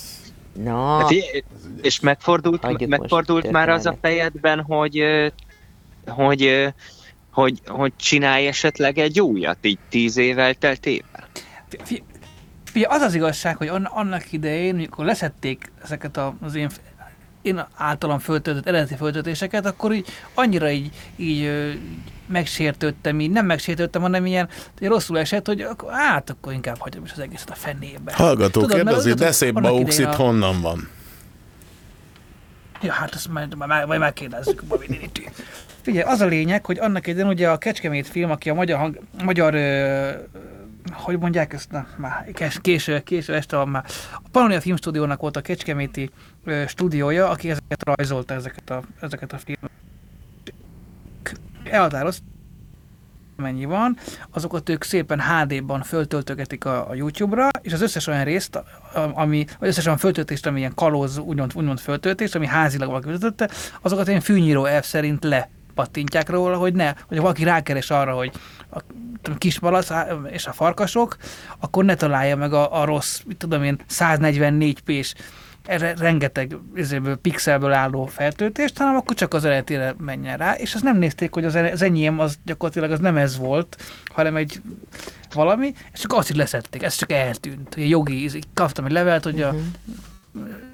Na, 0.63 0.99
Hát, 0.99 1.11
és 1.83 2.01
megfordult, 2.01 2.87
megfordult 2.89 3.51
már 3.51 3.69
az 3.69 3.87
a 3.87 3.97
fejedben, 4.01 4.61
hogy, 4.63 5.03
hogy, 6.07 6.73
hogy, 7.31 7.61
hogy 7.67 7.93
csinálj 7.97 8.47
esetleg 8.47 8.99
egy 8.99 9.21
újat, 9.21 9.59
így 9.63 9.79
tíz 9.89 10.17
évvel 10.17 10.55
teltével? 10.55 11.29
Fi- 11.83 12.03
Figyelj, 12.65 12.95
az 12.97 13.03
az 13.03 13.15
igazság, 13.15 13.57
hogy 13.57 13.69
an- 13.69 13.89
annak 13.93 14.33
idején, 14.33 14.75
amikor 14.75 15.05
leszették 15.05 15.73
ezeket 15.83 16.17
a, 16.17 16.35
az 16.41 16.55
én, 16.55 16.71
én 17.47 17.67
általam 17.75 18.19
föltöltött 18.19 18.67
eredeti 18.67 18.95
föltöltéseket, 18.95 19.67
akkor 19.67 19.93
így 19.93 20.07
annyira 20.35 20.71
így, 20.71 20.91
így 21.17 21.51
megsértődtem, 22.29 23.21
így 23.21 23.31
nem 23.31 23.47
megsértődtem, 23.47 24.03
hanem 24.03 24.27
ilyen 24.27 24.49
rosszul 24.81 25.19
esett, 25.19 25.47
hogy 25.47 25.61
akkor, 25.61 25.93
hát 25.93 26.31
akkor 26.31 26.53
inkább 26.53 26.77
hagyom 26.79 27.05
is 27.05 27.13
az 27.13 27.19
egészet 27.19 27.51
a 27.51 27.55
fenébe. 27.55 28.13
Hallgató 28.15 28.61
Tudod, 28.61 28.77
kérdezi, 28.77 29.13
de 29.13 29.33
szép 29.33 29.61
bauxit 29.61 30.07
a- 30.07 30.15
honnan 30.15 30.61
van? 30.61 30.89
Ja, 32.83 32.93
hát 32.93 33.15
ezt 33.15 33.29
majd, 33.29 33.55
majd, 33.57 33.87
majd 33.87 34.01
megkérdezzük 34.01 34.63
a 34.63 34.65
Babi 34.69 34.87
nénitől. 34.89 35.25
Figyelj, 35.83 36.05
az 36.13 36.21
a 36.21 36.27
lényeg, 36.27 36.65
hogy 36.67 36.79
annak 36.79 37.07
idején 37.07 37.29
ugye 37.29 37.49
a 37.51 37.59
Kecskemét 37.59 38.09
film, 38.09 38.31
aki 38.31 38.51
a 38.51 38.55
magyar, 38.55 38.79
hang, 38.79 38.99
magyar 39.25 39.55
ö, 39.55 40.11
hogy 40.93 41.19
mondják 41.19 41.53
ezt, 41.53 41.71
na, 41.71 41.87
már 41.97 42.33
késő, 42.61 43.01
késő 43.01 43.35
este 43.35 43.57
van 43.57 43.69
már. 43.69 43.85
A 44.13 44.29
Pannonia 44.31 44.61
Filmstúdiónak 44.61 45.21
volt 45.21 45.37
a 45.37 45.41
Kecskeméti 45.41 46.11
ö, 46.45 46.63
stúdiója, 46.67 47.29
aki 47.29 47.51
ezeket 47.51 47.85
rajzolta, 47.85 48.35
ezeket 48.35 48.71
a, 48.71 48.83
ezeket 49.01 49.33
a 49.33 49.39
filmeket. 49.39 49.71
Elhatároz, 51.65 52.23
mennyi 53.37 53.65
van, 53.65 53.97
azokat 54.31 54.69
ők 54.69 54.85
szépen 54.85 55.21
HD-ban 55.21 55.83
föltöltögetik 55.83 56.65
a, 56.65 56.91
a 56.91 56.95
YouTube-ra, 56.95 57.49
és 57.63 57.73
az 57.73 57.81
összes 57.81 58.07
olyan 58.07 58.25
részt, 58.25 58.63
ami, 59.15 59.45
vagy 59.59 59.69
összes 59.69 59.87
olyan 59.87 59.99
föltöltést, 59.99 60.47
ami 60.47 60.59
ilyen 60.59 60.75
kalóz, 60.75 61.19
úgymond, 61.19 61.53
úgymond 61.55 61.79
föltöltés, 61.79 62.35
ami 62.35 62.47
házilag 62.47 62.89
valaki 62.89 63.09
föltöltötte, 63.09 63.51
azokat 63.81 64.09
én 64.09 64.21
fűnyíró 64.21 64.65
elv 64.65 64.83
szerint 64.83 65.25
lepattintják 65.77 66.29
róla, 66.29 66.57
hogy 66.57 66.75
ne, 66.75 66.93
hogy 67.07 67.19
valaki 67.19 67.45
rákeres 67.45 67.91
arra, 67.91 68.13
hogy 68.15 68.33
a 68.71 68.81
kis 69.39 69.59
malac 69.59 69.91
á- 69.91 70.13
és 70.31 70.47
a 70.47 70.53
farkasok, 70.53 71.17
akkor 71.59 71.85
ne 71.85 71.95
találja 71.95 72.37
meg 72.37 72.53
a, 72.53 72.81
a 72.81 72.85
rossz, 72.85 73.21
mit 73.27 73.37
tudom 73.37 73.63
én, 73.63 73.79
144 73.87 74.81
p-s 74.81 75.15
erre 75.63 75.95
rengeteg 75.99 76.57
pixelből 77.23 77.73
álló 77.73 78.07
feltöltést, 78.07 78.79
hanem 78.79 78.97
akkor 78.97 79.17
csak 79.17 79.35
az 79.35 79.45
eredetére 79.45 79.95
menjen 79.99 80.37
rá, 80.37 80.55
és 80.55 80.75
azt 80.75 80.85
nem 80.85 80.99
nézték, 80.99 81.35
hogy 81.35 81.45
az, 81.45 81.83
enyém 81.83 82.19
az 82.21 82.39
gyakorlatilag 82.45 82.91
az 82.91 82.99
nem 82.99 83.17
ez 83.17 83.39
volt, 83.39 83.77
hanem 84.15 84.37
egy 84.37 84.61
valami, 85.35 85.73
és 85.93 86.01
csak 86.01 86.13
azt 86.13 86.31
így 86.31 86.37
leszették, 86.37 86.83
ez 86.83 86.95
csak 86.95 87.13
eltűnt. 87.13 87.75
A 87.77 87.81
jogi, 87.81 88.31
kaptam 88.55 88.85
egy 88.85 88.93
levelet, 88.93 89.25
hogy 89.25 89.43
a, 89.43 89.55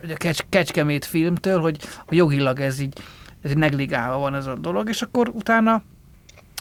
hogy 0.01 0.11
a 0.11 0.17
kecs, 0.17 0.41
Kecskemét 0.49 1.05
filmtől, 1.05 1.61
hogy, 1.61 1.79
hogy 2.07 2.17
jogilag 2.17 2.61
ez 2.61 2.81
így, 2.81 3.03
ez 3.43 3.51
így 3.51 3.57
negligálva 3.57 4.19
van 4.19 4.35
ez 4.35 4.47
a 4.47 4.55
dolog, 4.55 4.89
és 4.89 5.03
akkor 5.03 5.29
utána 5.29 5.83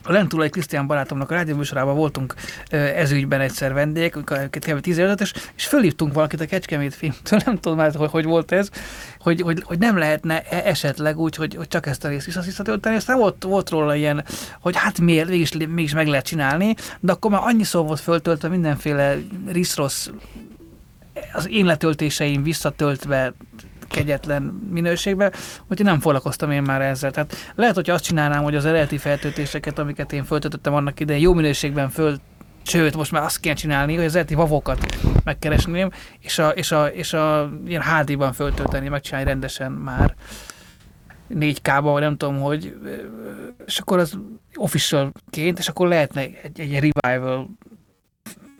a 0.03 0.11
Lentulai 0.11 0.49
Krisztián 0.49 0.87
barátomnak 0.87 1.31
a 1.31 1.33
rádióműsorában 1.33 1.95
voltunk 1.95 2.35
ö, 2.71 2.77
ez 2.77 3.11
ügyben 3.11 3.41
egyszer 3.41 3.71
amikor 3.71 4.49
kb. 4.49 4.79
10 4.79 4.97
évet, 4.97 5.21
és, 5.21 5.33
és 5.55 5.65
fölhívtunk 5.65 6.13
valakit 6.13 6.41
a 6.41 6.45
Kecskemét 6.45 6.95
filmtől, 6.95 7.39
nem 7.45 7.59
tudom 7.59 7.77
már, 7.77 7.95
hogy, 7.95 8.09
hogy 8.09 8.25
volt 8.25 8.51
ez, 8.51 8.69
hogy, 9.19 9.41
hogy, 9.41 9.63
hogy 9.65 9.79
nem 9.79 9.97
lehetne 9.97 10.41
e- 10.41 10.61
esetleg 10.65 11.17
úgy, 11.19 11.35
hogy, 11.35 11.55
hogy 11.55 11.67
csak 11.67 11.85
ezt 11.85 12.03
a 12.03 12.07
részt 12.07 12.25
vissza 12.25 12.41
visszatölteni, 12.41 12.95
aztán 12.95 13.17
volt, 13.17 13.43
volt 13.43 13.69
róla 13.69 13.95
ilyen, 13.95 14.23
hogy 14.59 14.75
hát 14.75 14.99
miért, 14.99 15.29
mégis, 15.29 15.51
mégis 15.51 15.93
meg 15.93 16.07
lehet 16.07 16.25
csinálni, 16.25 16.75
de 16.99 17.11
akkor 17.11 17.31
már 17.31 17.41
annyiszor 17.43 17.85
volt 17.85 17.99
föltöltve 17.99 18.47
mindenféle 18.47 19.17
risz-rossz 19.47 20.09
az 21.33 21.49
én 21.49 21.65
letöltéseim 21.65 22.43
visszatöltve 22.43 23.33
kegyetlen 23.91 24.43
minőségben, 24.71 25.31
úgyhogy 25.67 25.85
nem 25.85 25.99
foglalkoztam 25.99 26.51
én 26.51 26.61
már 26.61 26.81
ezzel. 26.81 27.11
Tehát 27.11 27.35
lehet, 27.55 27.75
hogy 27.75 27.89
azt 27.89 28.03
csinálnám, 28.03 28.43
hogy 28.43 28.55
az 28.55 28.65
eredeti 28.65 28.97
feltöltéseket, 28.97 29.79
amiket 29.79 30.13
én 30.13 30.23
föltöltöttem 30.23 30.73
annak 30.73 30.99
idején, 30.99 31.21
jó 31.21 31.33
minőségben 31.33 31.89
föl 31.89 32.17
Sőt, 32.63 32.95
most 32.95 33.11
már 33.11 33.23
azt 33.23 33.39
kell 33.39 33.53
csinálni, 33.53 33.95
hogy 33.95 34.05
az 34.05 34.15
eredeti 34.15 34.35
vavokat 34.35 34.97
megkeresném, 35.23 35.89
és 36.19 36.39
a, 36.39 36.49
és 36.49 36.71
a, 36.71 36.85
és 36.85 37.13
a 37.13 37.51
ilyen 37.65 37.81
HD-ban 37.81 38.33
föltölteni, 38.33 38.87
megcsinálni 38.87 39.29
rendesen 39.29 39.71
már 39.71 40.15
4K-ban, 41.33 41.89
vagy 41.91 42.01
nem 42.01 42.17
tudom, 42.17 42.39
hogy 42.39 42.77
és 43.65 43.79
akkor 43.79 43.99
az 43.99 44.17
officialként, 44.55 45.59
és 45.59 45.67
akkor 45.67 45.87
lehetne 45.87 46.21
egy, 46.21 46.59
egy 46.59 46.71
revival 46.73 47.49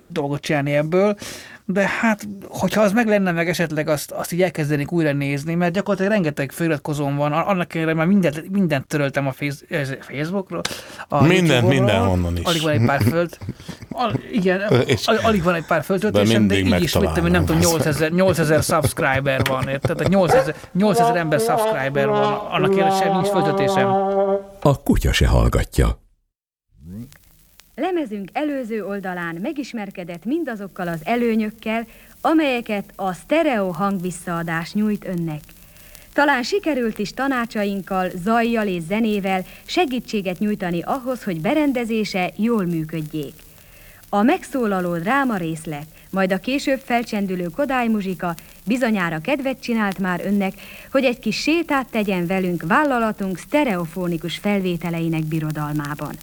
dolgot 0.08 0.42
csinálni 0.42 0.74
ebből, 0.74 1.16
de 1.66 1.88
hát, 2.02 2.28
hogyha 2.50 2.82
az 2.82 2.92
meg 2.92 3.08
lenne, 3.08 3.32
meg 3.32 3.50
esetleg 3.50 3.88
azt, 3.88 4.12
azt 4.12 4.32
így 4.32 4.42
elkezdenék 4.42 4.92
újra 4.92 5.14
nézni, 5.14 5.56
mert 5.56 5.74
gyakorlatilag 5.74 6.12
rengeteg 6.12 6.52
feliratkozóm 6.52 7.16
van, 7.16 7.32
annak 7.32 7.74
ellenére 7.76 7.96
már 7.98 8.06
mindent, 8.08 8.50
mindent 8.52 8.88
töröltem 8.88 9.28
a 9.28 9.32
face, 9.32 9.66
Facebookról. 10.00 10.62
A 11.08 11.24
Mindent, 11.24 11.68
mindenhonnan 11.68 12.38
is. 12.38 12.44
Alig 12.46 12.62
van 12.62 12.72
egy 12.72 12.86
pár 12.86 13.02
föld. 13.02 13.38
Al, 13.92 14.14
igen, 14.32 14.62
És- 14.86 15.08
al, 15.08 15.16
alig 15.24 15.44
van 15.44 15.54
egy 15.54 15.66
pár 15.66 15.84
föltöltésem, 15.84 16.48
de, 16.48 16.54
mindig 16.56 16.74
így 16.74 16.84
is, 16.84 16.94
mit 16.94 17.04
nem 17.04 17.14
tudom, 17.14 17.32
megtalálom. 17.32 17.60
8000, 17.60 18.12
8000 18.12 18.64
subscriber 18.64 19.42
van, 19.50 19.68
érted? 19.68 19.96
Tehát 19.96 20.12
8000, 20.12 20.56
8000 20.72 21.16
ember 21.18 21.40
subscriber 21.40 22.08
van, 22.08 22.34
annak 22.34 22.72
ellenére 22.72 22.96
sem 22.96 23.12
nincs 23.14 23.28
föltöltésem. 23.28 23.88
A 24.62 24.82
kutya 24.84 25.12
se 25.12 25.28
hallgatja. 25.28 26.00
Lemezünk 27.82 28.30
előző 28.34 28.86
oldalán 28.86 29.36
megismerkedett 29.42 30.26
mindazokkal 30.26 30.88
az 30.88 31.00
előnyökkel, 31.04 31.86
amelyeket 32.22 32.94
a 32.96 33.14
sztereó 33.14 33.70
hangvisszaadás 33.70 34.74
nyújt 34.74 35.06
önnek. 35.06 35.42
Talán 36.14 36.44
sikerült 36.44 37.00
is 37.00 37.14
tanácsainkkal, 37.14 38.10
zajjal 38.24 38.68
és 38.68 38.82
zenével 38.82 39.46
segítséget 39.66 40.40
nyújtani 40.40 40.82
ahhoz, 40.82 41.24
hogy 41.24 41.42
berendezése 41.42 42.32
jól 42.36 42.66
működjék. 42.66 43.34
A 44.10 44.22
megszólaló 44.22 44.98
dráma 44.98 45.38
részlet, 45.38 45.86
majd 46.10 46.32
a 46.32 46.40
később 46.40 46.80
felcsendülő 46.80 47.46
Kodály 47.46 47.90
bizonyára 48.66 49.20
kedvet 49.20 49.62
csinált 49.62 50.00
már 50.00 50.22
önnek, 50.26 50.54
hogy 50.92 51.04
egy 51.04 51.20
kis 51.20 51.42
sétát 51.42 51.88
tegyen 51.92 52.28
velünk 52.28 52.64
vállalatunk 52.68 53.38
sztereofónikus 53.38 54.38
felvételeinek 54.38 55.24
birodalmában. 55.24 56.16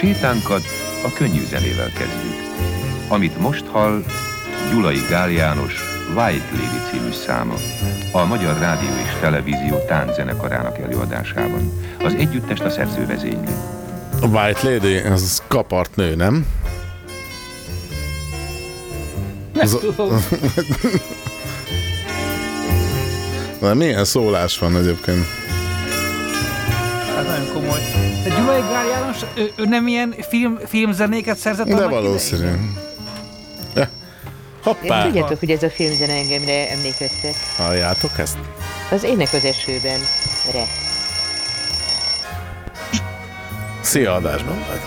Sétánkat 0.00 0.62
a 1.04 1.12
könnyű 1.12 1.44
zenével 1.46 1.88
kezdjük. 1.92 2.34
Amit 3.08 3.38
most 3.40 3.66
hall, 3.66 4.04
Gyulai 4.72 5.00
Gál 5.08 5.30
János 5.30 5.74
White 6.14 6.44
Lady 6.52 6.90
című 6.90 7.12
száma, 7.12 7.54
a 8.12 8.24
Magyar 8.24 8.58
Rádió 8.58 8.88
és 8.88 9.10
Televízió 9.20 9.78
tánczenekarának 9.86 10.78
előadásában. 10.78 11.72
Az 12.04 12.14
együttest 12.14 12.62
a 12.62 12.70
szerző 12.70 13.06
vezényli. 13.06 13.52
A 14.20 14.26
White 14.26 14.60
Lady, 14.70 14.96
az 14.96 15.42
kapart 15.46 15.96
nő, 15.96 16.14
nem? 16.14 16.46
Nem 19.52 19.62
Az- 19.62 19.78
tudom. 19.80 20.16
De 23.60 23.74
milyen 23.74 24.04
szólás 24.04 24.58
van 24.58 24.76
egyébként? 24.76 25.24
Ez 27.18 27.26
nagyon 27.26 27.52
komoly. 27.52 27.80
De 28.24 28.28
Gyulai 28.28 28.60
Gál 28.60 28.86
János, 28.86 29.18
ő, 29.34 29.50
ő 29.56 29.64
nem 29.64 29.86
ilyen 29.86 30.14
film, 30.28 30.58
filmzenéket 30.66 31.36
szerzett 31.36 31.66
De 31.66 31.88
valószínű. 31.88 32.50
Hoppá! 34.62 35.04
Tudjátok, 35.04 35.38
hogy 35.38 35.50
ez 35.50 35.62
a 35.62 35.70
filmzene 35.70 36.12
engemre 36.12 36.70
emlékeztet? 36.70 37.34
Halljátok 37.56 38.18
ezt? 38.18 38.38
Az 38.90 39.04
Ének 39.04 39.32
az 39.32 39.44
esőben. 39.44 39.98
Re. 40.52 40.64
Szia, 43.80 44.14
adásban 44.14 44.56
vagy. 44.68 44.80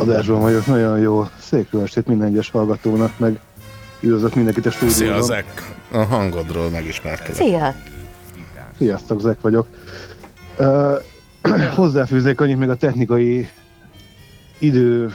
Adásban 0.00 0.40
vagyok, 0.40 0.66
nagyon 0.66 0.98
jó. 0.98 1.28
Szép 1.50 1.68
jó 1.70 1.82
estét 1.82 2.06
minden 2.06 2.28
egyes 2.28 2.50
hallgatónak, 2.50 3.18
meg 3.18 3.38
üdvözlök 4.00 4.34
mindenkit 4.34 4.66
a 4.66 4.70
stúdióban. 4.70 5.22
Szia, 5.22 5.22
Zek. 5.22 5.74
A 5.92 5.98
hangodról 5.98 6.70
megismerkedek. 6.70 7.34
Szia! 7.34 7.74
Sziasztok, 8.78 9.20
Zek 9.20 9.40
vagyok. 9.40 9.66
Uh, 10.60 11.00
hozzáfűznék 11.74 12.40
annyit 12.40 12.58
még 12.58 12.68
a 12.68 12.76
technikai 12.76 13.48
idő 14.58 15.14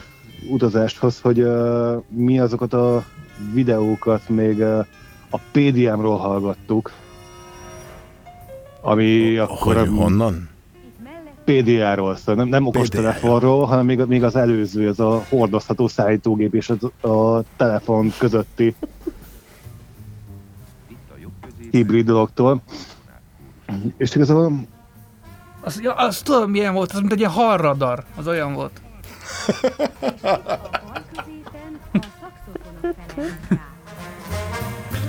utazáshoz, 0.50 1.20
hogy 1.20 1.40
uh, 1.40 2.02
mi 2.08 2.38
azokat 2.38 2.72
a 2.72 3.04
videókat 3.52 4.28
még 4.28 4.58
uh, 4.58 4.86
a 5.30 5.38
PDM-ról 5.52 6.16
hallgattuk. 6.16 6.92
Ami 8.80 9.36
akkor... 9.36 9.76
Hogy 9.76 9.88
honnan? 9.88 10.48
PDA-ról, 11.44 12.16
szóval 12.16 12.34
nem, 12.34 12.48
nem 12.48 12.66
okostelefonról, 12.66 13.64
hanem 13.64 13.84
még, 13.84 13.98
még 13.98 14.22
az 14.22 14.36
előző, 14.36 14.88
ez 14.88 14.98
a 14.98 15.24
hordozható 15.28 15.88
szállítógép 15.88 16.54
és 16.54 16.70
az, 16.70 17.10
a 17.10 17.42
telefon 17.56 18.12
közötti 18.18 18.74
hibrid 21.70 22.06
dologtól. 22.06 22.62
És 23.96 24.14
igazából 24.14 24.66
Az, 25.66 25.80
ja, 25.82 25.92
az 25.92 26.18
tudom 26.18 26.50
milyen 26.50 26.74
volt, 26.74 26.92
az 26.92 27.00
mint 27.00 27.12
egy 27.12 27.18
ilyen 27.18 27.30
halradar, 27.30 28.04
az 28.16 28.26
olyan 28.26 28.54
volt. 28.54 28.80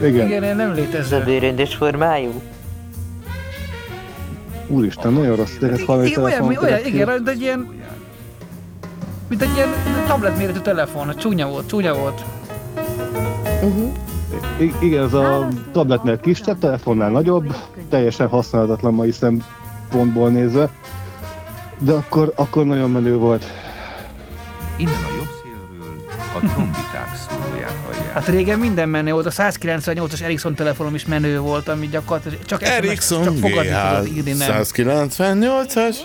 Igen. 0.01 0.27
Igen, 0.27 0.43
én 0.43 0.55
nem 0.55 0.73
létező. 0.73 1.17
Zöbőröndes 1.17 1.75
formájú. 1.75 2.41
Úristen, 4.67 5.13
nagyon 5.13 5.35
rossz 5.35 5.55
ideket 5.55 5.81
hallani 5.81 6.07
Igen, 6.07 6.23
olyan, 6.23 6.43
olyan, 6.43 6.85
igen, 6.85 7.07
mint 7.07 7.27
egy 7.27 7.41
ilyen 7.41 7.69
mint 9.27 9.41
egy 9.41 9.55
ilyen 9.55 9.69
tabletméretű 10.07 10.59
telefon, 10.59 11.15
csúnya 11.17 11.47
volt, 11.47 11.67
csúnya 11.67 11.93
volt. 11.93 12.25
Uh-huh. 13.63 13.93
I- 14.59 14.75
igen, 14.79 15.03
ez 15.03 15.13
a 15.13 15.47
tabletnél 15.71 16.19
kisebb, 16.19 16.59
telefonnál 16.59 17.09
nagyobb, 17.09 17.55
teljesen 17.89 18.27
használhatatlan 18.27 18.93
mai 18.93 19.11
szempontból 19.89 20.29
nézve, 20.29 20.69
de 21.77 21.91
akkor, 21.91 22.33
akkor 22.35 22.65
nagyon 22.65 22.91
menő 22.91 23.15
volt. 23.15 23.45
Innen 24.77 24.93
a 24.93 25.15
jobb 25.15 25.29
szélről 25.43 26.03
a 26.33 26.39
trombiták 26.39 27.15
szólóját 27.29 27.75
hallják. 27.85 28.13
Hát 28.13 28.27
régen 28.27 28.59
minden 28.59 28.89
menő 28.89 29.11
volt, 29.11 29.25
a 29.25 29.31
198-as 29.31 30.21
Ericsson 30.21 30.55
telefonom 30.55 30.95
is 30.95 31.05
menő 31.05 31.39
volt, 31.39 31.67
ami 31.67 31.87
gyakorlatilag 31.87 32.45
csak 32.45 32.63
Ericsson 32.63 33.23
csak 33.23 33.37
fogadni 33.37 33.71
tudod 33.89 34.07
írni, 34.07 34.31
nem. 34.31 34.49
198-as 34.63 35.95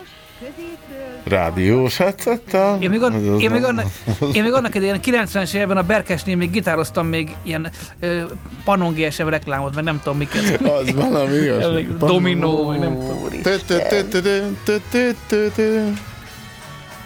rádiós 1.24 1.96
headsettel. 1.96 2.78
Én 2.80 2.90
még, 2.90 3.02
an, 3.02 3.40
én, 3.40 3.50
még 3.50 3.64
annak, 3.64 3.86
én 4.32 4.42
még 4.42 4.52
annak 4.52 4.74
idején 4.74 5.00
90-es 5.04 5.54
években 5.54 5.76
a 5.76 5.82
Berkesnél 5.82 6.36
még 6.36 6.50
gitároztam 6.50 7.06
még 7.06 7.36
ilyen 7.42 7.70
ö, 8.00 8.20
Panon 8.64 8.94
GSM 8.94 9.26
reklámot, 9.28 9.74
meg 9.74 9.84
nem 9.84 10.00
tudom 10.02 10.18
miket. 10.18 10.60
Az 10.60 10.94
valami 10.94 11.34
ilyesmi. 11.42 11.62
Elég 11.62 11.96
Dominó, 11.96 12.68
meg 12.68 12.78
nem 12.78 12.98
tudom. 12.98 13.28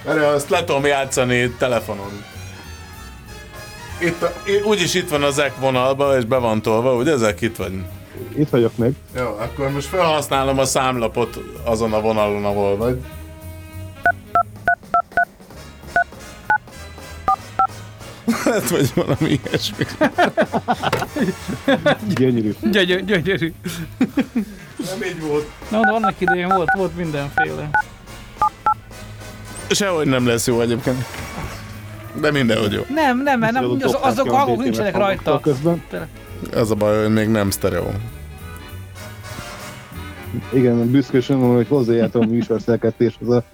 Erre 0.07 0.27
azt 0.27 0.51
le 0.51 0.65
tudom 0.65 0.87
játszani 0.87 1.51
telefonon. 1.59 2.25
Itt, 4.01 4.25
úgyis 4.65 4.95
itt 4.95 5.09
van 5.09 5.23
az 5.23 5.39
EK 5.39 5.59
vonalba, 5.61 6.17
és 6.19 6.25
be 6.25 6.37
van 6.37 6.63
tolva, 6.63 6.95
ugye 6.95 7.13
ezek 7.13 7.41
itt 7.41 7.57
vagy? 7.57 7.73
Itt 8.37 8.49
vagyok 8.49 8.77
még. 8.77 8.93
Jó, 9.17 9.25
akkor 9.25 9.71
most 9.71 9.87
felhasználom 9.87 10.59
a 10.59 10.65
számlapot 10.65 11.39
azon 11.65 11.93
a 11.93 12.01
vonalon, 12.01 12.45
ahol 12.45 12.77
vagy. 12.77 13.01
Hát, 18.47 18.69
vagy 18.69 18.93
valami 18.95 19.41
ilyesmi. 19.45 19.85
Gyönyörű. 22.15 22.55
Gyönyörű. 22.71 23.05
gyönyörű. 23.05 23.53
Nem 24.79 25.03
így 25.09 25.21
volt. 25.21 25.51
Na, 25.71 25.81
de 25.81 25.91
annak 25.91 26.15
idején 26.19 26.49
volt, 26.49 26.73
volt 26.77 26.97
mindenféle. 26.97 27.71
Sehogy 29.71 30.07
nem 30.07 30.27
lesz 30.27 30.47
jó 30.47 30.61
egyébként. 30.61 31.05
De 32.21 32.31
mindenhogy 32.31 32.73
jó. 32.73 32.83
Nem, 32.95 33.23
nem, 33.23 33.39
mert 33.39 33.53
nem, 33.53 33.71
az, 33.83 33.97
azok 34.01 34.33
a 34.33 34.37
hangok 34.37 34.63
nincsenek 34.63 34.97
rajta. 34.97 35.41
Közben. 35.41 35.83
Az 36.55 36.71
a 36.71 36.75
baj, 36.75 37.03
hogy 37.03 37.13
még 37.13 37.29
nem 37.29 37.51
sztereó. 37.51 37.91
Igen, 40.53 40.91
büszkesen 40.91 41.37
mondom, 41.37 41.57
hogy 41.57 41.69
hozzájártam 41.69 42.23
a 42.23 42.27
műsorszerkesztéshez 42.27 43.29
a 43.29 43.45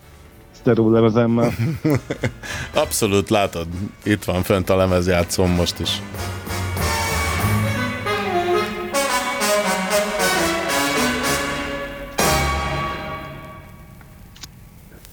sztereó 0.63 0.91
lemezemmel. 0.91 1.53
Abszolút, 2.85 3.31
látod, 3.31 3.67
itt 4.03 4.25
van 4.25 4.43
fönt 4.43 4.71
a 4.71 4.77
lemezjátszom 4.77 5.51
most 5.51 5.81
is. 5.81 6.03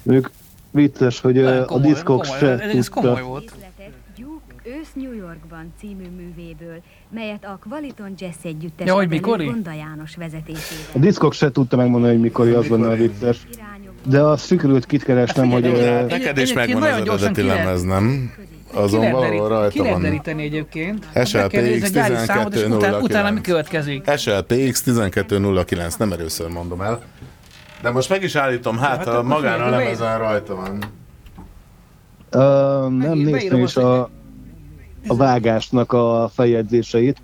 Mondjuk 0.03 0.31
vicces, 0.71 1.19
hogy 1.19 1.38
ö, 1.38 1.63
a 1.67 1.77
diszkok 1.80 2.26
se 2.26 2.57
tudta. 2.71 3.21
Ősz 4.63 4.93
New 4.93 5.13
Yorkban 5.13 5.73
című 5.80 6.09
művéből, 6.17 6.81
melyet 7.09 7.45
a 7.45 7.59
Qualiton 7.69 8.13
Jazz 8.17 8.35
együttes 8.43 8.88
Ja, 8.88 8.93
hogy? 8.93 9.19
Gonda 9.19 9.73
János 9.73 10.15
vezetésével. 10.15 10.85
A 10.95 10.99
diszkok 10.99 11.34
se 11.34 11.51
tudta 11.51 11.76
megmondani, 11.77 12.13
hogy 12.13 12.21
mikor 12.21 12.47
az 12.47 12.67
benne 12.67 12.88
a 12.88 12.95
vicces. 12.95 13.47
De 14.05 14.21
azt 14.21 14.45
sikerült 14.45 14.85
kitkeresnem, 14.85 15.49
hogy... 15.49 15.65
ö, 15.65 16.05
Neked 16.05 16.38
is 16.38 16.53
megvan 16.53 16.81
az 16.81 16.89
nagyon 16.89 17.03
gyorsan 17.03 17.27
eredeti 17.27 17.41
ki 17.41 17.47
lemez, 17.47 17.84
nem? 17.84 18.31
Azon 18.73 19.05
ki 19.05 19.11
valahol 19.11 19.47
ki 19.47 19.53
rajta 19.53 19.81
lehet 19.81 19.93
van. 19.93 20.01
deríteni 20.01 20.43
egyébként. 20.43 21.07
SLTX 21.13 21.34
Meg 21.34 21.47
kell 21.47 21.61
nézni 21.63 21.88
a 21.88 21.89
gyári 21.89 22.15
számot, 22.26 22.53
és 22.55 22.61
utána, 22.63 22.76
1209. 22.76 23.03
utána 23.03 23.31
mi 23.31 23.41
következik. 23.41 24.09
SLTX 24.17 24.88
1209, 24.88 25.95
nem 25.95 26.11
először 26.11 26.49
mondom 26.49 26.81
el. 26.81 27.01
De 27.81 27.89
most 27.89 28.09
meg 28.09 28.23
is 28.23 28.35
állítom, 28.35 28.77
hát, 28.77 28.97
hát 28.97 29.07
a 29.07 29.23
magán 29.23 29.61
a 29.61 29.69
lemezen 29.69 30.17
rajta 30.17 30.55
van. 30.55 30.84
Uh, 32.34 32.97
nem 32.97 33.17
néztem 33.17 33.59
is 33.59 33.76
a, 33.76 34.01
a 35.07 35.15
vágásnak 35.15 35.93
a 35.93 36.31
feljegyzéseit, 36.34 37.17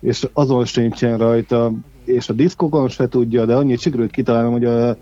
és 0.00 0.28
azon 0.32 0.64
sincsen 0.64 1.18
rajta, 1.18 1.72
és 2.04 2.28
a 2.28 2.32
diszkokon 2.32 2.88
se 2.88 3.08
tudja, 3.08 3.44
de 3.44 3.54
annyit 3.54 3.80
sikerült 3.80 4.10
kitalálnom, 4.10 4.52
hogy 4.52 4.64
a 4.64 4.96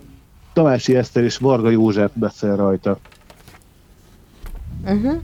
Tamási 0.54 0.96
Eszter 0.96 1.24
és 1.24 1.36
Varga 1.36 1.70
József 1.70 2.10
beszél 2.14 2.56
rajta. 2.56 2.98
Uh-huh. 4.84 5.20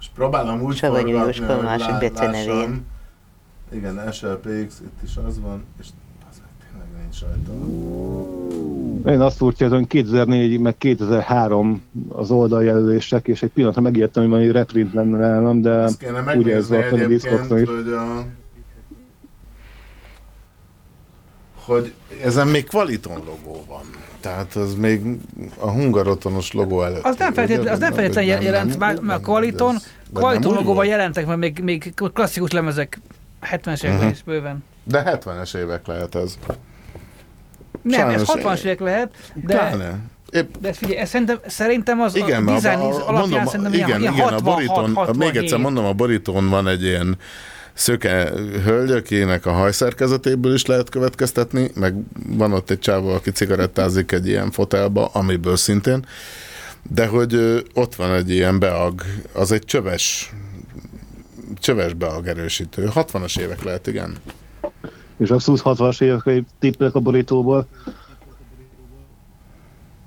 És 0.00 0.06
próbálom 0.14 0.62
úgy 0.62 0.76
Savanyú 0.76 1.06
forgatni, 1.06 1.26
Jóska 1.26 1.52
a 1.52 1.56
hogy 1.56 1.64
másik 1.64 1.98
becenevén. 1.98 2.46
lássam. 2.46 2.84
Igen, 3.72 4.12
SLPX, 4.12 4.80
itt 4.80 5.02
is 5.04 5.16
az 5.26 5.40
van, 5.40 5.64
és 5.80 5.86
az 6.30 6.40
tényleg 6.70 6.88
nincs 7.00 7.20
rajta. 7.20 7.52
Én 9.10 9.20
azt 9.20 9.36
furcsa, 9.36 9.68
hogy 9.68 9.86
2004 9.86 10.60
meg 10.60 10.78
2003 10.78 11.82
az 12.08 12.30
oldaljelölések, 12.30 13.28
és 13.28 13.42
egy 13.42 13.50
pillanatra 13.50 13.80
megijedtem, 13.82 14.22
hogy 14.22 14.32
valami 14.32 14.50
reprint 14.50 14.92
lenne 14.92 15.18
nálam, 15.18 15.60
de 15.60 15.90
ugye 16.34 16.54
ez 16.54 16.68
megnézni 16.68 17.30
van 17.30 17.40
a 17.40 17.54
hogy 17.54 17.92
a... 17.92 18.24
hogy 21.64 21.92
ezen 22.24 22.46
még 22.48 22.66
Qualiton 22.68 23.22
logó 23.26 23.64
van. 23.68 23.82
Tehát 24.20 24.54
az 24.56 24.74
még 24.74 25.00
a 25.58 25.70
hungarotonos 25.70 26.52
logó 26.52 26.82
előtt. 26.82 27.04
Az 27.04 27.16
nem 27.16 27.32
feltétlenül, 27.32 27.72
az 27.72 27.78
nem 27.78 27.92
feltétlenül 27.92 28.32
nem, 28.32 28.42
jelent, 28.42 28.68
nem, 28.68 28.78
már, 28.78 29.00
mert 29.00 29.20
a 29.20 29.22
Qualiton, 29.24 29.76
Qualiton 30.12 30.54
logóval 30.54 30.86
jelentek, 30.86 31.26
mert 31.26 31.38
még, 31.38 31.58
még 31.62 31.94
klasszikus 32.12 32.50
lemezek 32.50 33.00
70-es 33.42 33.82
években 33.82 34.04
Mhm. 34.06 34.12
is 34.14 34.22
bőven. 34.22 34.64
De 34.84 35.02
70-es 35.24 35.56
évek 35.56 35.86
lehet 35.86 36.14
ez. 36.14 36.38
Nem, 37.82 38.08
ez 38.08 38.24
Sajnos- 38.26 38.58
60-as 38.60 38.64
évek 38.64 38.80
lehet, 38.80 39.14
de, 39.34 39.54
Pláne. 39.54 39.98
Épp, 40.30 40.54
de 40.60 40.68
ez 40.68 40.76
figyelj, 40.76 40.98
ez 40.98 41.08
szerintem, 41.08 41.38
szerintem 41.46 42.00
az 42.00 42.14
igen, 42.16 42.48
a 42.48 42.52
a, 42.52 42.56
alapján 42.58 43.12
mondom, 43.12 43.44
szerintem 43.46 43.72
igen, 43.72 43.88
ilyen 43.88 44.00
igen, 44.00 44.12
66, 44.12 44.40
a 44.40 44.44
borítón, 44.44 44.94
67. 44.94 45.32
még 45.32 45.42
egyszer 45.42 45.58
mondom, 45.58 45.84
a 45.84 45.92
borítón 45.92 46.48
van 46.48 46.68
egy 46.68 46.82
ilyen 46.82 47.16
szöke 47.72 48.30
hölgy, 48.64 48.90
akinek 48.90 49.46
a 49.46 49.52
hajszerkezetéből 49.52 50.54
is 50.54 50.66
lehet 50.66 50.88
következtetni, 50.88 51.70
meg 51.74 51.94
van 52.26 52.52
ott 52.52 52.70
egy 52.70 52.78
csávó, 52.78 53.08
aki 53.08 53.30
cigarettázik 53.30 54.12
egy 54.12 54.26
ilyen 54.26 54.50
fotelba, 54.50 55.06
amiből 55.06 55.56
szintén, 55.56 56.06
de 56.90 57.06
hogy 57.06 57.62
ott 57.74 57.94
van 57.94 58.12
egy 58.12 58.30
ilyen 58.30 58.58
beag, 58.58 59.02
az 59.32 59.52
egy 59.52 59.64
csöves 59.64 60.32
csöves 61.58 61.94
beag 61.94 62.26
erősítő. 62.26 62.88
60-as 62.94 63.38
évek 63.38 63.62
lehet, 63.62 63.86
igen. 63.86 64.16
És 65.18 65.30
abszolút 65.30 65.60
60-as 65.64 66.02
évek 66.02 66.44
tippelek 66.58 66.94
a 66.94 67.00
borítóból. 67.00 67.66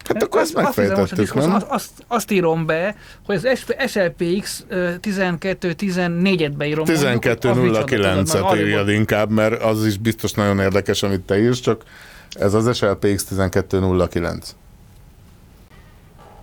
Hát 0.07 0.23
akkor 0.23 0.41
Azt 0.41 0.49
hiszem, 0.49 0.63
most 0.63 0.77
a 0.77 0.81
megfejtettük, 0.81 1.33
nem? 1.33 1.53
azt, 1.53 1.65
azt, 1.69 1.91
azt 2.07 2.31
írom 2.31 2.65
be, 2.65 2.95
hogy 3.25 3.35
az 3.35 3.65
SLPX 3.87 4.65
12-14-et 4.69 6.51
beírom. 6.57 6.85
mondjuk, 6.85 7.23
hogy 7.23 7.31
az 7.31 7.35
micsoda, 7.35 7.35
tudod, 7.35 7.57
12.09-et 7.89 8.33
mert 8.33 8.45
arrébb 8.45 8.65
írjad 8.65 8.89
inkább, 8.89 9.29
mert 9.29 9.61
az 9.61 9.85
is 9.85 9.97
biztos 9.97 10.31
nagyon 10.31 10.59
érdekes, 10.59 11.03
amit 11.03 11.21
te 11.21 11.39
írsz, 11.39 11.59
csak 11.59 11.83
ez 12.39 12.53
az 12.53 12.77
SLPX 12.77 13.27
12.09. 13.35 14.43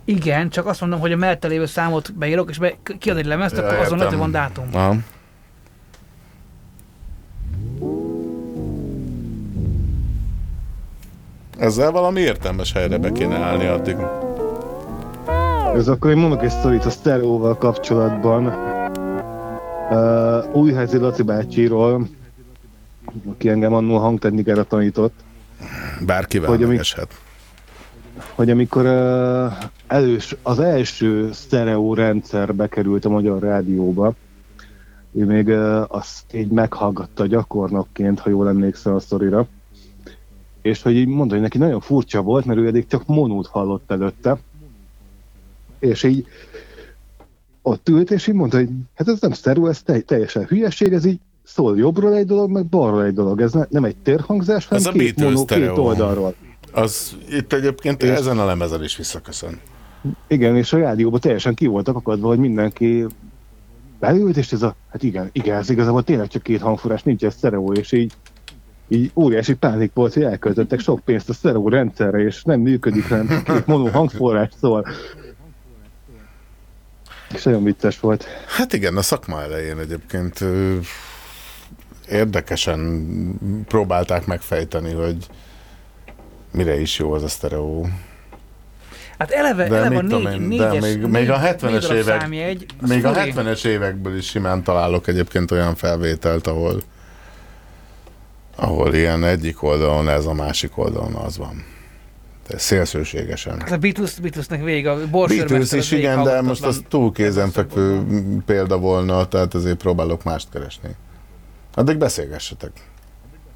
Igen, 0.05 0.51
csak 0.51 0.67
azt 0.67 0.81
mondom, 0.81 1.01
hogy 1.01 1.13
a 1.13 1.17
mellette 1.17 1.49
lévő 1.49 1.67
számot 1.67 2.15
beírok, 2.15 2.51
és 2.51 2.59
be, 2.59 2.73
kiad 2.99 3.17
egy 3.17 3.27
lemezt, 3.27 3.59
akkor 3.59 3.75
azon 3.75 3.99
lehet, 3.99 4.13
hogy 4.13 4.23
van 4.23 4.31
dátum. 4.31 4.69
Aha. 4.73 4.97
Ezzel 11.63 11.91
valami 11.91 12.21
értelmes 12.21 12.73
helyre 12.73 12.99
be 12.99 13.13
kéne 13.13 13.37
állni 13.37 13.67
addig. 13.67 13.97
Ez 15.75 15.89
akkor 15.89 16.11
én 16.11 16.17
mondok 16.17 16.43
egy 16.43 16.51
sztorit 16.51 16.85
a 16.85 16.91
sztereóval 16.91 17.57
kapcsolatban. 17.57 18.47
Uh, 19.91 20.57
Újházi 20.57 20.99
Laci 20.99 21.23
bácsiról, 21.23 22.09
aki 23.31 23.49
engem 23.49 23.73
annól 23.75 24.01
hangtechnikára 24.01 24.65
tanított, 24.65 25.15
Bárkivel 26.07 26.49
Hogy 26.49 26.57
hogy 26.57 26.65
amik- 26.67 26.79
megeshet. 26.79 27.15
hogy 28.35 28.51
amikor 28.51 28.85
uh, 28.85 29.53
elős, 29.87 30.37
az 30.43 30.59
első 30.59 31.33
sztereó 31.33 31.95
rendszer 31.95 32.55
bekerült 32.55 33.05
a 33.05 33.09
Magyar 33.09 33.43
Rádióba, 33.43 34.13
ő 35.13 35.25
még 35.25 35.47
uh, 35.49 35.83
azt 35.89 36.35
így 36.35 36.49
meghallgatta 36.51 37.27
gyakornokként, 37.27 38.21
ha 38.21 38.31
jól 38.31 38.49
emlékszel 38.49 38.95
a 38.95 39.01
sztorira, 39.01 39.47
és 40.63 40.83
hogy 40.83 40.97
így 40.97 41.07
mondta, 41.07 41.35
hogy 41.35 41.43
neki 41.43 41.59
nagyon 41.59 41.81
furcsa 41.81 42.23
volt, 42.23 42.45
mert 42.45 42.59
ő 42.59 42.67
eddig 42.67 42.87
csak 42.87 43.07
monót 43.07 43.47
hallott 43.47 43.91
előtte, 43.91 44.39
és 45.79 46.03
így 46.03 46.27
ott 47.63 47.89
ült, 47.89 48.11
és 48.11 48.27
így 48.27 48.35
mondta, 48.35 48.57
hogy 48.57 48.69
hát 48.95 49.09
ez 49.09 49.21
nem 49.21 49.33
sztereó, 49.33 49.67
ez 49.67 49.83
te- 49.83 50.01
teljesen 50.01 50.45
hülyeség, 50.45 50.93
ez 50.93 51.05
így 51.05 51.19
szól 51.43 51.79
jobbról 51.79 52.15
egy 52.15 52.27
dolog, 52.27 52.51
meg 52.51 52.67
balról 52.67 53.05
egy 53.05 53.15
dolog. 53.15 53.41
Ez 53.41 53.53
ne, 53.53 53.65
nem 53.69 53.85
egy 53.85 53.97
térhangzás, 53.97 54.67
hanem 54.67 54.83
Ez 54.85 54.95
a 54.95 54.99
két 54.99 55.17
monó, 55.21 55.45
két 55.45 55.69
oldalról. 55.69 56.35
Az 56.73 57.17
itt 57.31 57.53
egyébként 57.53 58.03
És- 58.03 58.09
ezen 58.09 58.39
a 58.39 58.45
lemezen 58.45 58.83
is 58.83 58.97
visszaköszön. 58.97 59.61
Igen, 60.27 60.57
és 60.57 60.73
a 60.73 60.79
rádióban 60.79 61.21
teljesen 61.21 61.55
ki 61.55 61.67
voltak 61.67 61.97
akadva, 61.97 62.27
hogy 62.27 62.39
mindenki 62.39 63.07
beült, 64.01 64.37
és 64.37 64.53
ez 64.53 64.63
a, 64.63 64.75
hát 64.91 65.03
igen, 65.03 65.29
igen, 65.33 65.57
ez 65.57 65.71
igazából 65.71 66.03
tényleg 66.03 66.29
csak 66.29 66.43
két 66.43 66.61
hangforrás, 66.61 67.03
nincs 67.03 67.25
ez 67.25 67.35
sztereó, 67.35 67.73
és 67.73 67.93
így, 67.93 68.13
így 68.89 69.11
óriási 69.15 69.55
pánik 69.55 69.91
volt, 69.95 70.15
hogy 70.15 70.23
elköltöttek 70.23 70.81
sok 70.81 71.01
pénzt 71.01 71.29
a 71.29 71.33
sztereó 71.33 71.69
rendszerre, 71.69 72.19
és 72.19 72.43
nem 72.43 72.61
működik, 72.61 73.09
hanem 73.09 73.43
két 73.45 73.67
mono 73.67 73.91
hangforrás 73.91 74.51
szól. 74.61 74.87
És 77.35 77.43
nagyon 77.43 77.65
vicces 77.65 78.01
volt. 78.01 78.25
Hát 78.57 78.73
igen, 78.73 78.97
a 78.97 79.03
szakma 79.03 79.43
elején 79.43 79.79
egyébként 79.79 80.45
érdekesen 82.09 83.07
próbálták 83.69 84.27
megfejteni, 84.27 84.93
hogy 84.93 85.27
mire 86.53 86.81
is 86.81 86.99
jó 86.99 87.13
az 87.13 87.23
a 87.23 87.29
sztereó. 87.29 87.89
Hát 89.19 89.31
eleve, 89.31 89.69
De, 89.69 89.77
eleve 89.77 89.97
a 89.97 90.03
négy, 90.03 90.33
én, 90.33 90.41
négyes, 90.41 90.73
de 90.73 90.81
még, 90.81 90.99
négy, 90.99 91.11
még 91.11 91.31
a 91.31 91.39
négy 91.39 91.55
70-es 91.61 91.81
darab 91.81 91.97
évek, 91.97 92.21
számjegy, 92.21 92.67
még 92.81 93.05
a 93.05 93.13
furi. 93.13 93.33
70-es 93.37 93.65
évekből 93.65 94.17
is 94.17 94.27
simán 94.27 94.63
találok 94.63 95.07
egyébként 95.07 95.51
olyan 95.51 95.75
felvételt, 95.75 96.47
ahol 96.47 96.83
ahol 98.57 98.95
ilyen 98.95 99.25
egyik 99.25 99.63
oldalon 99.63 100.09
ez, 100.09 100.27
a 100.27 100.33
másik 100.33 100.79
oldalon 100.79 101.15
az 101.15 101.39
van. 101.39 101.65
De 102.49 102.59
szélsőségesen. 102.59 103.61
Hát 103.61 103.71
a 103.71 103.79
Beatles, 103.79 104.15
Beatlesnek 104.21 104.63
végig 104.65 104.87
a. 104.87 104.99
Beatles 105.11 105.61
az 105.61 105.73
is 105.73 105.91
igen, 105.91 106.23
de 106.23 106.41
most 106.41 106.65
az 106.65 106.83
túl 106.89 107.13
kézenfekvő 107.13 108.03
példa 108.47 108.79
volna, 108.79 109.27
tehát 109.29 109.55
ezért 109.55 109.77
próbálok 109.77 110.25
mást 110.25 110.49
keresni. 110.51 110.89
Addig 111.75 111.97
beszélgessetek. 111.97 112.73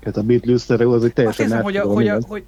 Hát 0.05 0.17
a 0.17 0.23
Beatles 0.23 0.69
az 0.69 0.81
egy 0.81 0.87
Azt 1.05 1.15
teljesen 1.15 1.45
hiszem, 1.45 1.63
hogy, 1.63 1.77
a, 1.77 1.85
hogy, 1.85 2.09
a, 2.09 2.19
hogy, 2.29 2.45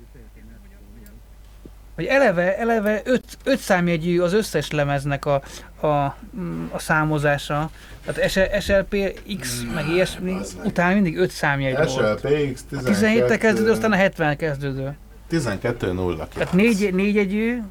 hogy 1.99 2.07
eleve, 2.07 2.59
eleve 2.59 3.01
öt, 3.05 3.25
öt 3.45 3.59
számjegyű 3.59 4.21
az 4.21 4.33
összes 4.33 4.71
lemeznek 4.71 5.25
a, 5.25 5.43
a, 5.87 6.17
mm, 6.41 6.67
a 6.71 6.79
számozása. 6.79 7.71
Tehát 8.05 8.31
SL, 8.31 8.41
SLPX, 8.61 9.63
meg 9.75 9.89
ilyesmi, 9.89 10.37
utána 10.65 10.95
mindig 10.95 11.17
öt 11.17 11.31
számjegy 11.31 11.77
volt. 11.77 11.91
SLPX 11.91 12.65
A 12.73 12.83
17 12.83 13.37
kezdődő, 13.37 13.71
aztán 13.71 13.93
a 13.93 13.97
70 13.97 14.37
kezdődő. 14.37 14.97
12 15.29 15.93
0 15.93 16.29
Tehát 16.35 16.53
négy, 16.53 16.95
négyegyű, 16.95 17.63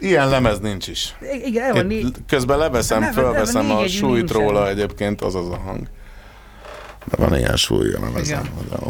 Ilyen 0.00 0.28
lemez 0.28 0.60
nincs 0.60 0.88
is. 0.88 1.14
igen, 1.44 1.64
el 1.64 1.72
van 1.72 1.90
Itt 1.90 2.02
négy, 2.02 2.16
közben 2.26 2.58
leveszem, 2.58 3.00
Nem, 3.00 3.14
nem, 3.14 3.24
fölveszem 3.24 3.70
a 3.70 3.74
négyegyű 3.74 3.96
súlyt 3.96 4.30
róla 4.30 4.68
egyébként, 4.68 5.20
az 5.20 5.34
az 5.34 5.48
a 5.48 5.56
hang. 5.56 5.88
De 7.04 7.16
van 7.16 7.36
ilyen 7.36 7.56
súly 7.56 7.92
a 7.92 8.00
lemezem, 8.00 8.48
hogy 8.56 8.66
a 8.70 8.88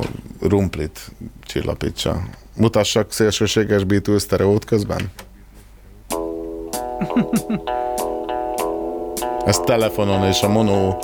rumplit 0.49 1.11
csillapítsa. 1.41 2.23
Mutassak 2.57 3.13
szélsőséges 3.13 3.85
Beatles 3.85 4.23
sztereót 4.23 4.65
közben? 4.65 5.01
Ezt 9.45 9.65
telefonon 9.65 10.25
és 10.25 10.43
a 10.43 10.49
mono 10.49 10.97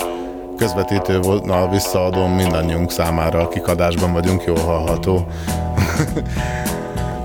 közvetítőnál 0.57 1.69
visszaadom 1.69 2.31
mindannyiunk 2.31 2.91
számára, 2.91 3.39
akik 3.39 3.67
adásban 3.67 4.13
vagyunk, 4.13 4.43
jól 4.43 4.59
hallható. 4.59 5.25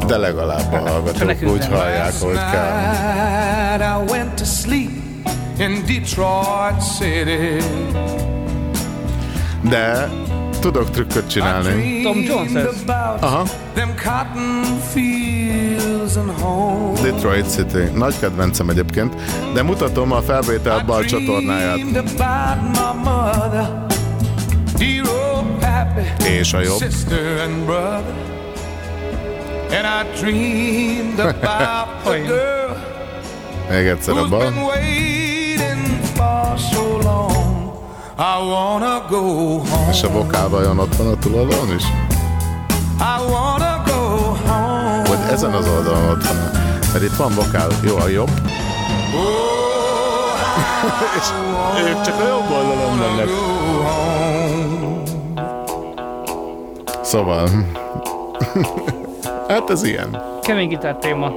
De 0.07 0.17
legalább 0.17 0.73
a 0.73 0.89
hallgatók 0.89 1.51
úgy 1.53 1.67
hallják, 1.67 2.13
hogy 2.21 2.35
kell. 2.35 3.81
I 3.81 4.11
went 4.11 4.35
to 4.35 4.45
sleep 4.45 4.91
in 5.59 5.85
Detroit 5.87 6.81
City. 6.99 8.36
De 9.61 10.09
tudok 10.61 10.91
trükköt 10.91 11.31
csinálni. 11.31 12.03
Tom 12.03 12.19
Jones 12.21 12.55
ez. 12.55 12.83
Aha. 13.21 13.45
Them 13.75 13.95
cotton 13.95 14.79
fields 14.93 16.17
and 16.17 16.31
home. 16.41 17.01
Detroit 17.01 17.51
City. 17.51 17.99
Nagy 17.99 18.15
kedvencem 18.21 18.69
egyébként, 18.69 19.15
de 19.55 19.63
mutatom 19.63 20.13
a 20.13 20.21
felvétel 20.21 20.85
bal 20.87 21.05
csatornáját. 21.05 21.79
És 26.25 26.53
a 26.53 26.61
jobb. 26.61 26.81
and 29.73 29.87
I 29.87 30.05
dreamed 30.21 31.19
about 31.19 31.89
the 32.05 32.23
girl 32.25 32.57
Még 33.69 33.87
egyszer 33.87 34.17
a 34.17 34.17
who's 34.17 34.31
bal. 34.31 34.53
I 38.19 38.39
wanna 38.49 39.07
go 39.09 39.21
home. 39.59 39.91
És 39.91 40.03
a 40.03 40.11
vokál 40.11 40.49
vajon 40.49 40.79
ott 40.79 40.97
van 40.97 41.07
a 41.07 41.19
túloldalon 41.19 41.75
is? 41.77 41.83
I 42.99 43.31
wanna 43.31 43.83
go 43.87 43.93
home. 44.47 45.03
Vagy 45.09 45.19
ezen 45.33 45.53
az 45.53 45.69
oldalon 45.69 46.09
ott 46.09 46.27
van? 46.27 46.37
Mert 46.93 47.03
itt 47.03 47.17
van 47.17 47.35
vokál. 47.35 47.69
Jó, 47.83 47.97
a 47.97 48.09
jobb. 48.09 48.31
És 51.19 51.27
ők 51.89 52.01
csak 52.01 52.21
a 52.21 52.27
jobb 52.29 52.51
oldalon 52.51 52.97
mennek. 52.97 53.29
Szóval... 57.03 57.49
hát 59.49 59.71
ez 59.71 59.83
ilyen. 59.83 60.23
kemény 60.43 60.69
gitár 60.69 60.97
téma. 60.97 61.33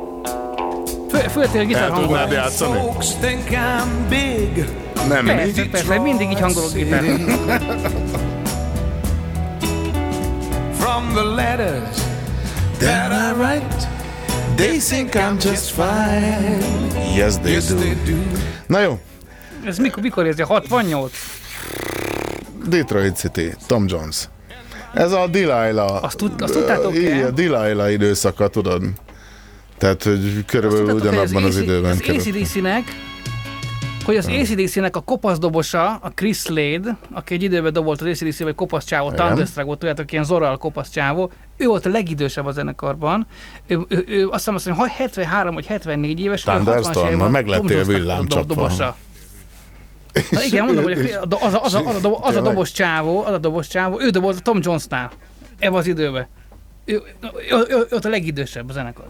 Fő, 1.10 1.42
a 1.60 1.66
gitár 1.66 1.90
El 1.90 1.92
tudnád 1.92 2.32
játszani? 2.32 2.80
Nem 5.08 5.26
Persze, 5.26 5.66
persze, 5.72 6.00
mindig 6.00 6.30
így 6.30 6.40
hangolok 6.40 6.74
gitár. 6.74 7.04
From 10.80 11.14
the 11.14 11.24
letters 11.24 11.98
that 12.80 13.12
I 13.12 13.32
write, 13.40 13.88
they 14.56 14.80
think 14.80 15.14
I'm 15.16 15.38
just 15.44 15.72
fine. 15.72 16.60
Yes, 17.16 17.38
they 17.38 17.52
Yes, 17.54 17.68
do. 17.68 17.76
they 17.76 17.96
do. 18.06 18.16
Na 18.68 18.80
jó, 18.82 19.00
Ez 19.66 19.78
mikor, 19.78 20.04
mikor 20.04 20.26
érzi? 20.26 20.42
68? 20.42 21.12
Detroit 22.70 23.16
City, 23.18 23.54
Tom 23.68 23.86
Jones. 23.88 24.30
Ez 24.94 25.12
a 25.12 25.28
Delilah. 25.28 26.04
Azt, 26.04 26.18
tud, 26.18 26.42
azt 26.42 26.54
tudtátok 26.54 26.96
Igen, 26.96 27.24
a 27.26 27.30
Delilah 27.30 27.92
időszaka, 27.92 28.48
tudod. 28.48 28.84
Tehát, 29.78 30.04
hogy 30.04 30.46
körülbelül 30.46 30.94
ugyanabban 30.94 31.44
az, 31.44 31.56
AC 31.56 31.62
időben 31.62 31.92
Az. 31.92 32.00
ACDC-nek, 32.08 32.84
hogy 34.10 34.18
az 34.18 34.28
ACDC-nek 34.28 34.96
a 34.96 35.00
kopasz 35.00 35.38
dobosa, 35.38 35.96
a 35.96 36.10
Chris 36.16 36.38
Slade, 36.38 36.98
aki 37.12 37.34
egy 37.34 37.44
időben 37.44 37.74
dobolt 37.74 38.02
az 38.02 38.08
ACDC, 38.08 38.40
vagy 38.40 38.56
kopasz 38.56 38.86
csávó, 38.86 39.06
Igen. 39.06 39.26
Thunderstruck 39.26 39.66
volt, 39.66 39.80
tudjátok, 39.80 40.12
ilyen 40.12 40.24
Zoral 40.24 40.58
kopasz 40.58 40.90
csávó, 40.90 41.32
ő 41.58 41.66
volt 41.66 41.86
a 41.86 41.90
legidősebb 41.90 42.46
a 42.46 42.52
zenekarban. 42.52 43.28
Ő, 43.68 43.80
ő, 43.88 44.04
ő 44.08 44.28
azt 44.28 44.34
hiszem, 44.38 44.56
azt 44.56 44.66
mondja, 44.66 44.84
hogy 44.84 44.92
73 44.94 45.54
vagy 45.54 45.66
74 45.66 46.20
éves, 46.20 46.42
ő 46.48 46.52
60-as 46.52 46.54
Thunderstorm, 46.54 47.22
meg 47.32 47.48
lettél 47.48 47.84
villámcsapva. 47.84 48.72
Na 50.32 50.44
igen, 50.44 50.66
mondom, 50.66 50.84
hogy 50.84 51.18
a- 51.30 51.46
az 51.46 51.54
a, 51.54 51.64
az 51.64 51.74
a, 51.74 51.80
az 51.88 52.06
a, 52.06 52.18
az 52.22 52.36
a 52.36 52.42
dobos 52.42 52.72
csávó, 52.72 53.24
az 53.26 53.34
a 53.34 53.38
dobos 53.38 53.68
csávó, 53.68 54.02
ő 54.02 54.10
dobolt 54.10 54.38
a 54.38 54.42
Tom 54.42 54.60
Jonesnál. 54.62 55.12
ebbe 55.60 55.78
az 55.78 55.88
időbe. 55.88 56.28
Ő, 56.86 56.94
ő, 57.52 57.56
ő, 57.70 57.76
ő 57.90 57.96
ott 57.96 58.06
a 58.06 58.10
legidősebb 58.10 58.70
a 58.70 58.74
zenekar. 58.74 59.06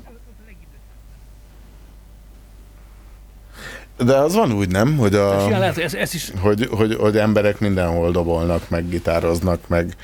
De 4.06 4.18
az 4.18 4.36
van 4.36 4.52
úgy, 4.52 4.70
nem? 4.72 4.98
Hogy, 4.98 5.16
a, 5.16 5.36
És 5.40 5.48
ilyen 5.48 5.60
lehet, 5.60 5.74
hogy 5.74 5.84
ez, 5.84 5.94
ez 5.94 6.14
is 6.14 6.32
hogy, 6.40 6.68
hogy, 6.72 6.96
hogy 6.96 7.18
emberek 7.18 7.60
mindenhol 7.60 8.12
dobolnak, 8.12 8.70
meg 8.70 8.90
gitároznak, 8.90 9.68
meg 9.68 9.96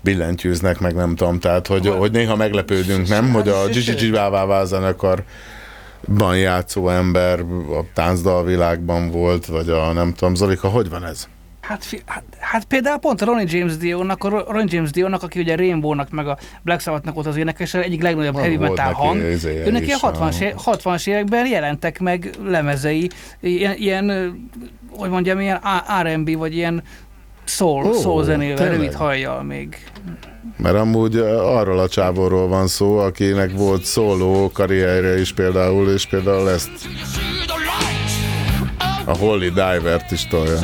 billentyűznek, 0.00 0.78
meg 0.78 0.94
nem 0.94 1.14
tudom, 1.14 1.40
tehát 1.40 1.66
hogy, 1.66 1.88
hogy 1.88 2.10
néha 2.10 2.36
meglepődünk, 2.36 3.08
nem? 3.08 3.32
Hogy 3.32 3.48
a 3.48 3.66
Gigi 3.66 4.10
Vávává 4.10 4.64
zenekarban 4.64 6.36
játszó 6.36 6.88
ember 6.88 7.40
a 7.40 7.84
táncdal 7.94 8.44
világban 8.44 9.10
volt, 9.10 9.46
vagy 9.46 9.68
a 9.68 9.92
nem 9.92 10.14
tudom, 10.14 10.34
Zolika, 10.34 10.68
hogy 10.68 10.88
van 10.88 11.04
ez? 11.04 11.28
Hát, 11.66 11.84
fi, 11.84 12.02
hát, 12.06 12.22
hát 12.38 12.64
például 12.64 12.98
pont 12.98 13.22
a 13.22 13.24
Ronnie 13.24 13.44
James 13.48 13.76
Dio-nak, 13.76 14.24
a 14.24 14.28
Ronnie 14.28 14.74
James 14.74 14.90
Dio-nak, 14.90 15.22
aki 15.22 15.40
ugye 15.40 15.56
Rainbow-nak, 15.56 16.10
meg 16.10 16.26
a 16.26 16.38
Black 16.62 16.80
Sabbath-nak 16.80 17.14
volt 17.14 17.26
az 17.26 17.36
énekes, 17.36 17.74
egyik 17.74 18.02
legnagyobb 18.02 18.34
Na, 18.34 18.40
heavy 18.40 18.56
metal 18.56 18.86
neki 18.86 18.96
hang. 18.96 19.20
Őnek 19.66 19.80
is, 19.82 19.86
ilyen 19.86 19.98
60-as, 20.02 20.40
é- 20.40 20.54
60-as 20.64 21.08
években 21.08 21.46
jelentek 21.46 22.00
meg 22.00 22.30
lemezei, 22.44 23.10
ilyen, 23.40 23.76
ilyen 23.76 24.34
hogy 24.90 25.10
mondjam, 25.10 25.40
ilyen 25.40 25.56
A- 25.56 26.02
R&B, 26.02 26.36
vagy 26.36 26.54
ilyen 26.56 26.82
soul, 27.44 27.84
Ó, 27.84 27.92
soul 27.92 28.24
zenével, 28.24 28.68
rövid 28.68 28.94
hajjal 28.94 29.42
még. 29.42 29.76
Mert 30.56 30.76
amúgy 30.76 31.16
arról 31.16 31.78
a 31.78 31.88
csávóról 31.88 32.48
van 32.48 32.66
szó, 32.66 32.98
akinek 32.98 33.50
volt 33.52 33.84
szóló 33.84 34.50
karrierje 34.52 35.20
is 35.20 35.32
például, 35.32 35.90
és 35.90 36.06
például 36.06 36.50
ezt 36.50 36.70
a 39.04 39.16
Holy 39.16 39.38
Divert 39.48 40.10
is 40.10 40.26
tolja. 40.26 40.58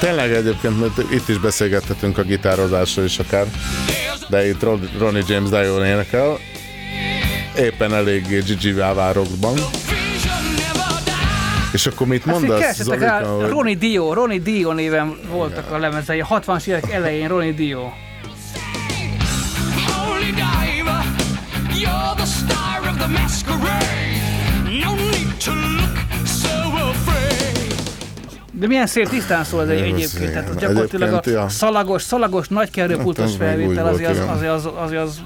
Tényleg 0.00 0.32
egyébként, 0.32 0.80
mert 0.80 1.12
itt 1.12 1.28
is 1.28 1.38
beszélgethetünk 1.38 2.18
a 2.18 2.22
gitározásról 2.22 3.04
is 3.04 3.18
akár, 3.18 3.46
de 4.28 4.48
itt 4.48 4.62
Ron- 4.62 4.90
Ronnie 4.98 5.22
James 5.28 5.48
Dio 5.48 5.84
énekel, 5.84 6.38
éppen 7.58 7.94
eléggé 7.94 8.40
Gigi 8.40 8.72
Vávárokban. 8.72 9.54
És 11.72 11.86
akkor 11.86 12.06
mit 12.06 12.24
Hát 12.24 12.34
mondasz, 12.34 12.60
rá, 12.60 12.72
Zolika, 12.72 13.18
hogy... 13.18 13.48
Ronnie 13.48 13.74
Dio, 13.74 14.12
Ronnie 14.12 14.38
Dio 14.38 14.72
néven 14.72 15.16
voltak 15.30 15.70
a 15.70 15.78
lemezei, 15.78 16.20
a 16.20 16.26
60-as 16.26 16.66
évek 16.66 16.90
elején 16.92 17.28
Ronnie 17.28 17.52
Dio. 17.52 17.80
Holy 19.86 20.24
diver, 20.24 21.04
you're 21.68 22.14
the 22.16 22.24
star 22.26 22.80
of 22.90 22.96
the 22.98 23.06
masquerade. 23.06 24.20
No 24.84 24.94
need 24.94 25.36
to 25.44 25.52
look 25.52 26.26
so 26.26 26.76
afraid. 26.88 27.35
De 28.58 28.66
milyen 28.66 28.86
szép 28.86 29.08
tisztán 29.08 29.44
szól 29.44 29.62
ez 29.62 29.68
egy, 29.68 29.78
Ez 29.78 29.84
egyébként, 29.84 30.32
tehát 30.32 30.48
az 30.48 30.56
gyakorlatilag 30.56 31.08
Egyébként, 31.08 31.36
a 31.36 31.40
ja. 31.40 31.48
szalagos, 31.48 32.02
szalagos 32.02 32.48
nagykerülpultos 32.48 33.24
Hát, 33.24 33.34
felvétel, 33.34 33.86
azért 33.86 34.10
az, 34.10 34.18
azért 34.28 34.50
az, 34.52 34.68
azért 34.76 35.02
az, 35.02 35.20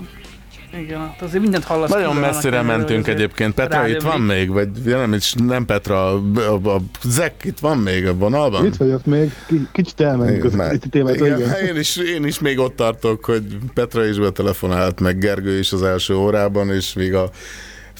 igen, 0.78 1.14
azért 1.20 1.42
mindent 1.42 1.64
hallasz. 1.64 1.90
Nagyon 1.90 2.16
messzire 2.16 2.62
mentünk 2.62 3.06
egyébként. 3.06 3.54
Petra, 3.54 3.88
itt 3.88 4.00
van 4.02 4.10
rádió- 4.10 4.26
még? 4.26 4.50
Vagy 4.50 4.68
nem, 4.84 5.12
is, 5.12 5.32
nem 5.32 5.64
Petra, 5.64 6.12
a, 6.12 6.20
a, 6.36 6.70
a 6.74 6.80
Zek 7.04 7.34
itt 7.42 7.58
van 7.58 7.78
még 7.78 8.06
a 8.06 8.14
vonalban? 8.14 8.66
Itt 8.66 8.76
vagyok 8.76 9.04
még, 9.04 9.32
Ki- 9.46 9.68
kicsit 9.72 10.00
elmentünk 10.00 10.44
az 10.44 10.72
itt 10.72 10.82
témát, 10.90 11.14
igen, 11.14 11.38
igen. 11.40 11.54
Én 11.66 11.76
is, 11.76 11.96
én 11.96 12.24
is 12.24 12.38
még 12.38 12.58
ott 12.58 12.76
tartok, 12.76 13.24
hogy 13.24 13.42
Petra 13.74 14.04
is 14.06 14.18
betelefonált, 14.18 15.00
meg 15.00 15.18
Gergő 15.18 15.58
is 15.58 15.72
az 15.72 15.82
első 15.82 16.14
órában, 16.14 16.70
és 16.70 16.92
még 16.92 17.14
a 17.14 17.30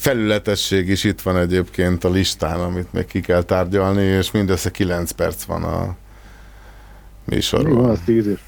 felületesség 0.01 0.89
is 0.89 1.05
itt 1.05 1.21
van 1.21 1.37
egyébként 1.37 2.05
a 2.05 2.11
listán, 2.11 2.61
amit 2.61 2.93
még 2.93 3.07
ki 3.07 3.21
kell 3.21 3.43
tárgyalni, 3.43 4.03
és 4.03 4.31
mindössze 4.31 4.71
9 4.71 5.11
perc 5.11 5.43
van 5.43 5.63
a 5.65 5.97
Mi 7.25 7.35
műsorban. 7.35 7.75
van, 7.77 7.91
az 7.91 7.99
tíz 8.05 8.27
év. 8.27 8.39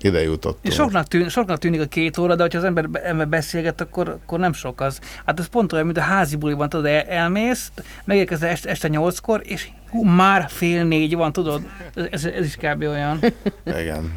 Ide 0.00 0.22
jutottunk. 0.22 0.64
És 0.66 0.74
soknak, 0.74 1.06
tűn, 1.08 1.28
soknak 1.28 1.58
tűnik 1.58 1.80
a 1.80 1.86
két 1.86 2.18
óra, 2.18 2.34
de 2.34 2.42
hogyha 2.42 2.58
az 2.58 2.64
ember, 2.64 2.88
be- 2.90 3.02
ember 3.02 3.28
beszélget, 3.28 3.80
akkor, 3.80 4.08
akkor 4.08 4.38
nem 4.38 4.52
sok 4.52 4.80
az. 4.80 5.00
Hát 5.26 5.38
ez 5.38 5.46
pont 5.46 5.72
olyan, 5.72 5.84
mint 5.84 5.98
a 5.98 6.00
házi 6.00 6.36
buliban, 6.36 6.68
tudod, 6.68 6.86
el, 6.86 7.00
elmész, 7.02 7.70
megérkezel 8.04 8.48
este, 8.48 8.68
este 8.70 8.88
nyolckor, 8.88 9.40
és 9.44 9.68
hú, 9.90 10.04
már 10.04 10.46
fél 10.48 10.84
négy 10.84 11.14
van, 11.14 11.32
tudod? 11.32 11.62
Ez, 11.94 12.06
ez, 12.10 12.24
ez 12.24 12.44
is 12.44 12.56
kb. 12.56 12.80
olyan. 12.82 13.18
Igen. 13.64 14.12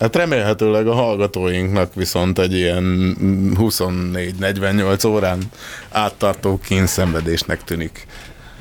Hát 0.00 0.16
remélhetőleg 0.16 0.86
a 0.86 0.94
hallgatóinknak 0.94 1.94
viszont 1.94 2.38
egy 2.38 2.52
ilyen 2.52 3.16
24-48 3.58 5.06
órán 5.06 5.38
áttartó 5.90 6.58
kínszenvedésnek 6.58 7.64
tűnik 7.64 8.06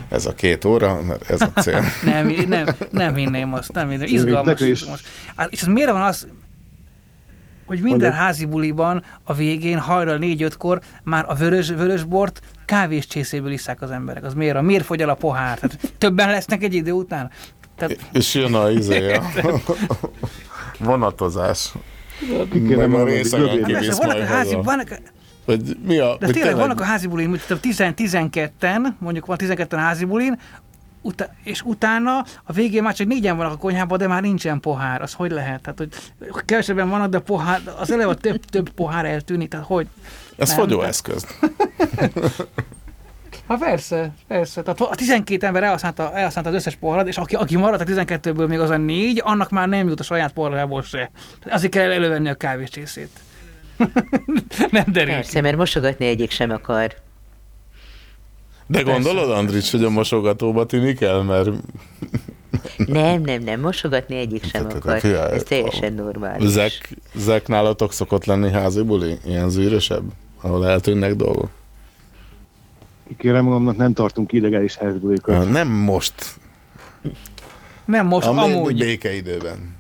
ez 0.09 0.25
a 0.25 0.33
két 0.33 0.65
óra, 0.65 1.01
mert 1.01 1.29
ez 1.29 1.41
a 1.41 1.51
cél. 1.61 1.83
nem, 2.03 2.33
nem, 2.47 2.65
nem 2.91 3.15
hinném 3.15 3.53
azt, 3.53 3.71
nem 3.71 3.89
hinném. 3.89 4.07
Izgalmas. 4.07 4.61
Is. 4.61 4.67
izgalmas. 4.67 5.03
Hát, 5.35 5.51
és 5.51 5.61
az 5.61 5.67
miért 5.67 5.91
van 5.91 6.01
az, 6.01 6.27
hogy 7.65 7.79
minden 7.81 7.99
Mondjuk. 7.99 8.21
házi 8.21 8.45
buliban 8.45 9.03
a 9.23 9.33
végén 9.33 9.79
hajnal 9.79 10.17
négy-ötkor 10.17 10.81
már 11.03 11.25
a 11.27 11.33
vörös, 11.33 11.69
vörös 11.69 12.03
bort 12.03 12.41
kávés 12.65 13.07
csészéből 13.07 13.51
iszák 13.51 13.81
az 13.81 13.91
emberek. 13.91 14.23
Az 14.23 14.33
miért? 14.33 14.55
A 14.55 14.61
miért 14.61 14.85
fogy 14.85 15.01
el 15.01 15.09
a 15.09 15.13
pohár? 15.13 15.59
Tehát 15.59 15.93
többen 15.97 16.29
lesznek 16.29 16.63
egy 16.63 16.73
idő 16.73 16.91
után? 16.91 17.31
Tehát, 17.77 17.97
És 18.11 18.33
jön 18.33 18.53
a 18.53 18.69
izé, 18.69 19.13
a 19.13 19.23
vonatozás. 20.80 21.73
Ki 22.51 22.68
kéne 22.68 22.88
Meg 22.88 22.99
a 22.99 23.03
részegen. 23.03 23.47
Hát 23.47 23.65
kivisz 23.65 23.97
vannak 23.97 24.15
a 24.15 24.18
majd 24.18 24.27
házi, 24.27 24.56
vannak, 24.64 25.01
Vagy 25.45 25.77
mi 25.85 25.97
a... 25.97 26.18
de 26.19 26.27
tényleg 26.27 26.56
vannak 26.56 26.80
a 26.80 26.84
házi 26.84 27.07
bulin, 27.07 27.30
hogy 27.30 27.41
10-12-en, 27.47 28.88
mondjuk 28.99 29.26
van 29.26 29.38
12-en 29.41 29.73
a 29.73 29.77
házi 29.77 30.06
bulin, 30.06 30.39
uta- 31.01 31.30
és 31.43 31.61
utána 31.61 32.26
a 32.43 32.53
végén 32.53 32.84
már 32.84 32.93
csak 32.93 33.07
négyen 33.07 33.38
vannak 33.38 33.53
a 33.53 33.57
konyhában, 33.57 33.97
de 33.97 34.07
már 34.07 34.22
nincsen 34.22 34.60
pohár. 34.60 35.01
Az 35.01 35.14
hogy 35.14 35.31
lehet? 35.31 35.61
Tehát, 35.61 35.77
hogy 35.77 35.89
kevesebben 36.45 36.89
vannak, 36.89 37.10
de 37.10 37.19
pohár, 37.19 37.61
az 37.80 37.91
eleve 37.91 38.14
több, 38.14 38.45
több 38.45 38.69
pohár 38.69 39.06
eltűnik. 39.06 39.49
Tehát 39.49 39.65
hogy? 39.65 39.88
Ez 40.38 40.53
fogyóeszköz. 40.53 41.26
Hát 43.49 43.59
persze, 43.59 44.11
persze. 44.27 44.61
Tehát 44.61 44.81
a 44.81 44.95
12 44.95 45.45
ember 45.45 45.63
elhasználta, 45.63 46.13
elhasználta 46.13 46.49
az 46.49 46.55
összes 46.55 46.76
poharat, 46.76 47.07
és 47.07 47.17
aki, 47.17 47.35
aki 47.35 47.57
maradt 47.57 47.81
a 47.81 47.85
12-ből 47.85 48.47
még 48.47 48.59
az 48.59 48.69
a 48.69 48.77
négy, 48.77 49.21
annak 49.23 49.49
már 49.49 49.67
nem 49.67 49.88
jut 49.88 49.99
a 49.99 50.03
saját 50.03 50.34
poharából 50.34 50.81
se. 50.81 51.11
Azért 51.49 51.71
kell 51.71 51.91
elővenni 51.91 52.30
a 52.30 52.35
kávéscsészét. 52.35 53.09
nem 54.71 54.84
derül. 54.88 55.13
Persze, 55.13 55.41
mert 55.41 55.57
mosogatni 55.57 56.05
egyik 56.07 56.31
sem 56.31 56.49
akar. 56.51 56.93
De 58.67 58.81
gondolod, 58.81 59.30
Andrics, 59.31 59.71
hogy 59.71 59.84
a 59.84 59.89
mosogatóba 59.89 60.65
tűnik 60.65 61.01
el, 61.01 61.21
mert 61.21 61.49
Nem, 62.77 63.21
nem, 63.21 63.43
nem, 63.43 63.59
mosogatni 63.59 64.17
egyik 64.17 64.43
sem 64.43 64.65
akar. 64.65 64.99
figyelj, 64.99 65.34
Ez 65.34 65.43
teljesen 65.43 65.93
normális. 65.93 66.47
Zek, 66.47 66.89
Zek 67.15 67.47
nálatok 67.47 67.93
szokott 67.93 68.26
lenni 68.26 68.51
házi 68.51 68.81
buli? 68.81 69.17
Ilyen 69.26 69.49
zűrösebb? 69.49 70.03
Ahol 70.41 70.67
eltűnnek 70.67 71.15
dolgok? 71.15 71.49
Kérem 73.18 73.44
magamnak, 73.44 73.77
nem 73.77 73.94
tartunk 73.94 74.31
illegális 74.31 74.76
házbulikat. 74.76 75.49
Nem 75.49 75.68
most. 75.68 76.14
Nem 77.86 78.07
most, 78.07 78.27
a 78.27 78.38
amúgy. 78.38 78.77
békeidőben. 78.77 79.76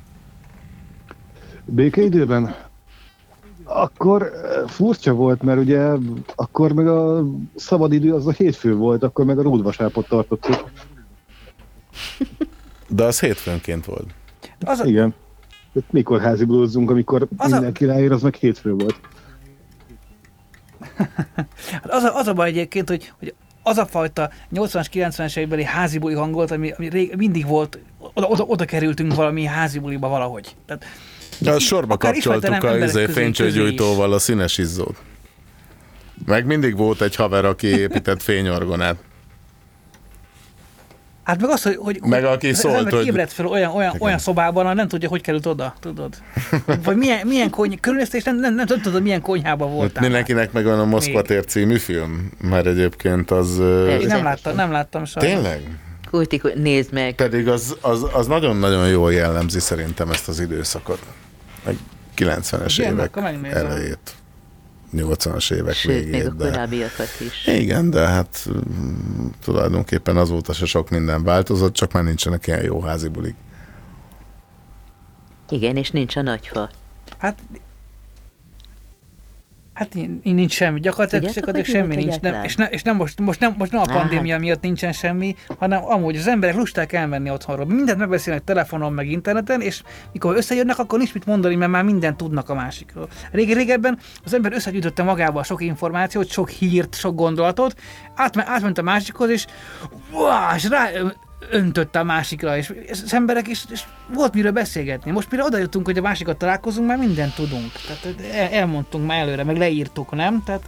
Békeidőben? 1.65 2.55
Akkor 3.63 4.31
furcsa 4.67 5.13
volt, 5.13 5.41
mert 5.41 5.59
ugye 5.59 5.87
akkor 6.35 6.73
meg 6.73 6.87
a 6.87 7.23
szabadidő 7.55 8.13
az 8.13 8.27
a 8.27 8.31
hétfő 8.31 8.75
volt, 8.75 9.03
akkor 9.03 9.25
meg 9.25 9.39
a 9.39 9.41
rúdvasápot 9.41 10.07
tartottuk. 10.07 10.69
De 12.87 13.03
az 13.03 13.19
hétfőnként 13.19 13.85
volt. 13.85 14.05
Az 14.59 14.79
a, 14.79 14.85
Igen. 14.85 15.13
Mikor 15.89 16.21
házi 16.21 16.45
amikor 16.89 17.27
Az 17.37 17.51
a- 17.51 17.55
mindenki 17.55 17.85
ráér, 17.85 18.11
az 18.11 18.21
meg 18.21 18.35
hétfő 18.35 18.73
volt. 18.73 18.99
Hát 21.71 21.85
az, 21.89 22.03
a, 22.03 22.15
az 22.15 22.27
a 22.27 22.33
baj 22.33 22.47
egyébként, 22.47 22.89
hogy, 22.89 23.11
hogy 23.19 23.33
az 23.63 23.77
a 23.77 23.85
fajta 23.85 24.29
80-as, 24.53 24.85
90-es 24.93 25.37
évekbeli 25.37 25.63
házi 25.63 25.97
buli 25.97 26.13
hangolt, 26.13 26.51
ami, 26.51 26.71
ami 26.77 26.89
rég, 26.89 27.15
mindig 27.17 27.47
volt, 27.47 27.79
oda, 28.13 28.27
oda, 28.27 28.43
oda 28.43 28.65
kerültünk 28.65 29.15
valami 29.15 29.43
házi 29.43 29.79
buliba 29.79 30.07
valahogy. 30.07 30.55
Tehát, 30.65 30.85
Ja, 31.41 31.59
sorba 31.59 31.97
kapcsoltuk 31.97 32.63
a 32.63 32.77
izé, 32.77 33.05
fénycsőgyújtóval 33.05 34.13
a 34.13 34.19
színes 34.19 34.57
izzót. 34.57 34.97
Meg 36.25 36.45
mindig 36.45 36.77
volt 36.77 37.01
egy 37.01 37.15
haver, 37.15 37.45
aki 37.45 37.67
épített 37.67 38.21
fényorgonát. 38.21 38.97
Hát 41.29 41.41
meg 41.41 41.49
az, 41.49 41.63
hogy, 41.63 41.75
hogy 41.75 41.99
Meg 42.01 42.23
aki 42.25 42.49
az 42.49 42.57
szólt, 42.57 42.75
ember 42.75 42.93
hogy- 42.93 43.05
ébredt 43.05 43.31
fel 43.31 43.45
olyan, 43.45 43.71
olyan, 43.71 43.95
olyan 43.99 44.17
szobában, 44.17 44.63
ahol 44.63 44.75
nem 44.75 44.87
tudja, 44.87 45.09
hogy 45.09 45.21
került 45.21 45.45
oda, 45.45 45.73
tudod? 45.79 46.13
Vagy 46.83 46.97
milyen, 46.97 47.27
milyen 47.27 47.49
kony, 47.49 47.79
körülnéztél, 47.79 48.19
és 48.19 48.25
nem, 48.25 48.35
nem, 48.39 48.55
nem, 48.55 48.65
nem 48.69 48.81
tudod, 48.81 49.01
milyen 49.01 49.21
konyhában 49.21 49.67
Hát 49.67 49.77
voltál. 49.77 50.01
mindenkinek 50.03 50.51
megvan 50.51 50.79
a 50.79 50.85
Moszkva 50.85 51.21
tér 51.21 51.45
című 51.45 51.77
film, 51.77 52.31
mert 52.41 52.65
egyébként 52.65 53.31
az... 53.31 53.59
Én 53.59 54.07
nem 54.07 54.23
láttam, 54.23 54.55
nem 54.55 54.71
láttam 54.71 55.05
sajnos. 55.05 55.31
Tényleg? 55.33 55.61
Kulti, 56.09 56.41
nézd 56.55 56.93
meg. 56.93 57.15
Pedig 57.15 57.47
az, 57.47 57.77
az, 57.81 58.05
az 58.13 58.27
nagyon-nagyon 58.27 58.87
jól 58.87 59.13
jellemzi 59.13 59.59
szerintem 59.59 60.09
ezt 60.09 60.27
az 60.27 60.39
időszakot. 60.39 60.99
Meg 61.65 61.75
90-es 62.17 62.73
Igen, 62.77 62.93
évek 62.93 63.17
elejét. 63.53 64.11
80-as 64.93 65.53
évek 65.53 65.73
Sőt, 65.73 65.93
végét. 65.93 66.11
még 66.11 66.25
a 66.25 66.29
de... 66.29 66.49
korábbiakat 66.49 67.07
is. 67.19 67.47
Igen, 67.47 67.89
de 67.89 68.07
hát 68.07 68.49
mm, 68.49 69.27
tulajdonképpen 69.43 70.17
azóta 70.17 70.53
se 70.53 70.65
sok 70.65 70.89
minden 70.89 71.23
változott, 71.23 71.73
csak 71.73 71.91
már 71.91 72.03
nincsenek 72.03 72.47
ilyen 72.47 72.63
jó 72.63 72.81
házi 72.81 73.07
bulik. 73.07 73.35
Igen, 75.49 75.75
és 75.75 75.91
nincs 75.91 76.15
a 76.15 76.21
nagyfa. 76.21 76.69
Hát 77.17 77.39
Hát 79.79 79.95
így 79.95 80.09
így 80.23 80.33
nincs 80.33 80.53
semmi, 80.53 80.79
gyakorlatilag, 80.79 81.45
hogy 81.45 81.65
semmi 81.65 81.95
nincs. 81.95 82.05
Nem, 82.05 82.17
egyáltalán? 82.17 82.43
és, 82.43 82.55
ne, 82.55 82.65
és 82.65 82.81
nem 82.81 82.95
most, 82.95 83.19
most, 83.19 83.39
nem, 83.39 83.55
most 83.57 83.71
nem 83.71 83.81
a 83.81 83.85
pandémia 83.85 84.39
miatt 84.39 84.61
nincsen 84.61 84.91
semmi, 84.91 85.35
hanem 85.59 85.85
amúgy 85.85 86.15
az 86.15 86.27
emberek 86.27 86.55
lusták 86.55 86.93
elmenni 86.93 87.29
otthonról. 87.29 87.65
Mindent 87.65 87.97
megbeszélnek 87.97 88.43
telefonon, 88.43 88.93
meg 88.93 89.07
interneten, 89.07 89.61
és 89.61 89.81
mikor 90.13 90.35
összejönnek, 90.35 90.79
akkor 90.79 90.97
nincs 90.97 91.13
mit 91.13 91.25
mondani, 91.25 91.55
mert 91.55 91.71
már 91.71 91.83
mindent 91.83 92.17
tudnak 92.17 92.49
a 92.49 92.53
másikról. 92.53 93.07
Régen, 93.31 93.57
régebben 93.57 93.99
az 94.23 94.33
ember 94.33 94.53
összegyűjtötte 94.53 95.03
magába 95.03 95.43
sok 95.43 95.61
információt, 95.61 96.29
sok 96.29 96.49
hírt, 96.49 96.95
sok 96.95 97.15
gondolatot, 97.15 97.79
átme, 98.15 98.43
átment 98.47 98.77
a 98.77 98.81
másikhoz, 98.81 99.29
és, 99.29 99.45
uá, 100.11 100.55
és 100.55 100.69
rá 100.69 100.89
öntötte 101.51 101.99
a 101.99 102.03
másikra, 102.03 102.57
és, 102.57 102.73
az 102.89 103.13
emberek 103.13 103.47
is, 103.47 103.65
és 103.71 103.83
volt 104.13 104.33
miről 104.33 104.51
beszélgetni. 104.51 105.11
Most 105.11 105.31
mire 105.31 105.43
oda 105.43 105.57
jutunk, 105.57 105.85
hogy 105.85 105.97
a 105.97 106.01
másikat 106.01 106.37
találkozunk, 106.37 106.87
már 106.87 106.97
mindent 106.97 107.35
tudunk. 107.35 107.71
Tehát 107.87 108.21
el, 108.33 108.59
elmondtunk 108.59 109.07
már 109.07 109.19
előre, 109.19 109.43
meg 109.43 109.57
leírtuk, 109.57 110.11
nem? 110.11 110.43
Tehát 110.43 110.63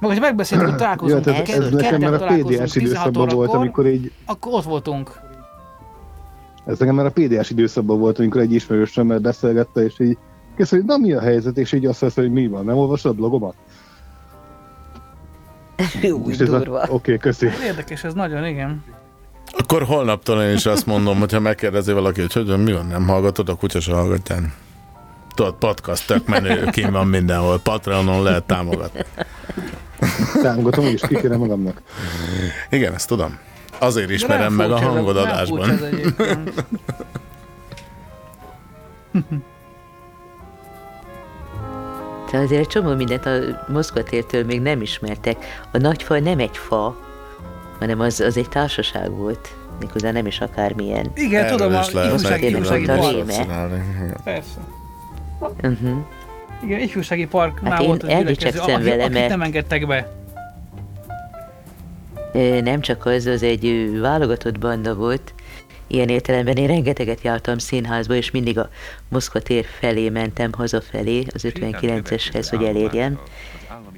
meg, 0.00 0.10
hogy 0.10 0.20
megbeszéltük, 0.20 0.66
hogy 0.66 0.76
Jó, 0.76 0.82
találkozunk, 0.82 1.24
hát 1.24 1.48
ez, 1.48 1.64
ez 1.64 1.70
kedden 1.70 2.00
nekem 2.00 2.10
már 2.10 2.22
a 2.22 2.26
PDS 2.26 2.72
16 2.72 2.76
időszakban 2.76 3.28
volt, 3.28 3.52
amikor 3.52 3.86
így, 3.86 4.12
akkor 4.26 4.52
ott 4.52 4.64
voltunk. 4.64 5.20
ez 6.66 6.78
nekem 6.78 6.94
már 6.94 7.06
a 7.06 7.10
PDS 7.10 7.50
időszakban 7.50 7.98
volt, 7.98 8.18
amikor 8.18 8.40
egy 8.40 8.52
ismerősömmel 8.52 9.18
beszélgette, 9.18 9.84
és 9.84 10.00
így 10.00 10.18
kész, 10.56 10.70
hogy 10.70 10.84
na 10.84 10.96
mi 10.96 11.12
a 11.12 11.20
helyzet, 11.20 11.58
és 11.58 11.72
így 11.72 11.86
azt 11.86 12.00
mondja, 12.00 12.22
hogy 12.22 12.32
mi 12.32 12.46
van, 12.46 12.64
nem 12.64 12.76
olvasod 12.76 13.10
a 13.10 13.14
blogomat? 13.14 13.54
Úgy 16.24 16.28
És 16.28 16.38
ez 16.38 16.48
durva. 16.48 16.86
Oké, 16.88 17.16
köszi. 17.16 17.46
Érdekes, 17.64 18.04
ez 18.04 18.14
nagyon, 18.14 18.46
igen. 18.46 18.84
Akkor 19.60 19.82
holnaptól 19.82 20.42
én 20.42 20.54
is 20.54 20.66
azt 20.66 20.86
mondom, 20.86 21.18
hogyha 21.18 21.40
megkérdezi 21.40 21.92
valaki, 21.92 22.20
hogy 22.20 22.32
hogy 22.32 22.62
mi 22.62 22.72
van, 22.72 22.86
nem 22.86 23.06
hallgatod, 23.06 23.48
a 23.48 23.54
kutya 23.54 23.80
se 23.80 23.92
hallgatján. 23.92 24.52
Tudod, 25.34 25.54
podcast 25.54 26.06
tök 26.06 26.26
menő, 26.26 26.64
kim 26.64 26.92
van 26.92 27.06
mindenhol, 27.06 27.58
Patreonon 27.58 28.22
lehet 28.22 28.44
támogatni. 28.44 29.00
Támogatom, 30.42 30.84
úgyis 30.84 31.00
kikérem 31.00 31.38
magamnak. 31.38 31.82
Igen, 32.70 32.94
ezt 32.94 33.08
tudom. 33.08 33.38
Azért 33.78 34.10
ismerem 34.10 34.52
meg 34.52 34.70
a 34.70 34.80
hangod 34.80 35.16
adásban. 35.16 35.80
De 42.30 42.38
azért 42.44 42.68
csomó 42.68 42.94
mindent 42.94 43.26
a 43.26 43.38
Moszkvatértől 43.68 44.44
még 44.44 44.60
nem 44.60 44.80
ismertek. 44.80 45.36
A 45.72 45.78
nagyfa 45.78 46.20
nem 46.20 46.38
egy 46.38 46.56
fa, 46.56 47.09
hanem 47.80 48.00
az, 48.00 48.20
az 48.20 48.36
egy 48.36 48.48
társaság 48.48 49.10
volt. 49.10 49.54
Méghozzá 49.80 50.10
nem 50.10 50.26
is 50.26 50.40
akármilyen. 50.40 51.10
Igen, 51.14 51.46
tudom, 51.46 51.74
a 51.74 51.80
ifjúsági, 51.80 52.84
park. 52.86 53.26
Persze. 54.24 54.58
Uh-huh. 55.40 56.04
Igen, 56.64 56.80
ifjúsági 56.80 57.26
parknál 57.26 57.72
Hát 57.72 57.80
én 57.80 57.86
volt 57.86 58.02
az 58.02 58.08
gyülekező, 58.08 58.58
akit, 58.58 58.84
vele, 58.84 59.02
akit 59.02 59.14
mert- 59.14 59.28
nem 59.28 59.42
engedtek 59.42 59.86
be. 59.86 60.12
Nem 62.62 62.80
csak 62.80 63.06
az, 63.06 63.26
az 63.26 63.42
egy 63.42 63.90
válogatott 64.00 64.58
banda 64.58 64.94
volt. 64.94 65.34
Ilyen 65.86 66.08
értelemben 66.08 66.56
én 66.56 66.66
rengeteget 66.66 67.22
jártam 67.22 67.58
színházba, 67.58 68.14
és 68.14 68.30
mindig 68.30 68.58
a 68.58 68.68
Moszkva 69.08 69.40
tér 69.40 69.64
felé 69.78 70.08
mentem 70.08 70.52
hazafelé, 70.52 71.24
az 71.34 71.42
59-eshez, 71.48 72.46
hogy 72.50 72.62
elérjem. 72.62 73.18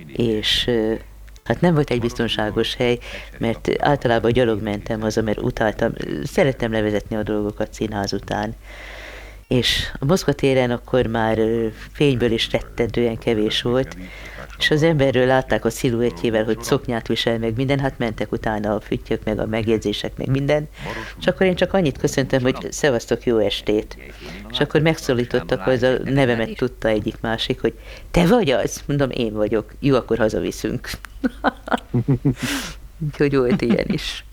És 0.06 0.70
hát 1.44 1.60
nem 1.60 1.74
volt 1.74 1.90
egy 1.90 2.00
biztonságos 2.00 2.74
hely, 2.74 2.98
mert 3.38 3.68
általában 3.78 4.32
gyalog 4.32 4.62
mentem 4.62 5.00
haza, 5.00 5.22
mert 5.22 5.40
utáltam, 5.40 5.92
szerettem 6.24 6.72
levezetni 6.72 7.16
a 7.16 7.22
dolgokat 7.22 7.72
színház 7.72 8.12
után. 8.12 8.54
És 9.48 9.90
a 9.98 10.04
Moszkva 10.04 10.32
téren 10.32 10.70
akkor 10.70 11.06
már 11.06 11.38
fényből 11.92 12.30
is 12.30 12.50
rettentően 12.50 13.18
kevés 13.18 13.62
volt, 13.62 13.96
és 14.62 14.70
az 14.70 14.82
emberről 14.82 15.26
látták 15.26 15.64
a 15.64 15.70
sziluettjével, 15.70 16.44
hogy 16.44 16.62
szoknyát 16.62 17.08
visel 17.08 17.38
meg 17.38 17.56
minden, 17.56 17.78
hát 17.78 17.98
mentek 17.98 18.32
utána 18.32 18.74
a 18.74 18.80
füttyök, 18.80 19.24
meg 19.24 19.38
a 19.38 19.46
megjegyzések, 19.46 20.16
meg 20.16 20.28
minden. 20.28 20.68
És 21.18 21.26
akkor 21.26 21.46
én 21.46 21.54
csak 21.54 21.72
annyit 21.72 21.98
köszöntem, 21.98 22.42
hogy 22.42 22.66
szevasztok, 22.70 23.24
jó 23.24 23.38
estét. 23.38 23.96
És 24.50 24.60
akkor 24.60 24.80
megszólítottak, 24.80 25.66
az 25.66 25.82
a 25.82 25.98
nevemet 26.04 26.56
tudta 26.56 26.88
egyik 26.88 27.20
másik, 27.20 27.60
hogy 27.60 27.74
te 28.10 28.26
vagy 28.26 28.50
az? 28.50 28.82
Mondom, 28.86 29.10
én 29.10 29.32
vagyok. 29.32 29.74
Jó, 29.80 29.96
akkor 29.96 30.18
hazaviszünk. 30.18 30.90
Úgyhogy 33.06 33.36
volt 33.36 33.62
ilyen 33.62 33.86
is. 33.86 34.24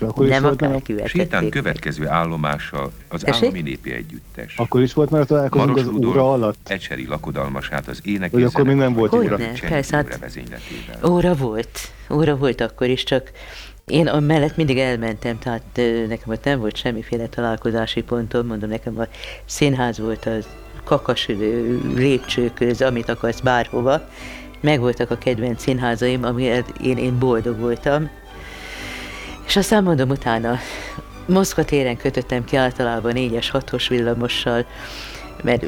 És 0.00 0.06
akkor 0.06 0.24
is 0.26 0.30
Nem 0.32 0.42
volt 0.42 0.60
már, 0.60 0.82
Sétán 1.08 1.48
következő 1.48 2.08
állomása 2.08 2.90
az 3.08 3.20
Tessék? 3.20 3.44
állami 3.44 3.60
népi 3.60 3.92
együttes. 3.92 4.56
akkor 4.56 4.82
is 4.82 4.92
volt 4.92 5.10
már 5.10 5.26
találkozunk 5.26 5.68
Maros 5.68 5.82
az 5.82 5.88
Rudolf 5.92 6.14
óra 6.14 6.32
alatt? 6.32 6.68
Ecseri 6.68 7.06
lakodalmasát 7.06 7.88
az 7.88 8.00
ének 8.04 8.30
Vagy 8.30 8.42
akkor 8.42 8.64
még 8.64 8.76
nem 8.76 8.92
volt 8.94 9.10
Hogyne, 9.10 9.32
óra? 9.34 9.36
persze, 9.68 9.96
hát-. 9.96 11.06
Óra 11.06 11.34
volt. 11.34 11.78
Óra 12.10 12.36
volt 12.36 12.60
akkor 12.60 12.86
is, 12.86 13.04
csak 13.04 13.30
én 13.86 14.06
a 14.06 14.20
mellett 14.20 14.56
mindig 14.56 14.78
elmentem, 14.78 15.38
tehát 15.38 15.62
nekem 16.08 16.32
ott 16.32 16.44
nem 16.44 16.58
volt 16.58 16.76
semmiféle 16.76 17.26
találkozási 17.26 18.02
pontom, 18.02 18.46
mondom, 18.46 18.68
nekem 18.68 18.98
a 18.98 19.06
színház 19.44 19.98
volt 19.98 20.26
az 20.26 20.46
kakas 20.84 21.28
ö, 21.28 21.76
lépcsőköz, 21.94 22.82
amit 22.82 23.08
akarsz 23.08 23.40
bárhova. 23.40 24.08
Megvoltak 24.60 25.10
a 25.10 25.18
kedvenc 25.18 25.62
színházaim, 25.62 26.24
amiért 26.24 26.78
én, 26.82 26.96
én 26.98 27.18
boldog 27.18 27.58
voltam. 27.58 28.10
És 29.48 29.56
aztán 29.56 29.82
mondom 29.82 30.08
utána, 30.10 30.58
Moszkva 31.26 31.64
téren 31.64 31.96
kötöttem 31.96 32.44
ki 32.44 32.56
általában 32.56 33.12
4-es, 33.14 33.46
6-os 33.52 33.86
villamossal, 33.88 34.66
mert 35.42 35.66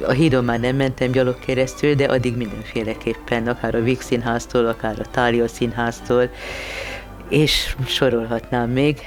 a 0.00 0.10
hídon 0.10 0.44
már 0.44 0.60
nem 0.60 0.76
mentem 0.76 1.10
gyalog 1.10 1.38
keresztül, 1.38 1.94
de 1.94 2.04
addig 2.04 2.36
mindenféleképpen, 2.36 3.48
akár 3.48 3.74
a 3.74 3.82
Víg 3.82 4.00
Színháztól, 4.00 4.66
akár 4.66 5.00
a 5.00 5.10
Tália 5.10 5.48
Színháztól, 5.48 6.30
és 7.28 7.76
sorolhatnám 7.86 8.70
még. 8.70 8.98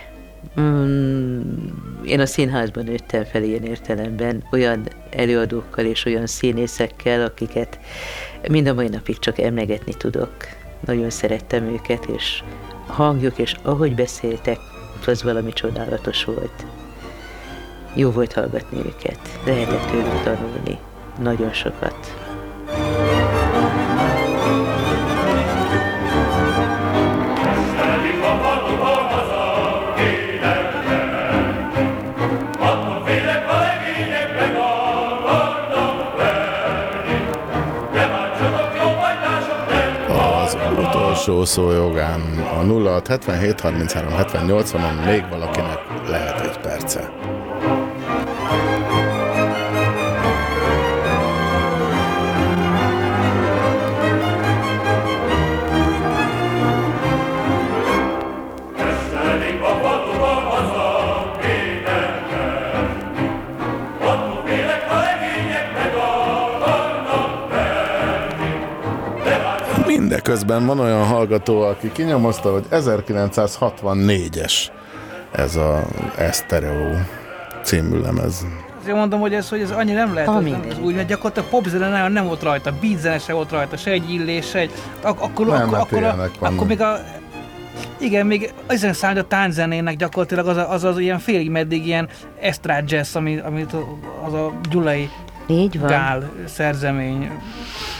Mm, 0.59 1.41
én 2.03 2.19
a 2.19 2.25
színházban 2.25 2.83
nőttem 2.83 3.23
fel 3.23 3.43
ilyen 3.43 3.63
értelemben, 3.63 4.43
olyan 4.51 4.87
előadókkal 5.09 5.85
és 5.85 6.05
olyan 6.05 6.27
színészekkel, 6.27 7.21
akiket 7.21 7.79
mind 8.49 8.67
a 8.67 8.73
mai 8.73 8.87
napig 8.87 9.19
csak 9.19 9.39
emlegetni 9.39 9.93
tudok. 9.93 10.35
Nagyon 10.85 11.09
szerettem 11.09 11.63
őket, 11.63 12.05
és 12.05 12.43
hangjuk, 12.89 13.37
és 13.37 13.55
ahogy 13.61 13.95
beszéltek, 13.95 14.59
az 15.07 15.23
valami 15.23 15.53
csodálatos 15.53 16.23
volt. 16.23 16.65
Jó 17.93 18.11
volt 18.11 18.33
hallgatni 18.33 18.77
őket, 18.77 19.19
lehetett 19.45 19.89
tőlük 19.89 20.23
tanulni. 20.23 20.79
Nagyon 21.19 21.53
sokat. 21.53 22.15
Utolsó 41.29 41.45
szó 41.45 41.71
jogán. 41.71 42.21
A 42.39 42.63
06 42.63 43.07
77 43.07 43.61
33 43.61 44.11
70 44.11 44.45
80-on 44.47 45.05
még 45.05 45.25
valakinek 45.29 45.68
Mindeközben 70.29 70.65
van 70.65 70.79
olyan 70.79 71.05
hallgató, 71.05 71.61
aki 71.61 71.91
kinyomozta, 71.91 72.51
hogy 72.51 72.65
1964-es 72.71 74.53
ez 75.31 75.55
a 75.55 75.83
Estereo 76.17 76.95
című 77.63 77.99
lemez. 77.99 78.45
Azért 78.81 78.95
mondom, 78.95 79.19
hogy 79.19 79.33
ez, 79.33 79.49
hogy 79.49 79.61
ez 79.61 79.71
annyira 79.71 79.97
nem 79.97 80.13
lehet, 80.13 80.29
Ha, 80.29 80.35
az, 80.35 80.45
úgy, 80.81 80.95
mert 80.95 81.07
gyakorlatilag 81.07 81.49
popzene 81.49 81.89
nagyon 81.89 82.11
nem 82.11 82.25
volt 82.25 82.43
rajta, 82.43 82.73
beatzene 82.81 83.19
se 83.19 83.33
volt 83.33 83.51
rajta, 83.51 83.77
se 83.77 83.91
egy 83.91 84.09
illés, 84.11 84.49
se 84.49 84.59
egy... 84.59 84.71
Ak- 85.01 85.21
akkor, 85.21 85.45
Nem, 85.45 85.73
akkor, 85.73 85.77
hát 85.77 85.81
akkor, 85.81 86.03
a, 86.03 86.45
akkor 86.53 86.67
még 86.67 86.81
a... 86.81 86.99
Igen, 87.97 88.25
még 88.25 88.53
ezen 88.67 88.93
számít 88.93 89.17
a 89.17 89.27
tánczenének 89.27 89.95
gyakorlatilag 89.95 90.47
az, 90.47 90.57
a, 90.57 90.71
az 90.71 90.83
az 90.83 90.99
ilyen 90.99 91.19
félig 91.19 91.49
meddig 91.49 91.85
ilyen 91.85 92.09
estrad 92.39 92.91
jazz, 92.91 93.15
ami, 93.15 93.37
amit 93.37 93.75
az 94.25 94.33
a 94.33 94.51
Gyulai 94.69 95.09
Így 95.49 95.79
van. 95.79 95.89
Gál 95.89 96.31
szerzemény. 96.45 97.31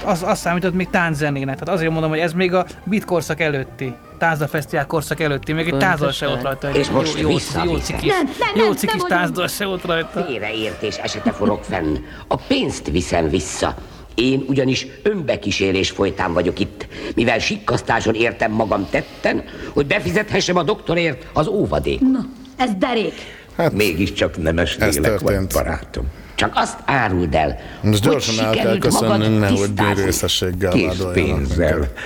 Az, 0.06 0.24
az 0.24 0.40
számított 0.40 0.74
még 0.74 0.90
tánczenének. 0.90 1.60
Tehát 1.60 1.76
azért 1.76 1.92
mondom, 1.92 2.10
hogy 2.10 2.20
ez 2.20 2.34
még 2.34 2.54
a 2.54 2.66
beat 2.84 3.06
korszak 3.06 3.40
előtti. 3.40 3.94
Tázda 4.18 4.48
Fesztivál 4.48 4.86
korszak 4.86 5.20
előtti. 5.20 5.52
Még 5.52 5.68
egy 5.68 5.78
tázdal 5.78 6.12
se 6.12 6.28
volt 6.28 6.42
rajta. 6.42 6.70
És 6.72 6.90
most 6.90 7.20
jó, 7.20 7.30
jó, 7.30 7.38
cikis, 7.78 8.14
jó 8.56 8.74
cikis 8.74 9.02
tázdal 9.08 9.48
se 9.48 9.66
volt 9.66 9.84
rajta. 9.84 10.24
Félreértés 10.24 10.98
esete 10.98 11.32
forog 11.32 11.64
fenn. 11.64 11.98
A 12.28 12.36
pénzt 12.36 12.88
viszem 12.88 13.30
vissza. 13.30 13.76
Én 14.16 14.44
ugyanis 14.48 14.88
önbekísérés 15.04 15.90
folytán 15.90 16.34
vagyok 16.34 16.60
itt, 16.60 16.88
mivel 17.16 17.40
sikkasztáson 17.40 18.14
értem 18.14 18.52
magam 18.52 18.88
tetten, 18.90 19.44
hogy 19.74 19.86
befizethessem 19.86 20.58
a 20.58 20.64
doktorért 20.64 21.28
az 21.34 21.48
óvadék. 21.48 22.00
Na, 22.00 22.26
ez 22.58 22.70
derék. 22.78 23.14
Hát 23.58 23.74
mégiscsak 23.74 24.38
nemes 24.38 24.78
lélek 24.78 25.20
vagy, 25.20 25.48
barátom. 25.54 26.06
Csak 26.40 26.52
azt 26.56 26.78
áruld 26.86 27.36
el, 27.36 27.57
Most 27.82 28.06
hogy 28.06 28.22
sikerült 28.22 28.91
magad 29.02 29.40
nehogy 29.40 29.57
tisztázni. 29.57 29.94
bűnrészességgel 29.94 30.72
Kész 30.72 30.88
vádoljanak 30.88 31.14
pénzzel. 31.14 31.74
minket. 31.78 31.98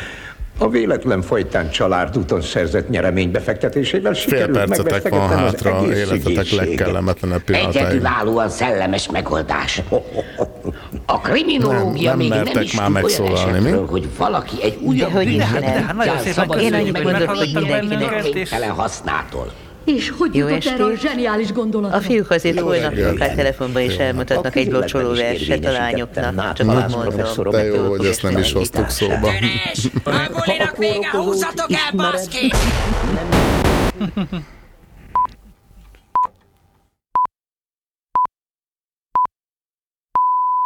A 0.57 0.69
véletlen 0.69 1.21
folytán 1.21 1.69
család 1.69 2.17
úton 2.17 2.41
szerzett 2.41 2.89
nyeremény 2.89 3.31
befektetésével 3.31 4.13
Fél 4.13 4.21
sikerült 4.21 4.57
percetek 4.67 5.09
van 5.09 5.27
hátra, 5.29 5.77
egész 5.83 5.97
életetek 5.97 6.51
legkellemetlenebb. 6.51 7.41
Egyedülállóan 7.45 8.49
szellemes 8.49 9.09
megoldás. 9.09 9.81
A 11.05 11.19
kriminológia 11.19 12.15
Nem- 12.15 12.27
nem 12.27 12.41
még 12.43 12.53
nem 12.53 12.63
is 12.63 12.75
már 12.75 12.85
tud 12.85 12.95
olyan 12.95 13.01
megszólalni, 13.03 13.51
mi? 13.51 13.57
esetről, 13.57 13.85
hogy 13.87 14.07
valaki 14.17 14.55
egy 14.63 14.77
újabb. 14.81 15.11
Hát 15.11 16.21
szabadulni 16.33 16.69
köszönjük, 16.69 16.95
hogy 16.95 17.03
meg 17.05 17.13
meghallgattak 17.13 17.53
mindenkinek 17.61 18.25
értéktelen 18.25 18.69
hasznától. 18.69 19.51
És 19.85 20.09
hogy 20.17 20.35
Jó 20.35 20.47
jutott 20.47 20.65
erre 20.65 20.83
a 20.83 20.95
zseniális 20.95 21.51
gondolatra? 21.51 21.97
A 21.97 22.01
fiúk 22.01 22.29
azért 22.29 22.59
Jó 22.59 22.65
holnap 22.65 22.93
akár 23.13 23.35
telefonban 23.35 23.81
is 23.81 23.95
elmutatnak 23.95 24.55
egy 24.55 24.71
locsoló 24.71 25.13
verset 25.13 25.65
a 25.65 25.71
lányoknak. 25.71 26.53
Csak 26.53 26.67
Nagy 26.67 26.89
mondom. 26.89 27.49
De 27.49 27.63
jó, 27.63 27.89
hogy 27.89 28.05
ezt 28.05 28.23
nem 28.23 28.37
is 28.37 28.53
hoztuk 28.53 28.89
szóba. 28.89 29.29
Bulinak 30.03 30.77
vége, 30.77 31.09
húzzatok 31.11 31.71
el, 31.71 31.91
baszki! 31.95 32.51